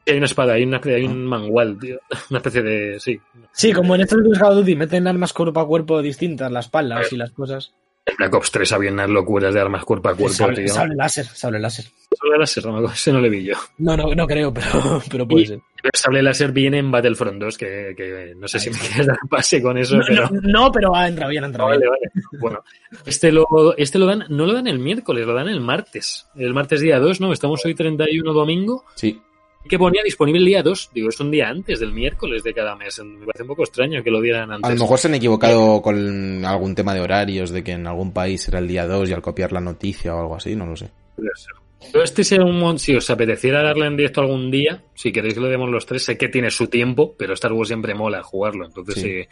hay 0.06 0.16
una 0.16 0.26
espada, 0.26 0.52
hay, 0.54 0.62
una, 0.64 0.80
hay 0.84 1.04
un 1.04 1.24
mangual, 1.24 1.78
tío. 1.78 1.98
Una 2.30 2.38
especie 2.38 2.62
de. 2.62 3.00
Sí. 3.00 3.20
Sí, 3.52 3.72
como 3.72 3.94
en 3.94 4.02
estos 4.02 4.22
de 4.22 4.38
Call 4.38 4.52
of 4.52 4.58
Duty 4.58 4.76
meten 4.76 5.06
armas 5.06 5.32
cuerpo 5.32 5.60
a 5.60 5.66
cuerpo 5.66 6.02
distintas, 6.02 6.52
las 6.52 6.68
palas 6.68 7.12
y 7.12 7.16
las 7.16 7.32
cosas. 7.32 7.72
Black 8.18 8.34
Ops 8.34 8.50
3 8.50 8.70
había 8.72 8.92
unas 8.92 9.08
locuras 9.08 9.54
de 9.54 9.60
armas 9.60 9.82
cuerpo 9.84 10.10
a 10.10 10.14
cuerpo, 10.14 10.34
Sable, 10.34 10.64
tío. 10.64 10.74
sable 10.74 10.94
láser, 10.94 11.24
sable 11.26 11.58
láser. 11.58 11.86
Sable 11.86 12.38
láser, 12.38 12.66
no 12.66 12.90
ese 12.92 13.12
no 13.12 13.20
le 13.20 13.30
vi 13.30 13.44
yo. 13.44 13.54
No, 13.78 13.96
no, 13.96 14.14
no 14.14 14.26
creo, 14.26 14.52
pero, 14.52 15.02
pero 15.10 15.26
puede 15.26 15.42
Y- 15.42 15.46
ser. 15.46 15.60
El 15.82 15.90
sable 15.94 16.22
láser 16.22 16.52
viene 16.52 16.78
en 16.78 16.90
Battlefront 16.90 17.40
2, 17.40 17.58
que, 17.58 17.94
que 17.96 18.34
no 18.36 18.46
sé 18.48 18.58
si 18.58 18.70
me 18.70 18.78
quieres 18.78 19.06
dar 19.06 19.16
pase 19.28 19.60
con 19.62 19.76
eso, 19.78 19.96
No, 19.96 20.02
pero. 20.06 20.28
no, 20.30 20.40
no, 20.42 20.72
pero 20.72 20.94
ha 20.94 21.08
entrado 21.08 21.30
bien, 21.30 21.44
ha 21.44 21.46
entrado 21.46 21.68
Vale, 21.70 21.80
bien. 21.80 21.90
vale. 21.90 22.40
Bueno, 22.40 22.64
este 23.06 23.32
lo, 23.32 23.46
este 23.76 23.98
lo 23.98 24.06
dan, 24.06 24.24
no 24.28 24.46
lo 24.46 24.52
dan 24.54 24.66
el 24.66 24.78
miércoles, 24.78 25.26
lo 25.26 25.34
dan 25.34 25.48
el 25.48 25.60
martes. 25.60 26.26
El 26.36 26.52
martes 26.54 26.80
día 26.80 26.98
2, 26.98 27.20
¿no? 27.20 27.32
Estamos 27.32 27.64
hoy 27.64 27.74
31 27.74 28.32
domingo. 28.32 28.84
Sí. 28.94 29.20
Que 29.68 29.78
ponía 29.78 30.02
disponible 30.04 30.40
el 30.40 30.44
día 30.46 30.62
2. 30.62 30.90
Digo, 30.94 31.08
es 31.08 31.18
un 31.20 31.30
día 31.30 31.48
antes 31.48 31.80
del 31.80 31.92
miércoles 31.92 32.42
de 32.42 32.52
cada 32.52 32.76
mes. 32.76 33.00
Me 33.02 33.24
parece 33.26 33.42
un 33.42 33.48
poco 33.48 33.62
extraño 33.64 34.02
que 34.02 34.10
lo 34.10 34.20
dieran 34.20 34.50
antes. 34.52 34.70
A 34.70 34.74
lo 34.74 34.80
mejor 34.80 34.98
se 34.98 35.08
han 35.08 35.14
equivocado 35.14 35.80
con 35.80 36.44
algún 36.44 36.74
tema 36.74 36.94
de 36.94 37.00
horarios, 37.00 37.50
de 37.50 37.64
que 37.64 37.72
en 37.72 37.86
algún 37.86 38.12
país 38.12 38.46
era 38.48 38.58
el 38.58 38.68
día 38.68 38.86
2 38.86 39.08
y 39.08 39.12
al 39.14 39.22
copiar 39.22 39.52
la 39.52 39.60
noticia 39.60 40.14
o 40.14 40.20
algo 40.20 40.36
así, 40.36 40.54
no 40.54 40.66
lo 40.66 40.76
sé. 40.76 40.90
Puede 41.16 41.30
ser. 41.34 41.52
Pero 41.92 42.02
este 42.04 42.24
sea 42.24 42.42
un 42.42 42.58
mon- 42.58 42.78
si 42.78 42.94
os 42.96 43.08
apeteciera 43.10 43.62
darle 43.62 43.86
en 43.86 43.96
directo 43.96 44.20
algún 44.22 44.50
día, 44.50 44.82
si 44.94 45.12
queréis 45.12 45.34
que 45.34 45.40
lo 45.40 45.48
demos 45.48 45.68
los 45.70 45.84
tres, 45.86 46.04
sé 46.04 46.16
que 46.16 46.28
tiene 46.28 46.50
su 46.50 46.66
tiempo, 46.68 47.14
pero 47.18 47.34
Star 47.34 47.52
Wars 47.52 47.68
siempre 47.68 47.94
mola 47.94 48.22
jugarlo. 48.22 48.64
Entonces, 48.66 48.94
Sí. 48.94 49.00
si 49.02 49.28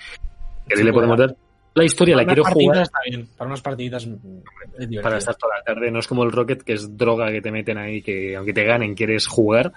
queréis 0.68 0.85
le 0.87 0.93
podemos 0.93 1.18
dar. 1.18 1.35
La 1.74 1.84
historia 1.84 2.14
la 2.16 2.22
Para 2.24 2.34
quiero 2.34 2.42
unas 2.42 2.52
jugar. 2.54 2.76
partiditas 2.76 2.88
está 2.88 2.98
bien. 3.08 3.28
Para 3.36 3.48
unas 3.48 3.60
partiditas 3.62 4.06
mm, 4.06 4.92
es 4.94 5.00
para 5.02 5.18
estar 5.18 5.34
toda 5.36 5.56
la 5.58 5.64
tarde. 5.64 5.90
No 5.90 5.98
es 6.00 6.06
como 6.06 6.22
el 6.24 6.32
Rocket, 6.32 6.62
que 6.62 6.74
es 6.74 6.96
droga 6.98 7.30
que 7.32 7.40
te 7.40 7.50
meten 7.50 7.78
ahí, 7.78 8.02
que 8.02 8.36
aunque 8.36 8.52
te 8.52 8.64
ganen, 8.64 8.94
quieres 8.94 9.26
jugar. 9.26 9.72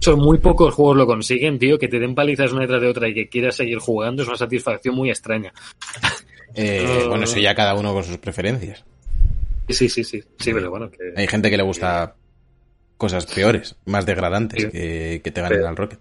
Son 0.00 0.18
muy 0.18 0.38
pocos 0.38 0.74
juegos 0.74 0.96
lo 0.96 1.06
consiguen, 1.06 1.58
tío, 1.58 1.78
que 1.78 1.88
te 1.88 1.98
den 1.98 2.14
palizas 2.14 2.52
una 2.52 2.62
detrás 2.62 2.82
de 2.82 2.88
otra 2.88 3.08
y 3.08 3.14
que 3.14 3.28
quieras 3.28 3.56
seguir 3.56 3.78
jugando. 3.78 4.22
Es 4.22 4.28
una 4.28 4.36
satisfacción 4.36 4.94
muy 4.94 5.08
extraña. 5.10 5.52
Eh, 6.54 7.04
bueno, 7.08 7.24
eso 7.24 7.38
ya 7.38 7.54
cada 7.54 7.74
uno 7.74 7.92
con 7.94 8.04
sus 8.04 8.18
preferencias. 8.18 8.84
Sí, 9.68 9.88
sí, 9.88 10.02
sí. 10.04 10.22
Sí, 10.38 10.52
pero 10.52 10.70
bueno, 10.70 10.90
que... 10.90 10.98
Hay 11.16 11.26
gente 11.28 11.50
que 11.50 11.56
le 11.56 11.62
gusta 11.62 12.14
cosas 12.96 13.26
peores, 13.26 13.76
más 13.84 14.04
degradantes 14.06 14.62
Sí. 14.64 14.70
que, 14.70 15.20
que 15.22 15.30
te 15.30 15.40
ganen 15.40 15.60
Sí. 15.60 15.66
al 15.66 15.76
Rocket. 15.76 15.98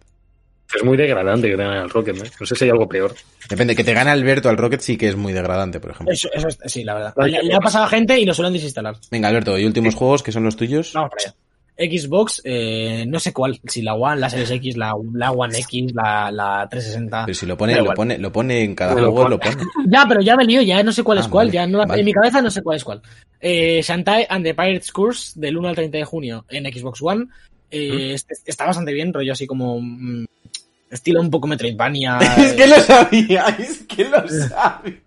Es 0.75 0.83
muy 0.83 0.97
degradante 0.97 1.49
que 1.49 1.55
te 1.57 1.63
ganen 1.63 1.79
al 1.79 1.89
Rocket, 1.89 2.15
¿no? 2.17 2.23
No 2.39 2.45
sé 2.45 2.55
si 2.55 2.63
hay 2.65 2.69
algo 2.71 2.87
peor. 2.87 3.13
Depende, 3.49 3.75
que 3.75 3.83
te 3.83 3.93
gane 3.93 4.09
Alberto 4.11 4.49
al 4.49 4.57
Rocket 4.57 4.81
sí 4.81 4.97
que 4.97 5.07
es 5.07 5.15
muy 5.15 5.33
degradante, 5.33 5.79
por 5.79 5.91
ejemplo. 5.91 6.13
Eso, 6.13 6.29
eso 6.33 6.47
es- 6.49 6.59
sí, 6.65 6.83
la 6.83 6.93
verdad. 6.95 7.13
Vale, 7.15 7.31
Le, 7.41 7.43
le 7.43 7.55
ha 7.55 7.59
pasado 7.59 7.85
a 7.85 7.89
gente 7.89 8.19
y 8.19 8.25
lo 8.25 8.33
suelen 8.33 8.53
desinstalar. 8.53 8.95
Venga, 9.11 9.27
Alberto, 9.29 9.57
y 9.57 9.65
últimos 9.65 9.95
juegos 9.95 10.23
que 10.23 10.31
son 10.31 10.43
los 10.43 10.55
tuyos. 10.57 10.91
Vamos 10.93 11.11
para 11.11 11.23
allá. 11.29 11.35
Xbox, 11.79 12.41
eh, 12.43 13.05
no 13.07 13.19
sé 13.19 13.31
cuál, 13.31 13.59
si 13.67 13.83
la 13.83 13.93
One, 13.93 14.19
la 14.19 14.31
Series 14.31 14.49
X, 14.49 14.77
la, 14.77 14.93
la 15.13 15.31
One 15.31 15.59
X, 15.59 15.93
la, 15.93 16.31
la 16.31 16.67
360. 16.67 17.25
Pero 17.25 17.35
si 17.35 17.45
lo 17.45 17.55
pone, 17.55 17.75
lo 17.79 17.93
pone, 17.93 18.17
lo 18.17 18.31
pone 18.31 18.63
en 18.63 18.73
cada 18.73 18.93
juego, 18.93 19.29
lo 19.29 19.39
pone. 19.39 19.57
Ya, 19.87 20.03
pero 20.09 20.21
ya 20.21 20.35
me 20.35 20.43
lío, 20.45 20.63
ya 20.63 20.81
no 20.81 20.91
sé 20.91 21.03
cuál 21.03 21.19
Ah, 21.19 21.21
es 21.21 21.27
cuál, 21.27 21.47
vale, 21.47 21.53
ya 21.55 21.67
no, 21.67 21.77
vale. 21.85 21.99
en 21.99 22.05
mi 22.05 22.13
cabeza 22.13 22.41
no 22.41 22.49
sé 22.49 22.63
cuál 22.63 22.77
es 22.77 22.83
cuál. 22.83 23.01
Eh, 23.39 23.79
Shantae 23.83 24.25
and 24.27 24.43
the 24.43 24.55
Pirates 24.55 24.91
Curse 24.91 25.39
del 25.39 25.55
1 25.55 25.67
al 25.69 25.75
30 25.75 25.99
de 25.99 26.03
junio 26.05 26.45
en 26.49 26.65
Xbox 26.73 26.99
One. 27.03 27.25
Eh, 27.71 28.13
este- 28.13 28.35
está 28.45 28.65
bastante 28.65 28.93
bien, 28.93 29.13
rollo 29.13 29.33
así 29.33 29.45
como 29.47 29.79
mm, 29.81 30.25
estilo 30.89 31.19
un 31.19 31.29
poco 31.29 31.47
Metroidvania. 31.47 32.17
Es 32.37 32.53
que 32.53 32.67
lo 32.67 32.75
sabía, 32.79 33.45
es 33.59 33.83
que 33.87 34.05
lo 34.05 34.27
sabía. 34.27 35.01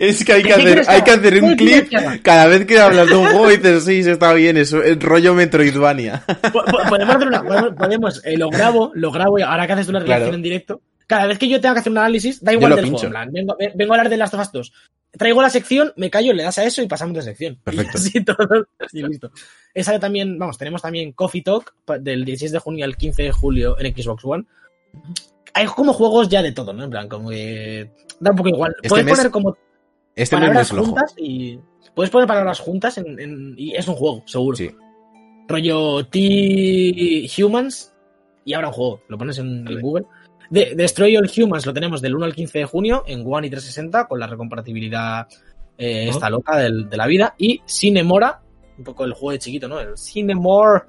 Es 0.00 0.24
que 0.24 0.32
hay 0.32 0.42
que 0.42 0.48
¿Qué 0.48 0.54
hacer, 0.54 0.84
hay 0.88 1.02
que 1.02 1.10
hacer 1.12 1.42
un 1.42 1.50
¿Qué 1.50 1.56
quieres 1.56 1.88
clip 1.88 2.22
cada 2.22 2.46
vez 2.48 2.66
que 2.66 2.78
hablas 2.80 3.06
de 3.08 3.14
un 3.14 3.26
juego 3.26 3.50
y 3.52 3.56
dices, 3.58 3.84
sí, 3.84 3.98
está 4.00 4.32
bien, 4.32 4.56
eso, 4.56 4.82
el 4.82 5.00
rollo 5.00 5.34
Metroidvania. 5.34 6.24
Po- 6.52 6.64
po- 6.64 6.78
podemos 6.88 7.14
hacer 7.14 7.28
una, 7.28 7.42
podemos, 7.42 7.74
podemos, 7.74 8.22
eh, 8.24 8.36
lo 8.36 8.50
grabo, 8.50 8.90
lo 8.94 9.10
grabo 9.12 9.38
y 9.38 9.42
ahora 9.42 9.66
que 9.66 9.72
haces 9.74 9.88
una 9.88 10.02
Claro. 10.04 10.34
en 10.34 10.42
directo, 10.42 10.80
cada 11.06 11.26
vez 11.26 11.38
que 11.38 11.48
yo 11.48 11.60
tenga 11.60 11.74
que 11.74 11.80
hacer 11.80 11.92
un 11.92 11.98
análisis, 11.98 12.42
da 12.42 12.52
igual 12.52 12.74
del 12.76 12.90
juego, 12.90 13.10
vengo, 13.32 13.56
ve- 13.58 13.72
vengo 13.74 13.92
a 13.92 13.96
hablar 13.96 14.10
de 14.10 14.16
Last 14.16 14.34
of 14.34 14.40
Us 14.40 14.52
2. 14.52 14.72
Traigo 15.12 15.42
la 15.42 15.50
sección, 15.50 15.92
me 15.96 16.08
callo, 16.10 16.32
le 16.32 16.44
das 16.44 16.58
a 16.58 16.64
eso 16.64 16.82
y 16.82 16.86
pasamos 16.86 17.14
de 17.16 17.22
sección. 17.22 17.58
Perfecto. 17.64 17.98
Y 17.98 18.00
así 18.00 18.24
todo, 18.24 18.66
y 18.92 19.02
listo. 19.02 19.30
Esa 19.74 19.98
también, 19.98 20.38
vamos, 20.38 20.56
tenemos 20.56 20.82
también 20.82 21.12
Coffee 21.12 21.42
Talk 21.42 21.74
del 22.00 22.24
16 22.24 22.52
de 22.52 22.58
junio 22.60 22.84
al 22.84 22.96
15 22.96 23.22
de 23.24 23.32
julio 23.32 23.76
en 23.78 23.94
Xbox 23.94 24.24
One. 24.24 24.44
Hay 25.54 25.66
como 25.66 25.92
juegos 25.92 26.28
ya 26.28 26.42
de 26.42 26.52
todo, 26.52 26.72
¿no? 26.72 26.84
En 26.84 26.90
plan, 26.90 27.08
como 27.08 27.30
que 27.30 27.90
da 28.20 28.30
un 28.30 28.36
poco 28.36 28.48
igual. 28.50 28.72
Este 28.76 28.88
Puedes 28.88 29.04
mes- 29.06 29.16
poner 29.16 29.30
como 29.32 29.56
Este 30.14 30.36
mes 30.36 30.42
palabras 30.42 30.62
es 30.66 30.72
flojo. 30.72 30.86
juntas 30.86 31.14
y 31.16 31.58
puedes 31.94 32.10
poner 32.10 32.28
palabras 32.28 32.60
juntas 32.60 32.98
en, 32.98 33.18
en- 33.18 33.54
y 33.58 33.74
es 33.74 33.88
un 33.88 33.94
juego, 33.96 34.22
seguro. 34.26 34.56
Sí. 34.56 34.70
Rollo 35.48 36.06
T-Humans 36.06 37.92
y 38.44 38.54
ahora 38.54 38.68
un 38.68 38.74
juego. 38.74 39.02
Lo 39.08 39.18
pones 39.18 39.38
en, 39.38 39.66
en 39.66 39.80
Google. 39.80 40.06
De, 40.50 40.74
Destroy 40.76 41.16
All 41.16 41.30
Humans 41.34 41.64
lo 41.64 41.72
tenemos 41.72 42.02
del 42.02 42.14
1 42.16 42.24
al 42.26 42.34
15 42.34 42.58
de 42.58 42.64
junio 42.64 43.04
en 43.06 43.22
One 43.24 43.46
y 43.46 43.50
360 43.50 44.06
con 44.06 44.18
la 44.20 44.26
recompatibilidad 44.26 45.26
eh, 45.78 46.08
esta 46.10 46.28
loca 46.28 46.58
del- 46.58 46.88
de 46.90 46.96
la 46.96 47.06
vida. 47.06 47.34
Y 47.38 47.62
Cinemora, 47.66 48.42
un 48.76 48.84
poco 48.84 49.04
el 49.04 49.12
juego 49.14 49.30
de 49.32 49.38
chiquito, 49.38 49.68
¿no? 49.68 49.80
El 49.80 49.96
Cinemore 49.96 50.82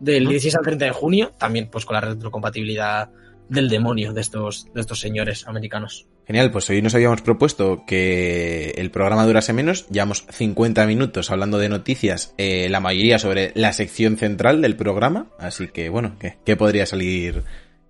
del 0.00 0.26
Oh. 0.26 0.30
16 0.30 0.56
al 0.56 0.64
30 0.64 0.84
de 0.86 0.90
junio, 0.90 1.32
también 1.38 1.68
pues 1.70 1.84
con 1.86 1.94
la 1.94 2.00
retrocompatibilidad 2.02 3.08
del 3.48 3.68
demonio 3.68 4.12
de 4.12 4.20
estos, 4.20 4.66
de 4.74 4.80
estos 4.80 4.98
señores 5.00 5.46
americanos. 5.46 6.06
Genial, 6.26 6.50
pues 6.50 6.68
hoy 6.70 6.80
nos 6.82 6.94
habíamos 6.94 7.20
propuesto 7.20 7.84
que 7.86 8.70
el 8.78 8.90
programa 8.90 9.26
durase 9.26 9.52
menos. 9.52 9.86
Llevamos 9.88 10.24
50 10.30 10.86
minutos 10.86 11.30
hablando 11.30 11.58
de 11.58 11.68
noticias, 11.68 12.34
eh, 12.38 12.68
la 12.70 12.80
mayoría 12.80 13.18
sobre 13.18 13.52
la 13.54 13.72
sección 13.74 14.16
central 14.16 14.62
del 14.62 14.74
programa. 14.76 15.26
Así 15.38 15.68
que, 15.68 15.90
bueno, 15.90 16.16
¿qué, 16.18 16.38
qué 16.44 16.56
podría 16.56 16.86
salir? 16.86 17.44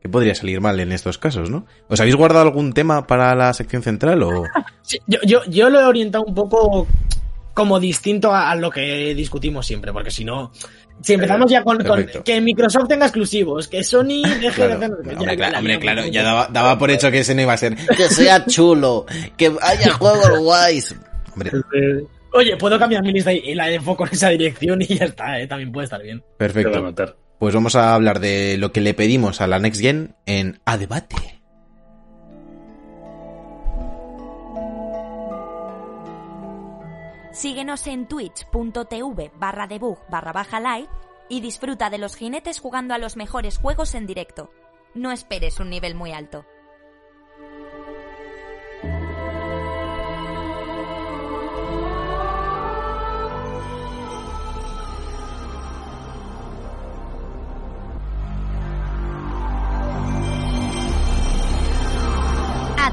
¿Qué 0.05 0.11
podría 0.11 0.35
salir 0.35 0.61
mal 0.61 0.79
en 0.81 0.93
estos 0.93 1.17
casos, 1.17 1.49
no? 1.49 1.65
¿Os 1.89 1.99
habéis 1.99 2.15
guardado 2.15 2.45
algún 2.45 2.75
tema 2.75 3.07
para 3.07 3.35
la 3.35 3.55
sección 3.55 3.83
central 3.83 4.23
o...? 4.23 4.45
Sí, 4.83 4.99
yo, 5.07 5.19
yo, 5.25 5.41
yo 5.49 5.71
lo 5.71 5.81
he 5.81 5.85
orientado 5.87 6.25
un 6.25 6.35
poco 6.35 6.87
como 7.55 7.81
distinto 7.81 8.31
a, 8.35 8.51
a 8.51 8.55
lo 8.55 8.71
que 8.71 9.15
discutimos 9.15 9.67
siempre, 9.67 9.95
porque 9.95 10.11
si 10.11 10.23
no, 10.27 10.53
si 11.01 11.15
empezamos 11.15 11.51
ya 11.51 11.65
con, 11.65 11.79
que 12.23 12.39
Microsoft 12.43 12.87
tenga 12.89 13.07
exclusivos, 13.07 13.67
que 13.67 13.83
Sony 13.83 14.21
deje 14.43 14.51
Claro, 14.51 14.79
de 14.79 14.85
hacer... 14.85 14.91
hombre, 14.93 15.15
ya- 15.15 15.37
claro, 15.37 15.53
ya- 15.53 15.59
hombre, 15.59 15.79
claro, 15.79 16.07
ya- 16.07 16.23
daba, 16.23 16.49
daba 16.53 16.79
por 16.79 16.91
hecho 16.91 17.11
que 17.11 17.21
ese 17.21 17.35
no 17.35 17.41
iba 17.41 17.55
a 17.55 17.57
ser. 17.57 17.75
Que 17.97 18.11
sea 18.11 18.45
chulo, 18.45 19.07
que 19.39 19.57
haya 19.63 19.91
juegos 19.95 20.39
guays. 20.39 20.95
Hombre, 21.33 21.51
Oye, 22.35 22.59
puedo 22.59 22.79
cambiar 22.79 23.03
mi 23.03 23.11
lista 23.13 23.33
y, 23.33 23.55
la 23.55 23.71
enfoco 23.71 24.07
en 24.07 24.13
esa 24.13 24.29
dirección 24.29 24.83
y 24.83 24.87
ya 24.99 25.07
está, 25.07 25.41
¿eh? 25.41 25.47
también 25.47 25.73
puede 25.73 25.85
estar 25.87 26.03
bien. 26.03 26.19
te 26.19 26.25
va 26.27 26.29
a 26.29 26.37
perfecto. 26.37 27.17
Pues 27.45 27.53
vamos 27.53 27.77
a 27.77 27.95
hablar 27.95 28.21
de 28.21 28.57
lo 28.57 28.73
que 28.73 28.81
le 28.81 28.95
pedimos 28.95 29.43
a 29.43 29.47
la 29.47 29.59
Next 29.59 29.79
Gen 29.79 30.17
en 30.25 30.63
A 30.65 30.79
Debate. 30.79 31.43
Síguenos 37.33 37.87
en 37.87 38.09
twitch.tv 38.09 39.33
barra 39.37 39.67
debug 39.67 39.99
barra 40.09 40.33
baja 40.33 40.59
live 40.59 40.89
y 41.29 41.43
disfruta 41.43 41.91
de 41.91 41.99
los 41.99 42.17
jinetes 42.17 42.61
jugando 42.61 42.95
a 42.95 42.99
los 42.99 43.19
mejores 43.19 43.59
juegos 43.59 43.95
en 43.95 44.07
directo. 44.07 44.51
No 44.95 45.13
esperes 45.13 45.61
un 45.61 45.69
nivel 45.69 45.95
muy 45.95 46.13
alto. 46.13 46.47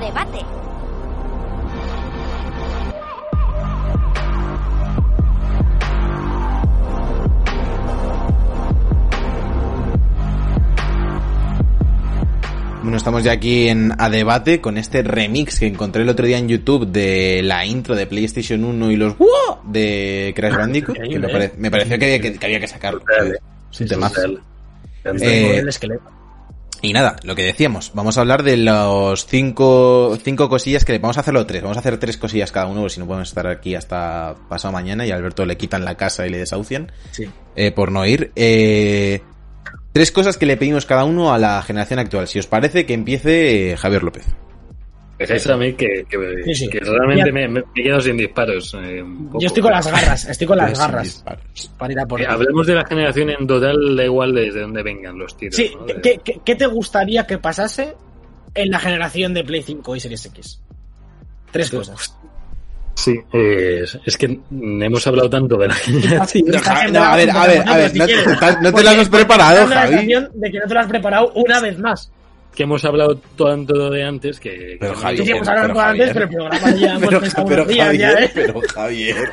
Debate. 0.01 0.43
Bueno, 12.81 12.97
estamos 12.97 13.23
ya 13.23 13.33
aquí 13.33 13.67
en 13.67 13.91
A 13.99 14.09
Debate 14.09 14.59
con 14.59 14.77
este 14.77 15.03
remix 15.03 15.59
que 15.59 15.67
encontré 15.67 16.01
el 16.01 16.09
otro 16.09 16.25
día 16.25 16.39
en 16.39 16.47
YouTube 16.47 16.87
de 16.87 17.41
la 17.43 17.63
intro 17.63 17.95
de 17.95 18.07
PlayStation 18.07 18.63
1 18.63 18.91
y 18.91 18.95
los 18.95 19.17
¡Wow! 19.19 19.29
de 19.65 20.33
Crash 20.35 20.55
Bandicoot, 20.55 20.97
que 20.97 21.19
me, 21.19 21.29
pare- 21.29 21.53
me 21.57 21.69
pareció 21.69 21.99
que, 21.99 22.19
que- 22.19 22.33
que 22.33 22.45
había 22.45 22.59
que 22.59 22.67
sacarlo. 22.67 23.03
Eh, 25.03 25.57
el 25.59 25.69
esqueleto. 25.69 26.03
Y 26.83 26.93
nada, 26.93 27.15
lo 27.23 27.35
que 27.35 27.43
decíamos, 27.43 27.91
vamos 27.93 28.17
a 28.17 28.21
hablar 28.21 28.41
de 28.41 28.57
los 28.57 29.27
cinco, 29.27 30.17
cinco 30.23 30.49
cosillas 30.49 30.83
que 30.83 30.97
vamos 30.97 31.17
a 31.17 31.19
hacerlo 31.19 31.45
tres, 31.45 31.61
vamos 31.61 31.77
a 31.77 31.81
hacer 31.81 31.99
tres 31.99 32.17
cosillas 32.17 32.51
cada 32.51 32.65
uno, 32.65 32.81
porque 32.81 32.95
si 32.95 32.99
no 32.99 33.05
podemos 33.05 33.29
estar 33.29 33.45
aquí 33.45 33.75
hasta 33.75 34.35
pasado 34.49 34.71
mañana 34.71 35.05
y 35.05 35.11
a 35.11 35.15
Alberto 35.15 35.45
le 35.45 35.57
quitan 35.57 35.85
la 35.85 35.95
casa 35.95 36.25
y 36.25 36.31
le 36.31 36.39
desahucian 36.39 36.91
Sí. 37.11 37.29
eh, 37.55 37.71
por 37.71 37.91
no 37.91 38.03
ir. 38.07 38.31
Eh, 38.35 39.21
tres 39.93 40.11
cosas 40.11 40.37
que 40.37 40.47
le 40.47 40.57
pedimos 40.57 40.87
cada 40.87 41.03
uno 41.03 41.31
a 41.31 41.37
la 41.37 41.61
generación 41.61 41.99
actual. 41.99 42.27
Si 42.27 42.39
os 42.39 42.47
parece, 42.47 42.87
que 42.87 42.95
empiece 42.95 43.73
eh, 43.73 43.77
Javier 43.77 44.01
López. 44.01 44.25
Dejáis 45.21 45.47
a 45.47 45.57
mí 45.57 45.73
que, 45.73 46.05
que, 46.09 46.43
Sí, 46.45 46.55
sí. 46.55 46.69
que 46.69 46.79
realmente 46.79 47.25
Ya- 47.27 47.33
me, 47.33 47.47
me 47.47 47.59
he 47.75 47.83
quedado 47.83 48.01
sin 48.01 48.17
disparos. 48.17 48.73
eh, 48.81 49.01
un 49.01 49.27
poco. 49.27 49.39
Yo 49.41 49.47
estoy 49.47 49.61
con 49.63 49.71
las 49.71 49.87
garras, 49.91 50.25
estoy 50.25 50.47
con 50.47 50.57
las 50.57 50.77
garras 50.79 51.23
para 51.77 51.91
ir 51.93 51.99
a 51.99 52.05
por 52.05 52.21
Eh, 52.21 52.25
hablemos 52.27 52.67
de 52.67 52.75
la 52.75 52.85
generación 52.85 53.29
en 53.29 53.47
total, 53.47 53.95
da 53.95 54.03
igual 54.05 54.33
desde 54.33 54.61
dónde 54.61 54.83
vengan 54.83 55.17
los 55.17 55.35
tiros. 55.37 55.55
Sí, 55.55 55.71
¿no? 55.77 55.85
¿qué, 55.85 55.93
De- 55.93 56.01
qué- 56.01 56.19
qué- 56.23 56.41
qué 56.43 56.55
te 56.55 56.65
gustaría 56.67 57.25
que 57.25 57.37
pasase 57.37 57.93
en 58.53 58.69
la 58.69 58.79
generación 58.79 59.33
de 59.33 59.43
Play 59.43 59.63
5 59.63 59.95
y 59.95 59.99
Series 59.99 60.25
X? 60.25 60.61
Tres 61.51 61.69
cosas. 61.69 62.17
Sí, 62.93 63.15
eh, 63.33 63.83
es 64.05 64.17
que 64.17 64.39
hemos 64.51 65.07
hablado 65.07 65.29
tanto 65.29 65.57
de 65.57 65.67
la 65.69 65.73
generación. 65.73 66.45
No, 66.91 67.03
a 67.03 67.15
ver, 67.15 67.29
a 67.31 67.47
ver, 67.47 67.63
a 67.67 67.77
ver, 67.77 67.89
si 67.89 67.99
no, 67.99 68.05
te- 68.05 68.15
no 68.61 68.73
te 68.73 68.83
las 68.83 68.97
has 68.97 69.09
preparado, 69.09 69.65
Javi. 69.67 70.05
de 70.33 70.51
que 70.51 70.59
no 70.59 70.67
te 70.67 70.73
lo 70.73 70.79
has 70.81 70.87
preparado 70.87 71.31
una 71.35 71.59
vez 71.61 71.79
más. 71.79 72.11
Que 72.55 72.63
hemos 72.63 72.83
hablado 72.83 73.17
tanto 73.37 73.89
de 73.89 74.03
antes 74.03 74.39
que... 74.39 74.77
Pero 74.79 74.95
Sí, 74.95 75.31
hemos 75.31 75.47
hablado 75.47 75.79
antes, 75.79 76.07
Javier. 76.07 76.13
pero 76.13 76.23
el 76.25 76.29
programa 76.29 76.71
ya 76.75 76.89
hemos 76.95 77.05
Pero, 77.07 77.19
pensado 77.21 77.45
pero 77.47 77.61
unos 77.63 77.73
días 77.73 77.85
Javier, 77.87 78.01
ya, 78.19 78.23
¿eh? 78.25 78.31
pero 78.33 78.61
Javier, 78.61 79.29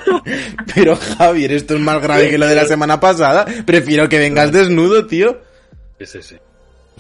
pero 0.75 0.97
Javier, 0.97 1.53
esto 1.53 1.75
es 1.75 1.81
más 1.81 2.01
grave 2.03 2.31
que 2.31 2.39
lo 2.39 2.47
de 2.47 2.55
la 2.55 2.65
semana 2.65 3.01
pasada. 3.01 3.45
Prefiero 3.67 4.09
que 4.09 4.19
vengas 4.19 4.53
desnudo, 4.53 5.07
tío. 5.07 5.41
Sí. 6.01 6.37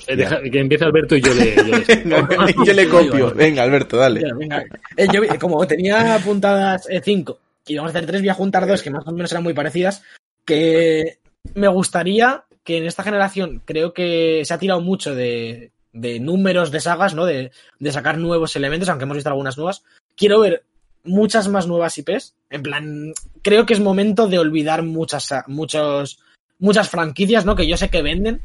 Eh, 0.07 0.16
deja- 0.16 0.41
que 0.43 0.59
empiece 0.61 0.85
Alberto 0.85 1.16
y 1.16 1.21
yo 1.21 1.35
le... 1.35 1.55
Yo 1.57 1.62
le- 1.64 2.05
No, 2.05 2.64
yo 2.64 2.73
le 2.73 2.89
copio. 2.89 3.31
Venga, 3.37 3.62
Alberto, 3.62 3.97
dale. 3.97 4.23
Venga. 4.39 4.64
Eh, 4.97 5.07
yo, 5.12 5.23
como 5.41 5.64
tenía 5.66 6.14
apuntadas 6.14 6.87
eh, 6.91 7.01
cinco 7.05 7.39
y 7.66 7.77
vamos 7.77 7.95
a 7.95 7.99
hacer 7.99 8.07
tres, 8.09 8.23
voy 8.23 8.29
a 8.31 8.35
juntar 8.35 8.66
dos 8.66 8.83
que 8.83 8.91
más 8.91 9.07
o 9.07 9.12
menos 9.12 9.31
eran 9.31 9.45
muy 9.45 9.55
parecidas. 9.55 10.03
Que 10.45 11.19
me 11.55 11.69
gustaría 11.69 12.45
que 12.64 12.79
en 12.79 12.87
esta 12.87 13.03
generación 13.03 13.62
creo 13.64 13.93
que 13.93 14.43
se 14.45 14.55
ha 14.55 14.59
tirado 14.59 14.81
mucho 14.81 15.14
de, 15.14 15.71
de 15.93 16.20
números 16.20 16.70
de 16.70 16.80
sagas, 16.80 17.14
¿no? 17.14 17.24
De, 17.24 17.51
de 17.78 17.93
sacar 17.93 18.18
nuevos 18.18 18.57
elementos, 18.57 18.89
aunque 18.89 19.05
hemos 19.05 19.16
visto 19.16 19.30
algunas 19.30 19.57
nuevas. 19.57 19.84
Quiero 20.16 20.41
ver 20.41 20.64
muchas 21.05 21.49
más 21.49 21.66
nuevas 21.66 21.97
IPs. 21.99 22.34
En 22.51 22.62
plan, 22.62 23.12
creo 23.43 23.66
que 23.66 23.74
es 23.74 23.80
momento 23.80 24.28
de 24.28 24.39
olvidar 24.39 24.82
muchas, 24.82 25.32
muchos, 25.47 26.20
muchas 26.59 26.89
franquicias, 26.89 27.45
¿no? 27.45 27.57
Que 27.57 27.66
yo 27.66 27.76
sé 27.76 27.91
que 27.91 28.03
venden, 28.03 28.43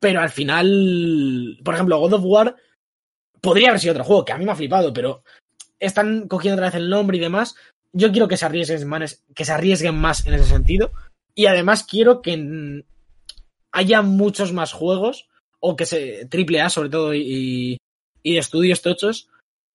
pero 0.00 0.20
al 0.20 0.30
final, 0.30 1.58
por 1.64 1.74
ejemplo, 1.74 1.98
God 1.98 2.14
of 2.14 2.24
War 2.24 2.56
podría 3.40 3.68
haber 3.68 3.80
sido 3.80 3.92
otro 3.92 4.04
juego, 4.04 4.24
que 4.24 4.32
a 4.32 4.38
mí 4.38 4.44
me 4.44 4.52
ha 4.52 4.56
flipado, 4.56 4.92
pero 4.92 5.22
están 5.78 6.28
cogiendo 6.28 6.56
otra 6.56 6.68
vez 6.68 6.74
el 6.74 6.90
nombre 6.90 7.16
y 7.16 7.20
demás. 7.20 7.54
Yo 7.92 8.10
quiero 8.10 8.28
que 8.28 8.36
se 8.36 8.46
arriesguen 8.46 8.88
más, 8.88 9.24
que 9.34 9.44
se 9.44 9.52
arriesguen 9.52 9.94
más 9.94 10.26
en 10.26 10.34
ese 10.34 10.44
sentido. 10.44 10.92
Y 11.34 11.46
además 11.46 11.84
quiero 11.84 12.22
que 12.22 12.84
haya 13.72 14.02
muchos 14.02 14.52
más 14.52 14.72
juegos, 14.72 15.28
o 15.68 15.76
que 15.76 15.86
se. 15.86 16.26
triple 16.26 16.60
A 16.60 16.70
sobre 16.70 16.90
todo, 16.90 17.14
y, 17.14 17.78
y 18.22 18.32
de 18.34 18.38
estudios 18.38 18.82
tochos, 18.82 19.28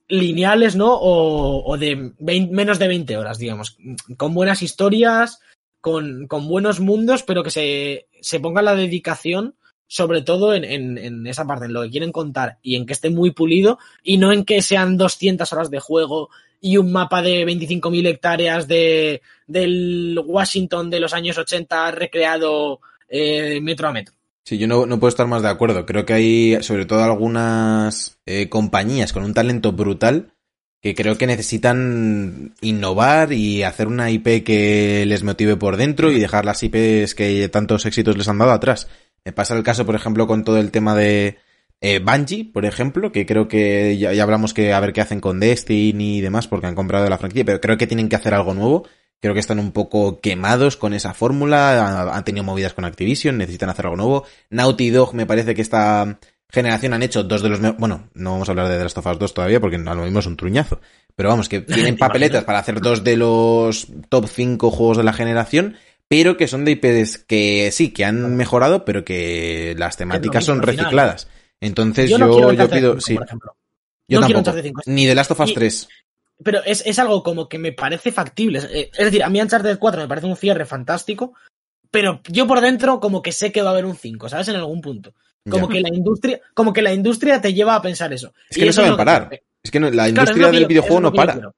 lineales, 0.07 0.75
¿no? 0.75 0.93
O, 0.93 1.69
o 1.69 1.77
de 1.77 2.13
20 2.19 2.53
menos 2.53 2.79
de 2.79 2.87
20 2.87 3.17
horas, 3.17 3.37
digamos. 3.37 3.77
Con 4.17 4.33
buenas 4.33 4.61
historias, 4.61 5.39
con, 5.81 6.27
con 6.27 6.47
buenos 6.47 6.79
mundos, 6.79 7.23
pero 7.23 7.43
que 7.43 7.51
se, 7.51 8.07
se 8.21 8.39
ponga 8.39 8.61
la 8.61 8.75
dedicación 8.75 9.55
sobre 9.87 10.21
todo 10.21 10.53
en, 10.53 10.63
en, 10.63 10.97
en 10.97 11.27
esa 11.27 11.45
parte, 11.45 11.65
en 11.65 11.73
lo 11.73 11.81
que 11.81 11.89
quieren 11.89 12.13
contar 12.13 12.59
y 12.61 12.77
en 12.77 12.85
que 12.85 12.93
esté 12.93 13.09
muy 13.09 13.31
pulido 13.31 13.77
y 14.01 14.17
no 14.17 14.31
en 14.31 14.45
que 14.45 14.61
sean 14.61 14.95
200 14.95 15.51
horas 15.51 15.69
de 15.69 15.81
juego 15.81 16.29
y 16.61 16.77
un 16.77 16.93
mapa 16.93 17.21
de 17.21 17.45
25.000 17.45 18.07
hectáreas 18.07 18.69
de, 18.69 19.21
del 19.47 20.17
Washington 20.25 20.89
de 20.89 21.01
los 21.01 21.13
años 21.13 21.37
80 21.37 21.91
recreado 21.91 22.79
eh, 23.09 23.59
metro 23.59 23.89
a 23.89 23.91
metro. 23.91 24.15
Sí, 24.43 24.57
yo 24.57 24.67
no, 24.67 24.85
no 24.85 24.99
puedo 24.99 25.09
estar 25.09 25.27
más 25.27 25.43
de 25.43 25.49
acuerdo. 25.49 25.85
Creo 25.85 26.05
que 26.05 26.13
hay, 26.13 26.63
sobre 26.63 26.85
todo, 26.85 27.03
algunas 27.03 28.19
eh, 28.25 28.49
compañías 28.49 29.13
con 29.13 29.23
un 29.23 29.33
talento 29.33 29.71
brutal 29.71 30.33
que 30.81 30.95
creo 30.95 31.17
que 31.17 31.27
necesitan 31.27 32.55
innovar 32.59 33.33
y 33.33 33.61
hacer 33.61 33.87
una 33.87 34.09
IP 34.09 34.43
que 34.43 35.05
les 35.05 35.23
motive 35.23 35.55
por 35.55 35.77
dentro 35.77 36.11
y 36.11 36.19
dejar 36.19 36.43
las 36.43 36.63
IPs 36.63 37.13
que 37.13 37.47
tantos 37.49 37.85
éxitos 37.85 38.17
les 38.17 38.27
han 38.27 38.39
dado 38.39 38.51
atrás. 38.51 38.87
Me 39.23 39.31
pasa 39.31 39.55
el 39.55 39.63
caso, 39.63 39.85
por 39.85 39.93
ejemplo, 39.93 40.25
con 40.25 40.43
todo 40.43 40.57
el 40.57 40.71
tema 40.71 40.95
de 40.95 41.37
eh, 41.81 41.99
Bungie, 41.99 42.45
por 42.45 42.65
ejemplo, 42.65 43.11
que 43.11 43.27
creo 43.27 43.47
que 43.47 43.97
ya, 43.99 44.11
ya 44.13 44.23
hablamos 44.23 44.55
que 44.55 44.73
a 44.73 44.79
ver 44.79 44.91
qué 44.91 45.01
hacen 45.01 45.21
con 45.21 45.39
Destiny 45.39 46.17
y 46.17 46.21
demás 46.21 46.47
porque 46.47 46.65
han 46.65 46.75
comprado 46.75 47.07
la 47.07 47.19
franquicia, 47.19 47.45
pero 47.45 47.61
creo 47.61 47.77
que 47.77 47.87
tienen 47.87 48.09
que 48.09 48.15
hacer 48.15 48.33
algo 48.33 48.55
nuevo. 48.55 48.87
Creo 49.21 49.33
que 49.35 49.39
están 49.39 49.59
un 49.59 49.71
poco 49.71 50.19
quemados 50.19 50.77
con 50.77 50.93
esa 50.93 51.13
fórmula, 51.13 51.79
ha- 51.85 52.15
han 52.17 52.23
tenido 52.25 52.43
movidas 52.43 52.73
con 52.73 52.85
Activision, 52.85 53.37
necesitan 53.37 53.69
hacer 53.69 53.85
algo 53.85 53.97
nuevo. 53.97 54.25
Naughty 54.49 54.89
Dog 54.89 55.13
me 55.13 55.25
parece 55.27 55.53
que 55.53 55.61
esta 55.61 56.17
generación 56.49 56.93
han 56.93 57.03
hecho 57.03 57.23
dos 57.23 57.41
de 57.43 57.49
los... 57.49 57.59
me- 57.59 57.71
Bueno, 57.71 58.09
no 58.15 58.31
vamos 58.31 58.49
a 58.49 58.51
hablar 58.53 58.67
de 58.67 58.77
The 58.77 58.83
Last 58.83 58.97
of 58.97 59.05
Us 59.05 59.19
2 59.19 59.33
todavía 59.33 59.59
porque 59.59 59.75
a 59.77 59.93
lo 59.93 60.03
mismo 60.03 60.19
es 60.19 60.25
un 60.25 60.37
truñazo. 60.37 60.81
Pero 61.15 61.29
vamos, 61.29 61.47
que 61.49 61.59
tienen 61.61 61.97
papeletas 61.97 62.43
para 62.45 62.59
hacer 62.59 62.81
dos 62.81 63.03
de 63.03 63.15
los 63.17 63.87
top 64.09 64.25
5 64.27 64.71
juegos 64.71 64.97
de 64.97 65.03
la 65.03 65.13
generación, 65.13 65.75
pero 66.07 66.35
que 66.35 66.47
son 66.47 66.65
de 66.65 66.71
IPs 66.71 67.19
que 67.19 67.69
sí, 67.71 67.91
que 67.91 68.03
han 68.05 68.35
mejorado, 68.35 68.83
pero 68.85 69.05
que 69.05 69.75
las 69.77 69.97
temáticas 69.97 70.43
son 70.45 70.61
recicladas. 70.63 71.27
Entonces 71.61 72.09
Yo 72.09 72.17
yo, 72.17 72.51
no 72.53 72.67
pido... 72.69 72.93
5, 72.93 73.01
Sí, 73.01 73.13
por 73.13 73.25
ejemplo. 73.25 73.55
yo 74.07 74.19
no 74.19 74.25
tampoco. 74.25 74.39
Uncharted 74.39 74.63
5. 74.63 74.81
Ni 74.87 75.05
The 75.05 75.13
Last 75.15 75.31
of 75.31 75.39
Us 75.41 75.51
Y- 75.51 75.53
3. 75.53 75.89
Pero 76.43 76.63
es, 76.65 76.83
es 76.85 76.97
algo 76.99 77.23
como 77.23 77.47
que 77.49 77.57
me 77.59 77.71
parece 77.71 78.11
factible. 78.11 78.59
Eh, 78.71 78.89
Es 78.93 79.05
decir, 79.05 79.23
a 79.23 79.29
mí 79.29 79.41
Uncharted 79.41 79.77
4 79.79 80.01
me 80.01 80.07
parece 80.07 80.27
un 80.27 80.35
cierre 80.35 80.65
fantástico, 80.65 81.33
pero 81.89 82.21
yo 82.29 82.47
por 82.47 82.61
dentro 82.61 82.99
como 82.99 83.21
que 83.21 83.31
sé 83.31 83.51
que 83.51 83.61
va 83.61 83.69
a 83.69 83.73
haber 83.73 83.85
un 83.85 83.95
5, 83.95 84.29
¿sabes? 84.29 84.47
En 84.47 84.55
algún 84.55 84.81
punto. 84.81 85.13
Como 85.49 85.67
Ya. 85.67 85.73
que 85.73 85.81
la 85.81 85.89
industria, 85.93 86.39
como 86.53 86.71
que 86.73 86.81
la 86.81 86.93
industria 86.93 87.41
te 87.41 87.53
lleva 87.53 87.75
a 87.75 87.81
pensar 87.81 88.13
eso. 88.13 88.33
Es 88.49 88.57
Y 88.57 88.59
que 88.61 88.65
no 88.67 88.73
saben 88.73 88.91
que- 88.91 88.97
parar. 88.97 89.41
Es 89.63 89.71
que 89.71 89.79
no- 89.79 89.89
la 89.91 90.09
industria 90.09 90.47
del 90.51 90.61
yo- 90.63 90.67
videojuego 90.67 91.01
no 91.01 91.13
para. 91.13 91.33
quiero. 91.33 91.55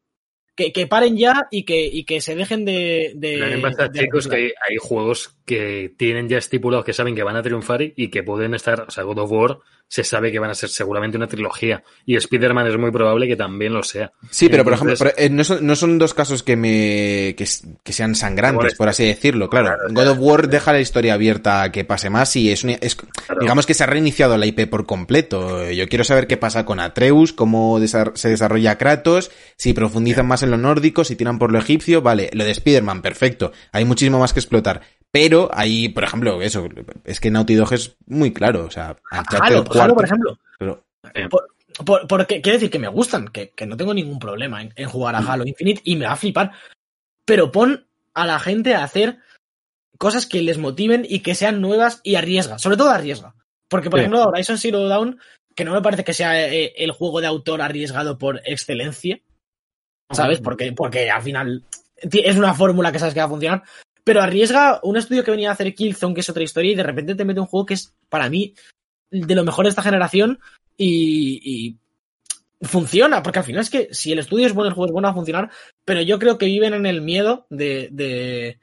Que, 0.56 0.72
que 0.72 0.86
paren 0.86 1.18
ya 1.18 1.48
y 1.50 1.64
que, 1.64 1.84
y 1.86 2.04
que 2.06 2.22
se 2.22 2.36
dejen 2.36 2.64
de. 2.64 3.14
de 3.16 3.38
de 3.40 3.90
chicos, 4.02 4.28
que 4.28 4.36
hay 4.70 4.78
juegos 4.80 5.36
que 5.46 5.94
tienen 5.98 6.30
ya 6.30 6.38
estipulados 6.38 6.86
que 6.86 6.94
saben 6.94 7.16
que 7.16 7.24
van 7.24 7.36
a 7.36 7.44
triunfar 7.44 7.82
y, 7.82 8.10
que 8.10 8.24
pueden 8.24 8.54
estar, 8.54 8.86
o 8.88 8.92
sea, 8.92 9.04
God 9.04 9.20
of 9.20 9.32
War 9.32 9.58
se 9.90 10.04
sabe 10.04 10.32
que 10.32 10.40
van 10.40 10.50
a 10.50 10.56
ser 10.56 10.70
seguramente 10.70 11.18
una 11.18 11.28
trilogía 11.28 11.84
y 12.06 12.16
Spider-Man 12.16 12.68
es 12.68 12.78
muy 12.78 12.92
probable 12.92 13.28
que 13.28 13.36
también 13.36 13.74
lo 13.74 13.84
sea. 13.84 14.12
Sí, 14.32 14.50
pero 14.50 14.64
por 14.64 14.74
ejemplo, 14.74 15.12
eh, 15.18 15.30
no, 15.30 15.44
son, 15.44 15.66
no 15.68 15.76
son 15.76 16.00
dos 16.00 16.14
casos 16.14 16.42
que 16.42 16.56
me 16.56 17.36
que, 17.38 17.46
sean 17.92 18.16
sangrantes, 18.16 18.76
por 18.76 18.90
así 18.90 19.06
decirlo. 19.06 19.50
Claro, 19.50 19.68
Claro, 19.68 19.94
God 19.94 20.08
of 20.08 20.18
War 20.20 20.48
deja 20.48 20.72
la 20.74 20.80
historia 20.80 21.14
abierta 21.14 21.62
a 21.62 21.72
que 21.72 21.84
pase 21.84 22.10
más 22.10 22.36
y 22.36 22.52
es, 22.52 22.64
es- 22.64 22.98
digamos 23.40 23.66
que 23.66 23.74
se 23.74 23.84
ha 23.84 23.88
reiniciado 23.88 24.38
la 24.38 24.46
IP 24.46 24.68
por 24.68 24.86
completo. 24.86 25.70
Yo 25.70 25.88
quiero 25.88 26.04
saber 26.06 26.28
qué 26.28 26.38
pasa 26.38 26.66
con 26.66 26.80
Atreus, 26.80 27.34
cómo 27.34 27.80
se 28.16 28.30
desarrolla 28.30 28.78
Kratos, 28.78 29.30
si 29.58 29.74
profundizan 29.74 30.26
más 30.26 30.42
en 30.44 30.52
lo 30.52 30.58
nórdico, 30.58 31.04
si 31.04 31.16
tiran 31.16 31.38
por 31.38 31.52
lo 31.52 31.60
egipcio, 31.60 32.02
vale, 32.02 32.30
lo 32.34 32.46
de 32.46 32.52
Spider-Man, 32.52 33.02
perfecto. 33.02 33.52
Hay 33.72 33.86
muchísimo 33.86 34.18
más 34.20 34.34
que 34.34 34.40
explotar. 34.40 34.82
Pero 35.14 35.50
ahí, 35.54 35.90
por 35.90 36.04
ejemplo, 36.04 36.42
eso, 36.42 36.68
es 37.06 37.20
que 37.20 37.30
Naughty 37.30 37.54
Dog 37.54 37.72
es 37.74 37.96
muy 38.08 38.34
claro, 38.34 38.66
o 38.66 38.72
sea, 38.72 38.98
Halo, 39.12 39.26
Halo, 39.44 39.64
4, 39.64 39.94
por 39.96 40.06
ejemplo. 40.06 40.40
pero- 40.58 40.84
Por, 41.30 41.48
por- 41.86 42.08
porque 42.08 42.42
quiero 42.42 42.58
decir 42.58 42.72
que 42.72 42.80
me 42.80 42.88
gustan, 42.88 43.28
que, 43.28 43.52
que 43.52 43.68
no 43.68 43.78
tengo 43.78 43.94
ningún 43.94 44.18
problema 44.18 44.62
en, 44.64 44.74
en 44.76 44.90
jugar 44.90 45.16
a 45.16 45.20
Halo 45.20 45.46
Infinite 45.46 45.82
y 45.84 45.96
me 45.98 46.06
va 46.06 46.14
a 46.14 46.18
flipar. 46.18 46.52
Pero 47.26 47.52
pon 47.52 47.86
a 48.16 48.26
la 48.26 48.40
gente 48.40 48.74
a 48.74 48.84
hacer 48.84 49.20
cosas 50.00 50.26
que 50.26 50.42
les 50.42 50.58
motiven 50.58 51.06
y 51.08 51.20
que 51.20 51.36
sean 51.36 51.62
nuevas 51.62 52.00
y 52.04 52.16
arriesga. 52.16 52.58
Sobre 52.58 52.78
todo 52.78 52.90
arriesga. 52.90 53.36
Porque, 53.70 53.90
por 53.92 54.00
Sí. 54.00 54.06
ejemplo, 54.06 54.24
Horizon 54.26 54.58
Zero 54.58 54.88
Dawn, 54.88 55.20
que 55.56 55.64
no 55.66 55.74
me 55.74 55.82
parece 55.84 56.04
que 56.04 56.14
sea 56.14 56.48
eh, 56.52 56.74
el 56.78 56.92
juego 56.92 57.22
de 57.22 57.28
autor 57.28 57.62
arriesgado 57.62 58.18
por 58.18 58.42
excelencia. 58.46 59.20
¿Sabes? 60.12 60.42
Porque, 60.42 60.74
porque 60.74 61.10
al 61.12 61.22
final 61.22 61.64
es 61.98 62.36
una 62.36 62.54
fórmula 62.56 62.92
que 62.92 63.00
sabes 63.00 63.14
que 63.14 63.20
va 63.20 63.28
a 63.28 63.30
funcionar. 63.30 63.64
Pero 64.04 64.22
arriesga 64.22 64.80
un 64.84 64.98
estudio 64.98 65.24
que 65.24 65.32
venía 65.32 65.50
a 65.50 65.54
hacer 65.54 65.74
Killzone, 65.74 66.14
que 66.14 66.22
es 66.22 66.30
otra 66.30 66.44
historia, 66.44 66.72
y 66.72 66.76
de 66.76 66.84
repente 66.84 67.16
te 67.16 67.26
mete 67.26 67.40
un 67.40 67.48
juego 67.48 67.66
que 67.66 67.76
es, 67.76 67.94
para 68.10 68.30
mí, 68.30 68.54
de 69.10 69.36
lo 69.36 69.44
mejor 69.44 69.66
de 69.66 69.70
esta 69.70 69.82
generación 69.82 70.40
y, 70.78 71.40
y 71.44 71.78
funciona, 72.66 73.22
porque 73.22 73.40
al 73.40 73.46
final 73.46 73.62
es 73.62 73.70
que 73.70 73.90
si 73.92 74.12
el 74.12 74.20
estudio 74.20 74.48
es 74.48 74.54
bueno, 74.54 74.70
el 74.70 74.74
juego 74.74 74.88
es 74.88 74.92
bueno, 74.92 75.08
va 75.08 75.12
a 75.12 75.16
funcionar, 75.16 75.50
pero 75.86 76.02
yo 76.02 76.20
creo 76.20 76.38
que 76.38 76.46
viven 76.46 76.74
en 76.74 76.86
el 76.86 77.02
miedo 77.02 77.46
de... 77.50 77.90
de... 77.92 78.60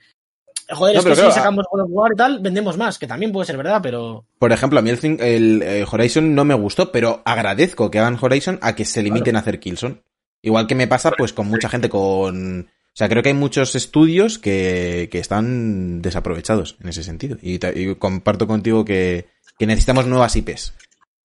Joder, 0.72 0.94
No, 0.94 1.00
es 1.00 1.06
que 1.06 1.12
claro, 1.14 1.30
si 1.30 1.36
sacamos 1.36 1.66
God 1.70 1.82
of 1.82 1.88
War 1.90 2.12
y 2.12 2.16
tal, 2.16 2.38
vendemos 2.38 2.76
más, 2.76 2.96
que 2.96 3.08
también 3.08 3.32
puede 3.32 3.46
ser 3.46 3.56
verdad, 3.56 3.80
pero... 3.82 4.24
Por 4.38 4.52
ejemplo, 4.52 4.78
a 4.78 4.82
mí 4.82 4.90
el, 4.90 5.20
el, 5.20 5.62
eh, 5.62 5.84
Horizon 5.90 6.32
no 6.32 6.44
me 6.44 6.54
gustó, 6.54 6.92
pero 6.92 7.22
agradezco 7.24 7.90
que 7.90 7.98
hagan 7.98 8.18
Horizon 8.20 8.58
a 8.62 8.76
que 8.76 8.84
se 8.84 9.02
limiten 9.02 9.34
a 9.34 9.40
hacer 9.40 9.58
Killzone. 9.58 10.02
Igual 10.42 10.68
que 10.68 10.76
me 10.76 10.86
pasa 10.86 11.10
pues 11.10 11.32
con 11.32 11.48
mucha 11.48 11.68
gente 11.68 11.88
con... 11.88 12.68
O 12.92 12.96
sea, 13.00 13.08
creo 13.08 13.22
que 13.22 13.30
hay 13.30 13.34
muchos 13.34 13.74
estudios 13.76 14.38
que, 14.38 15.08
que 15.12 15.18
están 15.20 16.02
desaprovechados 16.02 16.76
en 16.82 16.88
ese 16.88 17.02
sentido. 17.04 17.38
Y, 17.40 17.58
comparto 17.94 18.46
contigo 18.46 18.84
que, 18.84 19.26
que 19.58 19.66
necesitamos 19.66 20.06
nuevas 20.06 20.34
IPs. 20.36 20.74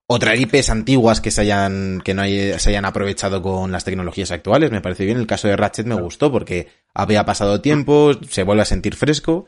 O 0.07 0.19
traer 0.19 0.39
IPs 0.39 0.69
antiguas 0.69 1.19
que 1.19 1.31
se 1.31 1.41
hayan, 1.41 2.01
que 2.05 2.13
no 2.13 2.21
hay- 2.21 2.57
se 2.59 2.69
hayan 2.69 2.85
aprovechado 2.85 3.41
con 3.41 3.71
las 3.71 3.83
tecnologías 3.83 4.29
actuales. 4.31 4.69
Me 4.71 4.81
parece 4.81 5.03
bien. 5.05 5.17
El 5.17 5.25
caso 5.25 5.47
de 5.47 5.55
Ratchet 5.57 5.87
me 5.87 5.95
gustó 5.99 6.31
porque 6.31 6.67
había 6.93 7.25
pasado 7.25 7.59
tiempo, 7.59 8.11
se 8.29 8.43
vuelve 8.43 8.61
a 8.61 8.65
sentir 8.65 8.95
fresco. 8.95 9.45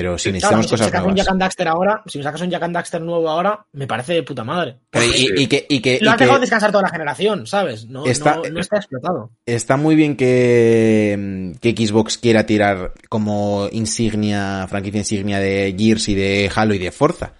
Pero 0.00 0.16
si 0.16 0.30
Claro, 0.30 0.34
necesitamos 0.34 0.66
si 0.66 0.68
me 0.68 0.78
cosas 0.78 0.86
sacas 0.86 1.06
un. 1.06 1.16
Jack 1.16 1.28
and 1.28 1.40
Daxter 1.40 1.66
ahora, 1.68 2.02
si 2.06 2.18
me 2.18 2.24
sacas 2.24 2.40
un 2.42 2.50
Jack 2.50 2.62
and 2.62 2.74
Daxter 2.74 3.00
nuevo 3.00 3.28
ahora, 3.28 3.66
me 3.72 3.88
parece 3.88 4.12
de 4.14 4.22
puta 4.22 4.44
madre. 4.44 4.76
Pero 4.90 5.04
y, 5.06 5.08
y- 5.08 5.42
y 5.42 5.46
que, 5.48 5.66
y 5.68 5.80
que, 5.80 5.98
Lo 6.00 6.06
y 6.06 6.08
has 6.10 6.16
que- 6.16 6.24
dejado 6.24 6.40
descansar 6.40 6.70
toda 6.70 6.82
la 6.82 6.90
generación, 6.90 7.46
¿sabes? 7.48 7.86
No, 7.86 8.06
Está- 8.06 8.36
no, 8.36 8.42
no 8.48 8.60
está 8.60 8.76
explotado. 8.76 9.30
Está 9.44 9.76
muy 9.76 9.96
bien 9.96 10.14
que, 10.16 11.52
que 11.60 11.74
Xbox 11.86 12.16
quiera 12.18 12.46
tirar 12.46 12.92
como 13.08 13.68
insignia, 13.72 14.66
franquicia 14.68 14.98
insignia 15.00 15.38
de 15.40 15.74
Gears 15.76 16.08
y 16.08 16.14
de 16.14 16.50
Halo 16.54 16.74
y 16.74 16.78
de 16.78 16.92
Forza. 16.92 17.32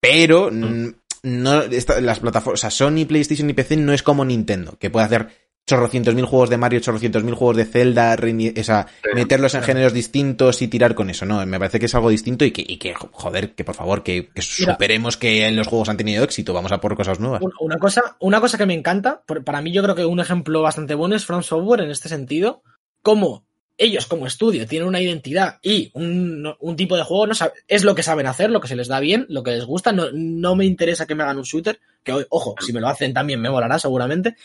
Pero 0.00 0.50
mm, 0.50 0.88
no 1.22 1.62
esta- 1.62 2.00
las 2.00 2.20
plataformas, 2.20 2.58
o 2.58 2.62
sea, 2.62 2.70
Sony, 2.70 3.04
PlayStation 3.06 3.48
y 3.50 3.52
PC 3.52 3.76
no 3.76 3.92
es 3.92 4.02
como 4.02 4.24
Nintendo, 4.24 4.76
que 4.78 4.90
puede 4.90 5.06
hacer 5.06 5.28
chorrocientos 5.66 6.14
mil 6.14 6.24
juegos 6.24 6.50
de 6.50 6.56
Mario, 6.56 6.80
chorrocientos 6.80 7.22
mil 7.22 7.34
juegos 7.34 7.56
de 7.56 7.64
Zelda, 7.64 8.16
reini- 8.16 8.58
o 8.58 8.64
sea, 8.64 8.86
Sí. 9.02 9.10
meterlos 9.14 9.54
en 9.54 9.62
géneros 9.62 9.92
distintos 9.92 10.62
y 10.62 10.68
tirar 10.68 10.94
con 10.96 11.10
eso, 11.10 11.26
¿no? 11.26 11.44
Me 11.46 11.58
parece 11.58 11.78
que 11.78 11.86
es 11.86 11.94
algo 11.94 12.10
distinto 12.10 12.44
y 12.44 12.50
que, 12.50 12.64
y 12.66 12.76
que 12.78 12.92
joder, 12.94 13.54
que 13.54 13.62
por 13.64 13.76
favor, 13.76 14.02
que, 14.02 14.26
que 14.34 14.42
Mira. 14.58 14.72
superemos 14.72 15.16
que 15.16 15.50
los 15.52 15.68
juegos 15.68 15.88
han 15.88 15.96
tenido 15.96 16.24
éxito, 16.24 16.52
vamos 16.52 16.72
a 16.72 16.80
por 16.80 16.96
cosas 16.96 17.20
nuevas. 17.20 17.40
Un- 17.42 17.52
Una 17.60 17.78
cosa, 17.78 18.16
una 18.20 18.40
cosa 18.40 18.58
que 18.58 18.66
me 18.66 18.74
encanta, 18.74 19.22
para 19.44 19.62
mí 19.62 19.70
yo 19.72 19.82
creo 19.82 19.94
que 19.94 20.04
un 20.04 20.18
ejemplo 20.18 20.60
bastante 20.62 20.94
bueno 20.94 21.14
es 21.14 21.24
From 21.24 21.42
Software 21.42 21.82
en 21.82 21.90
este 21.90 22.08
sentido, 22.08 22.62
como 23.02 23.44
ellos 23.78 24.06
como 24.06 24.26
estudio 24.26 24.66
tienen 24.66 24.88
una 24.88 25.00
identidad 25.00 25.58
y 25.62 25.90
un, 25.94 26.52
un 26.58 26.76
tipo 26.76 26.96
de 26.98 27.02
juego, 27.04 27.28
no 27.28 27.32
sab- 27.34 27.52
es 27.66 27.82
lo 27.84 27.94
que 27.94 28.02
saben 28.02 28.26
hacer, 28.26 28.50
lo 28.50 28.60
que 28.60 28.68
se 28.68 28.76
les 28.76 28.88
da 28.88 29.00
bien, 29.00 29.24
lo 29.30 29.42
que 29.42 29.52
les 29.52 29.64
gusta, 29.64 29.92
no, 29.92 30.06
no 30.12 30.54
me 30.56 30.66
interesa 30.66 31.06
que 31.06 31.14
me 31.14 31.22
hagan 31.22 31.38
un 31.38 31.44
shooter, 31.44 31.78
que 32.04 32.12
hoy, 32.12 32.26
ojo, 32.28 32.56
si 32.60 32.72
me 32.74 32.80
lo 32.80 32.88
hacen 32.88 33.14
también 33.14 33.40
me 33.40 33.48
molará 33.48 33.78
seguramente, 33.78 34.36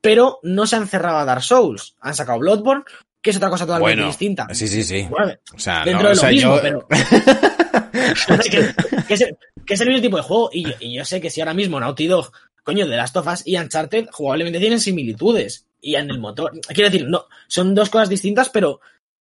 pero 0.00 0.38
no 0.42 0.66
se 0.66 0.76
han 0.76 0.86
cerrado 0.88 1.18
a 1.18 1.24
Dark 1.24 1.42
Souls, 1.42 1.94
han 2.00 2.14
sacado 2.14 2.38
Bloodborne, 2.38 2.84
que 3.20 3.30
es 3.30 3.36
otra 3.36 3.50
cosa 3.50 3.66
totalmente 3.66 3.96
Bueno, 3.96 4.06
distinta. 4.08 4.46
sí, 4.52 4.68
sí, 4.68 4.84
sí. 4.84 5.06
Bueno, 5.10 5.32
O 5.54 5.58
sea, 5.58 5.84
dentro 5.84 6.02
no, 6.04 6.08
de 6.08 6.12
o 6.12 6.14
lo 6.14 6.20
sea, 6.20 6.30
mismo, 6.30 6.56
yo- 6.56 6.62
pero... 6.62 6.86
que, 8.50 8.74
que 9.06 9.14
es, 9.14 9.20
el- 9.22 9.36
que 9.66 9.74
es 9.74 9.80
el 9.80 9.88
mismo 9.88 10.02
tipo 10.02 10.16
de 10.16 10.22
juego. 10.22 10.50
Y, 10.52 10.64
yo- 10.64 10.74
y 10.80 10.94
yo 10.96 11.04
sé 11.04 11.20
que 11.20 11.30
si 11.30 11.40
ahora 11.40 11.54
mismo 11.54 11.80
Naughty 11.80 12.06
Dog, 12.06 12.30
coño, 12.62 12.86
de 12.86 12.96
Last 12.96 13.16
of 13.16 13.26
Us 13.26 13.42
y 13.46 13.56
Uncharted, 13.56 14.08
jugablemente 14.12 14.60
tienen 14.60 14.80
similitudes. 14.80 15.66
Y 15.80 15.94
en 15.94 16.10
el 16.10 16.18
motor. 16.18 16.52
Quiero 16.68 16.90
decir, 16.90 17.06
no, 17.08 17.26
son 17.46 17.74
dos 17.74 17.88
cosas 17.90 18.08
distintas, 18.08 18.48
pero 18.48 18.80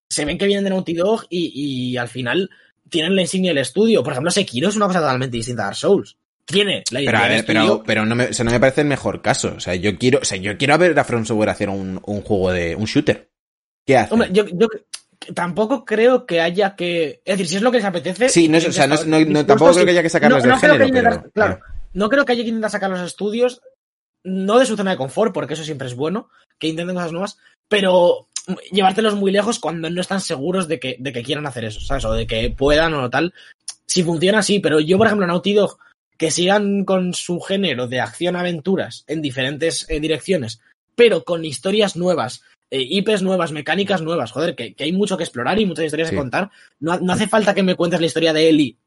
se 0.09 0.25
ven 0.25 0.37
que 0.37 0.45
vienen 0.47 0.63
de 0.63 0.71
Naughty 0.71 0.93
Dog 0.93 1.25
y, 1.29 1.91
y 1.91 1.97
al 1.97 2.07
final 2.07 2.49
tienen 2.89 3.15
la 3.15 3.21
insignia 3.21 3.51
del 3.51 3.59
estudio. 3.59 4.03
Por 4.03 4.13
ejemplo, 4.13 4.31
Sekiro 4.31 4.69
es 4.69 4.75
una 4.75 4.87
cosa 4.87 4.99
totalmente 4.99 5.37
distinta 5.37 5.63
a 5.63 5.65
Dark 5.65 5.77
Souls. 5.77 6.17
Tiene 6.47 6.83
la 6.91 6.99
Pero 6.99 7.01
identidad 7.01 7.23
a 7.23 7.27
ver, 7.27 7.45
pero, 7.45 7.83
pero 7.85 8.05
no 8.05 8.15
me, 8.15 8.23
o 8.27 8.33
sea, 8.33 8.45
no 8.45 8.51
me 8.51 8.59
parece 8.59 8.81
el 8.81 8.87
mejor 8.87 9.21
caso. 9.21 9.53
O 9.57 9.59
sea, 9.59 9.75
yo 9.75 9.97
quiero, 9.97 10.19
o 10.21 10.25
sea, 10.25 10.37
yo 10.37 10.57
quiero 10.57 10.77
ver 10.77 10.97
a 10.97 11.03
From 11.03 11.25
Software 11.25 11.49
hacer 11.49 11.69
un, 11.69 11.99
un 12.05 12.21
juego 12.21 12.51
de, 12.53 12.73
un 12.75 12.85
shooter. 12.85 13.29
¿Qué 13.85 13.97
hace? 13.97 14.13
Hombre, 14.13 14.29
yo, 14.31 14.45
yo 14.47 14.67
tampoco 15.35 15.83
creo 15.83 16.25
que 16.25 16.39
haya 16.41 16.75
que. 16.75 17.21
Es 17.25 17.33
decir, 17.37 17.47
si 17.47 17.55
es 17.57 17.61
lo 17.61 17.69
que 17.71 17.77
les 17.77 17.85
apetece. 17.85 18.29
sí, 18.29 18.47
no 18.47 18.57
es, 18.57 18.67
o 18.67 18.71
sea, 18.71 18.87
no, 18.87 18.95
no- 19.05 19.45
tampoco 19.45 19.71
creo 19.71 19.81
sí. 19.81 19.85
que 19.85 19.91
haya 19.91 20.03
que 20.03 20.09
sacarlos 20.09 20.43
del 20.43 20.55
género, 20.55 20.85
que 20.85 20.91
pero, 20.93 21.09
dar- 21.09 21.31
claro, 21.31 21.59
no 21.93 22.09
creo 22.09 22.23
que 22.25 22.31
haya 22.31 22.43
que 22.43 22.49
intentar 22.49 22.71
sacar 22.71 22.89
los 22.89 23.01
estudios, 23.01 23.61
no 24.23 24.57
de 24.57 24.65
su 24.65 24.77
zona 24.77 24.91
de 24.91 24.97
confort, 24.97 25.33
porque 25.33 25.53
eso 25.55 25.65
siempre 25.65 25.87
es 25.87 25.95
bueno, 25.95 26.29
que 26.59 26.67
intenten 26.67 26.95
cosas 26.95 27.11
nuevas, 27.11 27.37
pero 27.67 28.27
llevártelos 28.71 29.15
muy 29.15 29.31
lejos 29.31 29.59
cuando 29.59 29.89
no 29.89 29.99
están 29.99 30.21
seguros 30.21 30.69
de 30.69 30.79
que, 30.79 30.95
de 30.99 31.11
que 31.11 31.23
quieran 31.23 31.45
hacer 31.45 31.65
eso, 31.65 31.81
¿sabes? 31.81 32.05
O 32.05 32.13
de 32.13 32.25
que 32.25 32.49
puedan 32.51 32.93
o 32.93 33.09
tal. 33.09 33.33
Si 33.85 34.03
funciona 34.03 34.39
así, 34.39 34.59
pero 34.59 34.79
yo, 34.79 34.97
por 34.97 35.07
ejemplo, 35.07 35.27
Naughty 35.27 35.53
Dog, 35.53 35.77
que 36.17 36.31
sigan 36.31 36.83
con 36.85 37.13
su 37.13 37.39
género 37.39 37.87
de 37.87 37.99
acción-aventuras 38.01 39.03
en 39.07 39.21
diferentes 39.21 39.85
eh, 39.89 39.99
direcciones, 39.99 40.61
pero 40.95 41.23
con 41.23 41.45
historias 41.45 41.95
nuevas, 41.95 42.41
eh, 42.71 42.81
IPs 42.81 43.21
nuevas, 43.21 43.51
mecánicas 43.51 44.01
nuevas, 44.01 44.31
joder, 44.31 44.55
que, 44.55 44.73
que 44.73 44.83
hay 44.83 44.91
mucho 44.91 45.15
que 45.17 45.23
explorar 45.23 45.59
y 45.59 45.65
muchas 45.65 45.85
historias 45.85 46.09
Sí. 46.09 46.15
que 46.15 46.19
contar. 46.19 46.49
No, 46.79 46.93
ha- 46.93 46.99
no 46.99 47.13
hace 47.13 47.27
falta 47.27 47.53
que 47.53 47.63
me 47.63 47.75
cuentes 47.75 47.99
la 47.99 48.07
historia 48.07 48.33
de 48.33 48.49
Ellie 48.49 48.77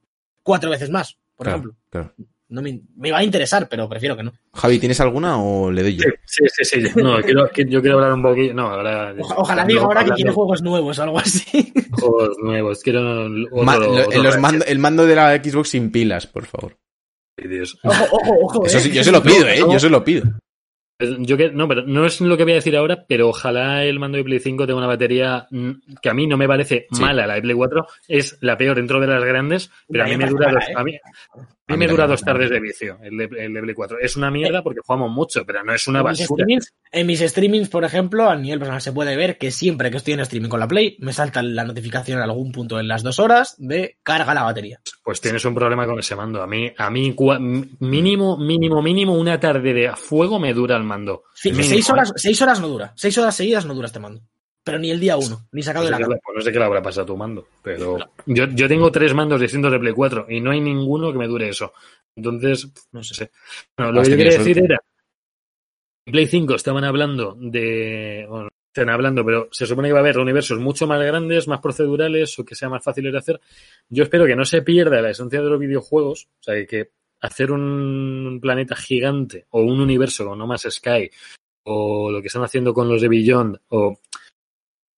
cuatro 0.42 0.70
veces 0.70 0.90
más, 0.90 1.16
por 1.36 1.44
Claro, 1.46 1.58
ejemplo. 1.58 1.76
claro. 1.88 2.14
No 2.48 2.62
me, 2.62 2.80
me 2.96 3.12
va 3.12 3.18
a 3.18 3.22
interesar, 3.22 3.68
pero 3.68 3.88
prefiero 3.88 4.16
que 4.16 4.24
no. 4.24 4.32
Javi, 4.54 4.80
¿tienes 4.80 5.00
alguna 5.00 5.40
o 5.40 5.70
le 5.70 5.82
doy 5.84 5.94
yo? 5.94 6.02
Sí, 6.26 6.42
sí, 6.48 6.64
sí. 6.64 6.88
sí. 6.88 6.92
No, 7.00 7.20
quiero, 7.22 7.48
yo 7.68 7.80
quiero 7.80 7.94
hablar 7.98 8.12
un 8.12 8.22
poquito. 8.24 8.54
No, 8.54 8.66
ahora. 8.66 9.14
Oja- 9.16 9.34
ojalá 9.38 9.62
no, 9.62 9.68
diga 9.68 9.82
ahora 9.82 10.04
que 10.04 10.10
quiere 10.10 10.32
juegos 10.32 10.60
nuevos 10.60 10.98
o 10.98 11.02
algo 11.04 11.18
así. 11.20 11.72
Juegos 11.92 12.36
nuevos. 12.42 12.80
Quiero. 12.82 13.26
Otro, 13.26 13.62
Ma- 13.62 13.76
lo- 13.76 13.92
otro 13.92 14.10
los 14.20 14.34
Ratchet. 14.34 14.40
mando- 14.40 14.64
el 14.66 14.78
mando 14.80 15.06
de 15.06 15.14
la 15.14 15.36
Xbox 15.36 15.68
sin 15.68 15.92
pilas, 15.92 16.26
por 16.26 16.44
favor. 16.46 16.76
Dios. 17.48 17.78
Ojo, 17.82 18.04
ojo, 18.10 18.34
ojo. 18.42 18.66
Eso 18.66 18.78
eh. 18.78 18.80
sí, 18.80 18.92
yo 18.92 19.04
se 19.04 19.12
lo 19.12 19.22
pido, 19.22 19.46
¿eh? 19.48 19.58
Yo 19.58 19.78
se 19.78 19.88
lo 19.88 20.04
pido. 20.04 20.24
Yo 21.20 21.36
que, 21.36 21.50
no, 21.50 21.66
pero 21.68 21.82
no 21.86 22.04
es 22.06 22.20
lo 22.20 22.36
que 22.36 22.44
voy 22.44 22.52
a 22.52 22.56
decir 22.56 22.76
ahora, 22.76 23.04
pero 23.08 23.28
ojalá 23.28 23.84
el 23.84 23.98
mando 23.98 24.18
de 24.18 24.24
Play 24.24 24.38
5 24.40 24.66
tenga 24.66 24.78
una 24.78 24.86
batería 24.86 25.46
mm, 25.50 25.70
que 26.02 26.08
a 26.10 26.14
mí 26.14 26.26
no 26.26 26.36
me 26.36 26.46
parece 26.48 26.86
Sí. 26.92 27.00
mala, 27.02 27.26
la 27.26 27.34
de 27.34 27.42
Play 27.42 27.54
4 27.56 27.86
es 28.08 28.36
la 28.40 28.56
peor 28.58 28.76
dentro 28.76 29.00
de 29.00 29.06
las 29.06 29.24
grandes, 29.24 29.70
pero 29.88 30.04
a 30.04 30.06
mí 30.06 30.16
me 30.16 30.26
dura 30.26 30.52
dos, 30.52 30.64
a 30.76 30.84
mí, 30.84 30.96
a 30.96 31.72
mí 31.72 31.76
me 31.78 31.86
dura 31.86 32.06
dos 32.06 32.20
tardes 32.22 32.50
de 32.50 32.58
vicio 32.60 32.98
el 33.02 33.16
de, 33.16 33.24
el 33.44 33.54
de 33.54 33.60
Play 33.62 33.74
4. 33.74 33.98
Es 34.00 34.16
una 34.16 34.30
mierda 34.30 34.62
porque 34.62 34.80
jugamos 34.84 35.10
mucho, 35.10 35.44
pero 35.46 35.62
no 35.64 35.72
es 35.72 35.86
una 35.88 36.00
en 36.00 36.04
basura. 36.04 36.26
streamings, 36.26 36.74
en 36.92 37.06
mis 37.06 37.20
streamings, 37.20 37.68
por 37.68 37.84
ejemplo, 37.84 38.28
a 38.28 38.36
nivel 38.36 38.58
personal 38.58 38.80
se 38.82 38.92
puede 38.92 39.16
ver 39.16 39.38
que 39.38 39.50
siempre 39.50 39.90
que 39.90 39.98
estoy 39.98 40.14
en 40.14 40.20
streaming 40.20 40.48
con 40.48 40.60
la 40.60 40.66
Play, 40.68 40.96
me 41.00 41.12
salta 41.12 41.42
la 41.42 41.64
notificación 41.64 42.18
en 42.18 42.24
algún 42.24 42.50
punto 42.52 42.78
en 42.80 42.88
las 42.88 43.02
dos 43.02 43.18
horas 43.20 43.54
de 43.58 43.96
carga 44.02 44.34
la 44.34 44.42
batería. 44.42 44.80
Pues 45.04 45.20
tienes 45.20 45.44
un 45.44 45.54
problema 45.54 45.86
con 45.86 45.98
ese 45.98 46.14
mando. 46.16 46.42
A 46.42 46.46
mí, 46.46 46.70
a 46.76 46.90
mí 46.90 47.14
cua- 47.14 47.38
mínimo, 47.78 48.36
mínimo, 48.36 48.82
mínimo 48.82 49.14
una 49.14 49.38
tarde 49.40 49.72
de 49.72 49.90
fuego 49.96 50.38
me 50.40 50.52
dura 50.52 50.76
el 50.76 50.82
mando. 50.90 51.24
Sí, 51.34 51.50
Mínimo, 51.50 51.68
seis, 51.68 51.88
¿eh? 51.88 51.92
horas, 51.92 52.12
seis 52.16 52.42
horas 52.42 52.60
no 52.60 52.68
dura. 52.68 52.92
Seis 52.96 53.16
horas 53.18 53.34
seguidas 53.34 53.64
no 53.64 53.74
dura 53.74 53.86
este 53.86 54.00
mando. 54.00 54.22
Pero 54.62 54.78
ni 54.78 54.90
el 54.90 55.00
día 55.00 55.16
uno, 55.16 55.48
ni 55.52 55.62
sacado 55.62 55.84
No 55.84 55.90
de 55.90 55.96
sé, 55.96 56.02
la 56.02 56.18
pues 56.22 56.36
no 56.36 56.40
sé 56.42 56.52
qué 56.52 56.58
le 56.58 56.64
habrá 56.64 56.82
pasado 56.82 57.04
a 57.04 57.06
tu 57.06 57.16
mando, 57.16 57.48
pero 57.62 57.96
yo, 58.26 58.44
yo 58.54 58.68
tengo 58.68 58.92
tres 58.92 59.14
mandos 59.14 59.40
distintos 59.40 59.72
de 59.72 59.78
Play 59.78 59.94
4 59.94 60.26
y 60.28 60.40
no 60.40 60.50
hay 60.50 60.60
ninguno 60.60 61.10
que 61.10 61.18
me 61.18 61.26
dure 61.26 61.48
eso. 61.48 61.72
Entonces, 62.14 62.70
no 62.92 63.02
sé. 63.02 63.30
Bueno, 63.74 63.92
lo 63.92 64.02
que 64.02 64.10
yo 64.10 64.16
quería 64.18 64.38
decir 64.38 64.58
era, 64.58 64.78
en 66.04 66.12
Play 66.12 66.26
5 66.26 66.56
estaban 66.56 66.84
hablando 66.84 67.36
de, 67.40 68.26
bueno, 68.28 68.48
están 68.72 68.90
hablando, 68.90 69.24
pero 69.24 69.48
se 69.50 69.66
supone 69.66 69.88
que 69.88 69.92
va 69.92 69.98
a 69.98 70.02
haber 70.02 70.18
universos 70.18 70.58
mucho 70.58 70.86
más 70.86 71.00
grandes, 71.02 71.48
más 71.48 71.60
procedurales 71.60 72.38
o 72.38 72.44
que 72.44 72.54
sea 72.54 72.68
más 72.68 72.84
fáciles 72.84 73.12
de 73.12 73.18
hacer. 73.18 73.40
Yo 73.88 74.04
espero 74.04 74.26
que 74.26 74.36
no 74.36 74.44
se 74.44 74.62
pierda 74.62 75.00
la 75.00 75.10
esencia 75.10 75.40
de 75.40 75.48
los 75.48 75.58
videojuegos, 75.58 76.28
o 76.40 76.42
sea, 76.42 76.66
que 76.66 76.90
hacer 77.20 77.50
un 77.52 78.38
planeta 78.40 78.74
gigante 78.76 79.46
o 79.50 79.62
un 79.62 79.80
universo 79.80 80.24
como 80.24 80.36
No 80.36 80.46
Más 80.46 80.66
Sky 80.68 81.10
o 81.64 82.10
lo 82.10 82.20
que 82.20 82.28
están 82.28 82.42
haciendo 82.44 82.72
con 82.72 82.88
los 82.88 83.02
de 83.02 83.08
Beyond 83.08 83.58
o 83.68 83.98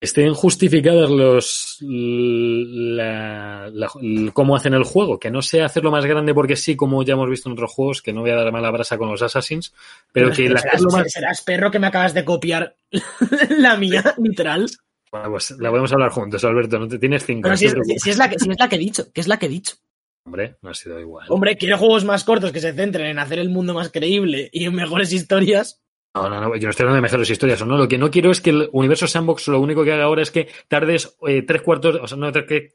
estén 0.00 0.34
justificadas 0.34 1.10
los 1.10 1.78
la, 1.80 3.70
la- 3.72 3.90
cómo 4.32 4.56
hacen 4.56 4.74
el 4.74 4.84
juego, 4.84 5.18
que 5.18 5.30
no 5.30 5.42
sea 5.42 5.66
hacerlo 5.66 5.90
más 5.90 6.04
grande 6.06 6.34
porque 6.34 6.56
sí, 6.56 6.74
como 6.76 7.02
ya 7.02 7.14
hemos 7.14 7.30
visto 7.30 7.48
en 7.48 7.52
otros 7.54 7.72
juegos, 7.72 8.02
que 8.02 8.12
no 8.12 8.22
voy 8.22 8.30
a 8.30 8.36
dar 8.36 8.50
mala 8.52 8.70
brasa 8.70 8.98
con 8.98 9.10
los 9.10 9.22
Assassins, 9.22 9.72
pero 10.12 10.30
que 10.32 10.46
el 10.46 10.58
serás, 10.58 10.82
más 10.82 11.12
serás 11.12 11.42
perro 11.42 11.70
que 11.70 11.78
me 11.78 11.86
acabas 11.86 12.14
de 12.14 12.24
copiar 12.24 12.76
la 13.50 13.76
mía, 13.76 14.14
literal. 14.18 14.66
Bueno, 15.10 15.30
pues 15.30 15.50
la 15.52 15.68
podemos 15.70 15.92
hablar 15.92 16.10
juntos, 16.10 16.42
Alberto, 16.44 16.78
no 16.78 16.88
te 16.88 16.98
tienes 16.98 17.24
cinco. 17.24 17.48
Es, 17.50 17.60
si 17.60 18.10
es 18.10 18.16
la 18.18 18.28
que, 18.30 18.38
si 18.38 18.50
es 18.50 18.58
la 18.58 18.68
que 18.68 18.76
he 18.76 18.78
dicho, 18.78 19.12
que 19.12 19.20
es 19.20 19.28
la 19.28 19.38
que 19.38 19.46
he 19.46 19.50
dicho. 19.50 19.76
Hombre, 20.24 20.56
no 20.62 20.70
ha 20.70 20.74
sido 20.74 21.00
igual. 21.00 21.26
Hombre, 21.30 21.56
quiero 21.56 21.78
juegos 21.78 22.04
más 22.04 22.24
cortos 22.24 22.52
que 22.52 22.60
se 22.60 22.72
centren 22.72 23.06
en 23.06 23.18
hacer 23.18 23.38
el 23.38 23.48
mundo 23.48 23.74
más 23.74 23.90
creíble 23.90 24.48
y 24.52 24.64
en 24.64 24.74
mejores 24.74 25.12
historias. 25.12 25.82
No, 26.14 26.28
no, 26.28 26.40
no, 26.40 26.56
yo 26.56 26.64
no 26.64 26.70
estoy 26.70 26.84
hablando 26.84 26.96
de 26.96 27.02
mejores 27.02 27.30
historias 27.30 27.62
o 27.62 27.66
no. 27.66 27.76
Lo 27.76 27.88
que 27.88 27.98
no 27.98 28.10
quiero 28.10 28.30
es 28.30 28.40
que 28.40 28.50
el 28.50 28.68
universo 28.72 29.06
Sandbox 29.06 29.48
lo 29.48 29.60
único 29.60 29.82
que 29.82 29.92
haga 29.92 30.04
ahora 30.04 30.22
es 30.22 30.30
que 30.30 30.48
tardes 30.68 31.16
eh, 31.26 31.42
tres 31.42 31.62
cuartos, 31.62 31.98
o 32.00 32.06
sea, 32.06 32.18
no, 32.18 32.30
tres, 32.30 32.72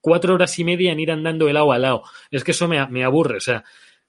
cuatro 0.00 0.34
horas 0.34 0.56
y 0.58 0.64
media 0.64 0.92
en 0.92 1.00
ir 1.00 1.10
andando 1.10 1.46
de 1.46 1.52
lado 1.52 1.72
a 1.72 1.78
lado. 1.78 2.02
Es 2.30 2.44
que 2.44 2.52
eso 2.52 2.68
me, 2.68 2.86
me 2.88 3.04
aburre, 3.04 3.38
o 3.38 3.40
sea, 3.40 3.64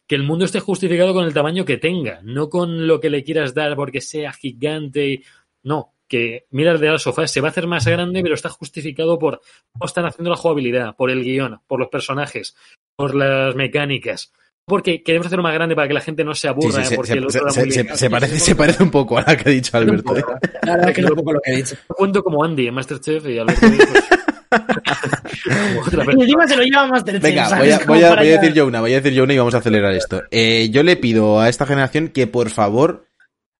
que 0.05 0.15
el 0.15 0.23
mundo 0.23 0.45
esté 0.45 0.59
justificado 0.59 1.13
con 1.13 1.25
el 1.25 1.33
tamaño 1.33 1.65
que 1.65 1.77
tenga, 1.77 2.21
no 2.23 2.49
con 2.49 2.87
lo 2.87 2.99
que 3.01 3.09
le 3.09 3.23
quieras 3.23 3.53
dar 3.53 3.75
porque 3.75 3.99
sea 3.99 4.31
gigante. 4.31 5.07
y- 5.09 5.23
No, 5.63 5.95
que 6.07 6.45
mira 6.51 6.71
el 6.71 6.79
de 6.79 6.89
las 6.91 7.01
sofás, 7.01 7.29
se 7.31 7.41
va 7.41 7.49
a 7.49 7.51
hacer 7.51 7.67
más 7.67 7.85
grande, 7.85 8.21
pero 8.23 8.33
está 8.35 8.49
justificado 8.49 9.19
por 9.19 9.41
cómo 9.73 9.85
están 9.85 10.05
haciendo 10.05 10.29
la 10.29 10.37
jugabilidad, 10.37 10.95
por 10.95 11.09
el 11.11 11.23
guion, 11.23 11.59
por 11.67 11.79
los 11.79 11.89
personajes, 11.89 12.55
por 12.95 13.13
las 13.15 13.55
mecánicas. 13.55 14.31
porque 14.69 15.01
queremos 15.01 15.27
hacerlo 15.27 15.43
más 15.43 15.53
grande 15.53 15.75
para 15.75 15.87
que 15.87 15.93
la 15.93 16.01
gente 16.01 16.23
no 16.25 16.35
se 16.35 16.49
aburra. 16.49 16.83
Sí, 16.83 16.89
sí, 16.89 16.95
porque 16.95 17.11
se, 17.13 17.17
el 17.17 17.25
otro 17.25 17.41
era 17.41 17.51
se- 17.51 17.59
muy 17.61 17.71
se- 17.71 17.79
lineal. 17.79 17.97
se 17.97 18.09
parece, 18.09 18.39
se 18.39 18.55
parece 18.55 18.83
un 18.83 18.91
poco 18.91 19.17
a 19.17 19.21
la 19.25 19.37
que 19.37 19.49
ha 19.49 19.51
dicho 19.53 19.77
Alberto. 19.77 20.17
¿eh? 20.17 20.23
La 20.63 20.75
verdad 20.75 20.93
que 20.93 21.01
es 21.01 21.09
un 21.09 21.15
poco 21.15 21.31
lo 21.33 21.39
que 21.39 21.53
he 21.53 21.55
dicho. 21.57 21.75
Cuento 21.87 22.21
como 22.21 22.43
Andy 22.43 22.67
en 22.67 22.73
Masterchef 22.73 23.25
y 23.27 23.37
Alberto 23.39 23.61
pues, 23.61 23.77
Y 26.17 26.21
encima 26.21 26.47
se 26.47 26.55
lo 26.57 26.63
lleva. 26.63 27.01
Venga, 27.21 27.57
voy 27.57 27.71
a, 27.71 27.79
voy 27.85 28.03
a- 28.03 28.15
voy 28.15 28.27
a 28.29 28.39
decir 28.39 28.53
yo 28.53 28.67
una, 28.67 28.81
voy 28.81 28.93
a 28.93 28.97
decir 29.01 29.13
yo 29.13 29.23
una 29.23 29.33
y 29.33 29.37
vamos 29.37 29.53
a 29.55 29.59
acelerar 29.59 29.93
esto. 29.93 30.23
Eh, 30.31 30.69
yo 30.71 30.83
le 30.83 30.95
pido 30.97 31.39
a 31.39 31.49
esta 31.49 31.65
generación 31.65 32.09
que 32.09 32.27
por 32.27 32.49
favor 32.49 33.06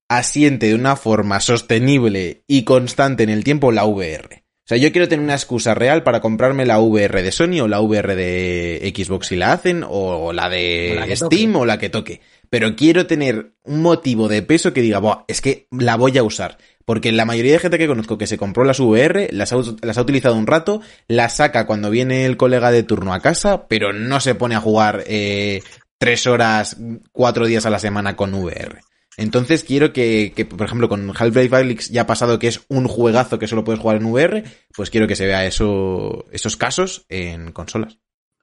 asiente 0.10 0.68
de 0.68 0.76
una 0.76 0.96
forma 0.96 1.40
sostenible 1.40 2.44
y 2.48 2.64
constante 2.64 3.24
en 3.24 3.30
el 3.30 3.44
tiempo 3.44 3.72
la 3.72 3.86
VR. 3.86 4.44
O 4.68 4.68
sea, 4.68 4.78
yo 4.78 4.92
quiero 4.92 5.08
tener 5.08 5.24
una 5.24 5.36
excusa 5.36 5.74
real 5.76 6.04
para 6.04 6.20
comprarme 6.20 6.66
la 6.66 6.80
VR 6.80 7.22
de 7.22 7.32
Sony 7.32 7.62
o 7.62 7.70
la 7.70 7.80
VR 7.80 8.18
de 8.18 8.94
Xbox 8.94 9.28
si 9.28 9.38
la 9.38 9.54
hacen, 9.54 9.86
o 9.88 10.34
la 10.34 10.50
de 10.50 10.92
O 10.92 11.06
la 11.06 11.16
Steam 11.16 11.56
o 11.56 11.66
la 11.66 11.80
que 11.80 11.88
toque. 11.88 12.20
Pero 12.50 12.76
quiero 12.76 13.08
tener 13.08 13.54
un 13.64 13.82
motivo 13.82 14.28
de 14.28 14.42
peso 14.42 14.74
que 14.74 14.82
diga, 14.82 15.00
Buah, 15.00 15.24
es 15.30 15.40
que 15.40 15.68
la 15.72 15.96
voy 15.96 16.18
a 16.18 16.24
usar. 16.24 16.58
Porque 16.84 17.14
la 17.14 17.24
mayoría 17.24 17.54
de 17.54 17.60
gente 17.60 17.78
que 17.78 17.88
conozco 17.88 18.18
que 18.18 18.28
se 18.28 18.38
compró 18.38 18.66
las 18.66 18.82
VR, 18.82 19.30
las 19.32 19.54
ha, 19.54 19.58
las 19.82 19.98
ha 19.98 20.02
utilizado 20.02 20.36
un 20.36 20.48
rato, 20.48 20.82
las 21.08 21.38
saca 21.38 21.66
cuando 21.66 21.90
viene 21.90 22.26
el 22.26 22.36
colega 22.36 22.70
de 22.70 22.84
turno 22.84 23.14
a 23.14 23.22
casa, 23.22 23.68
pero 23.70 23.94
no 23.94 24.20
se 24.20 24.36
pone 24.36 24.56
a 24.56 24.62
jugar 24.62 25.06
eh, 25.08 25.64
tres 25.98 26.28
horas, 26.28 26.76
cuatro 27.14 27.46
días 27.46 27.66
a 27.66 27.70
la 27.70 27.80
semana 27.80 28.18
con 28.18 28.34
VR. 28.34 28.82
Entonces 29.18 29.64
quiero 29.64 29.92
que, 29.94 30.32
que, 30.36 30.46
por 30.46 30.66
ejemplo, 30.66 30.88
con 30.88 31.10
Half-Life 31.10 31.56
Alyx 31.56 31.90
ya 31.90 32.02
ha 32.02 32.08
pasado 32.08 32.38
que 32.40 32.48
es 32.48 32.62
un 32.70 32.88
juegazo 32.88 33.40
que 33.40 33.48
solo 33.48 33.64
puedes 33.64 33.82
jugar 33.82 33.98
en 33.98 34.06
VR, 34.06 34.44
pues 34.76 34.90
quiero 34.92 35.08
que 35.08 35.16
se 35.16 35.26
vea 35.26 35.46
eso, 35.46 36.26
esos 36.32 36.56
casos 36.56 37.06
en 37.10 37.52
consolas. 37.52 37.98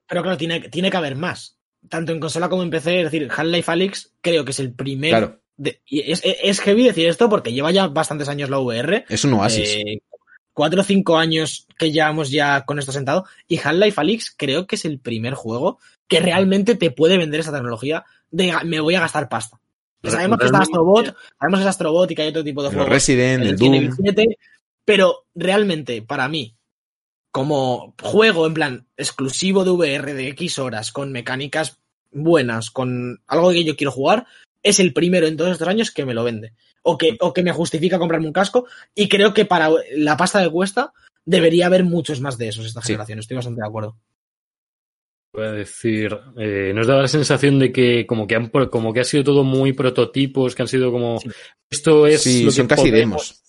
Pero 0.08 0.22
claro, 0.22 0.36
tiene, 0.36 0.60
tiene 0.68 0.90
que 0.90 0.96
haber 0.96 1.16
más. 1.16 1.58
Tanto 1.88 2.12
en 2.12 2.20
consola 2.20 2.48
como 2.48 2.62
en 2.62 2.70
PC. 2.70 2.98
Es 2.98 3.04
decir, 3.12 3.28
Half-Life 3.34 3.70
Alyx 3.70 4.14
creo 4.20 4.44
que 4.44 4.50
es 4.50 4.58
el 4.60 4.72
primer. 4.74 5.10
Claro, 5.10 5.40
de- 5.56 5.80
y 5.86 6.10
es, 6.10 6.20
es- 6.24 6.60
heavy 6.60 6.82
decir 6.84 7.06
esto 7.06 7.28
porque 7.30 7.52
lleva 7.52 7.70
ya 7.70 7.86
bastantes 7.86 8.28
años 8.28 8.50
la 8.50 8.58
VR. 8.58 9.04
es 9.08 9.24
un 9.24 9.34
oasis. 9.34 9.68
Eh, 9.76 10.02
cuatro 10.52 10.80
o 10.80 10.84
cinco 10.84 11.16
años 11.18 11.66
que 11.78 11.92
llevamos 11.92 12.30
ya 12.30 12.64
con 12.64 12.78
esto 12.78 12.90
sentado. 12.90 13.26
Y 13.46 13.58
Half-Life 13.58 14.00
Alyx 14.00 14.34
creo 14.36 14.66
que 14.66 14.74
es 14.76 14.84
el 14.84 14.98
primer 14.98 15.34
juego 15.34 15.78
que 16.08 16.20
realmente 16.20 16.74
te 16.74 16.90
puede 16.90 17.16
vender 17.16 17.40
esa 17.40 17.52
tecnología 17.52 18.04
de 18.30 18.52
me 18.64 18.80
voy 18.80 18.94
a 18.96 19.00
gastar 19.00 19.28
pasta. 19.28 19.60
Sabemos 20.11 20.38
que 20.38 20.46
está 20.46 20.59
Astrobot, 20.59 21.16
sabemos 21.38 21.59
que 21.59 21.62
es 21.62 21.68
Astrobot 21.68 22.11
y 22.11 22.14
que 22.14 22.22
hay 22.22 22.28
otro 22.28 22.44
tipo 22.44 22.62
de 22.62 22.68
juegos. 22.70 22.88
Resident, 22.88 23.44
el 23.44 23.57
Doom. 23.57 23.90
7, 23.96 24.38
pero 24.84 25.24
realmente, 25.34 26.02
para 26.02 26.28
mí, 26.28 26.55
como 27.30 27.94
juego 28.00 28.46
en 28.46 28.55
plan 28.55 28.86
exclusivo 28.96 29.64
de 29.64 29.70
VR 29.70 30.14
de 30.14 30.28
X 30.28 30.59
horas, 30.59 30.92
con 30.92 31.11
mecánicas 31.12 31.78
buenas, 32.12 32.70
con 32.70 33.20
algo 33.26 33.50
que 33.50 33.64
yo 33.64 33.76
quiero 33.76 33.90
jugar, 33.90 34.26
es 34.62 34.78
el 34.80 34.92
primero 34.92 35.26
en 35.26 35.36
todos 35.36 35.52
estos 35.52 35.68
años 35.68 35.90
que 35.90 36.05
me 36.05 36.14
lo 36.14 36.24
vende. 36.24 36.52
O 36.82 36.96
que, 36.98 37.16
o 37.20 37.32
que 37.32 37.42
me 37.42 37.52
justifica 37.52 37.98
comprarme 37.98 38.26
un 38.26 38.32
casco. 38.32 38.66
Y 38.94 39.09
creo 39.09 39.32
que 39.32 39.46
para 39.46 39.70
la 39.96 40.16
pasta 40.16 40.42
que 40.44 40.50
cuesta, 40.50 40.92
debería 41.24 41.66
haber 41.66 41.82
muchos 41.82 42.20
más 42.20 42.36
de 42.38 42.48
esos 42.48 42.66
esta 42.66 42.82
Sí. 42.82 42.88
generación. 42.88 43.18
Estoy 43.18 43.36
bastante 43.36 43.62
de 43.62 43.66
acuerdo. 43.66 43.96
Voy 45.35 45.47
a 45.47 45.53
decir, 45.53 46.16
eh, 46.39 46.72
nos 46.74 46.87
daba 46.87 47.03
la 47.03 47.09
sensación 47.09 47.59
de 47.59 47.72
que 47.72 48.07
como 48.07 48.26
que 48.26 48.37
han 48.37 48.49
como 48.49 48.93
que 48.93 49.01
ha 49.01 49.05
sido 49.05 49.24
todo 49.24 49.43
muy 49.45 49.72
prototipos, 49.72 50.55
que 50.55 50.62
han 50.62 50.68
sido 50.68 50.93
como 50.93 51.18
Sí. 51.18 51.28
esto 51.70 52.07
es 52.07 52.22
Sí, 52.22 52.45
lo 52.45 52.51
que 52.51 52.57
son 52.57 52.66
casi 52.68 52.82
podemos- 52.91 52.99
demos. 52.99 53.41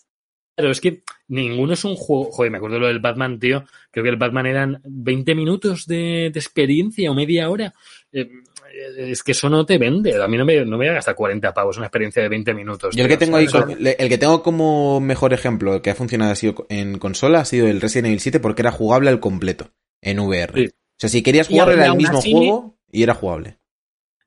Claro, 0.58 0.72
es 0.72 0.80
que 0.82 1.04
ninguno 1.28 1.74
es 1.74 1.84
un 1.84 1.96
juego. 1.96 2.32
Joder, 2.32 2.50
me 2.52 2.58
acuerdo 2.58 2.80
lo 2.80 2.88
del 2.88 3.00
Batman, 3.00 3.40
tío. 3.40 3.66
Creo 3.92 4.04
que 4.04 4.10
el 4.10 4.16
Batman 4.16 4.46
eran 4.46 4.82
20 4.86 5.36
minutos 5.36 5.86
de, 5.86 6.32
de 6.34 6.40
experiencia 6.40 7.12
o 7.12 7.14
media 7.14 7.50
hora. 7.50 7.74
Eh, 8.14 8.30
es 8.98 9.22
que 9.22 9.34
eso 9.34 9.50
no 9.50 9.66
te 9.66 9.78
vende. 9.78 10.20
A 10.22 10.28
mí 10.30 10.38
no 10.38 10.46
me, 10.46 10.56
no 10.64 10.72
me 10.72 10.78
voy 10.78 10.88
a 10.88 10.94
gastar 10.94 11.14
40 11.14 11.54
pavos 11.54 11.76
una 11.78 11.88
experiencia 11.88 12.24
de 12.24 12.30
20 12.30 12.54
minutos. 12.54 12.96
Yo 12.96 13.04
el 13.04 13.10
tío. 13.10 13.18
que 13.20 13.26
tengo 13.26 13.38
el 13.38 14.10
que 14.10 14.18
tengo 14.18 14.42
como 14.42 15.00
mejor 15.02 15.34
ejemplo 15.34 15.82
que 15.82 15.90
ha 15.90 15.96
funcionado 15.96 16.32
así 16.32 16.54
en 16.70 17.00
consola 17.00 17.42
ha 17.42 17.46
sido 17.46 17.68
el 17.68 17.82
Resident 17.82 18.08
Evil 18.08 18.20
7 18.22 18.40
porque 18.40 18.62
era 18.62 18.72
jugable 18.72 19.10
al 19.10 19.20
completo 19.20 19.72
en 20.02 20.20
VR. 20.20 20.54
Sí. 20.68 20.72
O 20.98 21.00
sea, 21.00 21.10
si 21.10 21.22
querías 21.22 21.48
jugar 21.48 21.70
era 21.72 21.88
el 21.88 21.96
mismo 21.96 22.18
así- 22.20 22.32
juego 22.32 22.78
y 22.92 23.04
era 23.04 23.14
jugable. 23.14 23.58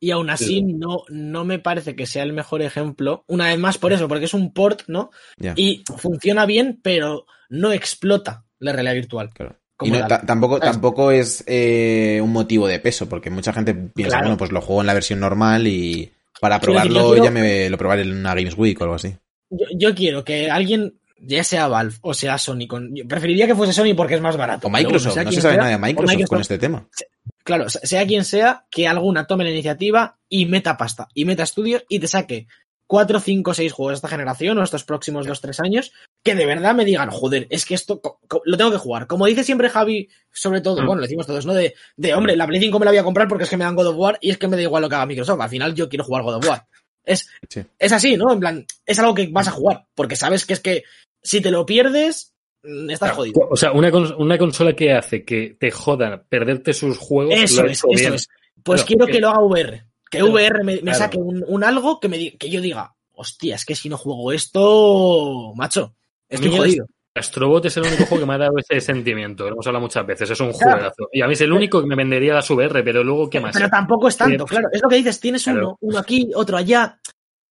Y 0.00 0.12
aún 0.12 0.30
así, 0.30 0.62
no, 0.62 1.02
no 1.08 1.44
me 1.44 1.58
parece 1.58 1.96
que 1.96 2.06
sea 2.06 2.22
el 2.22 2.32
mejor 2.32 2.62
ejemplo. 2.62 3.24
Una 3.26 3.46
vez 3.48 3.58
más 3.58 3.78
por 3.78 3.92
eso, 3.92 4.06
porque 4.06 4.26
es 4.26 4.34
un 4.34 4.52
port, 4.52 4.82
¿no? 4.86 5.10
Y 5.56 5.82
funciona 5.96 6.46
bien, 6.46 6.78
pero 6.82 7.26
no 7.48 7.72
explota 7.72 8.44
la 8.60 8.72
realidad 8.72 8.94
virtual. 8.94 9.30
Claro. 9.30 9.56
Y 9.82 9.90
no, 9.90 10.06
tampoco, 10.06 10.60
tampoco 10.60 11.10
es 11.10 11.42
eh, 11.48 12.20
un 12.22 12.32
motivo 12.32 12.68
de 12.68 12.78
peso, 12.80 13.08
porque 13.08 13.30
mucha 13.30 13.52
gente 13.52 13.74
piensa, 13.74 14.16
Claro. 14.16 14.24
bueno, 14.26 14.36
pues 14.38 14.52
lo 14.52 14.60
juego 14.60 14.82
en 14.82 14.86
la 14.88 14.94
versión 14.94 15.18
normal 15.20 15.66
y 15.66 16.12
para 16.40 16.60
probarlo 16.60 17.10
quiero- 17.10 17.24
ya 17.24 17.30
me 17.32 17.68
lo 17.70 17.76
probaré 17.78 18.02
en 18.02 18.12
una 18.18 18.34
Games 18.34 18.56
Week 18.56 18.80
o 18.80 18.84
algo 18.84 18.96
así. 18.96 19.16
Yo, 19.50 19.66
yo 19.76 19.94
quiero 19.96 20.24
que 20.24 20.48
alguien, 20.50 20.94
ya 21.20 21.44
sea 21.44 21.68
Valve 21.68 21.96
o 22.02 22.14
sea 22.14 22.38
Sony, 22.38 22.66
con, 22.68 22.94
yo 22.94 23.06
preferiría 23.06 23.46
que 23.46 23.54
fuese 23.54 23.72
Sony 23.72 23.94
porque 23.96 24.14
es 24.14 24.20
más 24.20 24.36
barato. 24.36 24.68
O 24.68 24.70
bueno, 24.70 24.88
Microsoft, 24.88 25.16
no 25.16 25.32
se 25.32 25.40
sabe 25.40 25.54
sea, 25.54 25.62
nada 25.62 25.70
de 25.70 25.78
Microsoft, 25.78 26.28
con 26.28 26.40
este 26.40 26.58
tema. 26.58 26.88
Claro, 27.44 27.68
sea 27.70 28.06
quien 28.06 28.24
sea, 28.24 28.66
que 28.70 28.86
alguna 28.86 29.26
tome 29.26 29.44
la 29.44 29.50
iniciativa 29.50 30.18
y 30.28 30.46
meta 30.46 30.76
pasta, 30.76 31.08
y 31.14 31.24
meta 31.24 31.42
estudios 31.42 31.84
y 31.88 31.98
te 31.98 32.06
saque 32.06 32.46
4, 32.86 33.20
5, 33.20 33.52
6 33.54 33.72
juegos 33.72 33.92
de 33.92 33.94
esta 33.96 34.08
generación 34.08 34.56
o 34.58 34.62
estos 34.62 34.84
próximos 34.84 35.26
2, 35.26 35.40
3 35.40 35.60
años 35.60 35.92
que 36.24 36.34
de 36.34 36.46
verdad 36.46 36.74
me 36.74 36.84
digan, 36.86 37.10
joder, 37.10 37.46
es 37.50 37.64
que 37.66 37.74
esto 37.74 38.00
lo 38.44 38.56
tengo 38.56 38.70
que 38.70 38.78
jugar. 38.78 39.06
Como 39.06 39.26
dice 39.26 39.44
siempre 39.44 39.68
Javi, 39.68 40.08
sobre 40.32 40.60
todo, 40.62 40.82
Mm. 40.82 40.86
bueno, 40.86 41.00
lo 41.00 41.02
decimos 41.02 41.26
todos, 41.26 41.44
¿no? 41.46 41.52
De, 41.54 41.74
de, 41.96 42.14
hombre, 42.14 42.34
la 42.36 42.46
Play 42.46 42.60
5 42.60 42.78
me 42.78 42.84
la 42.86 42.90
voy 42.90 42.98
a 42.98 43.04
comprar 43.04 43.28
porque 43.28 43.44
es 43.44 43.50
que 43.50 43.56
me 43.56 43.64
dan 43.64 43.76
God 43.76 43.88
of 43.88 43.96
War 43.96 44.18
y 44.20 44.30
es 44.30 44.38
que 44.38 44.48
me 44.48 44.56
da 44.56 44.62
igual 44.62 44.82
lo 44.82 44.88
que 44.88 44.94
haga 44.94 45.06
Microsoft. 45.06 45.40
Al 45.40 45.48
final 45.50 45.74
yo 45.74 45.88
quiero 45.88 46.04
jugar 46.04 46.22
God 46.22 46.36
of 46.36 46.48
War. 46.48 46.66
Es, 47.04 47.28
Sí. 47.48 47.62
es 47.78 47.92
así, 47.92 48.16
¿no? 48.16 48.32
En 48.32 48.40
plan, 48.40 48.66
es 48.84 48.98
algo 48.98 49.14
que 49.14 49.28
vas 49.28 49.48
a 49.48 49.52
jugar 49.52 49.86
porque 49.94 50.16
sabes 50.16 50.44
que 50.44 50.52
es 50.54 50.60
que 50.60 50.82
si 51.22 51.40
te 51.40 51.50
lo 51.50 51.64
pierdes, 51.66 52.34
mm, 52.62 52.90
estás 52.90 53.12
jodido. 53.12 53.48
O 53.50 53.56
sea, 53.56 53.72
una, 53.72 53.90
cons- 53.90 54.14
una 54.18 54.38
consola 54.38 54.74
que 54.74 54.92
hace 54.92 55.24
que 55.24 55.56
te 55.58 55.70
jodan 55.70 56.24
perderte 56.28 56.72
sus 56.72 56.98
juegos. 56.98 57.34
Eso 57.34 57.64
es, 57.64 57.72
eso 57.78 57.88
bien. 57.88 58.14
es. 58.14 58.28
Pues 58.62 58.82
Claro, 58.82 58.86
quiero 58.86 59.06
que- 59.06 59.12
que 59.12 59.20
lo 59.20 59.28
haga 59.28 59.40
VR. 59.42 59.84
Que 60.10 60.18
Claro, 60.18 60.32
VR 60.32 60.64
me, 60.64 60.74
me 60.76 60.80
claro. 60.80 60.98
saque 60.98 61.18
un, 61.18 61.44
un 61.46 61.64
algo 61.64 62.00
que, 62.00 62.08
me, 62.08 62.36
que 62.36 62.48
yo 62.48 62.60
diga, 62.60 62.94
hostia, 63.12 63.56
es 63.56 63.64
que 63.64 63.74
si 63.74 63.88
no 63.88 63.96
juego 63.98 64.32
esto, 64.32 65.52
macho, 65.54 65.94
estoy 66.28 66.50
jodido. 66.56 66.86
Astrobot 67.14 67.64
es 67.66 67.76
el 67.76 67.82
único 67.84 68.04
juego 68.06 68.22
que 68.22 68.26
me 68.28 68.34
ha 68.34 68.38
dado 68.38 68.54
ese 68.58 68.80
sentimiento. 68.80 69.44
Lo 69.44 69.54
hemos 69.54 69.66
hablado 69.66 69.82
muchas 69.82 70.06
veces. 70.06 70.30
Es 70.30 70.40
un 70.40 70.52
Claro. 70.52 70.72
juegazo. 70.74 71.08
Y 71.12 71.20
a 71.20 71.26
mí 71.26 71.32
es 71.32 71.40
el 71.40 71.52
único 71.52 71.80
que 71.80 71.86
me 71.88 71.96
vendería 71.96 72.32
la 72.34 72.44
VR, 72.48 72.82
pero 72.84 73.02
luego, 73.02 73.28
¿qué 73.28 73.40
más? 73.40 73.54
Pero 73.56 73.68
tampoco 73.68 74.06
es 74.08 74.16
tanto, 74.16 74.46
Sí. 74.46 74.50
claro. 74.54 74.68
Es 74.72 74.80
lo 74.82 74.88
que 74.88 74.96
dices, 74.96 75.18
tienes 75.18 75.42
Claro. 75.42 75.58
uno, 75.60 75.78
uno 75.80 75.98
aquí, 75.98 76.30
otro 76.34 76.56
allá, 76.56 77.00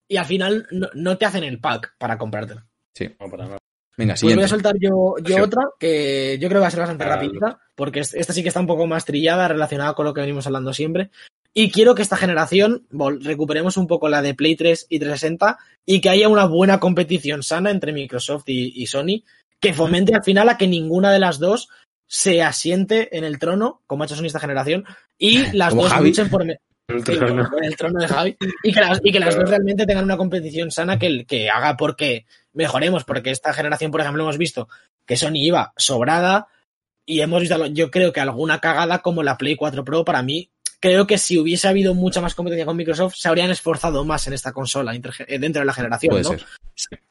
y 0.08 0.16
al 0.16 0.26
final 0.26 0.66
no, 0.72 0.88
no 0.94 1.18
te 1.18 1.26
hacen 1.26 1.44
el 1.44 1.60
pack 1.60 1.96
para 1.98 2.18
comprártelo. 2.18 2.62
Sí. 2.98 3.10
No, 3.20 3.30
para 3.30 3.46
nada. 3.46 3.58
Venga, 3.98 4.14
Pues 4.20 4.36
voy 4.36 4.44
a 4.44 4.48
soltar 4.48 4.76
yo, 4.80 5.16
yo 5.24 5.36
Sí. 5.38 5.42
otra, 5.42 5.64
que 5.80 6.38
yo 6.40 6.48
creo 6.50 6.60
que 6.60 6.62
va 6.64 6.68
a 6.68 6.72
ser 6.72 6.82
bastante 6.82 7.04
Claro. 7.04 7.20
rapidita, 7.22 7.60
porque 7.76 8.02
es- 8.02 8.14
esta 8.14 8.32
sí 8.34 8.44
que 8.44 8.50
está 8.50 8.60
un 8.60 8.68
poco 8.68 8.86
más 8.86 9.06
trillada, 9.06 9.48
relacionada 9.48 9.94
con 9.96 10.06
lo 10.06 10.14
que 10.14 10.22
venimos 10.22 10.46
hablando 10.46 10.72
siempre. 10.74 11.10
Y 11.54 11.72
quiero 11.72 11.96
que 11.96 12.04
esta 12.04 12.16
generación 12.18 12.86
vol- 12.92 13.24
recuperemos 13.24 13.76
un 13.78 13.88
poco 13.88 14.08
la 14.08 14.22
de 14.22 14.36
Play 14.36 14.56
3 14.56 14.86
y 14.90 15.00
360 15.00 15.58
y 15.86 16.00
que 16.02 16.10
haya 16.10 16.30
una 16.30 16.46
buena 16.46 16.80
competición 16.80 17.42
sana 17.42 17.72
entre 17.72 17.92
Microsoft 17.92 18.44
y, 18.48 18.72
y 18.82 18.86
Sony, 18.86 19.24
que 19.60 19.74
fomente 19.74 20.14
al 20.14 20.24
final 20.24 20.48
a 20.50 20.58
que 20.58 20.68
ninguna 20.68 21.12
de 21.12 21.18
las 21.20 21.40
dos 21.40 21.70
se 22.06 22.44
asiente 22.44 23.18
en 23.18 23.24
el 23.24 23.40
trono, 23.40 23.82
como 23.88 24.04
ha 24.04 24.06
hecho 24.06 24.16
Sony 24.16 24.26
esta 24.28 24.40
generación, 24.40 24.86
y 25.18 25.38
las 25.58 25.70
Como 25.72 25.82
dos 25.84 25.92
Javi. 25.94 26.10
luchen 26.10 26.30
por, 26.30 26.46
me- 26.46 26.60
El 26.88 27.06
Sí, 27.06 27.16
trono. 27.18 27.50
con 27.50 27.64
el 27.64 27.76
trono 27.76 28.00
de 28.00 28.08
Javi. 28.08 28.38
Y 28.64 28.72
que 28.74 28.80
las, 28.80 29.00
y 29.04 29.12
que 29.12 29.20
las 29.20 29.30
Claro. 29.30 29.42
dos 29.44 29.50
realmente 29.50 29.86
tengan 29.86 30.06
una 30.06 30.16
competición 30.18 30.72
sana 30.72 30.98
que, 30.98 31.26
que 31.26 31.50
haga 31.50 31.76
porque 31.76 32.26
mejoremos, 32.54 33.04
porque 33.04 33.32
esta 33.32 33.54
generación, 33.54 33.92
por 33.92 34.00
ejemplo, 34.02 34.24
hemos 34.24 34.38
visto 34.38 34.70
que 35.06 35.18
Sony 35.18 35.36
iba 35.36 35.74
sobrada 35.76 36.48
y 37.06 37.20
hemos 37.22 37.42
visto, 37.42 37.66
yo 37.68 37.92
creo 37.92 38.14
que 38.14 38.20
alguna 38.22 38.60
cagada 38.62 39.00
como 39.02 39.22
la 39.24 39.38
Play 39.38 39.56
4 39.56 39.84
Pro, 39.84 40.06
para 40.06 40.24
mí, 40.24 40.50
creo 40.80 41.08
que 41.08 41.18
si 41.18 41.38
hubiese 41.38 41.68
habido 41.68 41.94
mucha 41.94 42.22
más 42.22 42.36
competencia 42.36 42.66
con 42.66 42.78
Microsoft, 42.78 43.16
se 43.16 43.28
habrían 43.28 43.50
esforzado 43.52 44.06
más 44.06 44.26
en 44.28 44.34
esta 44.34 44.54
consola 44.54 44.94
eh, 44.96 45.40
dentro 45.40 45.62
de 45.62 45.66
la 45.66 45.74
generación, 45.74 46.12
Puede 46.12 46.24
¿no? 46.24 46.30
ser. 46.30 46.46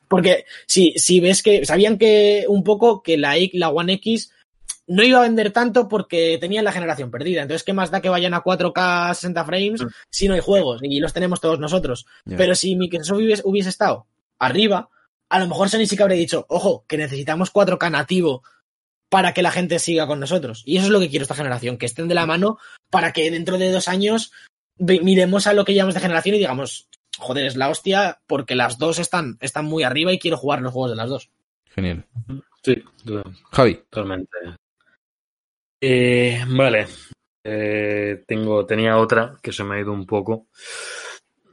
Porque 0.08 0.44
si, 0.66 0.92
si 0.96 1.20
ves 1.20 1.42
que 1.42 1.66
sabían 1.66 1.98
que 1.98 2.44
un 2.48 2.62
poco 2.62 3.02
que 3.02 3.16
la, 3.18 3.34
la 3.54 3.68
One 3.70 3.94
X 3.94 4.32
no 4.88 5.02
iba 5.02 5.18
a 5.18 5.22
vender 5.22 5.50
tanto 5.50 5.88
porque 5.88 6.38
tenían 6.40 6.64
la 6.64 6.72
generación 6.72 7.10
perdida. 7.10 7.42
Entonces, 7.42 7.64
¿qué 7.64 7.72
más 7.72 7.90
da 7.90 8.00
que 8.00 8.08
vayan 8.08 8.34
a 8.34 8.42
4K 8.42 9.14
60 9.14 9.44
frames 9.44 9.82
Mm. 9.82 9.88
si 10.10 10.28
no 10.28 10.34
hay 10.34 10.40
juegos? 10.40 10.80
Y 10.82 11.00
los 11.00 11.12
tenemos 11.12 11.40
todos 11.40 11.58
nosotros. 11.58 12.06
Pero 12.24 12.54
si 12.54 12.76
Microsoft 12.76 13.18
hubiese, 13.18 13.42
hubiese 13.44 13.68
estado 13.68 14.06
arriba, 14.38 14.88
a 15.28 15.38
lo 15.40 15.48
mejor 15.48 15.68
Sony 15.68 15.86
sí 15.86 15.96
que 15.96 16.02
habría 16.02 16.18
dicho, 16.18 16.46
ojo, 16.48 16.84
que 16.86 16.96
necesitamos 16.98 17.52
4K 17.52 17.90
nativo 17.90 18.42
para 19.08 19.32
que 19.34 19.42
la 19.42 19.50
gente 19.50 19.78
siga 19.78 20.06
con 20.06 20.20
nosotros. 20.20 20.62
Y 20.66 20.76
eso 20.76 20.86
es 20.86 20.92
lo 20.92 21.00
que 21.00 21.08
quiero 21.08 21.22
esta 21.22 21.34
generación, 21.34 21.78
que 21.78 21.86
estén 21.86 22.06
de 22.08 22.14
la 22.14 22.26
mano 22.26 22.58
para 22.90 23.12
que 23.12 23.30
dentro 23.30 23.56
de 23.58 23.70
dos 23.72 23.88
años 23.88 24.32
miremos 24.78 25.46
a 25.46 25.52
lo 25.52 25.64
que 25.64 25.74
llamamos 25.74 25.94
de 25.94 26.00
generación 26.00 26.34
y 26.34 26.38
digamos, 26.38 26.88
joder, 27.18 27.46
es 27.46 27.56
la 27.56 27.70
hostia 27.70 28.20
porque 28.26 28.54
las 28.54 28.78
dos 28.78 28.98
están, 28.98 29.38
están 29.40 29.64
muy 29.64 29.84
arriba 29.84 30.12
y 30.12 30.18
quiero 30.18 30.36
jugar 30.36 30.60
los 30.60 30.72
juegos 30.72 30.90
de 30.90 30.96
las 30.96 31.08
dos. 31.08 31.30
Genial. 31.74 32.04
Sí, 32.62 32.82
Javi. 33.52 33.76
totalmente. 33.90 34.28
Eh, 35.88 36.40
vale. 36.48 36.86
Eh, 37.44 38.24
tengo, 38.26 38.66
tenía 38.66 38.96
otra 38.96 39.34
que 39.40 39.52
se 39.52 39.62
me 39.62 39.76
ha 39.76 39.80
ido 39.80 39.92
un 39.92 40.04
poco. 40.04 40.48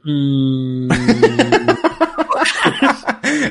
Mm, 0.02 0.88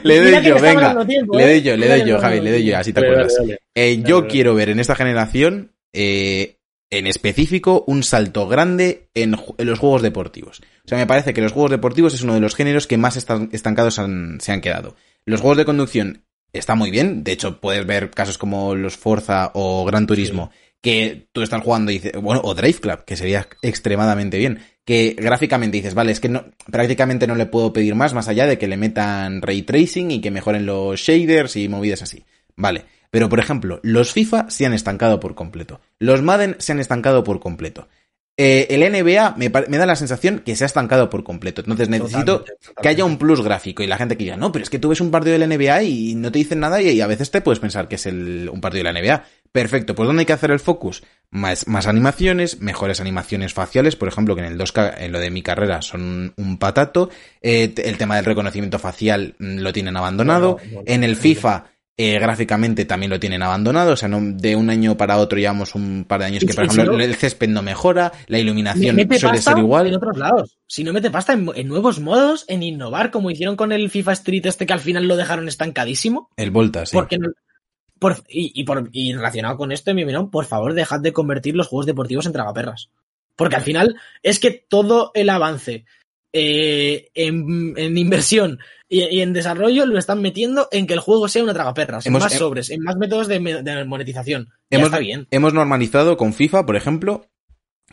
le 0.03 0.19
doy 0.19 0.43
yo, 0.43 0.59
venga. 0.59 0.93
Le 1.05 1.15
¿eh? 1.15 1.21
doy 1.47 1.61
yo, 1.61 1.77
le 1.77 1.88
doy 1.88 2.07
yo, 2.07 2.19
Javi, 2.19 2.39
le 2.41 2.51
doy 2.51 2.65
yo, 2.65 2.77
así 2.77 2.93
te 2.93 3.01
Dale, 3.01 3.11
acuerdas. 3.13 3.34
dale, 3.38 3.47
dale. 3.47 3.59
Eh, 3.75 4.01
yo 4.05 4.27
quiero 4.27 4.55
ver 4.55 4.69
en 4.69 4.79
esta 4.79 4.95
generación, 4.95 5.71
eh, 5.93 6.57
en 6.89 7.07
específico, 7.07 7.84
un 7.88 8.03
salto 8.03 8.47
grande 8.47 9.07
en, 9.13 9.36
los 9.57 9.79
juegos 9.79 10.01
deportivos. 10.01 10.61
O 10.86 10.88
sea, 10.88 10.97
me 10.97 11.07
parece 11.07 11.34
que 11.34 11.41
los 11.41 11.51
juegos 11.53 11.71
deportivos 11.71 12.13
es 12.13 12.21
uno 12.23 12.34
de 12.34 12.39
los 12.41 12.55
géneros 12.55 12.88
que 12.88 12.97
más 12.97 13.15
estan- 13.17 13.49
estancados 13.51 13.99
han- 13.99 14.39
se 14.41 14.51
han 14.51 14.61
quedado. 14.61 14.95
Los 15.25 15.41
juegos 15.41 15.57
de 15.57 15.65
conducción 15.65 16.23
está 16.51 16.75
muy 16.75 16.91
bien. 16.91 17.23
De 17.23 17.31
hecho, 17.31 17.59
puedes 17.61 17.86
ver 17.88 18.11
casos 18.11 18.38
como 18.38 18.75
los 18.75 18.95
Forza 18.97 19.51
o 19.55 19.86
Gran 19.86 20.05
Turismo, 20.05 20.51
que 20.84 21.27
tú 21.31 21.41
estás 21.41 21.63
jugando 21.63 21.91
y 21.91 21.95
dices, 21.95 22.11
bueno, 22.21 22.41
o 22.43 22.53
Drive 22.53 22.79
Club, 22.81 23.05
que 23.05 23.15
sería 23.15 23.47
extremadamente 23.61 24.38
bien. 24.38 24.59
Que 24.86 25.15
gráficamente 25.17 25.77
dices, 25.77 25.93
vale, 25.93 26.11
es 26.11 26.19
que 26.19 26.27
no, 26.27 26.43
prácticamente 26.69 27.25
no 27.25 27.36
le 27.36 27.45
puedo 27.45 27.71
pedir 27.71 27.95
más, 27.95 28.13
más 28.13 28.27
allá 28.27 28.45
de 28.45 28.57
que 28.57 28.67
le 28.67 28.75
metan 28.75 29.41
ray 29.41 29.61
tracing 29.61 30.11
y 30.11 30.19
que 30.19 30.29
mejoren 30.29 30.65
los 30.65 30.99
shaders 30.99 31.55
y 31.55 31.69
movidas 31.69 32.01
así. 32.01 32.25
Vale. 32.57 32.84
Pero, 33.09 33.29
por 33.29 33.39
ejemplo, 33.39 33.79
los 33.81 34.11
FIFA 34.11 34.49
se 34.49 34.65
han 34.65 34.73
estancado 34.73 35.21
por 35.21 35.36
completo. 35.36 35.79
Los 35.99 36.21
Madden 36.21 36.57
se 36.59 36.73
han 36.73 36.81
estancado 36.81 37.23
por 37.23 37.39
completo. 37.39 37.88
Eh, 38.36 38.65
el 38.71 38.81
NBA 38.81 39.36
me, 39.38 39.49
da 39.77 39.86
la 39.86 39.95
sensación 39.95 40.39
que 40.39 40.55
se 40.55 40.63
ha 40.63 40.67
estancado 40.67 41.09
por 41.09 41.23
completo. 41.23 41.61
Entonces 41.61 41.88
necesito 41.88 42.39
Totalmente, 42.39 42.51
totalmente. 42.55 42.81
que 42.81 42.88
haya 42.89 43.05
un 43.05 43.17
plus 43.19 43.41
gráfico 43.41 43.84
y 43.84 43.88
la 43.88 43.97
gente 43.97 44.17
que 44.17 44.23
diga, 44.23 44.38
no, 44.38 44.51
pero 44.51 44.63
es 44.63 44.69
que 44.71 44.79
tú 44.79 44.89
ves 44.89 44.99
un 45.01 45.11
partido 45.11 45.38
del 45.38 45.47
NBA 45.47 45.84
y 45.84 46.15
no 46.15 46.31
te 46.31 46.39
dicen 46.39 46.59
nada 46.59 46.81
y, 46.81 46.89
y 46.89 47.01
a 47.01 47.07
veces 47.07 47.29
te 47.29 47.41
puedes 47.41 47.59
pensar 47.59 47.88
que 47.88 47.95
es 47.95 48.05
el- 48.07 48.49
un 48.51 48.59
partido 48.59 48.84
de 48.84 48.91
la 48.91 48.99
NBA. 48.99 49.23
Perfecto, 49.54 49.93
pues 49.95 50.08
¿dónde 50.08 50.22
hay 50.22 50.26
que 50.26 50.34
hacer 50.34 50.49
el 50.51 50.60
focus? 50.60 51.04
Más, 51.30 51.68
más 51.68 51.86
animaciones, 51.88 52.60
mejores 52.60 52.99
animaciones 52.99 53.54
faciales, 53.54 53.95
por 53.95 54.08
ejemplo, 54.08 54.36
que 54.36 54.41
en 54.41 54.51
el 54.51 54.58
2K, 54.58 54.95
en 54.97 55.12
lo 55.12 55.20
de 55.20 55.30
mi 55.30 55.41
carrera, 55.43 55.82
son 55.84 56.34
un 56.38 56.58
patato. 56.58 57.10
Eh, 57.41 57.72
el 57.86 57.97
tema 57.97 58.16
del 58.16 58.26
reconocimiento 58.26 58.80
facial 58.80 59.36
mm, 59.38 59.60
lo 59.60 59.72
tienen 59.72 59.95
abandonado. 59.95 60.58
No, 60.60 60.66
no, 60.72 60.76
no, 60.80 60.84
en 60.88 61.04
el. 61.04 61.16
FIFA, 61.16 61.66
eh, 61.95 62.18
gráficamente 62.18 62.86
también 62.86 63.12
lo 63.12 63.20
tienen 63.20 63.43
abandonado. 63.43 63.93
O 63.93 63.95
sea, 63.95 64.10
no, 64.10 64.20
de 64.24 64.56
un 64.56 64.72
año 64.72 64.97
para 64.97 65.18
otro 65.18 65.38
llevamos 65.38 65.76
un 65.76 66.06
par 66.08 66.22
de 66.22 66.26
años 66.26 66.43
que, 66.43 66.56
por 66.56 66.66
si 66.68 66.74
ejemplo, 66.80 66.97
no- 66.97 67.04
el 67.04 67.14
césped 67.14 67.47
no 67.49 67.62
mejora, 67.62 68.12
la 68.26 68.39
iluminación 68.39 68.95
suele 69.20 69.38
ser 69.39 69.60
igual. 69.60 69.86
en 69.86 69.93
otros 69.95 70.18
lados. 70.18 70.58
Si 70.66 70.84
no 70.84 70.91
mete 70.93 71.12
pasta 71.12 71.34
en, 71.34 71.47
en 71.54 71.68
nuevos 71.68 71.99
modos, 71.99 72.45
en 72.47 72.64
innovar, 72.64 73.12
como 73.12 73.30
hicieron 73.30 73.56
con 73.56 73.72
el 73.72 73.91
FIFA 73.91 74.14
Street 74.14 74.47
este 74.47 74.66
que 74.66 74.74
al 74.74 74.80
final 74.80 75.08
lo 75.08 75.16
dejaron 75.16 75.47
estancadísimo. 75.47 76.30
El 76.38 76.49
Volta, 76.49 76.88
sí. 76.88 76.95
Porque 76.95 77.20
no- 77.20 77.30
por- 78.04 78.24
y, 78.30 78.51
y 78.54 78.64
por, 78.66 78.89
y 78.91 79.14
relacionado 79.14 79.58
con 79.58 79.72
esto, 79.72 79.89
en 79.89 79.95
mi 79.95 80.04
opinión, 80.04 80.30
por 80.30 80.45
favor, 80.45 80.74
dejad 80.74 80.99
de 80.99 81.14
convertir 81.14 81.56
los 81.56 81.68
juegos 81.68 81.86
deportivos 81.88 82.26
en 82.28 82.34
tragaperras. 82.34 82.89
Porque 83.36 83.56
al 83.56 83.64
final 83.64 83.95
es 84.22 84.39
que 84.39 84.51
todo 84.51 85.10
el 85.16 85.30
avance 85.30 85.86
eh, 86.34 87.10
en, 87.16 87.74
en 87.78 87.97
inversión 87.97 88.60
y, 88.89 89.04
y 89.04 89.22
en 89.22 89.34
desarrollo 89.34 89.86
lo 89.86 89.97
están 89.97 90.22
metiendo 90.22 90.68
en 90.72 90.86
que 90.86 90.93
el 90.93 90.99
juego 90.99 91.28
sea 91.28 91.43
una 91.43 91.54
tragaperras, 91.54 92.06
en 92.06 92.14
más 92.14 92.34
sobres, 92.34 92.70
en 92.70 92.82
más 92.84 92.95
métodos 92.97 93.28
de, 93.28 93.39
monetización. 93.88 94.49
Ya 94.70 94.78
Hemos, 94.78 94.88
está 94.89 94.99
bien. 94.99 95.28
hemos 95.32 95.54
normalizado 95.54 96.18
con 96.18 96.34
FIFA, 96.34 96.66
por 96.66 96.76
ejemplo, 96.76 97.26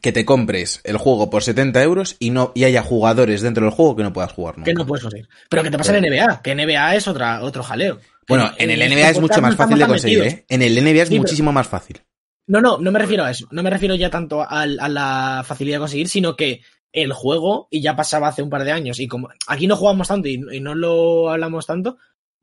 que 0.02 0.12
te 0.12 0.24
compres 0.24 0.80
el 0.84 0.96
juego 0.96 1.30
por 1.30 1.42
70 1.42 1.82
euros 1.82 2.16
y 2.18 2.30
no 2.30 2.52
y 2.54 2.64
haya 2.64 2.82
jugadores 2.82 3.42
dentro 3.42 3.64
del 3.64 3.72
juego 3.74 3.96
que 3.96 4.02
no 4.02 4.12
puedas 4.12 4.32
jugar 4.32 4.56
nunca. 4.58 4.70
Que 4.70 4.74
no 4.74 4.86
puedes 4.86 5.02
conseguir. 5.02 5.28
Pero 5.48 5.62
que 5.62 5.70
te 5.70 5.78
pasa 5.78 5.96
en 5.96 6.04
NBA, 6.04 6.42
que 6.42 6.54
NBA 6.54 6.96
es 6.96 7.08
otra, 7.08 7.42
otro 7.42 7.62
jaleo. 7.62 7.98
Bueno, 8.28 8.52
Que 8.56 8.64
en 8.64 8.70
el 8.70 8.82
este 8.82 8.94
NBA 8.94 9.10
es 9.10 9.20
mucho 9.20 9.40
más 9.42 9.56
fácil 9.56 9.78
de 9.78 9.86
conseguir. 9.86 10.22
¿eh? 10.22 10.44
En 10.48 10.62
el 10.62 10.74
NBA 10.82 11.02
es 11.02 11.08
Sí, 11.08 11.18
muchísimo 11.18 11.52
más 11.52 11.66
fácil. 11.68 12.00
No, 12.46 12.60
no, 12.60 12.78
no 12.78 12.90
me 12.90 12.98
refiero 12.98 13.24
a 13.24 13.30
eso. 13.30 13.46
No 13.50 13.62
me 13.62 13.70
refiero 13.70 13.94
ya 13.94 14.10
tanto 14.10 14.42
a, 14.48 14.66
la 14.66 15.44
facilidad 15.46 15.76
de 15.76 15.80
conseguir, 15.80 16.08
sino 16.08 16.36
que 16.36 16.62
el 16.92 17.12
juego, 17.12 17.68
y 17.70 17.80
ya 17.80 17.94
pasaba 17.94 18.28
hace 18.28 18.42
un 18.42 18.50
par 18.50 18.64
de 18.64 18.72
años, 18.72 18.98
y 18.98 19.06
como 19.06 19.28
aquí 19.46 19.66
no 19.68 19.76
jugamos 19.76 20.08
tanto 20.08 20.26
y, 20.28 20.42
y 20.52 20.60
no 20.60 20.74
lo 20.74 21.30
hablamos 21.30 21.64
tanto, 21.66 21.98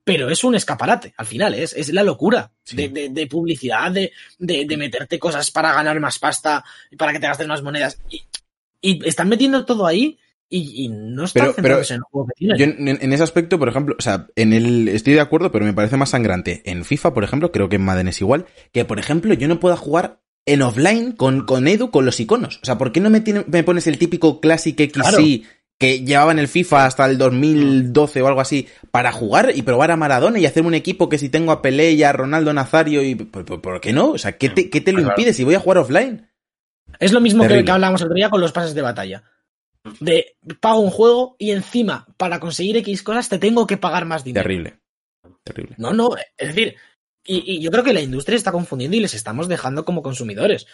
pero 0.05 0.29
es 0.29 0.41
un 0.45 0.55
escaparate, 0.55 1.13
al 1.17 1.25
final, 1.25 1.53
es, 1.53 1.73
es 1.73 1.89
la 1.91 2.03
locura 2.03 2.53
Sí. 2.63 2.77
de, 2.77 2.87
de- 2.87 3.09
de 3.09 3.27
publicidad, 3.27 3.91
de 3.91 4.77
meterte 4.77 5.19
cosas 5.19 5.51
para 5.51 5.73
ganar 5.73 5.99
más 5.99 6.17
pasta, 6.19 6.63
para 6.97 7.11
que 7.11 7.19
te 7.19 7.27
gastes 7.27 7.47
más 7.47 7.61
monedas. 7.61 7.99
Y, 8.09 8.23
y 8.81 9.05
están 9.05 9.27
metiendo 9.27 9.65
todo 9.65 9.85
ahí 9.85 10.17
y, 10.49 10.85
y 10.85 10.87
no 10.89 11.25
están 11.25 11.51
Pero- 11.53 11.55
pero 11.61 11.75
en 11.77 11.95
el 11.95 12.01
juego 12.01 12.27
que. 12.35 12.45
Yo 12.57 12.65
en, 12.65 12.87
en 12.87 13.13
ese 13.13 13.23
aspecto, 13.23 13.59
por 13.59 13.69
ejemplo, 13.69 13.95
o 13.97 14.01
sea, 14.01 14.27
en 14.35 14.53
el 14.53 14.87
estoy 14.87 15.13
de 15.13 15.19
acuerdo, 15.21 15.51
pero 15.51 15.65
me 15.65 15.73
parece 15.73 15.97
más 15.97 16.09
sangrante 16.11 16.61
en 16.65 16.85
FIFA, 16.85 17.13
por 17.13 17.23
ejemplo, 17.23 17.51
creo 17.51 17.69
que 17.69 17.75
en 17.77 17.83
Madden 17.85 18.07
es 18.07 18.21
igual, 18.21 18.45
que 18.71 18.85
por 18.85 18.99
ejemplo 18.99 19.33
yo 19.33 19.47
no 19.47 19.59
pueda 19.59 19.75
jugar 19.77 20.21
en 20.45 20.61
offline 20.61 21.11
con, 21.11 21.45
con 21.45 21.67
Edu 21.67 21.91
con 21.91 22.05
los 22.05 22.19
iconos. 22.21 22.59
O 22.61 22.65
sea, 22.65 22.77
¿por 22.77 22.91
qué 22.93 22.99
no 23.01 23.09
me, 23.09 23.19
tiene- 23.21 23.43
me 23.47 23.63
pones 23.63 23.87
el 23.87 23.97
típico 23.97 24.39
Classic 24.39 24.79
XC 24.79 24.91
Claro. 24.93 25.17
que 25.77 25.99
llevaba 26.05 26.31
en 26.31 26.39
el 26.39 26.47
FIFA 26.47 26.85
hasta 26.85 27.05
el 27.05 27.17
2012 27.17 28.21
o 28.21 28.27
algo 28.27 28.39
así 28.41 28.67
para 28.89 29.11
jugar 29.11 29.51
y 29.53 29.61
probar 29.63 29.91
a 29.91 29.97
Maradona 29.97 30.39
y 30.39 30.45
hacerme 30.45 30.69
un 30.69 30.73
equipo 30.75 31.09
que 31.09 31.17
si 31.17 31.27
tengo 31.29 31.51
a 31.51 31.61
Pelé 31.61 31.91
y 31.91 32.03
a 32.03 32.13
Ronaldo 32.13 32.53
Nazario 32.53 33.03
y 33.03 33.15
¿por, 33.15 33.43
por- 33.45 33.61
por 33.61 33.81
qué 33.81 33.91
no? 33.91 34.11
O 34.11 34.17
sea, 34.17 34.37
¿qué 34.37 34.47
te, 34.49 34.69
qué 34.69 34.79
te 34.79 34.93
lo 34.93 35.01
impide 35.01 35.33
si 35.33 35.43
voy 35.43 35.55
a 35.55 35.59
jugar 35.59 35.79
offline? 35.79 36.27
Es 36.99 37.11
lo 37.11 37.19
mismo 37.19 37.45
que, 37.47 37.65
que 37.65 37.71
hablábamos 37.71 37.99
el 38.01 38.07
otro 38.07 38.15
día 38.15 38.29
con 38.29 38.39
los 38.39 38.53
pases 38.53 38.73
de 38.73 38.81
batalla. 38.81 39.23
De 39.99 40.35
pago 40.59 40.79
un 40.79 40.89
juego 40.89 41.35
y 41.39 41.51
encima, 41.51 42.07
para 42.17 42.39
conseguir 42.39 42.77
X 42.77 43.03
cosas, 43.03 43.29
te 43.29 43.39
tengo 43.39 43.67
que 43.67 43.77
pagar 43.77 44.05
más 44.05 44.23
dinero. 44.23 44.43
Terrible. 44.43 44.79
Terrible. 45.43 45.75
No, 45.77 45.93
no, 45.93 46.09
es 46.37 46.47
decir, 46.47 46.75
y, 47.25 47.55
y 47.55 47.61
yo 47.61 47.71
creo 47.71 47.83
que 47.83 47.93
la 47.93 48.01
industria 48.01 48.35
está 48.35 48.51
confundiendo 48.51 48.97
y 48.97 49.01
les 49.01 49.13
estamos 49.13 49.47
dejando 49.47 49.85
como 49.85 50.01
consumidores. 50.01 50.65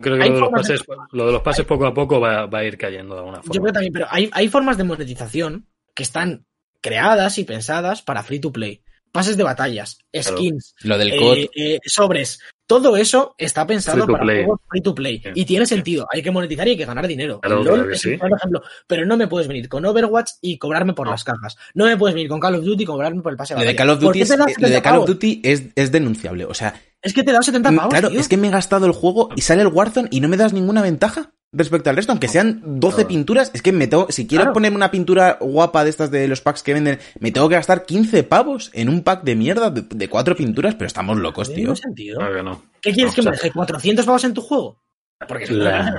Creo 0.00 0.18
que 0.18 0.28
lo 0.28 0.34
de, 0.34 0.40
los 0.40 0.50
de- 0.50 0.56
pases, 0.56 0.82
lo 1.12 1.26
de 1.26 1.32
los 1.32 1.42
pases 1.42 1.64
poco 1.64 1.86
a 1.86 1.94
poco 1.94 2.20
va, 2.20 2.46
va 2.46 2.58
a 2.58 2.64
ir 2.64 2.76
cayendo 2.76 3.14
de 3.14 3.20
alguna 3.20 3.38
forma. 3.38 3.54
Yo 3.54 3.60
creo 3.60 3.72
también, 3.72 3.92
pero 3.92 4.06
hay, 4.10 4.28
hay 4.32 4.48
formas 4.48 4.76
de 4.76 4.84
monetización 4.84 5.68
que 5.94 6.02
están 6.02 6.46
creadas 6.80 7.38
y 7.38 7.44
pensadas 7.44 8.02
para 8.02 8.22
free 8.22 8.40
to 8.40 8.52
play. 8.52 8.82
Pases 9.12 9.36
de 9.36 9.44
batallas, 9.44 9.98
skins, 10.20 10.74
Lo 10.82 10.98
del 10.98 11.12
eh, 11.12 11.16
COD, 11.18 11.38
eh, 11.54 11.78
sobres. 11.86 12.40
Todo 12.66 12.96
eso 12.96 13.34
está 13.36 13.66
pensado 13.66 14.06
para 14.06 14.20
play. 14.24 14.44
juegos 14.44 14.60
free 14.68 14.80
to 14.82 14.94
play. 14.94 15.22
Y 15.34 15.44
tiene 15.44 15.66
sentido. 15.66 16.06
Hay 16.12 16.22
que 16.22 16.30
monetizar 16.30 16.66
y 16.66 16.70
hay 16.70 16.76
que 16.78 16.86
ganar 16.86 17.06
dinero. 17.06 17.40
Claro, 17.40 17.58
El 17.60 17.64
LOL 17.66 17.74
claro 17.74 17.88
que 17.90 17.94
es 17.96 18.00
sí. 18.00 18.08
un 18.20 18.34
ejemplo. 18.34 18.62
Pero 18.86 19.04
no 19.04 19.16
me 19.18 19.28
puedes 19.28 19.48
venir 19.48 19.68
con 19.68 19.84
Overwatch 19.84 20.30
y 20.40 20.56
cobrarme 20.58 20.94
por 20.94 21.06
No. 21.06 21.12
las 21.12 21.24
cajas. 21.24 21.56
No 21.74 21.84
me 21.84 21.96
puedes 21.96 22.14
venir 22.14 22.28
con 22.28 22.40
Call 22.40 22.54
of 22.54 22.64
Duty 22.64 22.82
y 22.82 22.86
cobrarme 22.86 23.20
por 23.22 23.32
el 23.32 23.36
pase 23.36 23.54
de 23.54 23.60
lo 23.60 23.66
de 23.66 23.66
batalla. 23.72 23.76
Call 23.76 23.90
of 23.90 23.98
¿Por 24.02 24.06
Duty, 24.14 24.20
es, 24.22 24.28
lo 24.30 24.44
de 24.46 24.54
70 24.54 24.82
Call 24.82 24.98
of? 24.98 25.06
Duty 25.06 25.40
es, 25.44 25.62
es 25.74 25.92
denunciable. 25.92 26.44
O 26.46 26.54
sea, 26.54 26.74
Es 27.02 27.12
que 27.12 27.22
te 27.22 27.32
da 27.32 27.42
70 27.42 27.70
pavos, 27.72 27.90
claro, 27.90 28.08
tío. 28.08 28.18
es 28.20 28.28
que 28.28 28.36
me 28.38 28.48
he 28.48 28.50
gastado 28.50 28.86
el 28.86 28.92
juego 28.92 29.28
y 29.36 29.42
sale 29.42 29.60
el 29.62 29.68
Warzone 29.68 30.08
y 30.10 30.20
no 30.20 30.28
me 30.28 30.36
das 30.38 30.52
ninguna 30.54 30.80
ventaja 30.80 31.32
respecto 31.54 31.90
al 31.90 31.96
resto, 31.96 32.12
aunque 32.12 32.28
sean 32.28 32.60
12 32.64 32.96
Claro. 32.96 33.08
pinturas, 33.08 33.50
es 33.54 33.62
que 33.62 33.72
me 33.72 33.86
tengo, 33.86 34.06
si 34.10 34.26
quiero 34.26 34.42
Claro. 34.44 34.54
ponerme 34.54 34.76
una 34.76 34.90
pintura 34.90 35.38
guapa 35.40 35.84
de 35.84 35.90
estas 35.90 36.10
de 36.10 36.28
los 36.28 36.40
packs 36.40 36.62
que 36.62 36.74
venden, 36.74 36.98
me 37.20 37.30
tengo 37.30 37.48
que 37.48 37.54
gastar 37.54 37.84
15 37.86 38.22
pavos 38.24 38.70
en 38.74 38.88
un 38.88 39.02
pack 39.02 39.22
de 39.24 39.34
mierda 39.36 39.70
de, 39.70 39.82
de 39.82 40.08
cuatro 40.08 40.36
pinturas, 40.36 40.74
pero 40.74 40.86
estamos 40.86 41.16
locos, 41.18 41.48
No 41.48 41.54
tiene 41.54 41.56
tío. 41.56 41.64
ningún 41.72 41.76
sentido. 41.76 42.18
Claro 42.18 42.34
que 42.36 42.42
no. 42.42 42.62
¿Qué 42.82 42.92
quieres 42.92 43.12
No, 43.12 43.14
que 43.14 43.20
o 43.20 43.24
me 43.24 43.36
deje 43.36 43.50
400 43.52 44.04
pavos 44.06 44.24
en 44.24 44.34
tu 44.34 44.40
juego? 44.42 44.80
Porque 45.28 45.44
eso 45.44 45.54
La-. 45.54 45.94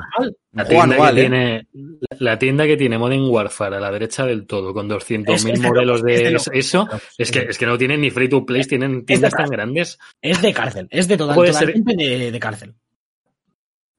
La 0.52 0.66
tienda, 0.66 0.84
anual, 0.96 1.16
que 1.16 1.22
¿eh? 1.22 1.24
tiene, 1.24 1.68
la 2.20 2.38
tienda 2.38 2.66
que 2.66 2.78
tiene 2.78 2.98
Modern 2.98 3.24
Warfare 3.30 3.78
a 3.78 3.80
la 3.80 3.90
derecha 3.92 4.26
del 4.26 4.46
todo, 4.46 4.74
con 4.74 4.88
200.000 4.88 5.34
Es- 5.34 5.46
es 5.46 5.62
de 5.62 5.68
modelos 5.68 6.00
es 6.00 6.04
de 6.06 6.58
eso, 6.60 6.88
es 7.18 7.32
que, 7.32 7.40
es 7.50 7.58
que 7.58 7.66
no 7.66 7.78
tienen 7.78 8.02
ni 8.02 8.12
free 8.12 8.30
to 8.30 8.46
play, 8.46 8.64
tienen 8.66 9.04
tiendas 9.06 9.34
tan 9.34 9.50
grandes. 9.50 9.98
Es 10.22 10.42
de 10.42 10.54
cárcel. 10.54 10.88
Es 10.92 11.08
de 11.08 11.18
total, 11.18 11.36
Puede 11.36 11.54
ser- 11.54 11.74
de 11.74 12.40
cárcel. 12.40 12.76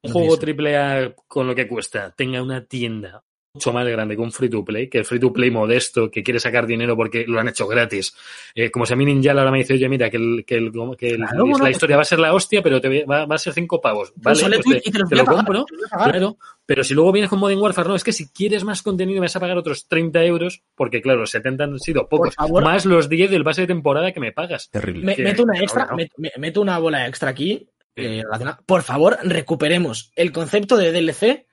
Un 0.06 0.12
juego 0.12 0.36
triple 0.38 0.76
A 0.76 1.14
con 1.28 1.46
lo 1.46 1.54
que 1.54 1.66
cuesta 1.68 2.12
tenga 2.16 2.42
una 2.42 2.64
tienda 2.64 3.22
mucho 3.54 3.72
más 3.72 3.86
grande 3.88 4.16
que 4.16 4.20
un 4.20 4.32
free 4.32 4.50
to 4.50 4.62
play, 4.62 4.86
que 4.90 4.98
el 4.98 5.06
free 5.06 5.18
to 5.18 5.32
play 5.32 5.50
modesto, 5.50 6.10
que 6.10 6.22
quiere 6.22 6.38
sacar 6.38 6.66
dinero 6.66 6.94
porque 6.94 7.24
lo 7.26 7.40
han 7.40 7.48
hecho 7.48 7.66
gratis. 7.66 8.14
Eh, 8.54 8.70
como 8.70 8.84
si 8.84 8.92
a 8.92 8.96
mí 8.96 9.06
Ninja 9.06 9.30
ahora 9.30 9.50
me 9.50 9.56
dice, 9.56 9.72
oye, 9.72 9.88
mira, 9.88 10.10
que, 10.10 10.18
el, 10.18 10.44
que, 10.46 10.56
el, 10.56 10.70
que 10.98 11.08
el- 11.08 11.16
Claro, 11.16 11.46
bueno, 11.46 11.64
la 11.64 11.70
historia 11.70 11.96
va 11.96 12.02
a 12.02 12.04
ser 12.04 12.18
la 12.18 12.34
hostia, 12.34 12.60
pero 12.62 12.82
te 12.82 13.04
va, 13.06 13.24
va 13.24 13.34
a 13.34 13.38
ser 13.38 13.54
cinco 13.54 13.80
pavos. 13.80 14.12
Vale, 14.16 14.58
pues 14.62 14.82
te, 14.82 14.90
y 14.90 14.92
te 14.92 14.98
lo 14.98 15.06
te 15.08 15.14
voy 15.14 15.20
a 15.20 15.22
lo 15.22 15.24
pagar, 15.24 15.44
compro. 15.46 15.64
Claro, 16.04 16.36
pero 16.66 16.84
si 16.84 16.92
luego 16.92 17.12
vienes 17.12 17.30
con 17.30 17.38
Modern 17.38 17.58
Warfare, 17.58 17.88
no, 17.88 17.94
es 17.96 18.04
que 18.04 18.12
si 18.12 18.28
quieres 18.28 18.62
más 18.62 18.82
contenido 18.82 19.20
me 19.22 19.24
vas 19.24 19.36
a 19.36 19.40
pagar 19.40 19.56
otros 19.56 19.88
30 19.88 20.22
euros, 20.24 20.62
porque 20.74 21.00
claro, 21.00 21.20
los 21.20 21.30
70 21.30 21.64
han 21.64 21.78
sido 21.78 22.10
pocos, 22.10 22.34
más 22.62 22.84
los 22.84 23.08
10 23.08 23.30
del 23.30 23.42
base 23.42 23.62
de 23.62 23.68
temporada 23.68 24.12
que 24.12 24.20
me 24.20 24.32
pagas. 24.32 24.68
Terrible. 24.70 25.02
Me- 25.06 25.16
que- 25.16 25.22
meto 25.22 25.44
una 25.44 25.58
extra, 25.60 25.86
no, 25.86 25.96
no. 25.96 26.28
meto 26.36 26.60
una 26.60 26.78
bola 26.78 27.06
extra 27.08 27.30
aquí. 27.30 27.66
Eh. 27.96 28.22
Por 28.66 28.82
favor, 28.82 29.18
recuperemos 29.22 30.12
el 30.14 30.32
concepto 30.32 30.76
de 30.76 30.92
DLC 30.92 31.46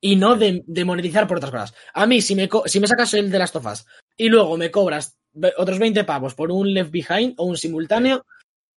y 0.00 0.16
no 0.16 0.36
de, 0.36 0.62
de 0.66 0.84
monetizar 0.84 1.26
por 1.26 1.38
otras 1.38 1.50
cosas. 1.52 1.74
A 1.94 2.06
mí, 2.06 2.20
si 2.20 2.34
me, 2.34 2.48
si 2.66 2.80
me 2.80 2.86
sacas 2.86 3.14
el 3.14 3.30
de 3.30 3.38
las 3.38 3.52
tofas 3.52 3.86
y 4.16 4.28
luego 4.28 4.56
me 4.56 4.70
cobras 4.70 5.18
otros 5.56 5.78
20 5.78 6.04
pavos 6.04 6.34
por 6.34 6.50
un 6.50 6.72
Left 6.74 6.90
Behind 6.90 7.34
o 7.38 7.44
un 7.44 7.56
simultáneo, 7.56 8.24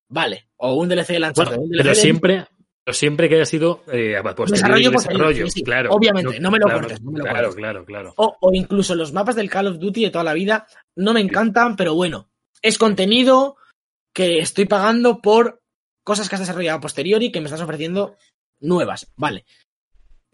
vale. 0.10 0.48
O 0.58 0.74
un 0.76 0.90
DLC 0.90 1.08
de 1.14 1.20
Bueno, 1.36 1.52
DLC 1.52 1.70
pero 1.78 1.84
de- 1.90 1.96
siempre, 1.96 2.46
pero 2.84 2.94
siempre 2.96 3.30
que 3.30 3.36
haya 3.36 3.46
sido 3.46 3.84
eh, 3.92 4.16
posteriori 4.36 4.52
Desarrollo 4.84 4.92
desarrollo, 4.92 5.46
sí, 5.48 5.52
sí. 5.52 5.64
claro. 5.64 5.92
Obviamente, 5.92 6.40
no 6.40 6.52
me 6.52 6.60
lo 6.60 6.66
claro, 6.68 6.82
cortes, 6.82 7.02
no 7.02 7.12
me 7.12 7.20
lo 7.20 7.24
claro, 7.26 7.40
cortes. 7.48 7.56
claro, 7.56 7.86
claro. 7.86 8.14
O, 8.18 8.38
o 8.42 8.54
incluso 8.54 8.96
los 8.96 9.14
mapas 9.14 9.36
del 9.36 9.50
Call 9.50 9.68
of 9.68 9.78
Duty 9.80 10.06
de 10.06 10.10
toda 10.12 10.24
la 10.24 10.34
vida 10.34 10.68
no 10.96 11.14
me 11.14 11.22
encantan, 11.22 11.76
pero 11.76 11.96
bueno, 11.96 12.30
es 12.62 12.78
contenido 12.78 13.58
que 14.14 14.40
estoy 14.40 14.66
pagando 14.66 15.22
por 15.22 15.59
cosas 16.10 16.28
que 16.28 16.34
has 16.34 16.42
desarrollado 16.42 16.80
a 16.80 16.82
posteriori 16.82 17.32
que 17.32 17.40
me 17.40 17.46
estás 17.46 17.62
ofreciendo 17.62 18.16
nuevas, 18.60 19.12
vale. 19.16 19.46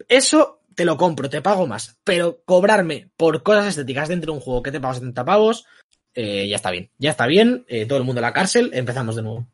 Eso 0.08 0.60
te 0.74 0.86
lo 0.86 0.96
compro, 0.96 1.28
te 1.28 1.42
pago 1.42 1.66
más, 1.66 1.98
pero 2.02 2.40
cobrarme 2.46 3.10
por 3.18 3.42
cosas 3.42 3.66
estéticas 3.66 4.08
dentro 4.08 4.32
de 4.32 4.38
un 4.38 4.42
juego 4.42 4.62
que 4.62 4.72
te 4.72 4.80
pago 4.80 4.94
70 4.94 5.22
pavos, 5.26 5.66
eh, 6.14 6.48
ya 6.48 6.56
está 6.56 6.70
bien. 6.70 6.90
Ya 6.96 7.10
está 7.10 7.26
bien, 7.26 7.66
eh, 7.68 7.84
todo 7.84 7.98
el 7.98 8.04
mundo 8.04 8.20
a 8.20 8.22
la 8.22 8.32
cárcel, 8.32 8.70
empezamos 8.72 9.16
de 9.16 9.22
nuevo. 9.22 9.46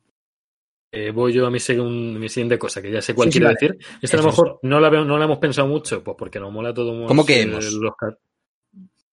Eh, 0.92 1.10
voy 1.10 1.32
yo 1.32 1.44
a 1.46 1.50
mi, 1.50 1.58
segun- 1.58 2.18
mi 2.18 2.28
siguiente 2.28 2.56
cosa, 2.58 2.80
que 2.80 2.92
ya 2.92 3.02
sé 3.02 3.14
cuál 3.14 3.28
Sí, 3.28 3.32
sí, 3.32 3.38
quiero 3.40 3.54
vale. 3.54 3.58
decir. 3.60 3.86
Esta 4.00 4.16
a 4.18 4.20
lo 4.20 4.26
mejor 4.26 4.58
no 4.62 4.78
la, 4.78 4.90
veo- 4.90 5.04
no 5.04 5.18
la 5.18 5.24
hemos 5.24 5.38
pensado 5.38 5.66
mucho, 5.66 6.04
pues 6.04 6.16
porque 6.18 6.38
nos 6.38 6.52
mola 6.52 6.72
todo. 6.72 7.06
¿Cómo 7.06 7.24
que 7.26 7.42
hemos? 7.42 7.64
los 7.72 7.92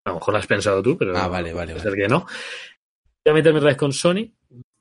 A 0.05 0.09
lo 0.09 0.13
mejor 0.15 0.33
la 0.33 0.39
has 0.41 0.47
pensado 0.47 0.83
tú, 0.83 0.97
pero 0.97 1.17
Ah, 1.17 1.27
vale, 1.27 1.53
vale, 1.53 1.73
vale. 1.73 1.95
que 1.95 2.07
no. 2.07 2.25
Voy 3.25 3.31
a 3.31 3.33
meterme 3.33 3.59
otra 3.59 3.69
vez 3.69 3.77
con 3.77 3.93
Sony. 3.93 4.29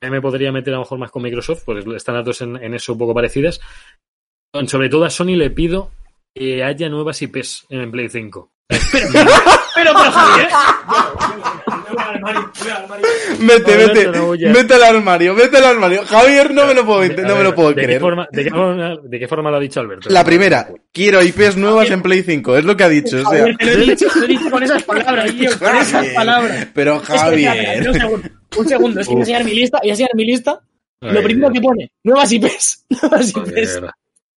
Me 0.01 0.21
podría 0.21 0.51
meter 0.51 0.73
a 0.73 0.77
lo 0.77 0.83
mejor 0.83 0.97
más 0.97 1.11
con 1.11 1.21
Microsoft, 1.23 1.63
porque 1.65 1.83
están 1.95 2.15
las 2.15 2.23
dos 2.25 2.39
en, 2.41 2.55
en 2.55 2.73
eso 2.73 2.93
un 2.93 2.99
poco 2.99 3.13
parecidas. 3.13 3.59
Sobre 4.67 4.89
todo 4.89 5.03
a 5.05 5.09
Sony 5.09 5.35
le 5.35 5.49
pido 5.49 5.91
que 6.33 6.63
haya 6.63 6.87
nuevas 6.89 7.21
IPs 7.21 7.65
en 7.69 7.91
Play 7.91 8.07
5. 8.09 8.51
Pero, 8.69 9.09
pero 9.75 9.93
Javier. 10.11 10.47
Mete, 13.39 13.73
Alberto, 13.73 13.93
mete, 13.93 14.17
no 14.17 14.25
huyas. 14.29 14.53
mete 14.57 14.73
al 14.75 14.83
armario, 14.83 15.33
mete 15.33 15.57
al 15.57 15.63
armario. 15.65 16.03
Javier, 16.05 16.53
no 16.53 16.65
me 16.65 16.73
lo 16.73 16.85
puedo, 16.85 17.03
no 17.23 17.35
me 17.35 17.43
lo 17.43 17.55
puedo 17.55 17.69
¿de 17.69 17.75
qué 17.75 17.83
creer. 17.83 18.01
forma- 18.01 18.27
de, 18.31 18.43
qué 18.43 18.49
forma, 18.49 18.95
¿De 19.03 19.19
qué 19.19 19.27
forma 19.27 19.51
lo 19.51 19.57
ha 19.57 19.59
dicho 19.59 19.79
Alberto? 19.79 20.09
La 20.09 20.23
primera, 20.23 20.67
quiero 20.93 21.21
IPs 21.21 21.57
nuevas 21.57 21.89
en 21.91 22.01
Play 22.01 22.23
5, 22.23 22.57
es 22.57 22.65
lo 22.65 22.75
que 22.77 22.83
ha 22.83 22.89
dicho, 22.89 23.17
o 23.17 23.29
sea. 23.29 23.39
Javier, 23.39 23.57
te 23.57 23.65
lo 23.65 23.71
he 23.83 23.85
dicho, 23.85 24.07
te 24.13 24.19
lo 24.19 24.25
he 24.25 24.27
dicho 24.29 24.49
con 24.51 24.63
esas 24.63 24.83
palabras, 24.83 25.31
tío, 25.31 25.49
con 25.59 25.75
esas 25.75 25.91
Javier, 25.91 26.13
palabras. 26.15 26.67
Pero 26.73 26.99
Javier. 26.99 27.91
Un 28.57 28.67
segundo, 28.67 28.99
es 29.01 29.07
que 29.07 29.13
voy 29.13 29.19
a 29.21 29.23
enseñar 29.23 29.43
mi 29.45 29.53
lista, 29.53 29.79
voy 29.81 29.89
a 29.89 29.93
enseñar 29.93 30.15
mi 30.15 30.25
lista. 30.25 30.61
Ay, 31.01 31.13
Lo 31.13 31.23
primero 31.23 31.49
Dios. 31.49 31.61
que 31.61 31.67
pone, 31.67 31.91
nuevas 32.03 32.31
IPs. 32.31 32.85
Nuevas 33.01 33.29
IPs. 33.29 33.81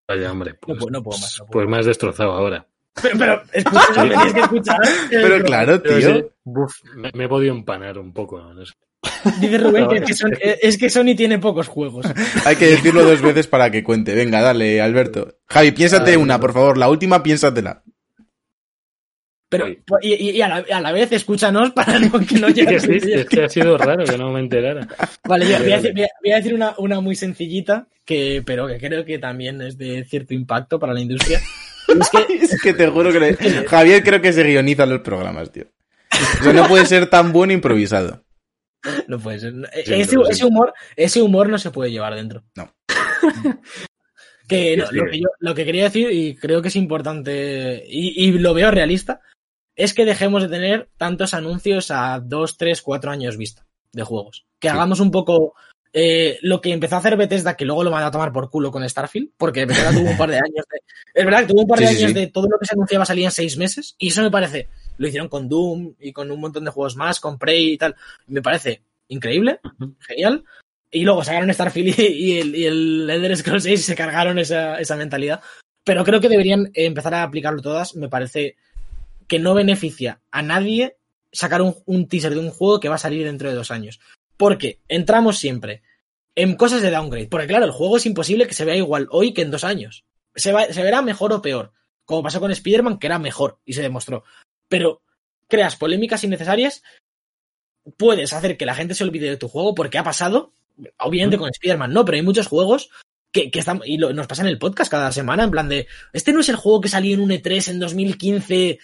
Vaya, 0.09 0.30
hombre. 0.32 0.52
No 0.52 0.59
Pues, 0.60 0.78
puedo, 0.78 0.90
no 0.90 1.02
puedo 1.02 1.18
más. 1.18 1.36
no 1.39 1.47
puedo. 1.47 1.51
pues 1.52 1.68
me 1.68 1.78
has 1.78 1.86
destrozado 1.86 2.32
ahora. 2.32 2.66
Pero, 3.01 3.18
pero, 3.18 3.43
escucha, 3.52 4.32
que 4.34 4.40
escuchar. 4.40 4.76
Pero 5.10 5.44
claro, 5.44 5.82
Pero 5.82 5.97
tío. 5.98 6.14
sí, 6.14 6.24
buf, 6.44 6.74
me, 6.94 7.10
me 7.14 7.24
he 7.24 7.28
podido 7.28 7.55
empanar 7.55 7.98
un 7.98 8.12
poco. 8.12 8.39
no 8.40 8.66
sé. 8.66 8.74
Dice 9.40 9.59
Rubén 9.59 9.89
que, 9.89 9.97
es 9.97 10.05
que 10.05 10.14
Sony, 10.14 10.30
es 10.62 10.78
que 10.78 10.90
Sony 10.90 11.16
tiene 11.16 11.39
pocos 11.39 11.68
juegos. 11.68 12.06
Hay 12.44 12.55
que 12.56 12.66
decirlo 12.66 13.02
dos 13.02 13.22
veces 13.22 13.47
para 13.47 13.70
que 13.70 13.82
cuente. 13.82 14.14
Venga, 14.14 14.43
dale, 14.43 14.80
Alberto. 14.82 15.39
Javi, 15.48 15.72
piénsate 15.72 16.10
Ay, 16.12 16.16
una, 16.18 16.39
por 16.39 16.52
favor. 16.52 16.76
La 16.76 16.89
última, 16.90 17.22
piénsatela. 17.22 17.82
Pero, 19.52 19.68
y, 19.68 20.14
y- 20.14 20.30
y 20.30 20.40
a, 20.42 20.48
la, 20.48 20.64
a 20.76 20.80
la 20.80 20.92
vez, 20.92 21.12
escúchanos 21.12 21.70
para 21.74 21.98
no, 22.00 22.18
que 22.26 22.40
no 22.40 22.48
llegue 22.48 22.78
que, 22.78 22.80
sí, 22.80 23.12
es 23.12 23.26
que 23.26 23.44
ha 23.44 23.48
sido 23.50 23.76
raro 23.78 24.04
que 24.04 24.16
no 24.18 24.32
me 24.32 24.40
enterara. 24.40 24.88
Vale, 25.28 25.44
yo 25.46 25.58
voy 25.58 25.72
a 25.72 25.76
Vale. 25.76 25.90
decir, 25.92 25.92
voy 26.22 26.32
a- 26.32 26.36
decir 26.36 26.54
una, 26.54 26.74
una 26.78 27.00
muy 27.00 27.14
sencillita, 27.14 27.86
que, 28.04 28.42
pero 28.44 28.66
que 28.66 28.78
creo 28.78 29.04
que 29.04 29.18
también 29.18 29.60
es 29.62 29.76
de 29.78 30.04
cierto 30.04 30.32
impacto 30.34 30.78
para 30.80 30.94
la 30.94 31.00
industria. 31.00 31.40
Es 31.88 32.08
que 32.10 32.34
Es 32.44 32.62
que 32.62 32.72
te 32.72 32.86
juro 32.88 33.12
que 33.12 33.20
le- 33.20 33.34
Javier 33.68 34.02
creo 34.02 34.20
que 34.22 34.32
se 34.32 34.42
guioniza 34.44 34.86
los 34.86 35.00
programas, 35.00 35.52
tío. 35.52 35.64
O 36.40 36.44
sea, 36.44 36.52
no 36.54 36.66
puede 36.66 36.86
ser 36.86 37.08
tan 37.10 37.32
bueno 37.32 37.52
improvisado. 37.52 38.24
no 39.08 39.18
puede 39.18 39.40
ser. 39.40 39.52
Sí, 39.84 39.92
ese, 39.94 40.10
sí. 40.10 40.16
ese 40.30 40.46
humor, 40.46 40.72
ese 40.96 41.20
humor 41.20 41.48
no 41.50 41.58
se 41.58 41.70
puede 41.70 41.90
llevar 41.90 42.14
dentro. 42.14 42.44
No. 42.56 42.72
que 44.48 44.76
no, 44.76 44.86
Sí, 44.86 44.96
lo, 44.96 45.04
sí. 45.04 45.10
que 45.10 45.20
yo, 45.20 45.28
lo 45.40 45.54
que 45.54 45.64
quería 45.64 45.84
decir, 45.84 46.10
y 46.12 46.34
creo 46.36 46.62
que 46.62 46.68
es 46.68 46.76
importante, 46.76 47.84
y, 47.86 48.24
y 48.28 48.32
lo 48.38 48.54
veo 48.54 48.70
realista, 48.70 49.20
es 49.77 49.94
que 49.94 50.05
dejemos 50.05 50.43
de 50.43 50.49
tener 50.49 50.89
tantos 50.97 51.35
anuncios 51.35 51.90
a 51.90 52.20
dos, 52.20 52.57
tres, 52.57 52.82
cuatro 52.82 53.11
años 53.11 53.36
vista 53.36 53.66
de 53.93 54.03
juegos. 54.03 54.44
Que 54.59 54.69
Sí. 54.69 54.74
hagamos 54.74 55.01
un 55.01 55.11
poco 55.11 55.55
eh, 55.94 56.39
lo 56.43 56.61
que 56.62 56.73
empezó 56.73 56.94
a 56.94 56.99
hacer 56.99 57.16
Bethesda, 57.19 57.55
que 57.57 57.66
luego 57.66 57.85
lo 57.85 57.90
van 57.90 58.03
a 58.05 58.11
tomar 58.11 58.32
por 58.32 58.49
culo 58.51 58.70
con 58.70 58.89
Starfield, 58.89 59.31
porque 59.36 59.66
Bethesda 59.66 59.93
tuvo 59.93 60.11
un 60.11 60.16
par 60.16 60.31
de 60.31 60.36
años 60.36 60.65
de. 60.70 60.78
Es 61.12 61.24
verdad 61.24 61.40
que 61.40 61.47
tuvo 61.49 61.62
un 61.62 61.69
par 61.69 61.81
de 61.81 61.89
Sí, 61.89 61.97
años 61.99 62.12
sí. 62.12 62.15
de 62.19 62.27
todo 62.28 62.49
lo 62.49 62.59
que 62.59 62.65
se 62.66 62.74
anunciaba 62.74 63.05
salía 63.05 63.27
en 63.27 63.31
seis 63.32 63.59
meses, 63.59 63.94
y 63.99 64.09
eso 64.09 64.23
me 64.23 64.31
parece. 64.31 64.69
Lo 64.97 65.07
hicieron 65.09 65.28
con 65.28 65.49
Doom 65.51 65.94
y 66.01 66.12
con 66.12 66.31
un 66.31 66.40
montón 66.40 66.65
de 66.65 66.70
juegos 66.70 66.97
más, 66.97 67.20
con 67.20 67.39
Prey 67.39 67.73
y 67.73 67.78
tal. 67.78 67.94
Me 68.27 68.40
parece 68.40 68.82
increíble, 69.09 69.61
genial. 70.01 70.44
Y 70.90 71.05
luego 71.05 71.24
sacaron 71.24 71.53
Starfield 71.53 71.99
y, 71.99 72.03
y 72.07 72.39
el, 72.40 72.55
y 72.57 72.66
el 72.66 73.11
Elder 73.11 73.36
Scrolls 73.36 73.62
6 73.65 73.81
y 73.81 73.82
se 73.82 73.94
cargaron 73.97 74.39
esa, 74.39 74.78
esa 74.81 74.97
mentalidad. 74.97 75.40
Pero 75.85 76.05
creo 76.05 76.20
que 76.20 76.28
deberían 76.31 76.70
empezar 76.74 77.15
a 77.15 77.23
aplicarlo 77.23 77.61
todas. 77.61 77.97
Me 77.97 78.09
parece 78.09 78.57
que 79.27 79.39
no 79.39 79.55
beneficia 79.55 80.20
a 80.31 80.43
nadie 80.43 80.97
sacar 81.32 81.62
un, 81.62 81.77
un 81.86 82.09
teaser 82.09 82.35
de 82.35 82.40
un 82.40 82.51
juego 82.51 82.81
que 82.81 82.89
va 82.89 82.97
a 82.97 82.99
salir 82.99 83.24
dentro 83.24 83.49
de 83.49 83.55
dos 83.55 83.70
años. 83.70 84.01
Porque 84.36 84.81
entramos 84.89 85.39
siempre 85.39 85.82
en 86.35 86.57
cosas 86.57 86.82
de 86.82 86.90
downgrade. 86.90 87.28
Porque 87.28 87.47
claro, 87.47 87.65
el 87.65 87.70
juego 87.73 87.97
es 87.97 88.07
imposible 88.07 88.47
que 88.47 88.55
se 88.55 88.65
vea 88.65 88.77
igual 88.77 89.09
hoy 89.11 89.32
que 89.32 89.43
en 89.43 89.51
dos 89.51 89.65
años. 89.65 90.05
Se, 90.35 90.53
va- 90.53 90.66
se 90.66 90.82
verá 90.82 91.03
mejor 91.03 91.32
o 91.32 91.43
peor. 91.43 91.73
Como 92.05 92.23
pasó 92.23 92.40
con 92.40 92.51
Spider-Man, 92.51 92.99
que 92.99 93.07
era 93.07 93.19
mejor 93.19 93.59
y 93.65 93.74
se 93.74 93.82
demostró. 93.82 94.24
Pero 94.69 95.03
creas 95.49 95.77
polémicas 95.77 96.24
innecesarias, 96.24 96.82
puedes 97.97 98.32
hacer 98.32 98.57
que 98.57 98.66
la 98.66 98.74
gente 98.74 98.94
se 98.94 99.05
olvide 99.05 99.28
de 99.28 99.36
tu 99.36 99.49
juego 99.49 99.74
porque 99.74 99.99
ha 99.99 100.05
pasado. 100.05 100.53
Obviamente 100.99 101.39
con 101.39 101.51
Spider-Man 101.51 101.93
no, 101.93 102.05
pero 102.05 102.16
hay 102.16 102.23
muchos 102.23 102.47
juegos 102.47 102.90
que, 103.31 103.51
que 103.51 103.59
están. 103.59 103.81
Y 103.85 103.99
lo- 103.99 104.12
nos 104.12 104.27
pasa 104.27 104.43
en 104.43 104.49
el 104.49 104.59
podcast 104.59 104.90
cada 104.90 105.12
semana, 105.12 105.44
en 105.44 105.51
plan 105.51 105.69
de. 105.69 105.86
Este 106.12 106.32
no 106.32 106.40
es 106.40 106.49
el 106.49 106.57
juego 106.57 106.81
que 106.81 106.89
salió 106.89 107.15
en 107.15 107.20
un 107.20 107.31
E3 107.31 107.69
en 107.70 107.78
2015. 107.81 108.78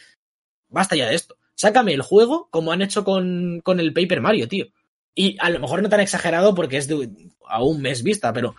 Basta 0.69 0.97
ya 0.97 1.09
de 1.09 1.15
esto. 1.15 1.37
Sácame 1.55 1.93
el 1.93 2.03
juego 2.03 2.49
como 2.51 2.73
han 2.73 2.83
hecho 2.83 3.05
con, 3.05 3.61
con 3.65 3.81
el 3.81 3.93
Paper 3.93 4.21
Mario, 4.21 4.49
tío. 4.49 4.67
Y 5.15 5.37
a 5.41 5.51
lo 5.51 5.59
mejor 5.59 5.83
no 5.83 5.89
tan 5.89 6.01
exagerado 6.01 6.55
porque 6.55 6.77
es 6.77 6.87
de 6.87 7.31
a 7.47 7.63
un 7.63 7.83
mes 7.83 8.03
vista, 8.03 8.33
pero 8.33 8.55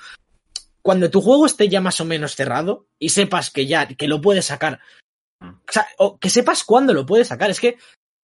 cuando 0.81 1.09
tu 1.09 1.21
juego 1.21 1.45
esté 1.45 1.69
ya 1.69 1.81
más 1.81 2.01
o 2.01 2.05
menos 2.05 2.35
cerrado 2.35 2.87
y 2.97 3.09
sepas 3.09 3.51
que 3.51 3.65
ya 3.65 3.87
que 3.87 4.07
lo 4.07 4.21
puedes 4.21 4.45
sacar, 4.45 4.79
o, 5.41 5.71
sea, 5.71 5.87
o 5.97 6.19
que 6.19 6.29
sepas 6.29 6.63
cuándo 6.63 6.93
lo 6.93 7.05
puedes 7.05 7.27
sacar. 7.27 7.49
Es 7.49 7.59
que 7.59 7.77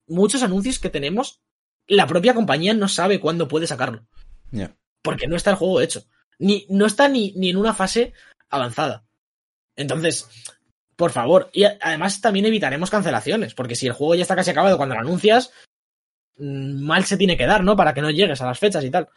muchos 0.07 0.43
anuncios 0.43 0.79
que 0.79 0.89
tenemos, 0.89 1.41
la 1.87 2.07
propia 2.07 2.33
compañía 2.33 2.73
no 2.73 2.87
sabe 2.87 3.19
cuándo 3.19 3.47
puede 3.47 3.67
sacarlo, 3.67 4.05
porque 5.01 5.27
no 5.27 5.35
está 5.35 5.51
el 5.51 5.57
juego 5.57 5.81
hecho, 5.81 6.03
ni 6.39 6.65
no 6.69 6.85
está 6.85 7.07
ni, 7.07 7.33
ni 7.33 7.51
en 7.51 7.57
una 7.57 7.73
fase 7.73 8.13
avanzada. 8.49 9.05
Entonces, 9.75 10.27
por 10.95 11.11
favor, 11.11 11.49
y 11.51 11.63
además 11.63 12.21
también 12.21 12.45
evitaremos 12.45 12.89
cancelaciones, 12.89 13.53
porque 13.53 13.75
si 13.75 13.87
el 13.87 13.93
juego 13.93 14.15
ya 14.15 14.21
está 14.21 14.35
casi 14.35 14.51
acabado 14.51 14.77
cuando 14.77 14.95
lo 14.95 15.01
anuncias, 15.01 15.51
mm, 16.37 16.81
mal 16.83 17.03
se 17.05 17.17
tiene 17.17 17.37
que 17.37 17.45
dar, 17.45 17.63
¿no? 17.63 17.75
Para 17.75 17.93
que 17.93 18.01
no 18.01 18.11
llegues 18.11 18.41
a 18.41 18.45
las 18.45 18.59
fechas 18.59 18.83
y 18.83 18.91
tal. 18.91 19.09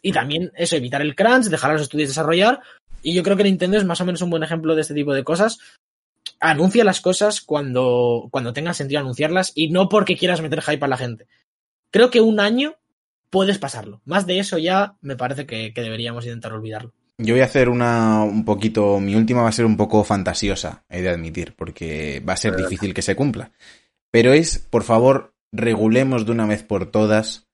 Y 0.00 0.12
también 0.12 0.52
eso, 0.54 0.76
evitar 0.76 1.02
el 1.02 1.16
crunch, 1.16 1.46
dejar 1.46 1.70
a 1.70 1.74
los 1.74 1.82
estudios 1.82 2.10
desarrollar. 2.10 2.60
Y 3.02 3.14
yo 3.14 3.22
creo 3.22 3.36
que 3.36 3.44
Nintendo 3.44 3.76
es 3.76 3.84
más 3.84 4.00
o 4.00 4.04
menos 4.04 4.22
un 4.22 4.30
buen 4.30 4.42
ejemplo 4.42 4.74
de 4.74 4.82
este 4.82 4.94
tipo 4.94 5.12
de 5.12 5.24
cosas. 5.24 5.58
Anuncia 6.40 6.84
las 6.84 7.00
cosas 7.00 7.40
cuando, 7.40 8.28
cuando 8.30 8.52
tenga 8.52 8.74
sentido 8.74 9.00
anunciarlas 9.00 9.52
y 9.54 9.70
no 9.70 9.88
porque 9.88 10.16
quieras 10.16 10.40
meter 10.40 10.62
hype 10.62 10.84
a 10.84 10.88
la 10.88 10.96
gente. 10.96 11.26
Creo 11.90 12.10
que 12.10 12.20
un 12.20 12.38
año 12.38 12.76
puedes 13.30 13.58
pasarlo. 13.58 14.00
Más 14.04 14.26
de 14.26 14.38
eso 14.38 14.58
ya 14.58 14.94
me 15.00 15.16
parece 15.16 15.46
que, 15.46 15.72
que 15.72 15.82
deberíamos 15.82 16.24
intentar 16.26 16.52
olvidarlo. 16.52 16.92
Yo 17.20 17.34
voy 17.34 17.40
a 17.40 17.46
hacer 17.46 17.68
una 17.68 18.22
un 18.22 18.44
poquito, 18.44 19.00
mi 19.00 19.16
última 19.16 19.42
va 19.42 19.48
a 19.48 19.52
ser 19.52 19.64
un 19.64 19.76
poco 19.76 20.04
fantasiosa, 20.04 20.84
he 20.88 21.02
de 21.02 21.08
admitir, 21.08 21.54
porque 21.56 22.22
va 22.26 22.34
a 22.34 22.36
ser 22.36 22.54
difícil 22.54 22.94
que 22.94 23.02
se 23.02 23.16
cumpla. 23.16 23.50
Pero 24.12 24.32
es, 24.32 24.58
por 24.58 24.84
favor, 24.84 25.34
regulemos 25.52 26.26
de 26.26 26.32
una 26.32 26.46
vez 26.46 26.62
por 26.62 26.86
todas 26.90 27.48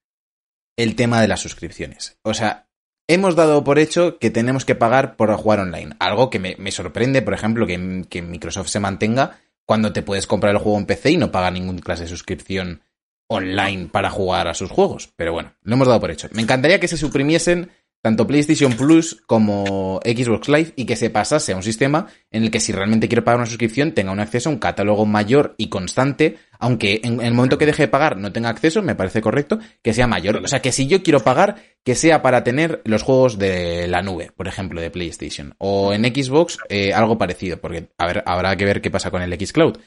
el 0.76 0.96
tema 0.96 1.22
de 1.22 1.28
las 1.28 1.40
suscripciones. 1.40 2.18
O 2.22 2.34
sea, 2.34 2.68
hemos 3.08 3.36
dado 3.36 3.64
por 3.64 3.78
hecho 3.78 4.18
que 4.18 4.30
tenemos 4.30 4.66
que 4.66 4.74
pagar 4.74 5.16
por 5.16 5.34
jugar 5.34 5.60
online. 5.60 5.96
Algo 5.98 6.28
que 6.28 6.38
me, 6.38 6.56
me 6.58 6.70
sorprende, 6.70 7.22
por 7.22 7.32
ejemplo, 7.32 7.66
que, 7.66 8.04
que 8.10 8.20
Microsoft 8.20 8.68
se 8.68 8.80
mantenga 8.80 9.38
cuando 9.64 9.94
te 9.94 10.02
puedes 10.02 10.26
comprar 10.26 10.54
el 10.54 10.60
juego 10.60 10.78
en 10.78 10.86
PC 10.86 11.12
y 11.12 11.16
no 11.16 11.32
paga 11.32 11.50
ningún 11.50 11.78
clase 11.78 12.02
de 12.02 12.08
suscripción 12.10 12.82
online 13.28 13.88
para 13.90 14.10
jugar 14.10 14.48
a 14.48 14.54
sus 14.54 14.70
juegos. 14.70 15.10
Pero 15.16 15.32
bueno, 15.32 15.54
lo 15.62 15.74
hemos 15.74 15.88
dado 15.88 16.00
por 16.00 16.10
hecho. 16.10 16.28
Me 16.32 16.42
encantaría 16.42 16.80
que 16.80 16.88
se 16.88 16.98
suprimiesen 16.98 17.70
tanto 18.04 18.26
PlayStation 18.26 18.74
Plus 18.74 19.22
como 19.26 19.98
Xbox 20.04 20.50
Live 20.50 20.74
y 20.76 20.84
que 20.84 20.94
se 20.94 21.08
pasase 21.08 21.54
a 21.54 21.56
un 21.56 21.62
sistema 21.62 22.06
en 22.30 22.42
el 22.42 22.50
que 22.50 22.60
si 22.60 22.70
realmente 22.70 23.08
quiero 23.08 23.24
pagar 23.24 23.38
una 23.38 23.46
suscripción 23.46 23.92
tenga 23.92 24.12
un 24.12 24.20
acceso 24.20 24.50
a 24.50 24.52
un 24.52 24.58
catálogo 24.58 25.06
mayor 25.06 25.54
y 25.56 25.70
constante, 25.70 26.36
aunque 26.58 27.00
en 27.02 27.22
el 27.22 27.32
momento 27.32 27.56
que 27.56 27.64
deje 27.64 27.84
de 27.84 27.88
pagar 27.88 28.18
no 28.18 28.30
tenga 28.30 28.50
acceso, 28.50 28.82
me 28.82 28.94
parece 28.94 29.22
correcto, 29.22 29.58
que 29.80 29.94
sea 29.94 30.06
mayor. 30.06 30.42
O 30.44 30.48
sea, 30.48 30.60
que 30.60 30.70
si 30.70 30.86
yo 30.86 31.02
quiero 31.02 31.20
pagar, 31.20 31.56
que 31.82 31.94
sea 31.94 32.20
para 32.20 32.44
tener 32.44 32.82
los 32.84 33.02
juegos 33.02 33.38
de 33.38 33.88
la 33.88 34.02
nube, 34.02 34.32
por 34.36 34.48
ejemplo, 34.48 34.82
de 34.82 34.90
PlayStation. 34.90 35.54
O 35.56 35.94
en 35.94 36.04
Xbox, 36.04 36.58
eh, 36.68 36.92
algo 36.92 37.16
parecido, 37.16 37.56
porque 37.56 37.88
a 37.96 38.06
ver, 38.06 38.22
habrá 38.26 38.54
que 38.54 38.66
ver 38.66 38.82
qué 38.82 38.90
pasa 38.90 39.10
con 39.10 39.22
el 39.22 39.32
Xcloud. 39.32 39.78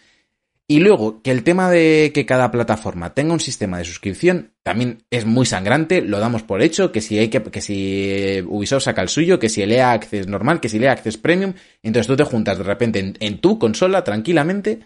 Y 0.69 0.81
luego, 0.81 1.21
que 1.21 1.31
el 1.31 1.43
tema 1.43 1.71
de 1.71 2.11
que 2.13 2.25
cada 2.25 2.51
plataforma 2.51 3.13
tenga 3.13 3.31
un 3.31 3.39
sistema 3.39 3.77
de 3.77 3.85
suscripción 3.85 4.51
también 4.63 5.03
es 5.09 5.25
muy 5.25 5.45
sangrante, 5.45 6.01
lo 6.01 6.19
damos 6.19 6.43
por 6.43 6.61
hecho, 6.61 6.91
que 6.91 6.99
si 6.99 7.17
hay 7.17 7.29
que, 7.29 7.41
que 7.41 7.61
si 7.61 8.43
Ubisoft 8.45 8.83
saca 8.83 9.01
el 9.01 9.07
suyo, 9.07 9.39
que 9.39 9.47
si 9.47 9.61
el 9.61 9.71
EA 9.71 9.93
Access 9.93 10.27
normal, 10.27 10.59
que 10.59 10.67
si 10.67 10.75
el 10.75 10.83
EA 10.83 10.91
Access 10.91 11.15
Premium, 11.15 11.53
entonces 11.81 12.07
tú 12.07 12.17
te 12.17 12.25
juntas 12.25 12.57
de 12.57 12.65
repente 12.65 12.99
en, 12.99 13.15
en 13.21 13.39
tu 13.39 13.57
consola 13.57 14.03
tranquilamente 14.03 14.79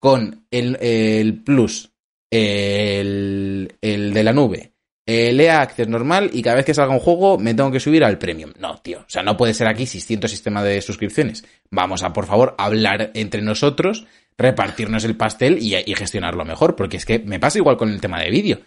con 0.00 0.44
el, 0.50 0.76
el 0.80 1.40
Plus, 1.44 1.92
el, 2.32 3.76
el 3.80 4.12
de 4.12 4.24
la 4.24 4.32
nube, 4.32 4.72
eh, 5.10 5.32
lea 5.32 5.62
Access 5.62 5.88
normal 5.88 6.28
y 6.34 6.42
cada 6.42 6.56
vez 6.56 6.66
que 6.66 6.74
salga 6.74 6.92
un 6.92 7.00
juego 7.00 7.38
me 7.38 7.54
tengo 7.54 7.70
que 7.70 7.80
subir 7.80 8.04
al 8.04 8.18
Premium. 8.18 8.52
No, 8.58 8.76
tío. 8.82 8.98
O 9.00 9.08
sea, 9.08 9.22
no 9.22 9.38
puede 9.38 9.54
ser 9.54 9.66
aquí 9.66 9.86
600 9.86 10.30
sistema 10.30 10.62
de 10.62 10.82
suscripciones. 10.82 11.44
Vamos 11.70 12.02
a, 12.02 12.12
por 12.12 12.26
favor, 12.26 12.54
hablar 12.58 13.10
entre 13.14 13.40
nosotros, 13.40 14.06
repartirnos 14.36 15.04
el 15.04 15.16
pastel 15.16 15.58
y, 15.62 15.74
y 15.76 15.94
gestionarlo 15.94 16.44
mejor, 16.44 16.76
porque 16.76 16.98
es 16.98 17.06
que 17.06 17.20
me 17.20 17.40
pasa 17.40 17.56
igual 17.58 17.78
con 17.78 17.88
el 17.88 18.02
tema 18.02 18.20
de 18.20 18.30
vídeo. 18.30 18.60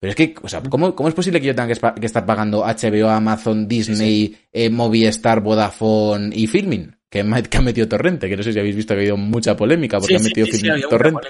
Pero 0.00 0.10
es 0.10 0.16
que, 0.16 0.34
o 0.42 0.48
sea, 0.48 0.62
¿cómo, 0.62 0.94
cómo 0.94 1.08
es 1.08 1.14
posible 1.14 1.40
que 1.40 1.48
yo 1.48 1.54
tenga 1.54 1.72
que, 1.72 2.00
que 2.00 2.06
estar 2.06 2.24
pagando 2.26 2.64
HBO, 2.64 3.08
Amazon, 3.10 3.68
Disney, 3.68 4.36
Eh, 4.52 4.70
Movistar, 4.70 5.40
Vodafone 5.40 6.30
y 6.34 6.46
Filmin? 6.46 6.96
Que, 7.10 7.22
que 7.48 7.58
ha 7.58 7.60
metido 7.60 7.86
Torrente, 7.88 8.28
que 8.28 8.36
no 8.36 8.42
sé 8.42 8.52
si 8.52 8.58
habéis 8.58 8.74
visto 8.74 8.92
que 8.94 8.98
ha 8.98 9.02
habido 9.02 9.16
mucha 9.16 9.54
polémica 9.56 9.98
porque 9.98 10.18
Sí, 10.18 10.20
ha 10.20 10.28
metido 10.28 10.46
sí, 10.46 10.52
sí, 10.52 10.58
Filmin 10.62 10.82
Torrente. 10.88 11.28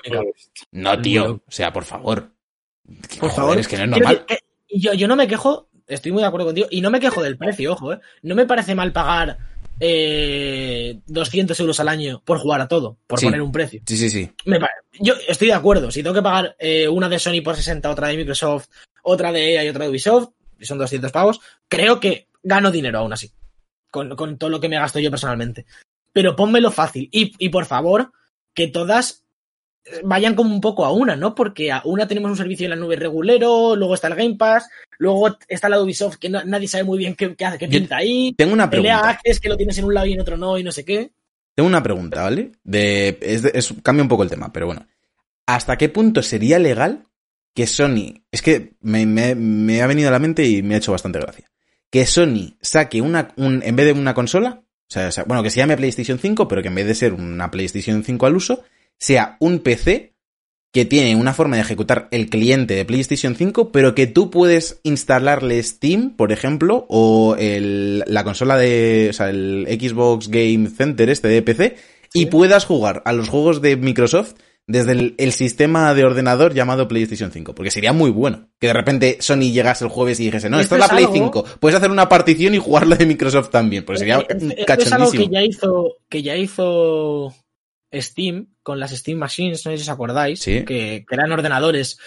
No, 0.73 1.01
tío. 1.03 1.43
O 1.47 1.51
sea, 1.51 1.73
por 1.73 1.85
favor. 1.85 2.31
Por 3.19 3.31
Joder, 3.31 3.35
favor. 3.35 3.59
Es 3.59 3.69
que 3.69 3.77
no 3.79 3.85
es 3.85 3.91
normal. 3.91 4.25
decir, 4.29 4.37
eh, 4.37 4.44
yo, 4.81 4.93
yo 4.95 5.09
no 5.09 5.17
me 5.17 5.27
quejo, 5.29 5.69
estoy 5.87 6.13
muy 6.13 6.23
de 6.23 6.29
acuerdo 6.29 6.47
contigo, 6.47 6.67
y 6.71 6.81
no 6.81 6.91
me 6.91 7.01
quejo 7.01 7.23
del 7.23 7.37
precio, 7.37 7.73
ojo, 7.73 7.93
¿eh? 7.93 8.01
No 8.23 8.35
me 8.35 8.47
parece 8.47 8.75
mal 8.75 8.93
pagar 8.93 9.39
eh, 9.81 11.01
200 11.07 11.59
euros 11.61 11.81
al 11.81 11.89
año 11.89 12.23
por 12.25 12.39
jugar 12.39 12.61
a 12.61 12.69
todo, 12.69 12.97
por 13.07 13.19
Sí. 13.19 13.27
poner 13.27 13.43
un 13.43 13.53
precio. 13.53 13.83
Sí, 13.87 13.97
sí, 13.97 14.11
sí. 14.11 14.31
Me 14.45 14.59
yo 15.01 15.15
estoy 15.27 15.49
de 15.49 15.55
acuerdo, 15.55 15.91
si 15.91 16.03
tengo 16.03 16.15
que 16.15 16.23
pagar 16.23 16.55
eh, 16.59 16.87
una 16.89 17.09
de 17.09 17.19
Sony 17.19 17.43
por 17.43 17.57
60, 17.57 17.91
otra 17.91 18.09
de 18.09 18.17
Microsoft, 18.17 18.69
otra 19.03 19.33
de 19.33 19.55
EA 19.55 19.65
y 19.65 19.69
otra 19.69 19.85
de 19.85 19.91
Ubisoft, 19.91 20.29
y 20.59 20.65
son 20.65 20.79
200 20.79 21.11
pavos, 21.11 21.41
creo 21.69 21.99
que 21.99 22.29
gano 22.43 22.71
dinero 22.71 23.01
aún 23.01 23.13
así, 23.13 23.33
con, 23.91 24.15
con 24.15 24.39
todo 24.39 24.51
lo 24.51 24.61
que 24.61 24.69
me 24.69 24.77
gasto 24.79 25.01
yo 25.01 25.11
personalmente. 25.11 25.67
Pero 26.13 26.37
pónmelo 26.37 26.71
fácil, 26.71 27.09
y, 27.11 27.33
y 27.39 27.49
por 27.49 27.67
favor, 27.67 28.13
que 28.55 28.69
todas 28.69 29.24
vayan 30.03 30.35
como 30.35 30.55
un 30.55 30.61
poco 30.61 30.85
a 30.85 30.93
una, 30.93 31.17
¿no? 31.17 31.35
Porque 31.35 31.71
a 31.71 31.83
una 31.85 32.07
tenemos 32.09 32.31
un 32.31 32.37
servicio 32.37 32.65
en 32.65 32.71
la 32.71 32.77
nube 32.77 32.97
regulero, 32.97 33.77
luego 33.77 33.95
está 33.95 34.09
el 34.09 34.15
Game 34.15 34.37
Pass, 34.37 34.69
luego 34.99 35.37
está 35.49 35.69
la 35.69 35.81
Ubisoft 35.81 36.17
que 36.17 36.29
no- 36.31 36.45
nadie 36.45 36.69
sabe 36.69 36.85
muy 36.85 36.99
bien 36.99 37.15
qué, 37.15 37.35
qué 37.35 37.45
hace, 37.45 37.59
qué 37.59 37.69
pinta 37.69 37.97
ahí, 37.99 38.35
Tengo 38.37 38.53
una 38.55 38.71
pregunta. 38.71 39.09
Access 39.09 39.41
que 39.41 39.49
lo 39.49 39.57
tienes 39.57 39.77
en 39.79 39.85
un 39.85 39.95
lado 39.95 40.07
y 40.07 40.13
en 40.15 40.21
otro 40.21 40.37
no, 40.37 40.57
y 40.59 40.63
no 40.65 40.73
sé 40.73 40.85
qué. 40.85 41.13
Tengo 41.55 41.69
una 41.69 41.83
pregunta, 41.83 42.23
¿vale? 42.23 42.53
De, 42.65 43.19
es 43.23 43.43
de- 43.43 43.53
es- 43.55 43.75
cambia 43.83 44.03
un 44.03 44.09
poco 44.09 44.23
el 44.23 44.31
tema, 44.31 44.53
pero 44.53 44.67
bueno. 44.67 44.87
¿Hasta 45.47 45.77
qué 45.77 45.89
punto 45.91 46.23
sería 46.23 46.59
legal 46.59 47.07
que 47.55 47.67
Sony... 47.67 48.23
Es 48.33 48.41
que 48.43 48.73
me, 48.81 49.05
me- 49.07 49.35
me 49.35 49.83
ha 49.83 49.87
venido 49.87 50.09
a 50.09 50.13
la 50.13 50.19
mente 50.19 50.45
y 50.47 50.63
me 50.63 50.75
ha 50.75 50.79
hecho 50.79 50.93
bastante 50.93 51.21
gracia. 51.21 51.51
Que 51.91 52.07
Sony 52.07 52.57
saque 52.63 53.01
una... 53.03 53.33
Un, 53.37 53.63
en 53.63 53.77
vez 53.77 53.87
de 53.87 53.93
una 53.93 54.15
consola, 54.15 54.63
o 54.63 54.87
sea, 54.89 55.09
o 55.09 55.13
sea, 55.13 55.25
bueno, 55.25 55.43
que 55.43 55.51
se 55.51 55.59
llame 55.59 55.77
PlayStation 55.77 56.19
5, 56.19 56.49
pero 56.49 56.63
que 56.63 56.69
en 56.69 56.75
vez 56.75 56.87
de 56.87 56.95
ser 56.95 57.13
una 57.13 57.51
PlayStation 57.51 58.03
5 58.03 58.27
al 58.27 58.35
uso, 58.37 58.65
sea 59.01 59.37
un 59.41 59.59
PC 59.61 60.13
que 60.73 60.85
tiene 60.85 61.15
una 61.15 61.33
forma 61.35 61.55
de 61.55 61.63
ejecutar 61.63 62.09
el 62.11 62.29
cliente 62.29 62.75
de 62.75 62.85
PlayStation 62.85 63.37
5, 63.37 63.71
pero 63.71 63.95
que 63.95 64.09
tú 64.09 64.29
puedes 64.31 64.81
instalarle 64.83 65.63
Steam, 65.63 66.17
por 66.17 66.33
ejemplo, 66.33 66.85
o 66.89 67.37
el- 67.39 68.03
la 68.09 68.25
consola 68.25 68.57
de, 68.57 69.07
o 69.11 69.13
sea, 69.13 69.31
el 69.31 69.67
Xbox 69.81 70.27
Game 70.29 70.69
Center 70.69 71.09
este 71.11 71.29
de 71.29 71.43
PC, 71.43 71.77
y 72.13 72.21
Sí. 72.21 72.27
puedas 72.27 72.65
jugar 72.65 73.03
a 73.05 73.13
los 73.13 73.29
juegos 73.29 73.61
de 73.63 73.77
Microsoft 73.77 74.35
desde 74.67 74.93
el, 74.93 75.15
el 75.19 75.31
sistema 75.33 75.95
de 75.95 76.05
ordenador 76.05 76.55
llamado 76.55 76.89
PlayStation 76.89 77.31
5, 77.31 77.55
porque 77.55 77.71
sería 77.71 77.93
muy 77.93 78.11
bueno 78.11 78.49
que 78.59 78.67
de 78.69 78.73
repente 78.73 79.19
Sony 79.21 79.53
llegase 79.53 79.85
el 79.85 79.91
jueves 79.91 80.19
y 80.19 80.25
dijese, 80.25 80.51
no, 80.51 80.59
esto 80.59 80.75
Esto 80.75 80.87
es 80.87 80.91
la 80.91 80.97
Play 80.97 81.05
algo- 81.05 81.15
5, 81.43 81.45
puedes 81.61 81.77
hacer 81.77 81.91
una 81.93 82.09
partición 82.09 82.53
y 82.55 82.59
jugarlo 82.59 82.97
de 82.97 83.07
Microsoft 83.07 83.51
también, 83.51 83.85
pues 83.85 84.01
sería 84.01 84.19
Eh, 84.19 84.27
eh, 84.31 84.65
esto 84.67 84.73
es 84.83 84.93
algo 84.93 85.11
que 85.13 85.29
ya 85.29 85.43
hizo 85.45 85.99
que 86.09 86.23
ya 86.23 86.35
hizo 86.37 87.33
Steam 88.01 88.49
con 88.63 88.79
las 88.81 88.91
Steam 88.93 89.19
Machines, 89.19 89.65
no 89.65 89.73
sé 89.73 89.79
si 89.79 89.83
os 89.83 89.89
acordáis, 89.89 90.41
Sí. 90.41 90.65
que, 90.65 91.05
que 91.09 91.15
eran 91.15 91.33
ordenadores. 91.33 91.99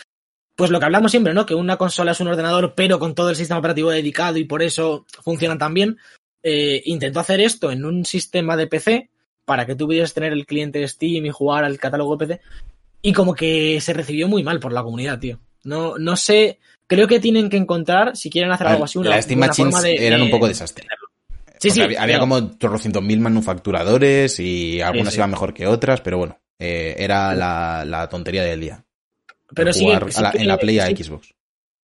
Pues 0.56 0.72
lo 0.72 0.80
que 0.80 0.86
hablamos 0.86 1.12
siempre, 1.12 1.34
¿no? 1.34 1.46
Que 1.46 1.54
una 1.56 1.78
consola 1.78 2.12
es 2.14 2.20
un 2.20 2.28
ordenador, 2.30 2.74
pero 2.76 2.98
con 2.98 3.14
todo 3.14 3.30
el 3.30 3.36
sistema 3.36 3.60
operativo 3.60 3.92
dedicado 3.92 4.38
y 4.38 4.44
por 4.46 4.64
eso 4.64 5.06
funcionan 5.24 5.60
tan 5.60 5.74
bien. 5.74 5.98
Eh, 6.42 6.82
intentó 6.86 7.20
hacer 7.20 7.42
esto 7.42 7.72
en 7.72 7.86
un 7.86 8.06
sistema 8.06 8.56
de 8.58 8.68
PC 8.68 9.10
para 9.46 9.66
que 9.66 9.76
tú 9.76 9.86
pudieras 9.86 10.14
tener 10.14 10.34
el 10.34 10.46
cliente 10.46 10.80
de 10.80 10.88
Steam 10.88 11.26
y 11.26 11.30
jugar 11.30 11.64
al 11.64 11.78
catálogo 11.78 12.18
de 12.18 12.26
PC. 12.28 12.42
Y 13.02 13.14
como 13.14 13.36
que 13.36 13.80
se 13.82 13.94
recibió 13.94 14.28
muy 14.28 14.44
mal 14.44 14.60
por 14.60 14.74
la 14.74 14.82
comunidad, 14.84 15.20
tío. 15.20 15.40
No, 15.64 15.98
no 15.98 16.16
sé. 16.16 16.60
Creo 16.88 17.08
que 17.08 17.20
tienen 17.20 17.50
que 17.50 17.58
encontrar, 17.58 18.16
si 18.16 18.30
quieren 18.30 18.52
hacer 18.52 18.68
algo 18.68 18.86
así, 18.86 18.98
una, 18.98 19.10
Las 19.12 19.26
Steam 19.26 19.40
Machines 19.40 19.74
forma 19.76 19.88
de. 19.88 20.08
eran 20.08 20.22
un 20.22 20.32
poco 20.32 20.48
desastre. 20.48 20.88
Sí, 21.60 21.70
sí. 21.72 21.82
Había, 21.82 22.02
había 22.04 22.20
como 22.20 22.58
chorrocientos 22.58 23.02
mil 23.04 23.20
manufacturadores 23.20 24.40
y 24.40 24.82
algunas 24.82 25.16
iban 25.16 25.32
mejor 25.32 25.54
que 25.54 25.68
otras, 25.68 26.02
pero 26.02 26.18
bueno, 26.18 26.40
eh, 26.60 26.96
era 26.98 27.34
la, 27.34 27.84
la 27.86 28.08
tontería 28.10 28.44
del 28.44 28.62
día. 28.62 28.84
pero 29.54 29.74
sí, 29.74 29.86
la- 29.88 30.32
que- 30.32 30.38
en 30.40 30.48
la 30.48 30.58
Play 30.58 30.80
a 30.80 30.88
Xbox. 30.88 31.34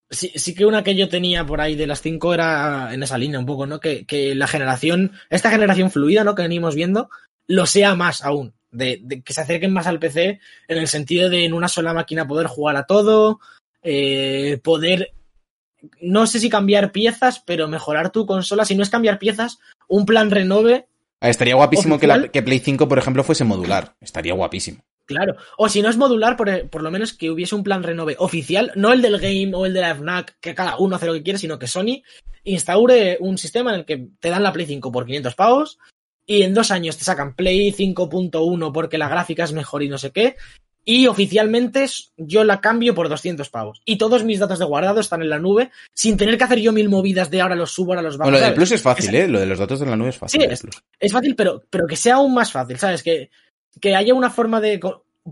Sí, 0.10 0.32
sí 0.36 0.54
que 0.54 0.66
una 0.66 0.84
que 0.84 0.96
yo 0.96 1.10
tenía 1.10 1.44
por 1.44 1.60
ahí 1.60 1.76
de 1.76 1.88
las 1.88 2.02
cinco 2.02 2.34
era 2.36 2.94
en 2.94 3.02
esa 3.02 3.18
línea 3.18 3.40
un 3.40 3.48
poco, 3.48 3.66
¿no? 3.66 3.80
Que, 3.80 4.06
que 4.06 4.36
la 4.36 4.46
generación, 4.48 5.12
esta 5.32 5.50
generación 5.50 5.90
fluida, 5.90 6.24
¿no? 6.24 6.36
Que 6.36 6.44
venimos 6.44 6.76
viendo, 6.76 7.10
lo 7.48 7.66
sea 7.66 7.96
más 7.96 8.24
aún. 8.24 8.54
De, 8.70 9.00
de 9.04 9.22
que 9.22 9.34
se 9.34 9.42
acerquen 9.42 9.72
más 9.74 9.88
al 9.88 10.00
PC 10.00 10.40
en 10.68 10.78
el 10.78 10.88
sentido 10.88 11.30
de 11.30 11.46
en 11.46 11.54
una 11.54 11.68
sola 11.68 11.94
máquina 11.94 12.28
poder 12.28 12.46
jugar 12.48 12.76
a 12.76 12.86
todo, 12.86 13.40
eh, 13.82 14.60
poder, 14.64 15.14
no 16.02 16.28
sé 16.28 16.40
si 16.40 16.50
cambiar 16.50 16.92
piezas, 16.92 17.40
pero 17.46 17.68
mejorar 17.68 18.12
tu 18.12 18.26
consola. 18.26 18.66
Si 18.66 18.76
no 18.76 18.84
es 18.84 18.90
cambiar 18.90 19.20
piezas, 19.20 19.60
un 19.88 20.06
plan 20.06 20.32
renove, 20.32 20.88
Ah, 21.24 21.30
Estaría 21.30 21.56
guapísimo 21.56 22.00
que, 22.00 22.06
la, 22.06 22.28
que 22.28 22.44
Play 22.44 22.60
5, 22.60 22.90
por 22.90 22.98
ejemplo, 22.98 23.24
fuese 23.24 23.46
modular. 23.46 23.96
Estaría 24.02 24.34
guapísimo. 24.34 24.84
claro. 25.06 25.38
O 25.58 25.70
si 25.70 25.82
no 25.82 25.90
es 25.90 25.96
modular, 25.96 26.36
por, 26.36 26.70
por 26.70 26.84
lo 26.84 26.92
menos 26.92 27.14
que 27.14 27.32
hubiese 27.32 27.56
un 27.56 27.64
plan 27.64 27.82
renove 27.82 28.18
oficial, 28.20 28.74
no 28.76 28.92
el 28.92 29.02
del 29.02 29.20
game 29.20 29.52
o 29.56 29.66
el 29.66 29.74
de 29.74 29.80
la 29.80 29.96
FNAC, 29.96 30.38
que 30.42 30.54
cada 30.54 30.78
uno 30.78 30.98
hace 30.98 31.06
lo 31.06 31.14
que 31.14 31.24
quiere, 31.24 31.40
sino 31.40 31.58
que 31.58 31.68
Sony 31.68 32.04
instaure 32.44 33.18
un 33.22 33.38
sistema 33.38 33.72
en 33.74 33.80
el 33.80 33.86
que 33.86 34.10
te 34.20 34.30
dan 34.30 34.44
la 34.44 34.52
Play 34.52 34.66
5 34.66 34.92
por 34.92 35.06
500 35.06 35.34
pavos 35.36 35.80
y 36.26 36.42
en 36.44 36.54
dos 36.54 36.72
años 36.72 36.98
te 36.98 37.06
sacan 37.06 37.36
Play 37.36 37.72
5.1 37.72 38.72
porque 38.74 38.98
la 38.98 39.08
gráfica 39.08 39.46
es 39.46 39.54
mejor 39.54 39.82
y 39.84 39.88
no 39.88 39.98
sé 39.98 40.12
qué. 40.12 40.36
Y 40.86 41.08
oficialmente 41.08 41.86
yo 42.18 42.44
la 42.44 42.60
cambio 42.60 42.94
por 42.94 43.08
200 43.08 43.50
pavos. 43.50 43.82
Y 43.86 43.98
todos 43.98 44.24
mis 44.26 44.40
datos 44.40 44.60
de 44.60 44.66
guardado 44.66 45.00
están 45.00 45.22
en 45.22 45.30
la 45.30 45.40
nube 45.40 45.72
sin 45.94 46.18
tener 46.18 46.38
que 46.38 46.44
hacer 46.44 46.60
yo 46.60 46.74
mil 46.74 46.90
movidas 46.90 47.30
de 47.30 47.40
ahora 47.42 47.56
los 47.56 47.72
subo, 47.72 47.92
ahora 47.94 48.02
los 48.02 48.18
bajo. 48.18 48.30
Bueno, 48.30 48.40
lo 48.40 48.46
del. 48.48 48.56
Plus 48.56 48.72
es 48.72 48.82
fácil, 48.82 49.16
¿eh? 49.16 49.28
Lo 49.28 49.40
de 49.40 49.46
los 49.46 49.60
datos 49.60 49.80
de 49.80 49.86
la 49.86 49.96
nube 49.96 50.10
es 50.10 50.18
fácil. 50.18 50.42
Sí, 50.42 50.48
es- 51.00 51.12
fácil, 51.14 51.36
pero, 51.36 51.64
pero 51.70 51.88
que 51.88 51.96
sea 51.96 52.16
aún 52.16 52.34
más 52.34 52.52
fácil, 52.52 52.78
¿sabes? 52.78 53.02
Que, 53.02 53.30
que 53.80 53.96
haya 53.96 54.14
una 54.14 54.30
forma 54.30 54.60
de 54.60 54.80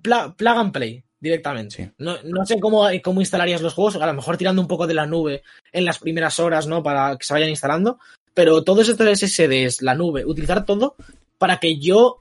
pla- 0.01 0.33
plug 0.35 0.57
and 0.57 0.71
play 0.71 1.03
directamente. 1.19 1.75
Sí. 1.75 1.89
No, 1.97 2.15
no 2.23 2.45
sé 2.45 2.59
cómo, 2.59 2.87
cómo 3.03 3.19
instalarías 3.19 3.61
los 3.61 3.73
juegos, 3.73 3.95
a 3.97 4.05
lo 4.05 4.13
mejor 4.13 4.37
tirando 4.37 4.61
un 4.61 4.67
poco 4.67 4.87
de 4.87 4.93
la 4.93 5.05
nube 5.05 5.43
en 5.73 5.83
las 5.85 5.99
primeras 5.99 6.39
horas, 6.39 6.65
¿no? 6.65 6.81
Para 6.81 7.17
que 7.17 7.25
se 7.25 7.33
vayan 7.33 7.49
instalando. 7.49 7.99
Pero 8.33 8.63
todos 8.63 8.87
estos 8.87 9.19
SSDs, 9.19 9.81
la 9.81 9.95
nube, 9.95 10.25
utilizar 10.25 10.65
todo 10.65 10.95
para 11.37 11.57
que 11.57 11.77
yo, 11.77 12.19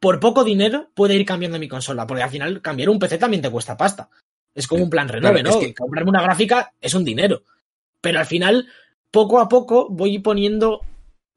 por 0.00 0.20
poco 0.20 0.44
dinero, 0.44 0.90
pueda 0.94 1.14
ir 1.14 1.24
cambiando 1.24 1.58
mi 1.58 1.68
consola. 1.68 2.06
Porque 2.06 2.22
al 2.22 2.30
final, 2.30 2.60
cambiar 2.62 2.88
un 2.90 2.98
PC 2.98 3.18
también 3.18 3.42
te 3.42 3.50
cuesta 3.50 3.76
pasta. 3.76 4.08
Es 4.54 4.66
como 4.66 4.82
un 4.84 4.90
plan 4.90 5.08
renove, 5.08 5.40
Claro, 5.42 5.50
¿no? 5.56 5.60
es 5.60 5.66
que- 5.68 5.74
Comprarme 5.74 6.10
una 6.10 6.22
gráfica 6.22 6.72
es 6.80 6.94
un 6.94 7.04
dinero. 7.04 7.42
Pero 8.00 8.18
al 8.18 8.26
final, 8.26 8.66
poco 9.10 9.40
a 9.40 9.48
poco, 9.48 9.88
voy 9.90 10.18
poniendo 10.18 10.80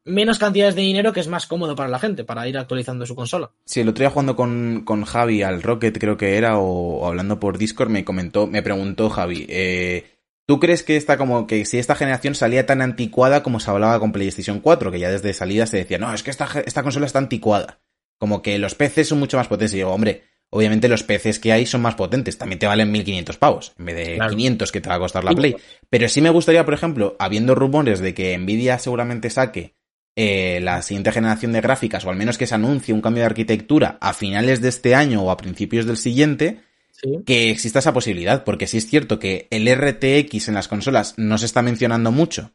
menos 0.06 0.40
cantidades 0.40 0.76
de 0.76 0.82
dinero 0.82 1.14
que 1.14 1.20
es 1.20 1.28
más 1.28 1.46
cómodo 1.46 1.76
para 1.76 1.90
la 1.90 2.00
gente, 2.00 2.24
para 2.24 2.48
ir 2.48 2.58
actualizando 2.58 3.06
su 3.06 3.16
consola. 3.16 3.52
Sí, 3.66 3.82
el 3.82 3.90
otro 3.90 4.02
día 4.04 4.10
jugando 4.10 4.36
con, 4.36 4.84
con 4.86 5.04
Javi 5.06 5.44
al 5.44 5.62
Rocket, 5.62 5.98
creo 6.00 6.18
que 6.18 6.38
era, 6.38 6.58
o, 6.58 7.00
o 7.00 7.08
hablando 7.08 7.40
por 7.40 7.58
Discord, 7.58 7.90
me 7.90 8.04
comentó, 8.06 8.48
me 8.48 8.64
preguntó 8.64 9.10
Javi, 9.10 9.46
eh, 9.50 10.06
¿tú 10.48 10.60
crees 10.60 10.82
que 10.84 10.96
esta 10.98 11.18
como 11.18 11.46
que 11.46 11.64
si 11.66 11.78
esta 11.78 11.96
generación 11.96 12.34
salía 12.34 12.66
tan 12.66 12.82
anticuada 12.82 13.44
como 13.44 13.60
se 13.60 13.70
hablaba 13.70 14.00
con 14.00 14.12
PlayStation 14.12 14.62
4, 14.62 14.92
que 14.92 15.00
ya 15.00 15.12
desde 15.12 15.34
salida 15.34 15.68
se 15.68 15.78
decía, 15.78 15.98
no, 16.00 16.12
es 16.14 16.24
que 16.24 16.32
esta, 16.32 16.48
esta 16.66 16.82
consola 16.82 17.06
está 17.06 17.20
anticuada? 17.20 17.80
Como 18.20 18.42
que 18.44 18.60
los 18.60 18.76
PCs 18.76 19.08
son 19.08 19.20
mucho 19.20 19.38
más 19.38 19.48
potentes. 19.48 19.74
Y 19.74 19.78
digo, 19.78 19.90
hombre, 19.92 20.24
obviamente 20.52 20.88
los 20.88 21.04
PCs 21.04 21.40
que 21.40 21.52
hay 21.52 21.66
son 21.66 21.82
más 21.82 21.96
potentes, 21.96 22.38
también 22.38 22.60
te 22.60 22.68
valen 22.68 22.92
1500 22.92 23.38
pavos, 23.38 23.74
en 23.80 23.86
vez 23.86 23.96
de 23.96 24.16
Claro. 24.16 24.30
500 24.36 24.72
que 24.72 24.82
te 24.82 24.90
va 24.90 24.96
a 24.96 25.00
costar 25.00 25.24
la 25.24 25.32
Play. 25.32 25.56
Pero 25.90 26.08
sí 26.10 26.22
me 26.22 26.30
gustaría, 26.30 26.66
por 26.66 26.74
ejemplo, 26.76 27.16
habiendo 27.20 27.56
rumores 27.56 28.00
de 28.00 28.14
que 28.14 28.38
Nvidia 28.38 28.78
seguramente 28.78 29.30
saque 29.30 29.74
eh, 30.16 30.60
la 30.62 30.82
siguiente 30.82 31.12
generación 31.14 31.54
de 31.54 31.62
gráficas, 31.62 32.04
o 32.04 32.10
al 32.10 32.18
menos 32.18 32.38
que 32.38 32.46
se 32.48 32.54
anuncie 32.56 32.94
un 32.94 33.02
cambio 33.02 33.22
de 33.22 33.28
arquitectura 33.28 33.98
a 34.02 34.14
finales 34.14 34.60
de 34.62 34.68
este 34.70 34.94
año 34.94 35.22
o 35.24 35.32
a 35.32 35.38
principios 35.38 35.86
del 35.86 35.98
siguiente, 35.98 36.60
Sí. 36.92 37.20
que 37.26 37.50
exista 37.50 37.80
esa 37.80 37.94
posibilidad, 37.94 38.44
porque 38.44 38.68
sí 38.68 38.76
es 38.78 38.86
cierto 38.90 39.20
que 39.20 39.48
el 39.52 39.70
RTX 39.74 40.50
en 40.50 40.56
las 40.56 40.68
consolas 40.68 41.14
no 41.16 41.38
se 41.38 41.46
está 41.46 41.62
mencionando 41.62 42.12
mucho, 42.12 42.52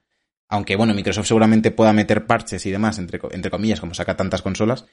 aunque 0.51 0.77
bueno, 0.77 0.93
Microsoft 0.93 1.28
seguramente 1.28 1.70
pueda 1.70 1.95
meter 1.95 2.27
parches 2.27 2.66
y 2.66 2.70
demás, 2.70 2.99
entre, 2.99 3.19
entre 3.31 3.51
comillas, 3.51 3.81
como 3.81 3.95
saca 3.95 4.19
tantas 4.19 4.43
consolas, 4.43 4.85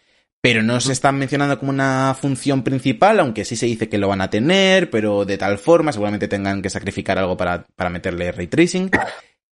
pero 0.42 0.64
no 0.64 0.80
se 0.80 0.92
está 0.92 1.12
mencionando 1.12 1.60
como 1.60 1.70
una 1.72 2.16
función 2.20 2.64
principal, 2.64 3.20
aunque 3.20 3.46
sí 3.46 3.56
se 3.56 3.68
dice 3.68 3.90
que 3.90 4.00
lo 4.00 4.08
van 4.08 4.22
a 4.22 4.30
tener, 4.32 4.90
pero 4.90 5.24
de 5.24 5.38
tal 5.38 5.60
forma, 5.60 5.92
seguramente 5.92 6.28
tengan 6.28 6.62
que 6.62 6.70
sacrificar 6.72 7.18
algo 7.20 7.38
para, 7.38 7.66
para 7.76 7.92
meterle 7.92 8.32
ray 8.32 8.48
tracing, 8.48 8.90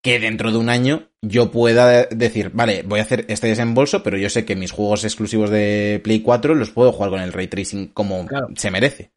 que 0.02 0.18
dentro 0.18 0.50
de 0.50 0.58
un 0.58 0.68
año 0.68 1.08
yo 1.22 1.50
pueda 1.52 2.06
decir, 2.06 2.50
vale, 2.54 2.82
voy 2.82 2.98
a 2.98 3.02
hacer 3.04 3.24
este 3.28 3.46
desembolso, 3.46 4.02
pero 4.02 4.18
yo 4.18 4.28
sé 4.30 4.44
que 4.44 4.56
mis 4.56 4.72
juegos 4.72 5.04
exclusivos 5.04 5.50
de 5.50 6.00
Play 6.02 6.20
4 6.22 6.54
los 6.56 6.70
puedo 6.70 6.90
jugar 6.92 7.10
con 7.10 7.20
el 7.20 7.32
ray 7.32 7.46
tracing 7.46 7.88
como 7.88 8.26
Claro. 8.26 8.48
se 8.56 8.70
merece. 8.70 9.12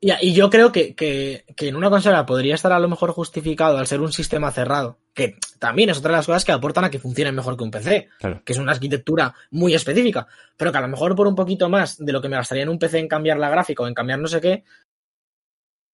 Y, 0.00 0.12
y 0.20 0.32
yo 0.34 0.50
creo 0.50 0.72
que, 0.72 0.94
que, 0.94 1.44
que 1.56 1.68
en 1.68 1.76
una 1.76 1.90
consola 1.90 2.26
podría 2.26 2.54
estar 2.54 2.72
a 2.72 2.78
lo 2.78 2.88
mejor 2.88 3.12
justificado 3.12 3.78
al 3.78 3.86
ser 3.86 4.00
un 4.00 4.12
sistema 4.12 4.50
cerrado, 4.52 4.98
que 5.18 5.36
también 5.58 5.90
es 5.90 5.98
otra 5.98 6.12
de 6.12 6.18
las 6.18 6.26
cosas 6.26 6.44
que 6.44 6.52
aportan 6.52 6.84
a 6.84 6.90
que 6.90 7.00
funcione 7.00 7.32
mejor 7.32 7.56
que 7.56 7.64
un 7.64 7.72
PC, 7.72 8.08
Claro. 8.20 8.40
que 8.44 8.52
es 8.52 8.58
una 8.60 8.70
arquitectura 8.70 9.34
muy 9.50 9.74
específica, 9.74 10.28
pero 10.56 10.70
que 10.70 10.78
a 10.78 10.80
lo 10.82 10.86
mejor 10.88 11.16
por 11.16 11.26
un 11.26 11.34
poquito 11.34 11.68
más 11.68 11.98
de 11.98 12.12
lo 12.12 12.22
que 12.22 12.28
me 12.28 12.36
gastaría 12.36 12.62
en 12.62 12.68
un 12.68 12.78
PC 12.78 13.00
en 13.00 13.08
cambiar 13.08 13.36
la 13.38 13.50
gráfica 13.50 13.82
o 13.82 13.88
en 13.88 13.94
cambiar 13.94 14.20
no 14.20 14.28
sé 14.28 14.40
qué, 14.40 14.62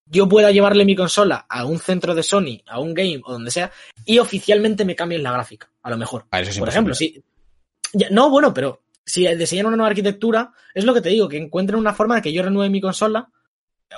yo 0.06 0.28
pueda 0.28 0.50
llevarle 0.50 0.84
mi 0.84 0.94
consola 0.94 1.46
a 1.48 1.64
un 1.64 1.78
centro 1.78 2.14
de 2.14 2.22
Sony, 2.22 2.60
a 2.66 2.78
un 2.78 2.92
game 2.92 3.22
o 3.24 3.32
donde 3.32 3.50
sea, 3.50 3.72
y 4.04 4.18
oficialmente 4.18 4.84
me 4.84 4.94
cambien 4.94 5.22
la 5.22 5.32
gráfica, 5.32 5.70
a 5.82 5.88
lo 5.90 5.96
mejor. 5.96 6.26
A 6.30 6.36
ver, 6.36 6.42
eso 6.44 6.52
es 6.52 6.58
Por 6.58 6.68
ejemplo, 6.68 6.94
si. 6.94 7.24
ya- 7.94 8.10
no, 8.10 8.28
bueno, 8.28 8.52
pero 8.52 8.82
si 9.06 9.26
diseñan 9.34 9.66
una 9.66 9.76
nueva 9.76 9.88
arquitectura, 9.88 10.52
es 10.74 10.84
lo 10.84 10.92
que 10.92 11.00
te 11.00 11.08
digo, 11.08 11.28
que 11.28 11.38
encuentren 11.38 11.78
una 11.78 11.94
forma 11.94 12.16
de 12.16 12.22
que 12.22 12.32
yo 12.32 12.42
renueve 12.42 12.68
mi 12.70 12.80
consola. 12.82 13.30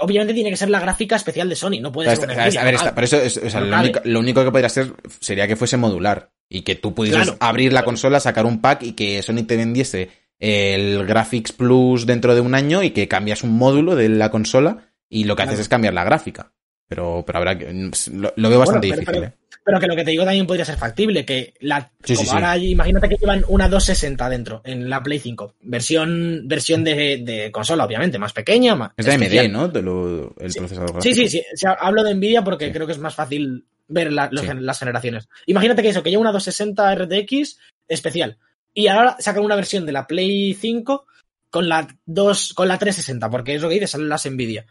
Obviamente 0.01 0.35
tiene 0.35 0.51
que 0.51 0.57
ser 0.57 0.69
la 0.69 0.81
gráfica 0.81 1.17
especial 1.17 1.49
de 1.49 1.57
Sony, 1.57 1.81
no 1.81 1.91
puede 1.93 2.09
Pero 2.11 2.21
ser 2.21 2.31
una 2.31 2.43
a 2.45 2.65
ver, 2.65 2.95
por 2.95 3.05
eso, 3.05 3.17
es- 3.19 3.39
o 3.39 3.49
sea, 3.49 3.61
No 3.61 3.67
lo, 3.67 3.79
único, 3.81 4.01
lo 4.05 4.21
único 4.21 4.45
que 4.45 4.51
podría 4.51 4.69
ser 4.69 4.93
sería 5.21 5.49
que 5.49 5.57
fuese 5.57 5.77
modular 5.79 6.33
y 6.51 6.63
que 6.63 6.75
tú 6.75 6.95
pudieras 6.95 7.23
Claro. 7.25 7.39
abrir 7.41 7.73
la 7.73 7.85
consola, 7.85 8.21
sacar 8.21 8.45
un 8.47 8.61
pack 8.61 8.83
y 8.83 8.93
que 8.93 9.23
Sony 9.23 9.45
te 9.47 9.57
vendiese 9.57 10.11
el 10.39 11.07
Graphics 11.07 11.53
Plus 11.53 12.05
dentro 12.05 12.35
de 12.35 12.43
un 12.43 12.55
año 12.55 12.83
y 12.83 12.91
que 12.91 13.09
cambias 13.09 13.43
un 13.43 13.57
módulo 13.57 13.97
de 13.97 14.09
la 14.11 14.31
consola 14.31 14.91
y 15.09 15.25
lo 15.25 15.35
que 15.35 15.45
haces 15.45 15.61
es 15.61 15.69
cambiar 15.69 15.95
la 15.95 16.05
gráfica. 16.05 16.53
Pero, 16.89 17.25
pero 17.27 17.39
habrá 17.39 17.57
que. 17.59 17.73
Lo, 18.13 18.33
lo 18.37 18.49
veo 18.51 18.59
bastante 18.61 18.89
Bueno, 18.89 19.03
pero- 19.07 19.21
difícil, 19.21 19.23
pero- 19.23 19.27
¿eh? 19.27 19.33
Pero 19.67 19.81
que 19.81 19.87
lo 19.89 19.97
que 19.97 20.05
te 20.05 20.13
digo 20.13 20.25
también 20.25 20.47
podría 20.47 20.65
ser 20.65 20.77
factible, 20.77 21.25
que 21.25 21.53
la, 21.59 21.91
Sí, 22.05 22.15
sí, 22.15 22.17
como 22.19 22.29
sí. 22.29 22.35
ahora 22.37 22.51
hay- 22.53 22.71
imagínate 22.71 23.09
que 23.09 23.17
llevan 23.17 23.45
una 23.49 23.69
260 23.69 24.29
dentro 24.31 24.63
en 24.65 24.89
la 24.89 25.03
Play 25.03 25.19
5, 25.19 25.55
versión, 25.61 26.43
versión 26.47 26.85
de, 26.85 27.19
de 27.25 27.51
consola, 27.51 27.85
obviamente, 27.85 28.17
más 28.19 28.33
pequeña, 28.33 28.77
más. 28.77 28.93
Es 28.97 29.07
de 29.07 29.13
AMD. 29.15 29.49
¿no? 29.51 29.67
De 29.67 29.83
lo- 29.83 30.33
el 30.39 30.53
Sí. 30.53 30.61
procesador 30.61 30.91
Sí, 31.03 31.11
gráfico. 31.11 31.15
sí, 31.17 31.29
sí. 31.29 31.41
O 31.53 31.57
sea, 31.57 31.73
hablo 31.81 32.05
de 32.05 32.15
Nvidia 32.15 32.45
porque 32.45 32.67
Sí. 32.69 32.73
creo 32.73 32.87
que 32.87 32.93
es 32.93 33.01
más 33.01 33.17
fácil 33.17 33.65
ver 33.89 34.13
la- 34.13 34.29
los 34.31 34.43
Sí. 34.45 34.51
las 34.55 34.79
generaciones. 34.79 35.29
Imagínate 35.47 35.83
que 35.83 35.89
eso, 35.89 36.03
que 36.03 36.11
lleva 36.11 36.21
una 36.23 36.31
260 36.33 36.93
RTX 36.93 37.59
especial. 37.89 38.39
Y 38.73 38.87
ahora 38.87 39.17
sacan 39.19 39.45
una 39.45 39.57
versión 39.57 39.85
de 39.85 39.91
la 39.93 40.07
Play 40.07 40.55
5 40.55 41.07
con 41.51 41.69
la 41.69 41.89
2, 42.05 42.53
con 42.55 42.69
la 42.69 42.79
360, 42.79 43.31
porque 43.31 43.57
es 43.57 43.63
lo 43.63 43.69
que 43.69 43.75
dices, 43.75 43.91
salen 43.91 44.09
las 44.09 44.27
Nvidia. 44.31 44.65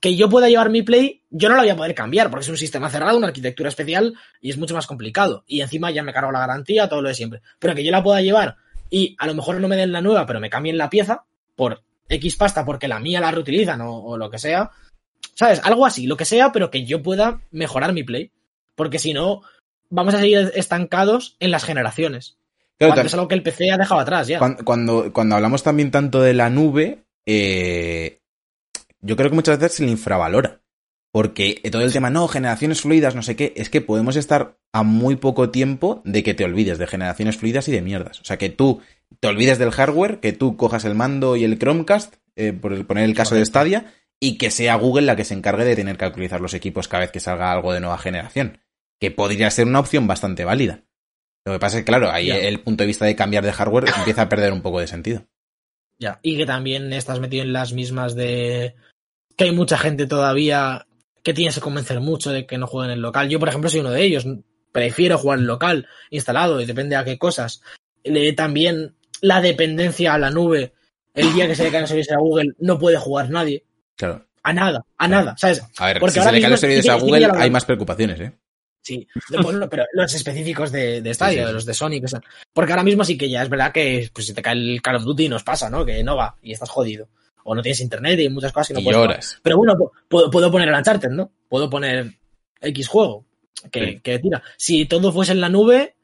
Que 0.00 0.16
yo 0.16 0.28
pueda 0.28 0.48
llevar 0.48 0.70
mi 0.70 0.82
Play, 0.82 1.22
yo 1.30 1.48
no 1.48 1.54
la 1.54 1.62
voy 1.62 1.70
a 1.70 1.76
poder 1.76 1.94
cambiar, 1.94 2.30
porque 2.30 2.44
es 2.44 2.48
un 2.48 2.56
sistema 2.56 2.90
cerrado, 2.90 3.16
una 3.18 3.28
arquitectura 3.28 3.68
especial, 3.68 4.14
y 4.40 4.50
es 4.50 4.58
mucho 4.58 4.74
más 4.74 4.86
complicado. 4.86 5.44
Y 5.46 5.60
encima 5.60 5.90
ya 5.90 6.02
me 6.02 6.12
cargo 6.12 6.32
la 6.32 6.40
garantía, 6.40 6.88
todo 6.88 7.02
lo 7.02 7.08
de 7.08 7.14
siempre. 7.14 7.42
Pero 7.58 7.74
que 7.74 7.84
yo 7.84 7.90
la 7.90 8.02
pueda 8.02 8.20
llevar 8.20 8.56
y 8.90 9.16
a 9.18 9.26
lo 9.26 9.34
mejor 9.34 9.58
no 9.58 9.68
me 9.68 9.76
den 9.76 9.90
la 9.90 10.02
nueva, 10.02 10.26
pero 10.26 10.38
me 10.38 10.50
cambien 10.50 10.76
la 10.76 10.90
pieza 10.90 11.24
por 11.56 11.82
X 12.08 12.36
pasta 12.36 12.64
porque 12.64 12.88
la 12.88 13.00
mía 13.00 13.20
la 13.20 13.30
reutilizan 13.30 13.80
o, 13.80 14.02
o 14.02 14.18
lo 14.18 14.30
que 14.30 14.38
sea. 14.38 14.70
¿Sabes? 15.34 15.60
Algo 15.64 15.86
así, 15.86 16.06
lo 16.06 16.16
que 16.16 16.26
sea, 16.26 16.52
pero 16.52 16.70
que 16.70 16.84
yo 16.84 17.02
pueda 17.02 17.40
mejorar 17.50 17.92
mi 17.92 18.02
play. 18.02 18.30
Porque 18.74 18.98
si 18.98 19.14
no, 19.14 19.42
vamos 19.88 20.14
a 20.14 20.20
seguir 20.20 20.52
estancados 20.54 21.36
en 21.40 21.50
las 21.50 21.64
generaciones. 21.64 22.36
Claro, 22.78 22.94
cuando 22.94 23.06
es 23.06 23.14
algo 23.14 23.28
que 23.28 23.34
el 23.34 23.42
PC 23.42 23.70
ha 23.70 23.78
dejado 23.78 24.00
atrás 24.00 24.26
ya. 24.28 24.38
Cuando, 24.38 24.64
cuando, 24.64 25.12
cuando 25.12 25.36
hablamos 25.36 25.62
también 25.62 25.90
tanto 25.90 26.20
de 26.20 26.34
la 26.34 26.50
nube, 26.50 27.04
eh, 27.24 28.20
yo 29.02 29.16
creo 29.16 29.30
que 29.30 29.36
muchas 29.36 29.58
veces 29.58 29.76
se 29.76 29.84
le 29.84 29.90
infravalora. 29.90 30.62
Porque 31.12 31.60
todo 31.70 31.82
el 31.82 31.92
tema, 31.92 32.08
no, 32.08 32.26
generaciones 32.26 32.80
fluidas, 32.80 33.14
no 33.14 33.22
sé 33.22 33.36
qué, 33.36 33.52
es 33.54 33.68
que 33.68 33.82
podemos 33.82 34.16
estar 34.16 34.56
a 34.72 34.82
muy 34.82 35.16
poco 35.16 35.50
tiempo 35.50 36.00
de 36.06 36.22
que 36.22 36.32
te 36.32 36.44
olvides 36.44 36.78
de 36.78 36.86
generaciones 36.86 37.36
fluidas 37.36 37.68
y 37.68 37.72
de 37.72 37.82
mierdas. 37.82 38.20
O 38.20 38.24
sea, 38.24 38.38
que 38.38 38.48
tú 38.48 38.80
te 39.20 39.28
olvides 39.28 39.58
del 39.58 39.72
hardware, 39.72 40.20
que 40.20 40.32
tú 40.32 40.56
cojas 40.56 40.86
el 40.86 40.94
mando 40.94 41.36
y 41.36 41.44
el 41.44 41.58
Chromecast, 41.58 42.14
eh, 42.34 42.54
por 42.54 42.86
poner 42.86 43.04
el 43.04 43.14
caso 43.14 43.34
de 43.34 43.44
Stadia, 43.44 43.92
y 44.18 44.38
que 44.38 44.50
sea 44.50 44.76
Google 44.76 45.04
la 45.04 45.14
que 45.14 45.24
se 45.24 45.34
encargue 45.34 45.66
de 45.66 45.76
tener 45.76 45.98
que 45.98 46.06
actualizar 46.06 46.40
los 46.40 46.54
equipos 46.54 46.88
cada 46.88 47.02
vez 47.02 47.10
que 47.10 47.20
salga 47.20 47.52
algo 47.52 47.74
de 47.74 47.80
nueva 47.80 47.98
generación. 47.98 48.58
Que 48.98 49.10
podría 49.10 49.50
ser 49.50 49.66
una 49.66 49.80
opción 49.80 50.06
bastante 50.06 50.46
válida. 50.46 50.84
Lo 51.44 51.52
que 51.52 51.58
pasa 51.58 51.76
es 51.76 51.82
que, 51.82 51.86
claro, 51.86 52.10
ahí 52.10 52.30
el 52.30 52.60
punto 52.60 52.84
de 52.84 52.86
vista 52.86 53.04
de 53.04 53.16
cambiar 53.16 53.44
de 53.44 53.52
hardware 53.52 53.92
empieza 53.98 54.22
a 54.22 54.28
perder 54.30 54.52
un 54.52 54.62
poco 54.62 54.80
de 54.80 54.86
sentido. 54.86 55.26
Ya. 55.98 56.20
Y 56.22 56.38
que 56.38 56.46
también 56.46 56.92
estás 56.92 57.20
metido 57.20 57.42
en 57.42 57.52
las 57.52 57.72
mismas 57.72 58.14
de 58.14 58.76
que 59.36 59.44
hay 59.44 59.52
mucha 59.52 59.78
gente 59.78 60.06
todavía 60.06 60.86
que 61.22 61.34
tienes 61.34 61.54
que 61.54 61.60
convencer 61.60 62.00
mucho 62.00 62.30
de 62.32 62.46
que 62.46 62.58
no 62.58 62.66
jueguen 62.66 62.90
en 62.92 62.96
el 62.98 63.02
local. 63.02 63.28
Yo, 63.28 63.38
por 63.38 63.48
ejemplo, 63.48 63.70
soy 63.70 63.80
uno 63.80 63.90
de 63.90 64.02
ellos. 64.02 64.26
Prefiero 64.72 65.18
jugar 65.18 65.38
en 65.38 65.46
local, 65.46 65.86
instalado, 66.10 66.60
y 66.60 66.66
depende 66.66 66.96
a 66.96 67.04
qué 67.04 67.18
cosas. 67.18 67.62
Le- 68.04 68.32
también 68.32 68.94
la 69.20 69.40
dependencia 69.40 70.14
a 70.14 70.18
la 70.18 70.30
nube. 70.30 70.72
El 71.14 71.32
día 71.34 71.46
que 71.46 71.54
se 71.54 71.64
le 71.64 71.70
caen 71.70 71.82
los 71.82 71.90
servicios 71.90 72.16
a 72.16 72.20
Google, 72.20 72.54
no 72.58 72.78
puede 72.78 72.96
jugar 72.96 73.28
nadie. 73.30 73.64
Claro. 73.96 74.26
A 74.42 74.52
nada, 74.52 74.84
a 74.98 75.06
nada. 75.08 75.34
¿Sabes? 75.36 75.62
A 75.78 75.86
ver, 75.86 76.00
Porque 76.00 76.14
si 76.14 76.20
se 76.20 76.32
le 76.32 76.40
caen 76.40 76.50
los 76.52 76.60
que- 76.60 76.90
a 76.90 76.94
Google, 76.94 77.28
hay 77.36 77.50
más 77.50 77.64
preocupaciones, 77.64 78.18
¿eh? 78.20 78.32
Sí, 78.84 79.06
Bueno, 79.40 79.68
pero 79.68 79.84
los 79.92 80.12
específicos 80.12 80.72
de, 80.72 81.00
de 81.02 81.14
Stadia, 81.14 81.32
Sí, 81.34 81.38
sí, 81.38 81.40
sí. 81.42 81.46
de 81.46 81.52
los 81.52 81.66
de 81.66 81.74
Sony, 81.74 82.00
que 82.00 82.08
son. 82.08 82.24
Porque 82.52 82.72
ahora 82.72 82.82
mismo 82.82 83.04
sí 83.04 83.16
que 83.16 83.30
ya 83.30 83.42
es 83.42 83.48
verdad 83.48 83.70
que 83.70 84.10
pues, 84.12 84.26
si 84.26 84.34
te 84.34 84.42
cae 84.42 84.54
el 84.54 84.82
Call 84.82 84.96
of 84.96 85.04
Duty 85.04 85.28
nos 85.28 85.44
pasa, 85.44 85.70
¿no? 85.70 85.84
Que 85.84 86.02
no 86.02 86.16
va 86.16 86.36
y 86.42 86.50
estás 86.52 86.68
jodido. 86.70 87.08
O 87.44 87.54
no 87.54 87.62
tienes 87.62 87.80
internet 87.80 88.18
y 88.20 88.28
muchas 88.28 88.52
cosas 88.52 88.68
que 88.68 88.74
no 88.74 88.80
y 88.80 88.84
puedes 88.84 88.96
jugar. 88.96 89.10
horas. 89.10 89.38
Pero 89.42 89.56
bueno, 89.56 89.74
pu- 89.74 89.90
puedo, 90.08 90.30
puedo 90.30 90.50
poner 90.50 90.68
el 90.68 90.74
Uncharted, 90.74 91.10
¿no? 91.10 91.30
Puedo 91.48 91.68
poner 91.70 92.12
X 92.60 92.88
juego 92.88 93.24
que, 93.70 93.84
Sí. 93.86 94.00
que 94.00 94.18
tira. 94.18 94.42
Si 94.56 94.86
todo 94.86 95.12
fuese 95.12 95.32
en 95.32 95.40
la 95.40 95.48
nube, 95.48 95.96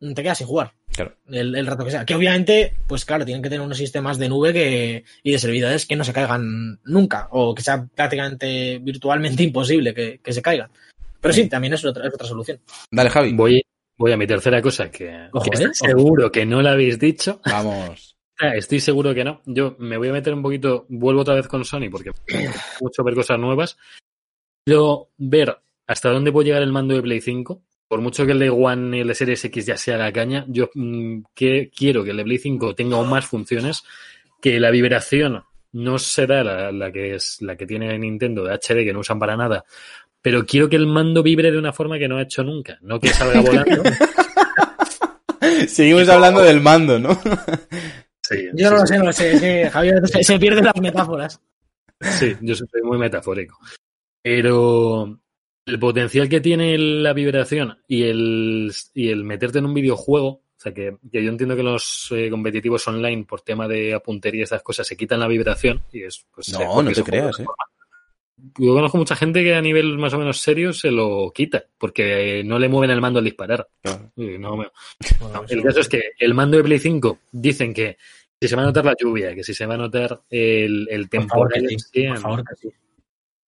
te 0.00 0.22
quedas 0.22 0.38
sin 0.38 0.46
jugar. 0.46 0.72
Claro. 0.92 1.14
El, 1.28 1.54
el 1.54 1.66
rato 1.66 1.84
que 1.84 1.92
sea. 1.92 2.04
Que 2.04 2.14
obviamente, 2.16 2.74
pues 2.88 3.04
claro, 3.04 3.24
tienen 3.24 3.42
que 3.42 3.48
tener 3.48 3.64
unos 3.64 3.78
sistemas 3.78 4.18
de 4.18 4.28
nube 4.28 4.52
que, 4.52 5.04
y 5.22 5.30
de 5.32 5.38
servidores 5.38 5.86
que 5.86 5.94
no 5.94 6.02
se 6.04 6.12
caigan 6.12 6.80
nunca. 6.84 7.28
O 7.30 7.54
que 7.54 7.62
sea 7.62 7.86
prácticamente 7.94 8.78
virtualmente 8.80 9.42
imposible 9.44 9.94
que, 9.94 10.20
que 10.22 10.32
se 10.32 10.42
caigan. 10.42 10.70
Pero 11.20 11.34
sí, 11.34 11.48
también 11.48 11.74
es 11.74 11.84
otra, 11.84 12.08
es 12.08 12.14
otra 12.14 12.26
solución. 12.26 12.60
Dale, 12.90 13.10
Javi. 13.10 13.32
Voy, 13.34 13.62
voy 13.98 14.12
a 14.12 14.16
mi 14.16 14.26
tercera 14.26 14.60
cosa, 14.62 14.90
que, 14.90 15.28
Ojo, 15.32 15.44
que 15.50 15.50
¿eh? 15.62 15.66
estoy 15.70 15.88
seguro 15.90 16.32
que 16.32 16.44
no 16.46 16.60
la 16.62 16.72
habéis 16.72 16.98
dicho. 16.98 17.40
Vamos. 17.44 18.09
Estoy 18.40 18.80
seguro 18.80 19.14
que 19.14 19.24
no. 19.24 19.42
Yo 19.44 19.76
me 19.78 19.96
voy 19.96 20.08
a 20.08 20.12
meter 20.12 20.32
un 20.32 20.42
poquito, 20.42 20.86
vuelvo 20.88 21.20
otra 21.22 21.34
vez 21.34 21.46
con 21.46 21.64
Sony 21.64 21.90
porque 21.90 22.10
mucho 22.80 23.04
ver 23.04 23.14
cosas 23.14 23.38
nuevas. 23.38 23.76
Quiero 24.64 25.10
ver 25.18 25.58
hasta 25.86 26.10
dónde 26.10 26.32
puede 26.32 26.46
llegar 26.46 26.62
el 26.62 26.72
mando 26.72 26.94
de 26.94 27.02
Play 27.02 27.20
5. 27.20 27.62
Por 27.88 28.00
mucho 28.00 28.24
que 28.24 28.32
el 28.32 28.38
de 28.38 28.50
One 28.50 28.98
y 28.98 29.00
el 29.00 29.08
de 29.08 29.14
Series 29.14 29.44
X 29.46 29.66
ya 29.66 29.76
sea 29.76 29.96
la 29.98 30.12
caña, 30.12 30.44
yo 30.48 30.70
mm, 30.74 31.22
que, 31.34 31.70
quiero 31.74 32.04
que 32.04 32.10
el 32.10 32.18
de 32.18 32.24
Play 32.24 32.38
5 32.38 32.74
tenga 32.76 32.96
aún 32.96 33.10
más 33.10 33.26
funciones, 33.26 33.82
que 34.40 34.60
la 34.60 34.70
vibración 34.70 35.42
no 35.72 35.98
será 35.98 36.44
la, 36.44 36.70
la 36.70 36.92
que 36.92 37.16
es 37.16 37.42
la 37.42 37.56
que 37.56 37.66
tiene 37.66 37.98
Nintendo 37.98 38.44
de 38.44 38.54
HD 38.54 38.84
que 38.84 38.92
no 38.92 39.00
usan 39.00 39.18
para 39.18 39.36
nada, 39.36 39.64
pero 40.22 40.46
quiero 40.46 40.68
que 40.68 40.76
el 40.76 40.86
mando 40.86 41.22
vibre 41.22 41.50
de 41.50 41.58
una 41.58 41.72
forma 41.72 41.98
que 41.98 42.06
no 42.06 42.18
ha 42.18 42.22
hecho 42.22 42.44
nunca, 42.44 42.78
no 42.82 43.00
que 43.00 43.08
salga 43.08 43.40
volando. 43.40 43.82
Seguimos 45.68 46.08
hablando 46.08 46.42
del 46.42 46.60
mando, 46.60 46.98
¿no? 46.98 47.20
Sí, 48.30 48.46
Yo 48.54 48.68
sí, 48.68 48.74
no 48.74 48.80
lo 48.80 48.86
sí. 48.86 48.86
sé, 48.86 48.98
no 48.98 49.04
lo 49.06 49.12
sé. 49.12 49.70
Javier 49.70 50.08
se, 50.08 50.22
se 50.24 50.38
pierde 50.38 50.62
las 50.62 50.80
metáforas. 50.80 51.40
Sí, 52.00 52.34
yo 52.40 52.54
soy 52.54 52.66
muy 52.82 52.96
metafórico. 52.98 53.58
Pero 54.22 55.18
el 55.66 55.78
potencial 55.78 56.28
que 56.28 56.40
tiene 56.40 56.76
la 56.78 57.12
vibración 57.12 57.78
y 57.88 58.04
el, 58.04 58.72
y 58.94 59.08
el 59.10 59.24
meterte 59.24 59.58
en 59.58 59.66
un 59.66 59.74
videojuego, 59.74 60.28
o 60.28 60.42
sea, 60.56 60.72
que, 60.72 60.96
que 61.10 61.22
yo 61.24 61.30
entiendo 61.30 61.56
que 61.56 61.62
los 61.62 62.08
eh, 62.12 62.28
competitivos 62.30 62.86
online, 62.88 63.24
por 63.24 63.40
tema 63.42 63.66
de 63.66 63.94
apuntería 63.94 64.40
y 64.40 64.44
esas 64.44 64.62
cosas, 64.62 64.86
se 64.86 64.96
quitan 64.96 65.20
la 65.20 65.28
vibración. 65.28 65.82
Y 65.92 66.02
es, 66.04 66.24
pues, 66.34 66.50
No, 66.52 66.80
eh, 66.80 66.84
no 66.84 66.92
te 66.92 67.02
creas, 67.02 67.40
¿eh? 67.40 67.44
Yo 68.58 68.72
conozco 68.72 68.96
mucha 68.96 69.16
gente 69.16 69.42
que 69.42 69.54
a 69.54 69.60
nivel 69.60 69.98
más 69.98 70.14
o 70.14 70.18
menos 70.18 70.40
serio 70.40 70.72
se 70.72 70.90
lo 70.90 71.30
quita, 71.34 71.64
porque 71.76 72.42
no 72.42 72.58
le 72.58 72.70
mueven 72.70 72.90
el 72.90 73.00
mando 73.00 73.18
al 73.18 73.24
disparar. 73.26 73.68
Claro. 73.82 74.10
Y 74.16 74.38
no 74.38 74.56
me- 74.56 74.70
no, 75.20 75.44
el 75.46 75.62
caso 75.62 75.80
es 75.80 75.88
que 75.90 76.02
el 76.18 76.32
mando 76.32 76.56
de 76.56 76.64
Play 76.64 76.78
5 76.78 77.18
dicen 77.32 77.74
que 77.74 77.98
si 78.40 78.48
se 78.48 78.56
va 78.56 78.62
a 78.62 78.66
notar 78.66 78.84
la 78.84 78.96
lluvia, 78.98 79.34
que 79.34 79.44
si 79.44 79.52
se 79.54 79.66
va 79.66 79.74
a 79.74 79.78
notar 79.78 80.22
el, 80.30 80.88
el 80.90 81.08
Por 81.08 81.26
favor, 81.28 81.48
temporal 81.52 81.68
que 81.68 81.74
en 81.74 81.78
sí. 81.80 81.86
sí, 81.92 82.06
Por 82.06 82.16
en- 82.16 82.22
favor, 82.22 82.44
que 82.44 82.56
sí. 82.56 82.68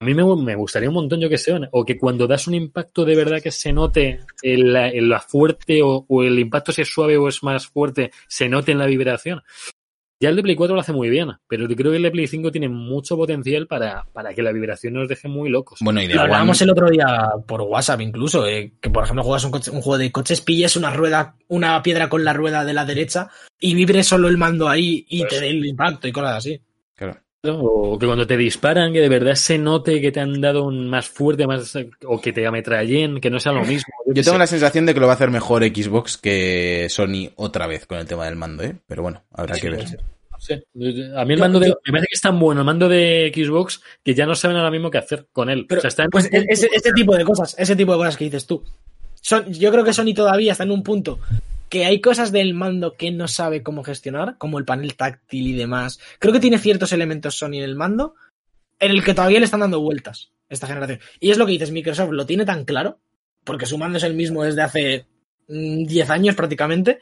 a 0.00 0.04
mí 0.04 0.14
me, 0.14 0.36
me 0.36 0.54
gustaría 0.56 0.88
un 0.88 0.94
montón, 0.96 1.20
yo 1.20 1.28
que 1.28 1.38
sé, 1.38 1.52
o 1.70 1.84
que 1.84 1.96
cuando 1.96 2.26
das 2.26 2.46
un 2.46 2.54
impacto 2.54 3.04
de 3.04 3.16
verdad 3.16 3.40
que 3.40 3.50
se 3.50 3.72
note 3.72 4.20
el, 4.42 4.76
el- 4.76 5.08
la 5.08 5.20
fuerte 5.20 5.82
o, 5.82 6.04
o 6.08 6.22
el 6.22 6.38
impacto 6.38 6.72
si 6.72 6.82
es 6.82 6.88
suave 6.88 7.16
o 7.16 7.28
es 7.28 7.42
más 7.42 7.66
fuerte, 7.68 8.10
se 8.28 8.48
note 8.48 8.72
en 8.72 8.78
la 8.78 8.86
vibración. 8.86 9.42
Ya 10.22 10.28
el 10.28 10.36
de 10.36 10.42
Play 10.44 10.54
4 10.54 10.74
lo 10.74 10.80
hace 10.80 10.92
muy 10.92 11.10
bien, 11.10 11.30
pero 11.48 11.68
yo 11.68 11.74
creo 11.74 11.90
que 11.90 11.96
el 11.96 12.02
de 12.04 12.10
Play 12.12 12.28
5 12.28 12.52
tiene 12.52 12.68
mucho 12.68 13.16
potencial 13.16 13.66
para, 13.66 14.04
para 14.12 14.32
que 14.34 14.40
la 14.42 14.52
vibración 14.52 14.94
nos 14.94 15.08
deje 15.08 15.26
muy 15.26 15.50
locos. 15.50 15.80
Bueno, 15.82 16.00
y 16.00 16.06
de 16.06 16.14
Lo 16.14 16.20
One- 16.20 16.26
hablábamos 16.30 16.62
el 16.62 16.70
otro 16.70 16.88
día 16.88 17.06
por 17.46 17.60
WhatsApp 17.62 18.00
incluso, 18.02 18.46
eh, 18.46 18.72
que 18.80 18.88
por 18.88 19.02
ejemplo 19.02 19.24
juegas 19.24 19.44
un, 19.44 19.50
coche- 19.50 19.72
un 19.72 19.82
juego 19.82 19.98
de 19.98 20.12
coches, 20.12 20.40
pilles 20.40 20.76
una 20.76 20.90
rueda, 20.92 21.34
una 21.48 21.82
piedra 21.82 22.08
con 22.08 22.24
la 22.24 22.32
rueda 22.32 22.64
de 22.64 22.72
la 22.72 22.84
derecha 22.84 23.28
y 23.58 23.74
vibre 23.74 24.04
solo 24.04 24.28
el 24.28 24.38
mando 24.38 24.68
ahí 24.68 25.04
y 25.08 25.22
Pues- 25.22 25.30
te 25.34 25.40
dé 25.40 25.50
el 25.50 25.66
impacto 25.66 26.06
y 26.06 26.12
cosas 26.12 26.36
así. 26.36 26.60
O 27.44 27.98
que 27.98 28.06
cuando 28.06 28.24
te 28.24 28.36
disparan, 28.36 28.92
que 28.92 29.00
de 29.00 29.08
verdad 29.08 29.34
se 29.34 29.58
note 29.58 30.00
que 30.00 30.12
te 30.12 30.20
han 30.20 30.40
dado 30.40 30.64
un 30.64 30.88
más 30.88 31.08
fuerte, 31.08 31.44
más 31.46 31.76
o 32.06 32.20
que 32.20 32.32
te 32.32 32.46
ametrallen, 32.46 33.20
que 33.20 33.30
no 33.30 33.40
sea 33.40 33.50
lo 33.52 33.64
mismo. 33.64 33.92
Yo 34.06 34.14
tengo 34.22 34.34
sé. 34.34 34.38
la 34.38 34.46
sensación 34.46 34.86
de 34.86 34.94
que 34.94 35.00
lo 35.00 35.06
va 35.06 35.14
a 35.14 35.16
hacer 35.16 35.30
mejor 35.30 35.64
Xbox 35.64 36.18
que 36.18 36.86
Sony 36.88 37.30
otra 37.34 37.66
vez 37.66 37.86
con 37.86 37.98
el 37.98 38.06
tema 38.06 38.26
del 38.26 38.36
mando, 38.36 38.62
¿eh? 38.62 38.76
Pero 38.86 39.02
bueno, 39.02 39.22
habrá 39.32 39.56
que 39.58 39.70
ver. 39.70 39.84
Sí. 40.38 40.54
A 41.16 41.24
mí 41.24 41.34
el 41.34 41.40
mando 41.40 41.58
de, 41.58 41.68
me 41.68 41.92
parece 41.92 42.06
que 42.10 42.14
es 42.14 42.20
tan 42.20 42.38
bueno 42.38 42.60
el 42.62 42.64
mando 42.66 42.88
de 42.88 43.32
Xbox 43.34 43.80
que 44.04 44.14
ya 44.14 44.26
no 44.26 44.34
saben 44.36 44.56
ahora 44.56 44.70
mismo 44.70 44.90
qué 44.90 44.98
hacer 44.98 45.26
con 45.32 45.50
él. 45.50 45.66
Pero, 45.68 45.78
o 45.78 45.82
sea, 45.82 45.88
está 45.88 46.04
en 46.04 46.10
pues 46.10 46.28
punto- 46.28 46.46
ese, 46.48 46.68
ese 46.72 46.92
tipo 46.92 47.16
de 47.16 47.24
cosas, 47.24 47.56
ese 47.58 47.74
tipo 47.74 47.92
de 47.92 47.98
cosas 47.98 48.16
que 48.16 48.24
dices 48.24 48.46
tú. 48.46 48.62
Son, 49.20 49.52
yo 49.52 49.70
creo 49.72 49.84
que 49.84 49.92
Sony 49.92 50.14
todavía 50.14 50.52
está 50.52 50.64
en 50.64 50.70
un 50.72 50.82
punto 50.84 51.18
que 51.72 51.86
hay 51.86 52.02
cosas 52.02 52.32
del 52.32 52.52
mando 52.52 52.98
que 52.98 53.10
no 53.10 53.26
sabe 53.28 53.62
cómo 53.62 53.82
gestionar, 53.82 54.36
como 54.36 54.58
el 54.58 54.66
panel 54.66 54.94
táctil 54.94 55.46
y 55.46 55.52
demás. 55.54 55.98
Creo 56.18 56.34
que 56.34 56.38
tiene 56.38 56.58
ciertos 56.58 56.92
elementos 56.92 57.36
Sony 57.36 57.54
en 57.54 57.62
el 57.62 57.76
mando 57.76 58.14
en 58.78 58.90
el 58.90 59.02
que 59.02 59.14
todavía 59.14 59.38
le 59.38 59.46
están 59.46 59.60
dando 59.60 59.80
vueltas 59.80 60.32
esta 60.50 60.66
generación. 60.66 60.98
Y 61.18 61.30
es 61.30 61.38
lo 61.38 61.46
que 61.46 61.52
dices, 61.52 61.70
Microsoft 61.70 62.10
lo 62.10 62.26
tiene 62.26 62.44
tan 62.44 62.66
claro, 62.66 62.98
porque 63.42 63.64
su 63.64 63.78
mando 63.78 63.96
es 63.96 64.04
el 64.04 64.12
mismo 64.12 64.44
desde 64.44 64.60
hace 64.60 65.06
mm, 65.48 65.84
10 65.84 66.10
años 66.10 66.34
prácticamente, 66.34 67.00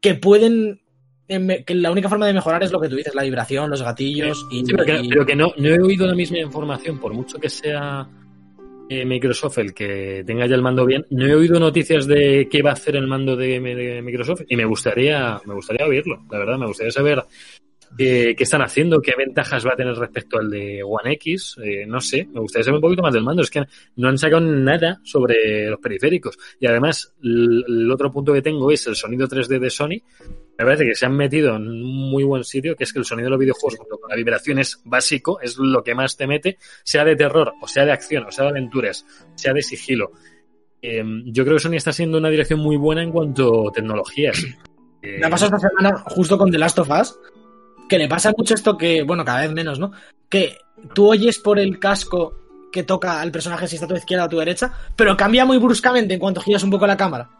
que 0.00 0.16
pueden... 0.16 0.80
em, 1.28 1.62
que 1.64 1.76
la 1.76 1.92
única 1.92 2.08
forma 2.08 2.26
de 2.26 2.34
mejorar 2.34 2.64
es 2.64 2.72
lo 2.72 2.80
que 2.80 2.88
tú 2.88 2.96
dices, 2.96 3.14
la 3.14 3.22
vibración, 3.22 3.70
los 3.70 3.82
gatillos 3.82 4.48
y... 4.50 4.64
Pero 4.64 4.84
que, 4.84 5.00
pero 5.08 5.26
que 5.26 5.36
no, 5.36 5.52
no 5.56 5.68
he 5.68 5.80
oído 5.80 6.08
la 6.08 6.16
misma 6.16 6.38
información, 6.38 6.98
por 6.98 7.14
mucho 7.14 7.38
que 7.38 7.50
sea 7.50 8.08
eh, 8.88 9.04
Microsoft 9.04 9.58
el 9.58 9.74
que 9.74 10.22
tenga 10.26 10.46
ya 10.46 10.54
el 10.54 10.62
mando 10.62 10.86
bien, 10.86 11.04
no 11.10 11.26
he 11.26 11.34
oído 11.34 11.60
noticias 11.60 12.06
de 12.06 12.48
qué 12.50 12.62
va 12.62 12.70
a 12.70 12.74
hacer 12.74 12.96
el 12.96 13.06
mando 13.06 13.36
de, 13.36 13.60
Microsoft 14.02 14.42
y 14.48 14.56
me 14.56 14.64
gustaría, 14.64 15.40
me 15.44 15.54
gustaría 15.54 15.86
oírlo, 15.86 16.24
la 16.30 16.38
verdad, 16.38 16.58
me 16.58 16.66
gustaría 16.66 16.90
saber 16.90 17.22
eh, 17.98 18.34
qué 18.36 18.44
están 18.44 18.62
haciendo, 18.62 19.00
qué 19.00 19.14
ventajas 19.16 19.66
va 19.66 19.72
a 19.72 19.76
tener 19.76 19.94
respecto 19.94 20.38
al 20.38 20.50
de 20.50 20.82
One 20.82 21.12
X, 21.14 21.56
eh, 21.62 21.86
no 21.86 22.00
sé, 22.00 22.28
me 22.32 22.40
gustaría 22.40 22.64
saber 22.64 22.76
un 22.76 22.82
poquito 22.82 23.02
más 23.02 23.14
del 23.14 23.24
mando, 23.24 23.42
es 23.42 23.50
que 23.50 23.64
no 23.96 24.08
han 24.08 24.18
sacado 24.18 24.40
nada 24.42 25.00
sobre 25.04 25.68
los 25.68 25.80
periféricos. 25.80 26.38
Y 26.60 26.66
además 26.66 27.14
el 27.22 27.90
otro 27.90 28.12
punto 28.12 28.32
que 28.32 28.42
tengo 28.42 28.70
es 28.70 28.86
el 28.86 28.94
sonido 28.94 29.26
3D 29.26 29.58
de 29.58 29.70
Sony, 29.70 30.02
me 30.58 30.64
parece 30.64 30.86
que 30.86 30.94
se 30.96 31.06
han 31.06 31.16
metido 31.16 31.54
en 31.54 31.68
un 31.68 32.10
muy 32.10 32.24
buen 32.24 32.42
sitio, 32.42 32.74
que 32.74 32.82
es 32.82 32.92
que 32.92 32.98
el 32.98 33.04
sonido 33.04 33.26
de 33.26 33.30
los 33.30 33.38
videojuegos 33.38 33.78
junto 33.78 33.98
con 33.98 34.10
la 34.10 34.16
vibración 34.16 34.58
es 34.58 34.80
básico, 34.84 35.40
es 35.40 35.56
lo 35.56 35.84
que 35.84 35.94
más 35.94 36.16
te 36.16 36.26
mete, 36.26 36.58
sea 36.82 37.04
de 37.04 37.14
terror, 37.14 37.52
o 37.62 37.68
sea 37.68 37.84
de 37.84 37.92
acción, 37.92 38.24
o 38.26 38.32
sea 38.32 38.44
de 38.44 38.50
aventuras, 38.50 39.06
sea 39.36 39.52
de 39.52 39.62
sigilo. 39.62 40.10
Eh, 40.82 41.04
yo 41.26 41.44
creo 41.44 41.56
que 41.56 41.62
Sony 41.62 41.74
está 41.74 41.92
siendo 41.92 42.18
una 42.18 42.28
dirección 42.28 42.58
muy 42.58 42.76
buena 42.76 43.04
en 43.04 43.12
cuanto 43.12 43.68
a 43.68 43.72
tecnologías. 43.72 44.44
Eh, 45.00 45.18
Me 45.20 45.28
ha 45.28 45.30
pasado 45.30 45.54
esta 45.54 45.68
semana 45.68 45.96
justo 46.08 46.36
con 46.36 46.50
The 46.50 46.58
Last 46.58 46.80
of 46.80 46.90
Us, 46.90 47.16
que 47.88 47.98
le 47.98 48.08
pasa 48.08 48.32
mucho 48.36 48.54
esto 48.54 48.76
que, 48.76 49.04
bueno, 49.04 49.24
cada 49.24 49.42
vez 49.42 49.52
menos, 49.52 49.78
¿no? 49.78 49.92
Que 50.28 50.58
tú 50.92 51.10
oyes 51.10 51.38
por 51.38 51.60
el 51.60 51.78
casco 51.78 52.34
que 52.72 52.82
toca 52.82 53.20
al 53.20 53.30
personaje 53.30 53.68
si 53.68 53.76
está 53.76 53.86
a 53.86 53.88
tu 53.90 53.94
izquierda 53.94 54.24
o 54.24 54.26
a 54.26 54.28
tu 54.28 54.38
derecha, 54.38 54.72
pero 54.96 55.16
cambia 55.16 55.44
muy 55.44 55.58
bruscamente 55.58 56.14
en 56.14 56.18
cuanto 56.18 56.40
giras 56.40 56.64
un 56.64 56.70
poco 56.70 56.84
la 56.84 56.96
cámara. 56.96 57.30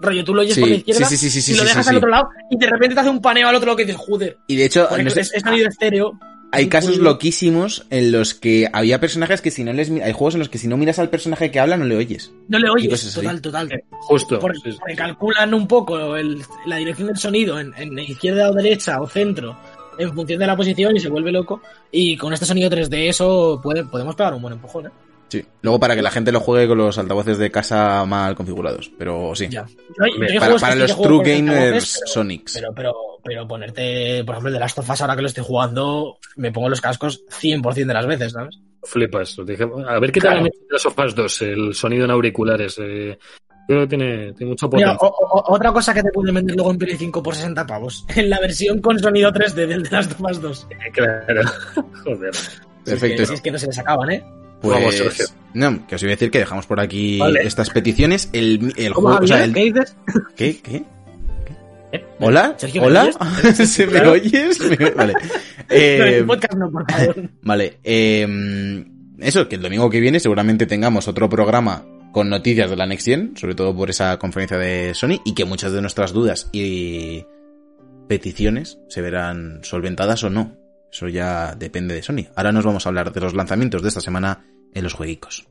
Rollo, 0.00 0.24
tú 0.24 0.34
lo 0.34 0.40
oyes 0.42 0.54
Sí, 0.54 0.60
por 0.60 0.70
la 0.70 0.76
izquierda 0.76 1.04
sí, 1.06 1.16
sí, 1.16 1.30
sí, 1.30 1.40
sí, 1.42 1.52
y 1.52 1.56
lo 1.56 1.62
dejas 1.64 1.84
sí, 1.84 1.90
al 1.90 1.94
sí. 1.94 1.96
otro 1.98 2.08
lado 2.10 2.28
y 2.50 2.56
de 2.58 2.66
repente 2.66 2.94
te 2.94 3.00
hace 3.00 3.10
un 3.10 3.20
paneo 3.20 3.48
al 3.48 3.54
otro 3.54 3.66
lado 3.66 3.76
que 3.76 3.84
dices, 3.84 4.00
joder, 4.00 4.38
Y 4.46 4.56
de 4.56 4.64
hecho, 4.64 4.88
no 5.02 5.10
sé, 5.10 5.20
es, 5.20 5.32
es 5.34 5.42
sonido 5.42 5.68
estéreo. 5.68 6.18
hay 6.52 6.68
casos 6.68 6.96
loquísimos 6.98 7.86
en 7.90 8.10
los 8.12 8.34
que 8.34 8.68
había 8.72 8.98
personajes 8.98 9.40
que 9.42 9.50
si 9.50 9.62
no 9.62 9.72
les 9.72 9.90
hay 9.90 10.12
juegos 10.12 10.34
en 10.34 10.38
los 10.40 10.48
que 10.48 10.58
si 10.58 10.68
no 10.68 10.76
miras 10.76 10.98
al 10.98 11.10
personaje 11.10 11.50
que 11.50 11.60
habla 11.60 11.76
no 11.76 11.84
le 11.84 11.96
oyes. 11.96 12.32
No 12.48 12.58
le 12.58 12.70
oyes, 12.70 13.14
total, 13.14 13.40
total. 13.40 13.72
eh, 13.72 13.84
justo. 13.90 14.38
Porque, 14.40 14.58
porque 14.78 14.96
calculan 14.96 15.52
un 15.54 15.66
poco 15.68 16.16
el- 16.16 16.42
la 16.66 16.76
dirección 16.76 17.08
del 17.08 17.18
sonido 17.18 17.60
en, 17.60 17.72
en 17.76 17.98
izquierda 17.98 18.50
o 18.50 18.54
derecha 18.54 19.00
o 19.00 19.06
centro 19.06 19.56
en 19.98 20.14
función 20.14 20.38
de 20.40 20.46
la 20.46 20.56
posición 20.56 20.96
y 20.96 21.00
se 21.00 21.10
vuelve 21.10 21.30
loco. 21.30 21.60
Y 21.92 22.16
con 22.16 22.32
este 22.32 22.46
sonido 22.46 22.70
3D 22.70 23.08
eso 23.10 23.60
puede, 23.62 23.84
podemos 23.84 24.14
pegar 24.16 24.32
un 24.32 24.40
buen 24.40 24.54
empujón, 24.54 24.86
¿eh? 24.86 24.90
Sí. 25.30 25.44
Luego 25.62 25.78
para 25.80 25.94
que 25.96 26.02
la 26.02 26.10
gente 26.10 26.32
lo 26.32 26.40
juegue 26.40 26.68
con 26.68 26.76
los 26.78 26.98
altavoces 26.98 27.38
de 27.38 27.50
casa 27.50 28.04
mal 28.04 28.34
configurados, 28.34 28.90
pero 28.98 29.32
sí. 29.34 29.48
Ya. 29.48 29.64
Yo 29.66 30.04
hay- 30.04 30.12
yo 30.18 30.42
hay 30.42 30.58
Para, 30.58 30.74
los 30.74 31.00
true 31.00 31.22
gamers 31.24 31.98
pero- 32.00 32.12
Sonics. 32.12 32.54
Pero, 32.54 32.68
pero, 32.74 32.92
pero 33.24 33.46
ponerte, 33.48 34.24
por 34.24 34.34
ejemplo, 34.34 34.48
el 34.48 34.54
de 34.54 34.60
Last 34.60 34.78
of 34.78 34.90
Us 34.90 35.00
ahora 35.00 35.14
que 35.16 35.22
lo 35.22 35.28
estoy 35.28 35.44
jugando, 35.44 36.18
me 36.36 36.50
pongo 36.52 36.68
los 36.68 36.80
cascos 36.80 37.22
100% 37.30 37.86
de 37.86 37.94
las 37.94 38.06
veces, 38.06 38.32
¿sabes? 38.32 38.58
Flipas. 38.82 39.36
A 39.38 39.98
ver 40.00 40.10
qué 40.10 40.20
tal 40.20 40.30
Claro. 40.32 40.40
han 40.40 40.46
hecho 40.46 40.58
las 40.70 40.82
Sofas 40.82 41.14
2, 41.14 41.42
el 41.42 41.74
sonido 41.74 42.04
en 42.06 42.10
auriculares. 42.10 42.76
eh, 42.80 43.18
creo 43.68 43.82
que 43.82 43.86
tiene, 43.86 44.32
tiene 44.32 44.50
mucho 44.50 44.68
Mira, 44.68 44.96
potencial. 44.96 44.98
o- 45.20 45.26
o- 45.38 45.54
otra 45.54 45.72
cosa 45.72 45.94
que 45.94 46.02
te 46.02 46.10
pueden 46.10 46.34
vender 46.34 46.56
luego 46.56 46.72
en 46.72 46.78
Play 46.78 46.96
5 46.96 47.22
por 47.22 47.34
60 47.36 47.64
pavos. 47.66 48.04
En 48.16 48.28
la 48.30 48.40
versión 48.40 48.80
con 48.80 48.98
sonido 48.98 49.30
3D 49.32 49.66
del 49.66 49.84
de 49.84 49.90
Last 49.90 50.12
of 50.12 50.20
Us 50.28 50.40
2. 50.42 50.66
Claro. 50.92 51.42
Joder. 52.04 52.32
Perfecto. 52.84 52.84
Si 52.84 52.92
es, 52.92 53.00
que, 53.18 53.26
si 53.26 53.34
es 53.34 53.40
que 53.42 53.50
no 53.52 53.58
se 53.58 53.66
les 53.66 53.78
acaban, 53.78 54.10
¿eh? 54.10 54.24
Pues, 54.60 54.78
Vamos, 54.78 54.94
Sergio. 54.94 55.26
no, 55.54 55.86
que 55.86 55.94
os 55.94 56.02
iba 56.02 56.10
a 56.10 56.16
decir 56.16 56.30
que 56.30 56.38
dejamos 56.38 56.66
por 56.66 56.80
aquí 56.80 57.18
Vale. 57.18 57.40
estas 57.42 57.70
peticiones. 57.70 58.28
El, 58.32 58.72
el 58.76 58.92
¿Cómo, 58.92 59.08
juego, 59.08 59.24
o 59.24 59.26
sea, 59.26 59.44
el- 59.44 59.52
¿Qué 59.54 59.64
dices? 59.64 59.96
¿Qué? 60.36 60.58
¿Qué? 60.60 60.84
¿Eh? 61.92 62.04
¿Hola? 62.20 62.54
Sergio, 62.56 62.82
¿me 62.82 62.86
¿Hola? 62.88 63.10
¿Se 63.54 63.86
me 63.86 63.92
Claro. 63.92 64.12
oyes? 64.12 64.58
Vale. 64.96 65.14
Eh, 65.68 66.16
el 66.18 66.26
podcast 66.26 66.54
no, 66.54 66.70
por 66.70 66.90
favor. 66.90 67.16
Vale, 67.42 67.78
eh, 67.82 68.84
eso, 69.18 69.48
que 69.48 69.56
el 69.56 69.62
domingo 69.62 69.88
que 69.90 70.00
viene 70.00 70.20
seguramente 70.20 70.66
tengamos 70.66 71.08
otro 71.08 71.28
programa 71.28 71.84
con 72.12 72.28
noticias 72.28 72.68
de 72.70 72.76
la 72.76 72.86
Next 72.86 73.06
Gen, 73.06 73.36
sobre 73.36 73.54
todo 73.54 73.74
por 73.74 73.88
esa 73.90 74.18
conferencia 74.18 74.58
de 74.58 74.94
Sony, 74.94 75.20
y 75.24 75.34
que 75.34 75.44
muchas 75.44 75.72
de 75.72 75.80
nuestras 75.80 76.12
dudas 76.12 76.48
y 76.52 77.24
peticiones 78.08 78.78
se 78.88 79.00
verán 79.00 79.60
solventadas 79.62 80.22
o 80.24 80.30
no. 80.30 80.56
Eso 80.92 81.06
ya 81.08 81.54
depende 81.54 81.94
de 81.94 82.02
Sony. 82.02 82.26
Ahora 82.34 82.50
nos 82.50 82.64
vamos 82.64 82.84
a 82.84 82.88
hablar 82.88 83.12
de 83.12 83.20
los 83.20 83.34
lanzamientos 83.34 83.82
de 83.82 83.88
esta 83.88 84.00
semana 84.00 84.44
en 84.74 84.84
los 84.84 84.94
jueguicos. 84.94 85.46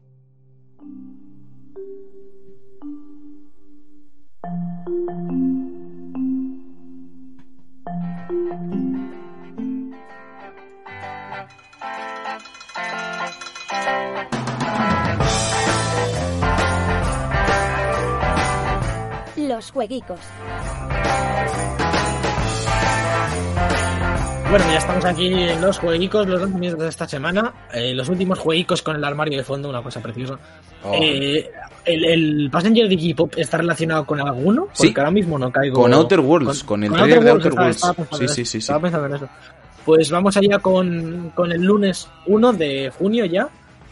Los 19.35 19.71
jueguicos. 19.71 20.19
Bueno, 24.49 24.65
ya 24.71 24.77
estamos 24.79 25.05
aquí 25.05 25.27
en 25.31 25.61
los 25.61 25.77
jueguicos, 25.77 26.27
los 26.27 26.41
lanzamientos 26.41 26.81
de 26.81 26.89
esta 26.89 27.07
semana. 27.07 27.53
Eh, 27.71 27.93
los 27.93 28.09
últimos 28.09 28.39
jueguicos 28.39 28.81
con 28.81 28.95
el 28.95 29.03
armario 29.03 29.37
de 29.37 29.43
fondo, 29.43 29.69
una 29.69 29.83
cosa 29.83 29.99
preciosa. 30.01 30.39
Oh. 30.83 30.95
Eh, 30.99 31.51
el, 31.85 32.05
el 32.05 32.49
Passenger 32.51 32.87
Digipop 32.87 33.33
está 33.37 33.57
relacionado 33.57 34.05
con 34.07 34.19
alguno, 34.19 34.65
porque 34.65 34.87
Sí. 34.87 34.93
ahora 34.97 35.11
mismo 35.11 35.37
no 35.37 35.51
caigo. 35.51 35.75
Con 35.79 35.93
Outer 35.93 36.19
Worlds, 36.21 36.63
con 36.63 36.83
el 36.83 36.91
trailer 36.91 37.23
de 37.23 37.29
Outer 37.29 37.53
Worlds. 37.53 37.75
estaba 37.75 38.07
Sí, 38.17 38.27
sí, 38.27 38.45
sí. 38.45 38.57
Estaba 38.57 38.79
pensando 38.79 39.05
en 39.07 39.15
eso. 39.15 39.29
Pues 39.85 40.09
vamos 40.09 40.35
allá 40.35 40.57
con, 40.57 41.31
con 41.35 41.51
el 41.51 41.61
lunes 41.61 42.07
1 42.25 42.53
de 42.53 42.91
junio 42.97 43.25
ya. 43.25 43.47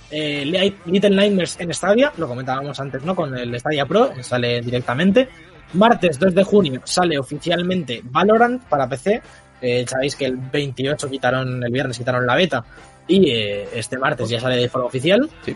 Eh, 0.09 0.71
Little 0.85 1.09
Nightmares 1.11 1.57
en 1.59 1.71
Stadia, 1.71 2.11
lo 2.17 2.27
comentábamos 2.27 2.79
antes, 2.79 3.03
¿no? 3.03 3.13
Con 3.15 3.38
el 3.38 3.59
Stadia 3.59 3.85
Pro, 3.85 4.09
sale 4.21 4.61
directamente. 4.61 5.29
Martes 5.73 6.17
2 6.17 6.34
de 6.34 6.43
junio 6.43 6.81
sale 6.85 7.19
oficialmente 7.19 8.01
Valorant 8.05 8.63
para 8.63 8.88
PC. 8.88 9.21
Eh, 9.61 9.85
sabéis 9.88 10.15
que 10.15 10.25
el 10.25 10.38
28 10.38 11.09
quitaron, 11.09 11.63
el 11.63 11.71
viernes 11.71 11.97
quitaron 11.97 12.25
la 12.25 12.35
beta 12.35 12.63
y 13.07 13.31
eh, 13.31 13.67
este 13.73 13.97
martes 13.97 14.29
ya 14.29 14.39
sale 14.39 14.57
de 14.57 14.69
forma 14.69 14.88
oficial. 14.88 15.29
Sí. 15.45 15.55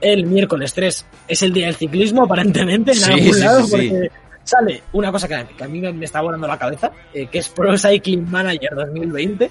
El 0.00 0.26
miércoles 0.26 0.72
3 0.74 1.06
es 1.28 1.42
el 1.42 1.52
día 1.52 1.66
del 1.66 1.76
ciclismo, 1.76 2.24
aparentemente, 2.26 2.92
en 2.92 2.96
Sí, 2.98 3.12
algún 3.12 3.40
lado, 3.40 3.66
sí, 3.66 3.88
porque 3.88 4.10
sale 4.44 4.82
una 4.92 5.12
cosa 5.12 5.28
que, 5.28 5.54
que 5.56 5.64
a 5.64 5.68
mí 5.68 5.80
me, 5.80 6.04
está 6.04 6.20
volando 6.20 6.46
la 6.46 6.58
cabeza, 6.58 6.90
eh, 7.12 7.26
que 7.26 7.38
es 7.38 7.48
Pro 7.48 7.76
Cycling 7.76 8.30
Manager 8.30 8.70
2020, 8.74 9.50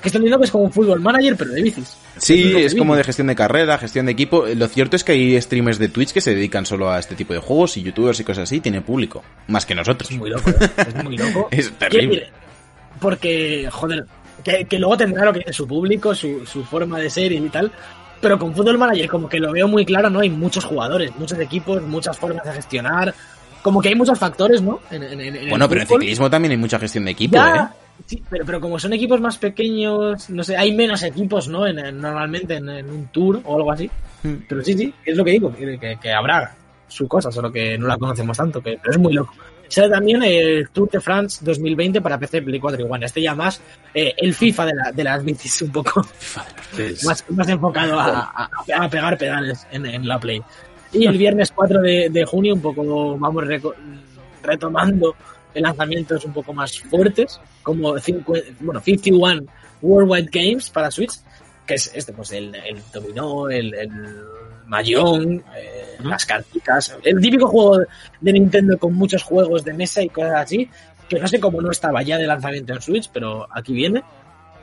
que 0.00 0.08
estoy 0.08 0.20
viendo 0.20 0.38
que 0.38 0.46
es 0.46 0.50
como 0.50 0.64
un 0.64 0.72
fútbol 0.72 1.00
manager, 1.00 1.36
pero 1.36 1.52
de 1.52 1.62
bicis. 1.62 1.96
Sí, 2.16 2.54
Es 2.56 2.72
es 2.72 2.74
como 2.74 2.96
de 2.96 3.04
gestión 3.04 3.28
de 3.28 3.36
carrera, 3.36 3.78
gestión 3.78 4.06
de 4.06 4.12
equipo. 4.12 4.46
Lo 4.46 4.66
cierto 4.66 4.96
es 4.96 5.04
que 5.04 5.12
hay 5.12 5.40
streamers 5.40 5.78
de 5.78 5.88
Twitch 5.88 6.12
que 6.12 6.20
se 6.20 6.34
dedican 6.34 6.66
solo 6.66 6.90
a 6.90 6.98
este 6.98 7.14
tipo 7.14 7.32
de 7.32 7.38
juegos 7.38 7.76
y 7.76 7.82
youtubers 7.82 8.18
y 8.18 8.24
cosas 8.24 8.44
así, 8.44 8.60
tiene 8.60 8.80
público. 8.80 9.22
Más 9.46 9.64
que 9.64 9.74
nosotros. 9.76 10.10
Es 10.10 10.16
muy 10.18 10.30
loco, 10.30 10.50
es 10.50 11.04
muy 11.04 11.16
loco. 11.16 11.48
Es 11.52 11.70
terrible. 11.78 12.30
Porque, 13.02 13.68
joder, 13.70 14.06
que, 14.42 14.64
que 14.64 14.78
luego 14.78 14.96
tendrá 14.96 15.24
lo 15.26 15.32
que 15.32 15.40
dice 15.40 15.52
su 15.52 15.66
público, 15.68 16.14
su, 16.14 16.46
su 16.46 16.64
forma 16.64 16.98
de 16.98 17.10
ser 17.10 17.32
y 17.32 17.40
tal. 17.50 17.70
Pero 18.20 18.38
con 18.38 18.54
Fútbol 18.54 18.78
Manager, 18.78 19.08
como 19.08 19.28
que 19.28 19.40
lo 19.40 19.50
veo 19.52 19.66
muy 19.68 19.84
claro, 19.84 20.08
¿no? 20.08 20.20
Hay 20.20 20.30
muchos 20.30 20.64
jugadores, 20.64 21.10
muchos 21.18 21.38
equipos, 21.40 21.82
muchas 21.82 22.16
formas 22.16 22.44
de 22.44 22.52
gestionar. 22.52 23.12
Como 23.62 23.80
que 23.82 23.88
hay 23.88 23.94
muchos 23.96 24.18
factores, 24.18 24.62
¿no? 24.62 24.80
En, 24.90 25.02
en- 25.02 25.20
en 25.20 25.50
Bueno, 25.50 25.68
pero 25.68 25.80
en 25.82 25.86
ciclismo 25.88 26.30
también 26.30 26.52
hay 26.52 26.56
mucha 26.56 26.78
gestión 26.78 27.04
de 27.04 27.10
equipo, 27.12 27.34
Ya, 27.36 27.72
¿eh? 27.74 28.02
sí, 28.06 28.22
pero, 28.30 28.44
pero 28.46 28.60
como 28.60 28.78
son 28.78 28.92
equipos 28.92 29.20
más 29.20 29.38
pequeños, 29.38 30.30
no 30.30 30.42
sé, 30.44 30.56
hay 30.56 30.72
menos 30.72 31.02
equipos, 31.02 31.48
¿no? 31.48 31.66
En, 31.66 31.78
en- 31.78 32.00
normalmente 32.00 32.54
en, 32.54 32.68
un 32.68 33.06
tour 33.08 33.40
o 33.44 33.56
algo 33.56 33.72
así. 33.72 33.90
Hmm. 34.22 34.34
Pero 34.48 34.62
sí, 34.64 34.74
sí, 34.78 34.94
es 35.04 35.16
lo 35.16 35.24
que 35.24 35.30
digo, 35.32 35.52
que, 35.54 35.78
que- 35.78 35.98
que 36.00 36.12
habrá 36.12 36.54
su 36.88 37.06
cosa, 37.08 37.30
solo 37.32 37.50
que 37.52 37.76
no 37.78 37.86
la 37.88 37.96
conocemos 37.96 38.36
tanto, 38.36 38.60
que, 38.60 38.78
pero 38.80 38.92
es 38.92 38.98
muy 38.98 39.12
loco. 39.14 39.32
Sale 39.72 39.88
también 39.88 40.22
el 40.22 40.68
Tour 40.70 40.90
de 40.90 41.00
France 41.00 41.38
2020 41.42 42.00
para 42.02 42.18
PC, 42.18 42.42
Play 42.42 42.60
4 42.60 42.80
y 42.80 42.90
One. 42.90 43.06
Este 43.06 43.22
ya 43.22 43.34
más 43.34 43.60
eh, 43.94 44.12
el 44.18 44.34
FIFA 44.34 44.66
de, 44.66 44.74
la- 44.74 44.92
de 44.92 45.04
las 45.04 45.24
bicis, 45.24 45.62
un 45.62 45.72
poco 45.72 46.06
más, 47.04 47.24
más 47.30 47.48
enfocado 47.48 47.98
a, 47.98 48.20
a- 48.20 48.50
a 48.84 48.88
pegar 48.90 49.16
pedales 49.16 49.66
en, 49.70 49.86
en 49.86 50.06
la 50.06 50.18
Play. 50.18 50.42
Y 50.92 51.06
el 51.06 51.16
viernes 51.16 51.50
4 51.54 51.80
de, 51.80 52.10
de 52.10 52.24
junio, 52.26 52.52
un 52.54 52.60
poco 52.60 53.16
vamos 53.18 53.44
retomando 54.42 55.14
lanzamientos 55.54 56.24
un 56.24 56.32
poco 56.32 56.52
más 56.52 56.78
fuertes, 56.80 57.40
como 57.62 57.98
50, 57.98 58.50
bueno, 58.60 58.80
51 58.80 59.42
Worldwide 59.82 60.28
Games 60.32 60.70
para 60.70 60.90
Switch, 60.90 61.12
que 61.66 61.74
es 61.74 61.90
este, 61.94 62.12
pues 62.12 62.32
el, 62.32 62.54
el 62.54 62.80
dominó, 62.92 63.48
el, 63.50 63.72
el 63.74 63.90
Mahjong, 64.66 65.42
eh, 65.56 65.96
las 66.02 66.26
cartitas, 66.26 66.96
el 67.02 67.20
típico 67.20 67.46
juego 67.46 67.78
de 68.20 68.32
Nintendo 68.32 68.78
con 68.78 68.94
muchos 68.94 69.22
juegos 69.22 69.64
de 69.64 69.72
mesa 69.72 70.02
y 70.02 70.08
cosas 70.08 70.34
así, 70.34 70.68
que 71.08 71.18
no 71.18 71.28
sé 71.28 71.40
cómo 71.40 71.60
no 71.60 71.70
estaba 71.70 72.02
ya 72.02 72.18
de 72.18 72.26
lanzamiento 72.26 72.72
en 72.72 72.82
Switch, 72.82 73.10
pero 73.12 73.46
aquí 73.50 73.72
viene. 73.72 74.02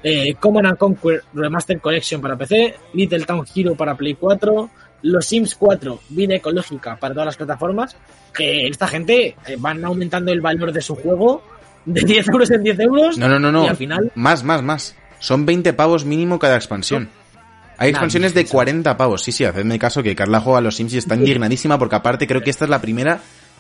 Eh, 0.02 0.36
Command 0.40 0.68
and 0.68 0.78
Conquer 0.78 1.24
Remastered 1.34 1.82
Collection 1.82 2.22
para 2.22 2.38
PC, 2.38 2.76
Little 2.94 3.26
Town 3.26 3.46
Hero 3.54 3.76
para 3.76 3.96
Play 3.96 4.16
4, 4.16 4.70
Los 5.04 5.26
Sims 5.26 5.56
4 5.56 6.00
vida 6.10 6.36
ecológica 6.36 6.96
para 6.96 7.14
todas 7.14 7.28
las 7.28 7.38
plataformas, 7.38 7.96
que 8.34 8.68
esta 8.68 8.88
gente 8.88 9.36
eh, 9.46 9.56
van 9.58 9.84
aumentando 9.84 10.32
el 10.32 10.40
valor 10.42 10.72
de 10.72 10.82
su 10.82 10.96
juego 10.96 11.44
de 11.86 12.02
10 12.02 12.28
euros 12.30 12.52
en 12.52 12.64
10 12.64 12.80
euros. 12.80 13.18
No, 13.18 13.28
no, 13.28 13.40
no, 13.40 13.52
no. 13.52 13.66
Y 13.66 13.68
al 13.68 13.78
final, 13.78 14.12
Más, 14.16 14.44
más, 14.44 14.62
más. 14.62 14.96
Son 15.20 15.46
20 15.46 15.74
pavos 15.74 16.06
mínimo 16.06 16.40
cada 16.40 16.56
expansión. 16.56 17.10
Hay 17.80 17.90
expansiones 17.90 18.34
de 18.34 18.46
40 18.46 18.96
pavos. 18.98 19.24
Sí, 19.24 19.32
sí, 19.32 19.46
hacedme 19.46 19.80
caso 19.80 20.04
que 20.04 20.16
Carla 20.16 20.42
juega 20.42 20.60
a 20.60 20.62
los 20.62 20.76
Sims 20.76 20.94
y 20.94 20.98
está 20.98 21.16
indignadísima 21.16 21.80
porque 21.80 21.96
aparte 21.96 22.28
creo 22.28 22.42
que 22.44 22.50
esta 22.50 22.66
es 22.66 22.70
la 22.70 22.82
primera 22.82 23.20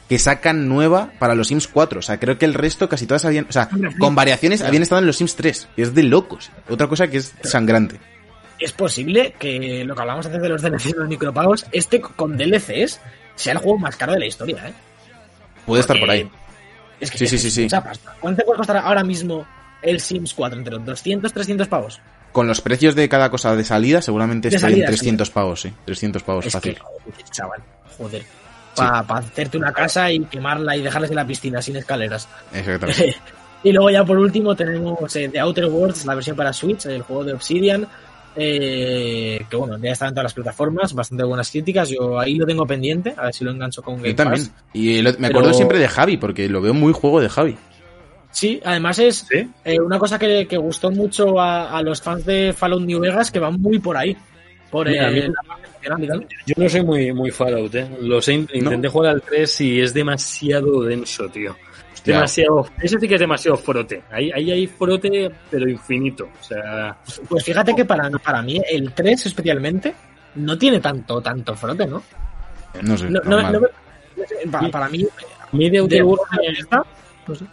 que 0.10 0.20
sacan 0.20 0.68
nueva 0.68 1.12
para 1.20 1.36
los 1.36 1.48
Sims 1.48 1.68
4. 1.68 2.00
O 2.00 2.02
sea, 2.02 2.20
creo 2.20 2.38
que 2.38 2.46
el 2.46 2.54
resto 2.54 2.90
casi 2.90 3.06
todas 3.06 3.24
habían... 3.26 3.46
O 3.48 3.52
sea, 3.52 3.70
con 3.98 4.16
variaciones 4.16 4.62
habían 4.62 4.84
estado 4.84 5.00
en 5.00 5.08
los 5.08 5.18
Sims 5.18 5.36
3. 5.36 5.70
Y 5.78 5.82
es 5.84 5.96
de 5.96 6.04
locos. 6.04 6.52
Otra 6.70 6.88
cosa 6.88 7.08
que 7.08 7.18
es 7.18 7.34
sangrante. 7.44 8.00
es 8.60 8.72
posible 8.74 9.34
que 9.40 9.84
lo 9.86 9.96
que 9.96 10.02
hablamos 10.02 10.26
antes 10.26 10.42
de 10.42 10.50
los 10.50 10.62
DLCs 10.62 10.88
y 10.88 10.94
los 10.94 11.08
micropagos, 11.08 11.66
este 11.72 12.02
con 12.02 12.36
DLCs 12.38 13.00
sea 13.36 13.54
el 13.54 13.60
juego 13.60 13.78
más 13.78 13.96
caro 13.96 14.12
de 14.14 14.20
la 14.20 14.26
historia, 14.26 14.68
¿eh? 14.68 14.74
Puede 15.66 15.82
estar 15.82 15.98
por 15.98 16.10
ahí. 16.10 16.30
Es 17.00 17.10
que 17.10 17.20
Sí, 17.20 17.28
sí, 17.28 17.38
sí, 17.38 17.52
sí. 17.52 17.62
mucha 17.64 17.82
pasta. 17.82 18.16
¿Cuánto 18.20 18.44
puede 18.44 18.58
costar 18.58 18.78
ahora 18.78 19.04
mismo 19.04 19.48
el 19.82 20.02
Sims 20.02 20.34
4? 20.34 20.58
¿Entre 20.60 20.74
los 20.74 20.84
200, 20.84 21.32
300 21.32 21.68
pavos? 21.70 22.02
Con 22.32 22.48
los 22.48 22.62
precios 22.62 22.96
de 22.96 23.10
cada 23.10 23.30
cosa 23.32 23.56
de 23.56 23.64
salida, 23.64 24.02
seguramente 24.02 24.50
en 24.50 24.60
salida, 24.60 24.86
300 24.88 25.30
pavos, 25.32 25.62
sí. 25.62 25.74
300 25.86 26.22
pavos 26.24 26.46
es 26.46 26.54
fácil. 26.54 26.76
que, 26.76 26.80
joder, 26.82 27.24
chaval, 27.32 27.60
joder. 27.98 28.24
Para 28.76 29.00
hacerte 29.00 29.58
una 29.58 29.74
casa 29.74 30.12
y 30.12 30.20
quemarla 30.26 30.78
y 30.78 30.82
dejarles 30.82 31.10
en 31.10 31.16
la 31.18 31.26
piscina 31.28 31.62
sin 31.62 31.76
escaleras. 31.76 32.28
Exactamente. 32.54 33.16
y 33.64 33.72
luego 33.74 33.90
ya 33.90 34.06
por 34.06 34.18
último 34.18 34.56
tenemos 34.56 35.16
eh, 35.16 35.28
The 35.28 35.40
Outer 35.40 35.66
Worlds, 35.66 36.06
la 36.06 36.16
versión 36.16 36.36
para 36.38 36.54
Switch, 36.54 36.86
el 36.86 37.02
juego 37.02 37.24
de 37.26 37.34
Obsidian. 37.34 37.88
eh, 38.36 39.46
que 39.50 39.56
bueno, 39.58 39.78
ya 39.80 39.92
está 39.92 40.08
en 40.08 40.14
todas 40.14 40.24
las 40.26 40.34
plataformas, 40.34 40.94
bastante 40.94 41.24
buenas 41.24 41.50
críticas. 41.52 41.90
Yo 41.90 42.20
ahí 42.20 42.36
lo 42.36 42.46
tengo 42.46 42.66
pendiente, 42.66 43.14
a 43.18 43.24
ver 43.26 43.34
si 43.34 43.44
lo 43.44 43.52
engancho 43.52 43.82
con 43.82 43.96
Game 43.98 44.10
Yo 44.10 44.16
también. 44.16 44.46
Pass. 44.48 44.54
Y 44.74 45.02
lo- 45.02 45.12
me 45.12 45.18
Pero- 45.18 45.40
acuerdo 45.40 45.54
siempre 45.54 45.80
de 45.80 45.88
Javi, 45.88 46.18
porque 46.18 46.48
lo 46.48 46.62
veo 46.62 46.74
muy 46.74 46.94
juego 46.94 47.20
de 47.22 47.30
Javi. 47.30 47.58
Sí, 48.32 48.62
además 48.64 49.00
es 49.00 49.26
¿Sí? 49.30 49.50
eh, 49.66 49.80
una 49.80 49.98
cosa 49.98 50.20
que, 50.20 50.48
que 50.48 50.58
gustó 50.58 50.92
mucho 50.92 51.40
a, 51.40 51.76
a 51.78 51.82
los 51.82 52.02
fans 52.02 52.26
de 52.26 52.54
Fallout 52.56 52.84
New 52.84 53.00
Vegas, 53.00 53.32
que 53.32 53.40
van 53.40 53.60
muy 53.60 53.80
por 53.80 53.98
ahí. 53.98 54.16
Por 54.70 54.88
Mira, 54.88 55.10
eh, 55.10 55.28
la. 55.28 56.20
Yo 56.46 56.54
no 56.58 56.70
soy 56.70 56.84
muy, 56.84 57.12
muy 57.12 57.32
Fallout, 57.32 57.74
¿eh? 57.74 57.90
Lo 58.02 58.22
sé, 58.22 58.34
intenté 58.34 58.88
jugar 58.88 59.14
al 59.14 59.22
3 59.24 59.62
y 59.62 59.82
es 59.82 59.94
demasiado 59.94 60.84
denso, 60.84 61.28
tío. 61.30 61.56
Hostia. 61.92 62.14
Demasiado. 62.16 62.68
Ese 62.80 63.00
sí 63.00 63.08
que 63.08 63.16
es 63.16 63.20
demasiado 63.20 63.58
frote. 63.58 64.04
Ahí, 64.12 64.30
ahí 64.32 64.52
hay 64.52 64.68
frote, 64.68 65.32
pero 65.50 65.68
infinito. 65.68 66.30
O 66.40 66.44
sea, 66.44 66.96
Pues 67.28 67.44
fíjate 67.44 67.74
que 67.74 67.84
para, 67.86 68.10
para 68.12 68.42
mí 68.44 68.62
el 68.70 68.94
3 68.94 69.26
especialmente 69.26 69.96
no 70.36 70.56
tiene 70.58 70.80
tanto 70.80 71.20
tanto 71.20 71.56
frote, 71.56 71.88
¿no? 71.88 72.04
No 72.84 72.96
sé. 72.98 73.10
No, 73.10 73.20
no, 73.24 73.30
normal. 73.32 73.54
no 73.54 73.60
me- 73.62 73.68
no 74.18 74.28
sé, 74.28 74.36
para, 74.52 74.70
para 74.70 74.90
mí, 74.90 75.06
mí 75.54 75.70
de 75.70 75.82
de 75.82 75.88
de 75.88 76.06
esta, 76.60 76.84
no 77.28 77.36
sé. 77.36 77.46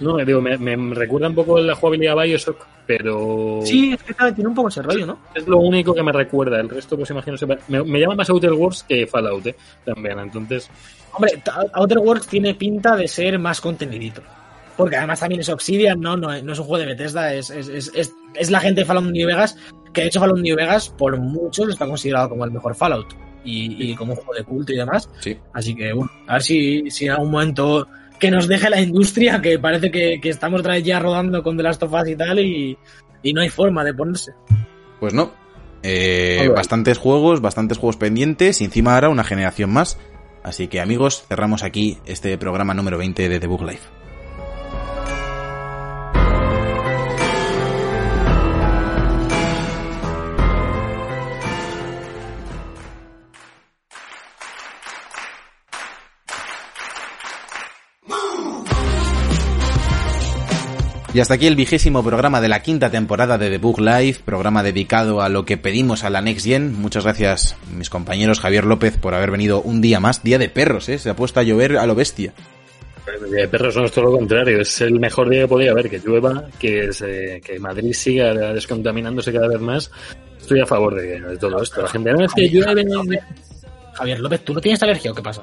No, 0.00 0.16
digo, 0.18 0.40
me, 0.40 0.56
me 0.58 0.94
recuerda 0.94 1.28
un 1.28 1.34
poco 1.34 1.58
la 1.60 1.74
jugabilidad 1.74 2.16
de 2.16 2.22
Bioshock, 2.24 2.66
pero 2.86 3.60
Sí, 3.64 3.92
es 3.92 4.02
que 4.02 4.14
tiene 4.32 4.48
un 4.48 4.54
poco 4.54 4.68
ese 4.68 4.82
rollo, 4.82 5.06
¿no? 5.06 5.18
es 5.34 5.46
lo 5.46 5.58
único 5.58 5.94
que 5.94 6.02
me 6.02 6.12
recuerda. 6.12 6.60
El 6.60 6.68
resto, 6.68 6.96
pues 6.96 7.10
imagino, 7.10 7.36
se 7.36 7.46
me, 7.46 7.56
me 7.68 8.00
llama 8.00 8.14
más 8.16 8.30
Outer 8.30 8.52
Worlds 8.52 8.84
que 8.84 9.06
Fallout, 9.06 9.46
¿eh? 9.46 9.56
También, 9.84 10.18
entonces, 10.18 10.68
Hombre, 11.12 11.42
Outer 11.74 11.98
Worlds 11.98 12.26
tiene 12.26 12.54
pinta 12.54 12.94
de 12.96 13.08
ser 13.08 13.38
más 13.38 13.60
contenidito. 13.60 14.22
Porque 14.76 14.96
además 14.96 15.20
también 15.20 15.40
es 15.40 15.48
Obsidian, 15.48 15.98
¿no? 15.98 16.16
No, 16.18 16.30
es- 16.32 16.44
no 16.44 16.52
es 16.52 16.58
un 16.58 16.66
juego 16.66 16.80
de 16.84 16.92
Bethesda, 16.92 17.32
es, 17.32 17.48
es, 17.50 17.68
es, 17.68 17.90
es, 17.94 18.12
es 18.34 18.50
la 18.50 18.60
gente 18.60 18.82
de 18.82 18.84
Fallout 18.84 19.06
New 19.10 19.26
Vegas, 19.26 19.56
que 19.94 20.02
de 20.02 20.08
hecho 20.08 20.20
Fallout 20.20 20.38
New 20.40 20.54
Vegas 20.54 20.90
por 20.90 21.16
muchos 21.18 21.70
está 21.70 21.86
considerado 21.86 22.28
como 22.28 22.44
el 22.44 22.50
mejor 22.50 22.74
Fallout. 22.74 23.06
Y, 23.48 23.90
y 23.92 23.94
como 23.94 24.10
un 24.12 24.16
juego 24.16 24.34
de 24.34 24.42
culto 24.42 24.72
y 24.72 24.76
demás. 24.76 25.08
Sí. 25.20 25.38
Así 25.52 25.72
que 25.74 25.92
bueno, 25.92 26.10
a 26.26 26.32
ver 26.34 26.42
si, 26.42 26.90
si 26.90 27.04
en 27.06 27.12
algún 27.12 27.30
momento 27.30 27.86
que 28.18 28.30
nos 28.30 28.48
deje 28.48 28.70
la 28.70 28.80
industria, 28.80 29.40
que 29.40 29.58
parece 29.58 29.90
que, 29.90 30.18
que 30.20 30.28
estamos 30.28 30.60
otra 30.60 30.74
vez 30.74 30.84
ya 30.84 30.98
rodando 30.98 31.42
con 31.42 31.56
The 31.56 31.62
Last 31.62 31.82
of 31.82 31.92
Us 31.92 32.08
y 32.08 32.16
tal, 32.16 32.38
y, 32.38 32.78
y 33.22 33.32
no 33.32 33.40
hay 33.40 33.48
forma 33.48 33.84
de 33.84 33.94
ponerse. 33.94 34.32
Pues 35.00 35.14
no. 35.14 35.32
Eh, 35.82 36.50
bastantes 36.54 36.98
juegos, 36.98 37.40
bastantes 37.40 37.78
juegos 37.78 37.96
pendientes 37.96 38.60
y 38.60 38.64
encima 38.64 38.94
ahora 38.94 39.08
una 39.08 39.24
generación 39.24 39.70
más. 39.72 39.98
Así 40.42 40.68
que 40.68 40.80
amigos, 40.80 41.24
cerramos 41.28 41.62
aquí 41.62 41.98
este 42.06 42.36
programa 42.38 42.74
número 42.74 42.98
20 42.98 43.28
de 43.28 43.40
The 43.40 43.46
Book 43.46 43.62
Life. 43.62 43.88
Y 61.16 61.20
hasta 61.20 61.32
aquí 61.32 61.46
el 61.46 61.56
vigésimo 61.56 62.04
programa 62.04 62.42
de 62.42 62.48
la 62.50 62.60
quinta 62.60 62.90
temporada 62.90 63.38
de 63.38 63.48
The 63.48 63.56
Book 63.56 63.80
Live, 63.80 64.18
programa 64.22 64.62
dedicado 64.62 65.22
a 65.22 65.30
lo 65.30 65.46
que 65.46 65.56
pedimos 65.56 66.04
a 66.04 66.10
la 66.10 66.20
Next 66.20 66.44
Gen. 66.44 66.74
Muchas 66.78 67.04
gracias, 67.04 67.56
mis 67.74 67.88
compañeros 67.88 68.38
Javier 68.38 68.64
López, 68.66 68.98
por 68.98 69.14
haber 69.14 69.30
venido 69.30 69.62
un 69.62 69.80
día 69.80 69.98
más. 69.98 70.22
Día 70.22 70.36
de 70.38 70.50
perros, 70.50 70.90
¿eh? 70.90 70.98
Se 70.98 71.08
ha 71.08 71.16
puesto 71.16 71.40
a 71.40 71.42
llover 71.42 71.78
a 71.78 71.86
lo 71.86 71.94
bestia. 71.94 72.34
el 73.24 73.30
día 73.30 73.40
de 73.40 73.48
perros 73.48 73.74
no 73.76 73.86
es 73.86 73.92
todo 73.92 74.04
lo 74.04 74.12
contrario. 74.12 74.60
Es 74.60 74.78
el 74.82 75.00
mejor 75.00 75.30
día 75.30 75.40
que 75.40 75.48
podía 75.48 75.70
haber, 75.70 75.88
que 75.88 76.00
llueva, 76.00 76.44
que, 76.58 76.92
se- 76.92 77.40
que 77.42 77.58
Madrid 77.58 77.94
siga 77.94 78.34
descontaminándose 78.52 79.32
cada 79.32 79.48
vez 79.48 79.60
más. 79.62 79.90
Estoy 80.38 80.60
a 80.60 80.66
favor 80.66 80.96
de, 80.96 81.18
de 81.18 81.38
todo 81.38 81.62
esto. 81.62 81.80
La 81.80 81.88
gente 81.88 82.12
no 82.12 82.26
es 82.26 82.32
que 82.34 82.46
llueve. 82.50 82.84
Javier 83.94 84.20
López, 84.20 84.44
¿tú 84.44 84.52
no 84.52 84.60
tienes 84.60 84.82
alergia 84.82 85.12
o 85.12 85.14
qué 85.14 85.22
pasa? 85.22 85.40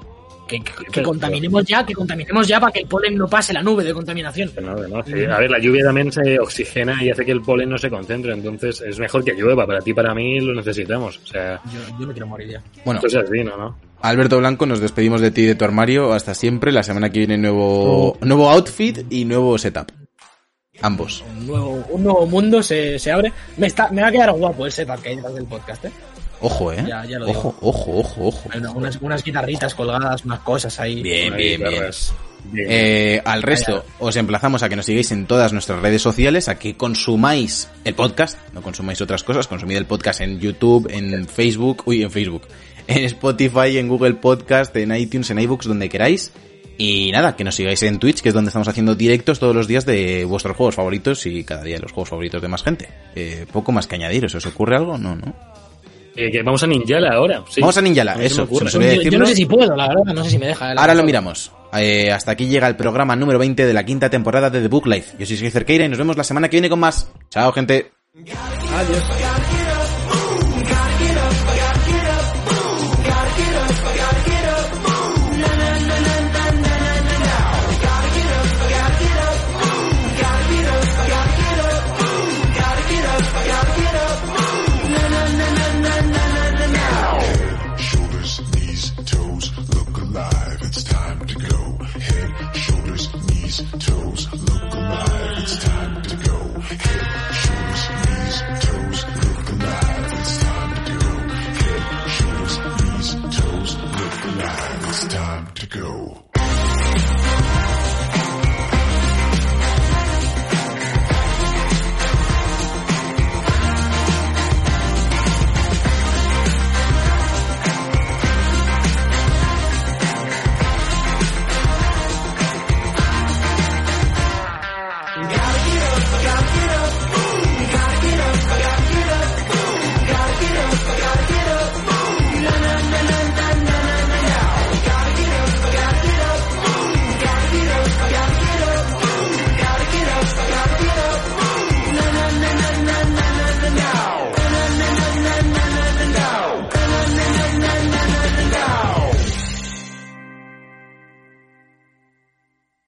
Que, 0.59 0.71
que- 0.71 0.83
que 0.85 0.91
pero- 0.91 1.07
contaminemos 1.09 1.63
ya, 1.65 1.85
que 1.85 1.93
contaminemos 1.93 2.47
ya 2.47 2.59
para 2.59 2.71
que 2.71 2.79
el 2.81 2.87
polen 2.87 3.15
no 3.17 3.27
pase 3.27 3.53
la 3.53 3.61
nube 3.63 3.83
de 3.83 3.93
contaminación. 3.93 4.49
Que 4.49 4.61
no, 4.61 4.75
que 4.75 4.87
no, 4.87 5.03
sí. 5.03 5.25
A 5.25 5.37
ver, 5.39 5.49
la 5.51 5.59
lluvia 5.59 5.83
también 5.85 6.11
se 6.11 6.37
oxigena 6.39 7.03
y 7.03 7.09
hace 7.09 7.25
que 7.25 7.31
el 7.31 7.41
polen 7.41 7.69
no 7.69 7.77
se 7.77 7.89
concentre. 7.89 8.33
Entonces 8.33 8.81
es 8.81 8.99
mejor 8.99 9.23
que 9.23 9.33
llueva. 9.33 9.65
Para 9.65 9.79
ti 9.81 9.93
para 9.93 10.13
mí 10.13 10.39
lo 10.39 10.53
necesitamos. 10.53 11.19
O 11.23 11.27
sea, 11.27 11.61
Yo, 11.65 11.79
yo 11.99 12.07
me 12.07 12.13
quiero 12.13 12.27
morir 12.27 12.49
ya. 12.49 12.63
Bueno, 12.85 13.01
¿no? 13.45 13.57
¿no? 13.57 13.77
Alberto 14.01 14.37
Blanco, 14.39 14.65
nos 14.65 14.79
despedimos 14.81 15.21
de 15.21 15.31
ti 15.31 15.41
y 15.41 15.45
de 15.45 15.55
tu 15.55 15.63
armario. 15.65 16.11
Hasta 16.13 16.33
siempre. 16.33 16.71
La 16.71 16.83
semana 16.83 17.09
que 17.09 17.19
viene 17.19 17.37
nuevo, 17.37 18.17
nuevo 18.21 18.49
outfit 18.49 18.99
y 19.09 19.25
nuevo 19.25 19.57
setup. 19.57 19.91
Ambos. 20.81 21.23
Un 21.37 21.47
nuevo, 21.47 21.85
un 21.91 22.03
nuevo 22.03 22.25
mundo 22.25 22.61
se, 22.63 22.97
se 22.99 23.11
abre. 23.11 23.31
Me, 23.57 23.67
está, 23.67 23.89
me 23.91 24.01
va 24.01 24.07
a 24.07 24.11
quedar 24.11 24.31
guapo 24.33 24.65
el 24.65 24.71
setup 24.71 25.01
que 25.01 25.09
hay 25.09 25.15
detrás 25.15 25.35
del 25.35 25.45
podcast, 25.45 25.85
¿eh? 25.85 25.91
Ojo, 26.43 26.71
¿eh? 26.73 26.83
Ya- 26.87 27.05
ya 27.05 27.17
lo 27.19 27.29
ojo, 27.29 27.55
ojo, 27.61 27.99
ojo, 27.99 28.27
ojo. 28.27 28.49
Una- 28.55 28.71
unas, 28.71 28.97
unas 29.01 29.23
guitarritas 29.23 29.73
colgadas, 29.73 30.23
unas 30.25 30.39
cosas 30.39 30.79
ahí. 30.79 31.01
Bien, 31.01 31.35
bien, 31.35 31.59
bien. 31.61 31.83
Eh, 32.55 33.21
al 33.23 33.41
resto, 33.41 33.85
os 33.99 34.15
emplazamos 34.17 34.63
a 34.63 34.69
que 34.69 34.75
nos 34.75 34.85
sigáis 34.85 35.11
en 35.13 35.25
todas 35.27 35.53
nuestras 35.53 35.81
redes 35.81 36.01
sociales, 36.01 36.49
a 36.49 36.59
que 36.59 36.75
consumáis 36.75 37.69
el 37.85 37.95
podcast, 37.95 38.37
no 38.53 38.61
consumáis 38.61 38.99
otras 39.01 39.23
cosas, 39.23 39.47
consumid 39.47 39.77
el 39.77 39.85
podcast 39.85 40.19
en 40.19 40.39
YouTube, 40.41 40.87
en 40.91 41.25
Facebook, 41.25 41.83
uy, 41.85 42.03
en 42.03 42.11
Facebook, 42.11 42.41
en 42.87 43.05
Spotify, 43.05 43.77
en 43.77 43.87
Google 43.87 44.15
Podcast, 44.15 44.75
en 44.75 44.93
iTunes, 44.93 45.29
en 45.29 45.39
iBooks, 45.39 45.67
donde 45.67 45.87
queráis. 45.87 46.33
Y 46.77 47.11
nada, 47.13 47.35
que 47.37 47.43
nos 47.45 47.55
sigáis 47.55 47.81
en 47.83 47.97
Twitch, 47.99 48.19
que 48.21 48.29
es 48.29 48.35
donde 48.35 48.49
estamos 48.49 48.67
haciendo 48.67 48.95
directos 48.95 49.39
todos 49.39 49.55
los 49.55 49.67
días 49.67 49.85
de 49.85 50.25
vuestros 50.25 50.57
juegos 50.57 50.75
favoritos 50.75 51.25
y 51.25 51.43
cada 51.45 51.63
día 51.63 51.77
los 51.79 51.91
juegos 51.93 52.09
favoritos 52.09 52.41
de 52.41 52.47
más 52.49 52.63
gente. 52.63 52.89
Eh, 53.15 53.45
poco 53.53 53.71
más 53.71 53.87
que 53.87 53.95
añadir, 53.95 54.25
¿os 54.25 54.45
ocurre 54.45 54.75
algo? 54.75 54.97
No, 54.97 55.15
no. 55.15 55.33
Eh, 56.15 56.31
que 56.31 56.43
vamos 56.43 56.61
a 56.63 56.67
Ninjala 56.67 57.09
ahora. 57.15 57.43
sí. 57.49 57.61
Vamos 57.61 57.77
a 57.77 57.81
Ninjala, 57.81 58.11
A 58.13 58.15
mí 58.15 58.29
se 58.29 58.35
me 58.37 58.43
eso, 58.43 58.69
se 58.69 58.77
olvidó 58.77 58.93
Yo, 59.01 59.09
yo 59.11 59.19
no 59.19 59.25
sé 59.25 59.35
si 59.35 59.45
puedo, 59.45 59.75
la 59.75 59.87
verdad, 59.87 60.13
no 60.13 60.23
sé 60.23 60.29
si 60.29 60.37
me 60.37 60.47
deja. 60.47 60.71
eh, 60.71 60.75
Ahora 60.77 60.93
lo 60.93 61.03
miramos. 61.03 61.51
Eh, 61.73 62.11
hasta 62.11 62.31
aquí 62.31 62.47
llega 62.47 62.67
el 62.67 62.75
programa 62.75 63.15
número 63.15 63.39
20 63.39 63.65
de 63.65 63.73
la 63.73 63.83
quinta 63.83 64.09
temporada 64.09 64.49
de 64.49 64.61
The 64.61 64.67
Book 64.67 64.85
Life. 64.87 65.11
Yo 65.17 65.25
soy 65.25 65.37
Sergio 65.37 65.51
Cerqueira 65.51 65.85
y 65.85 65.89
nos 65.89 65.97
vemos 65.97 66.15
la 66.15 66.23
semana 66.23 66.49
que 66.49 66.57
viene 66.57 66.69
con 66.69 66.79
más. 66.79 67.09
Chao, 67.29 67.51
gente. 67.51 67.91
Adiós. 68.15 69.62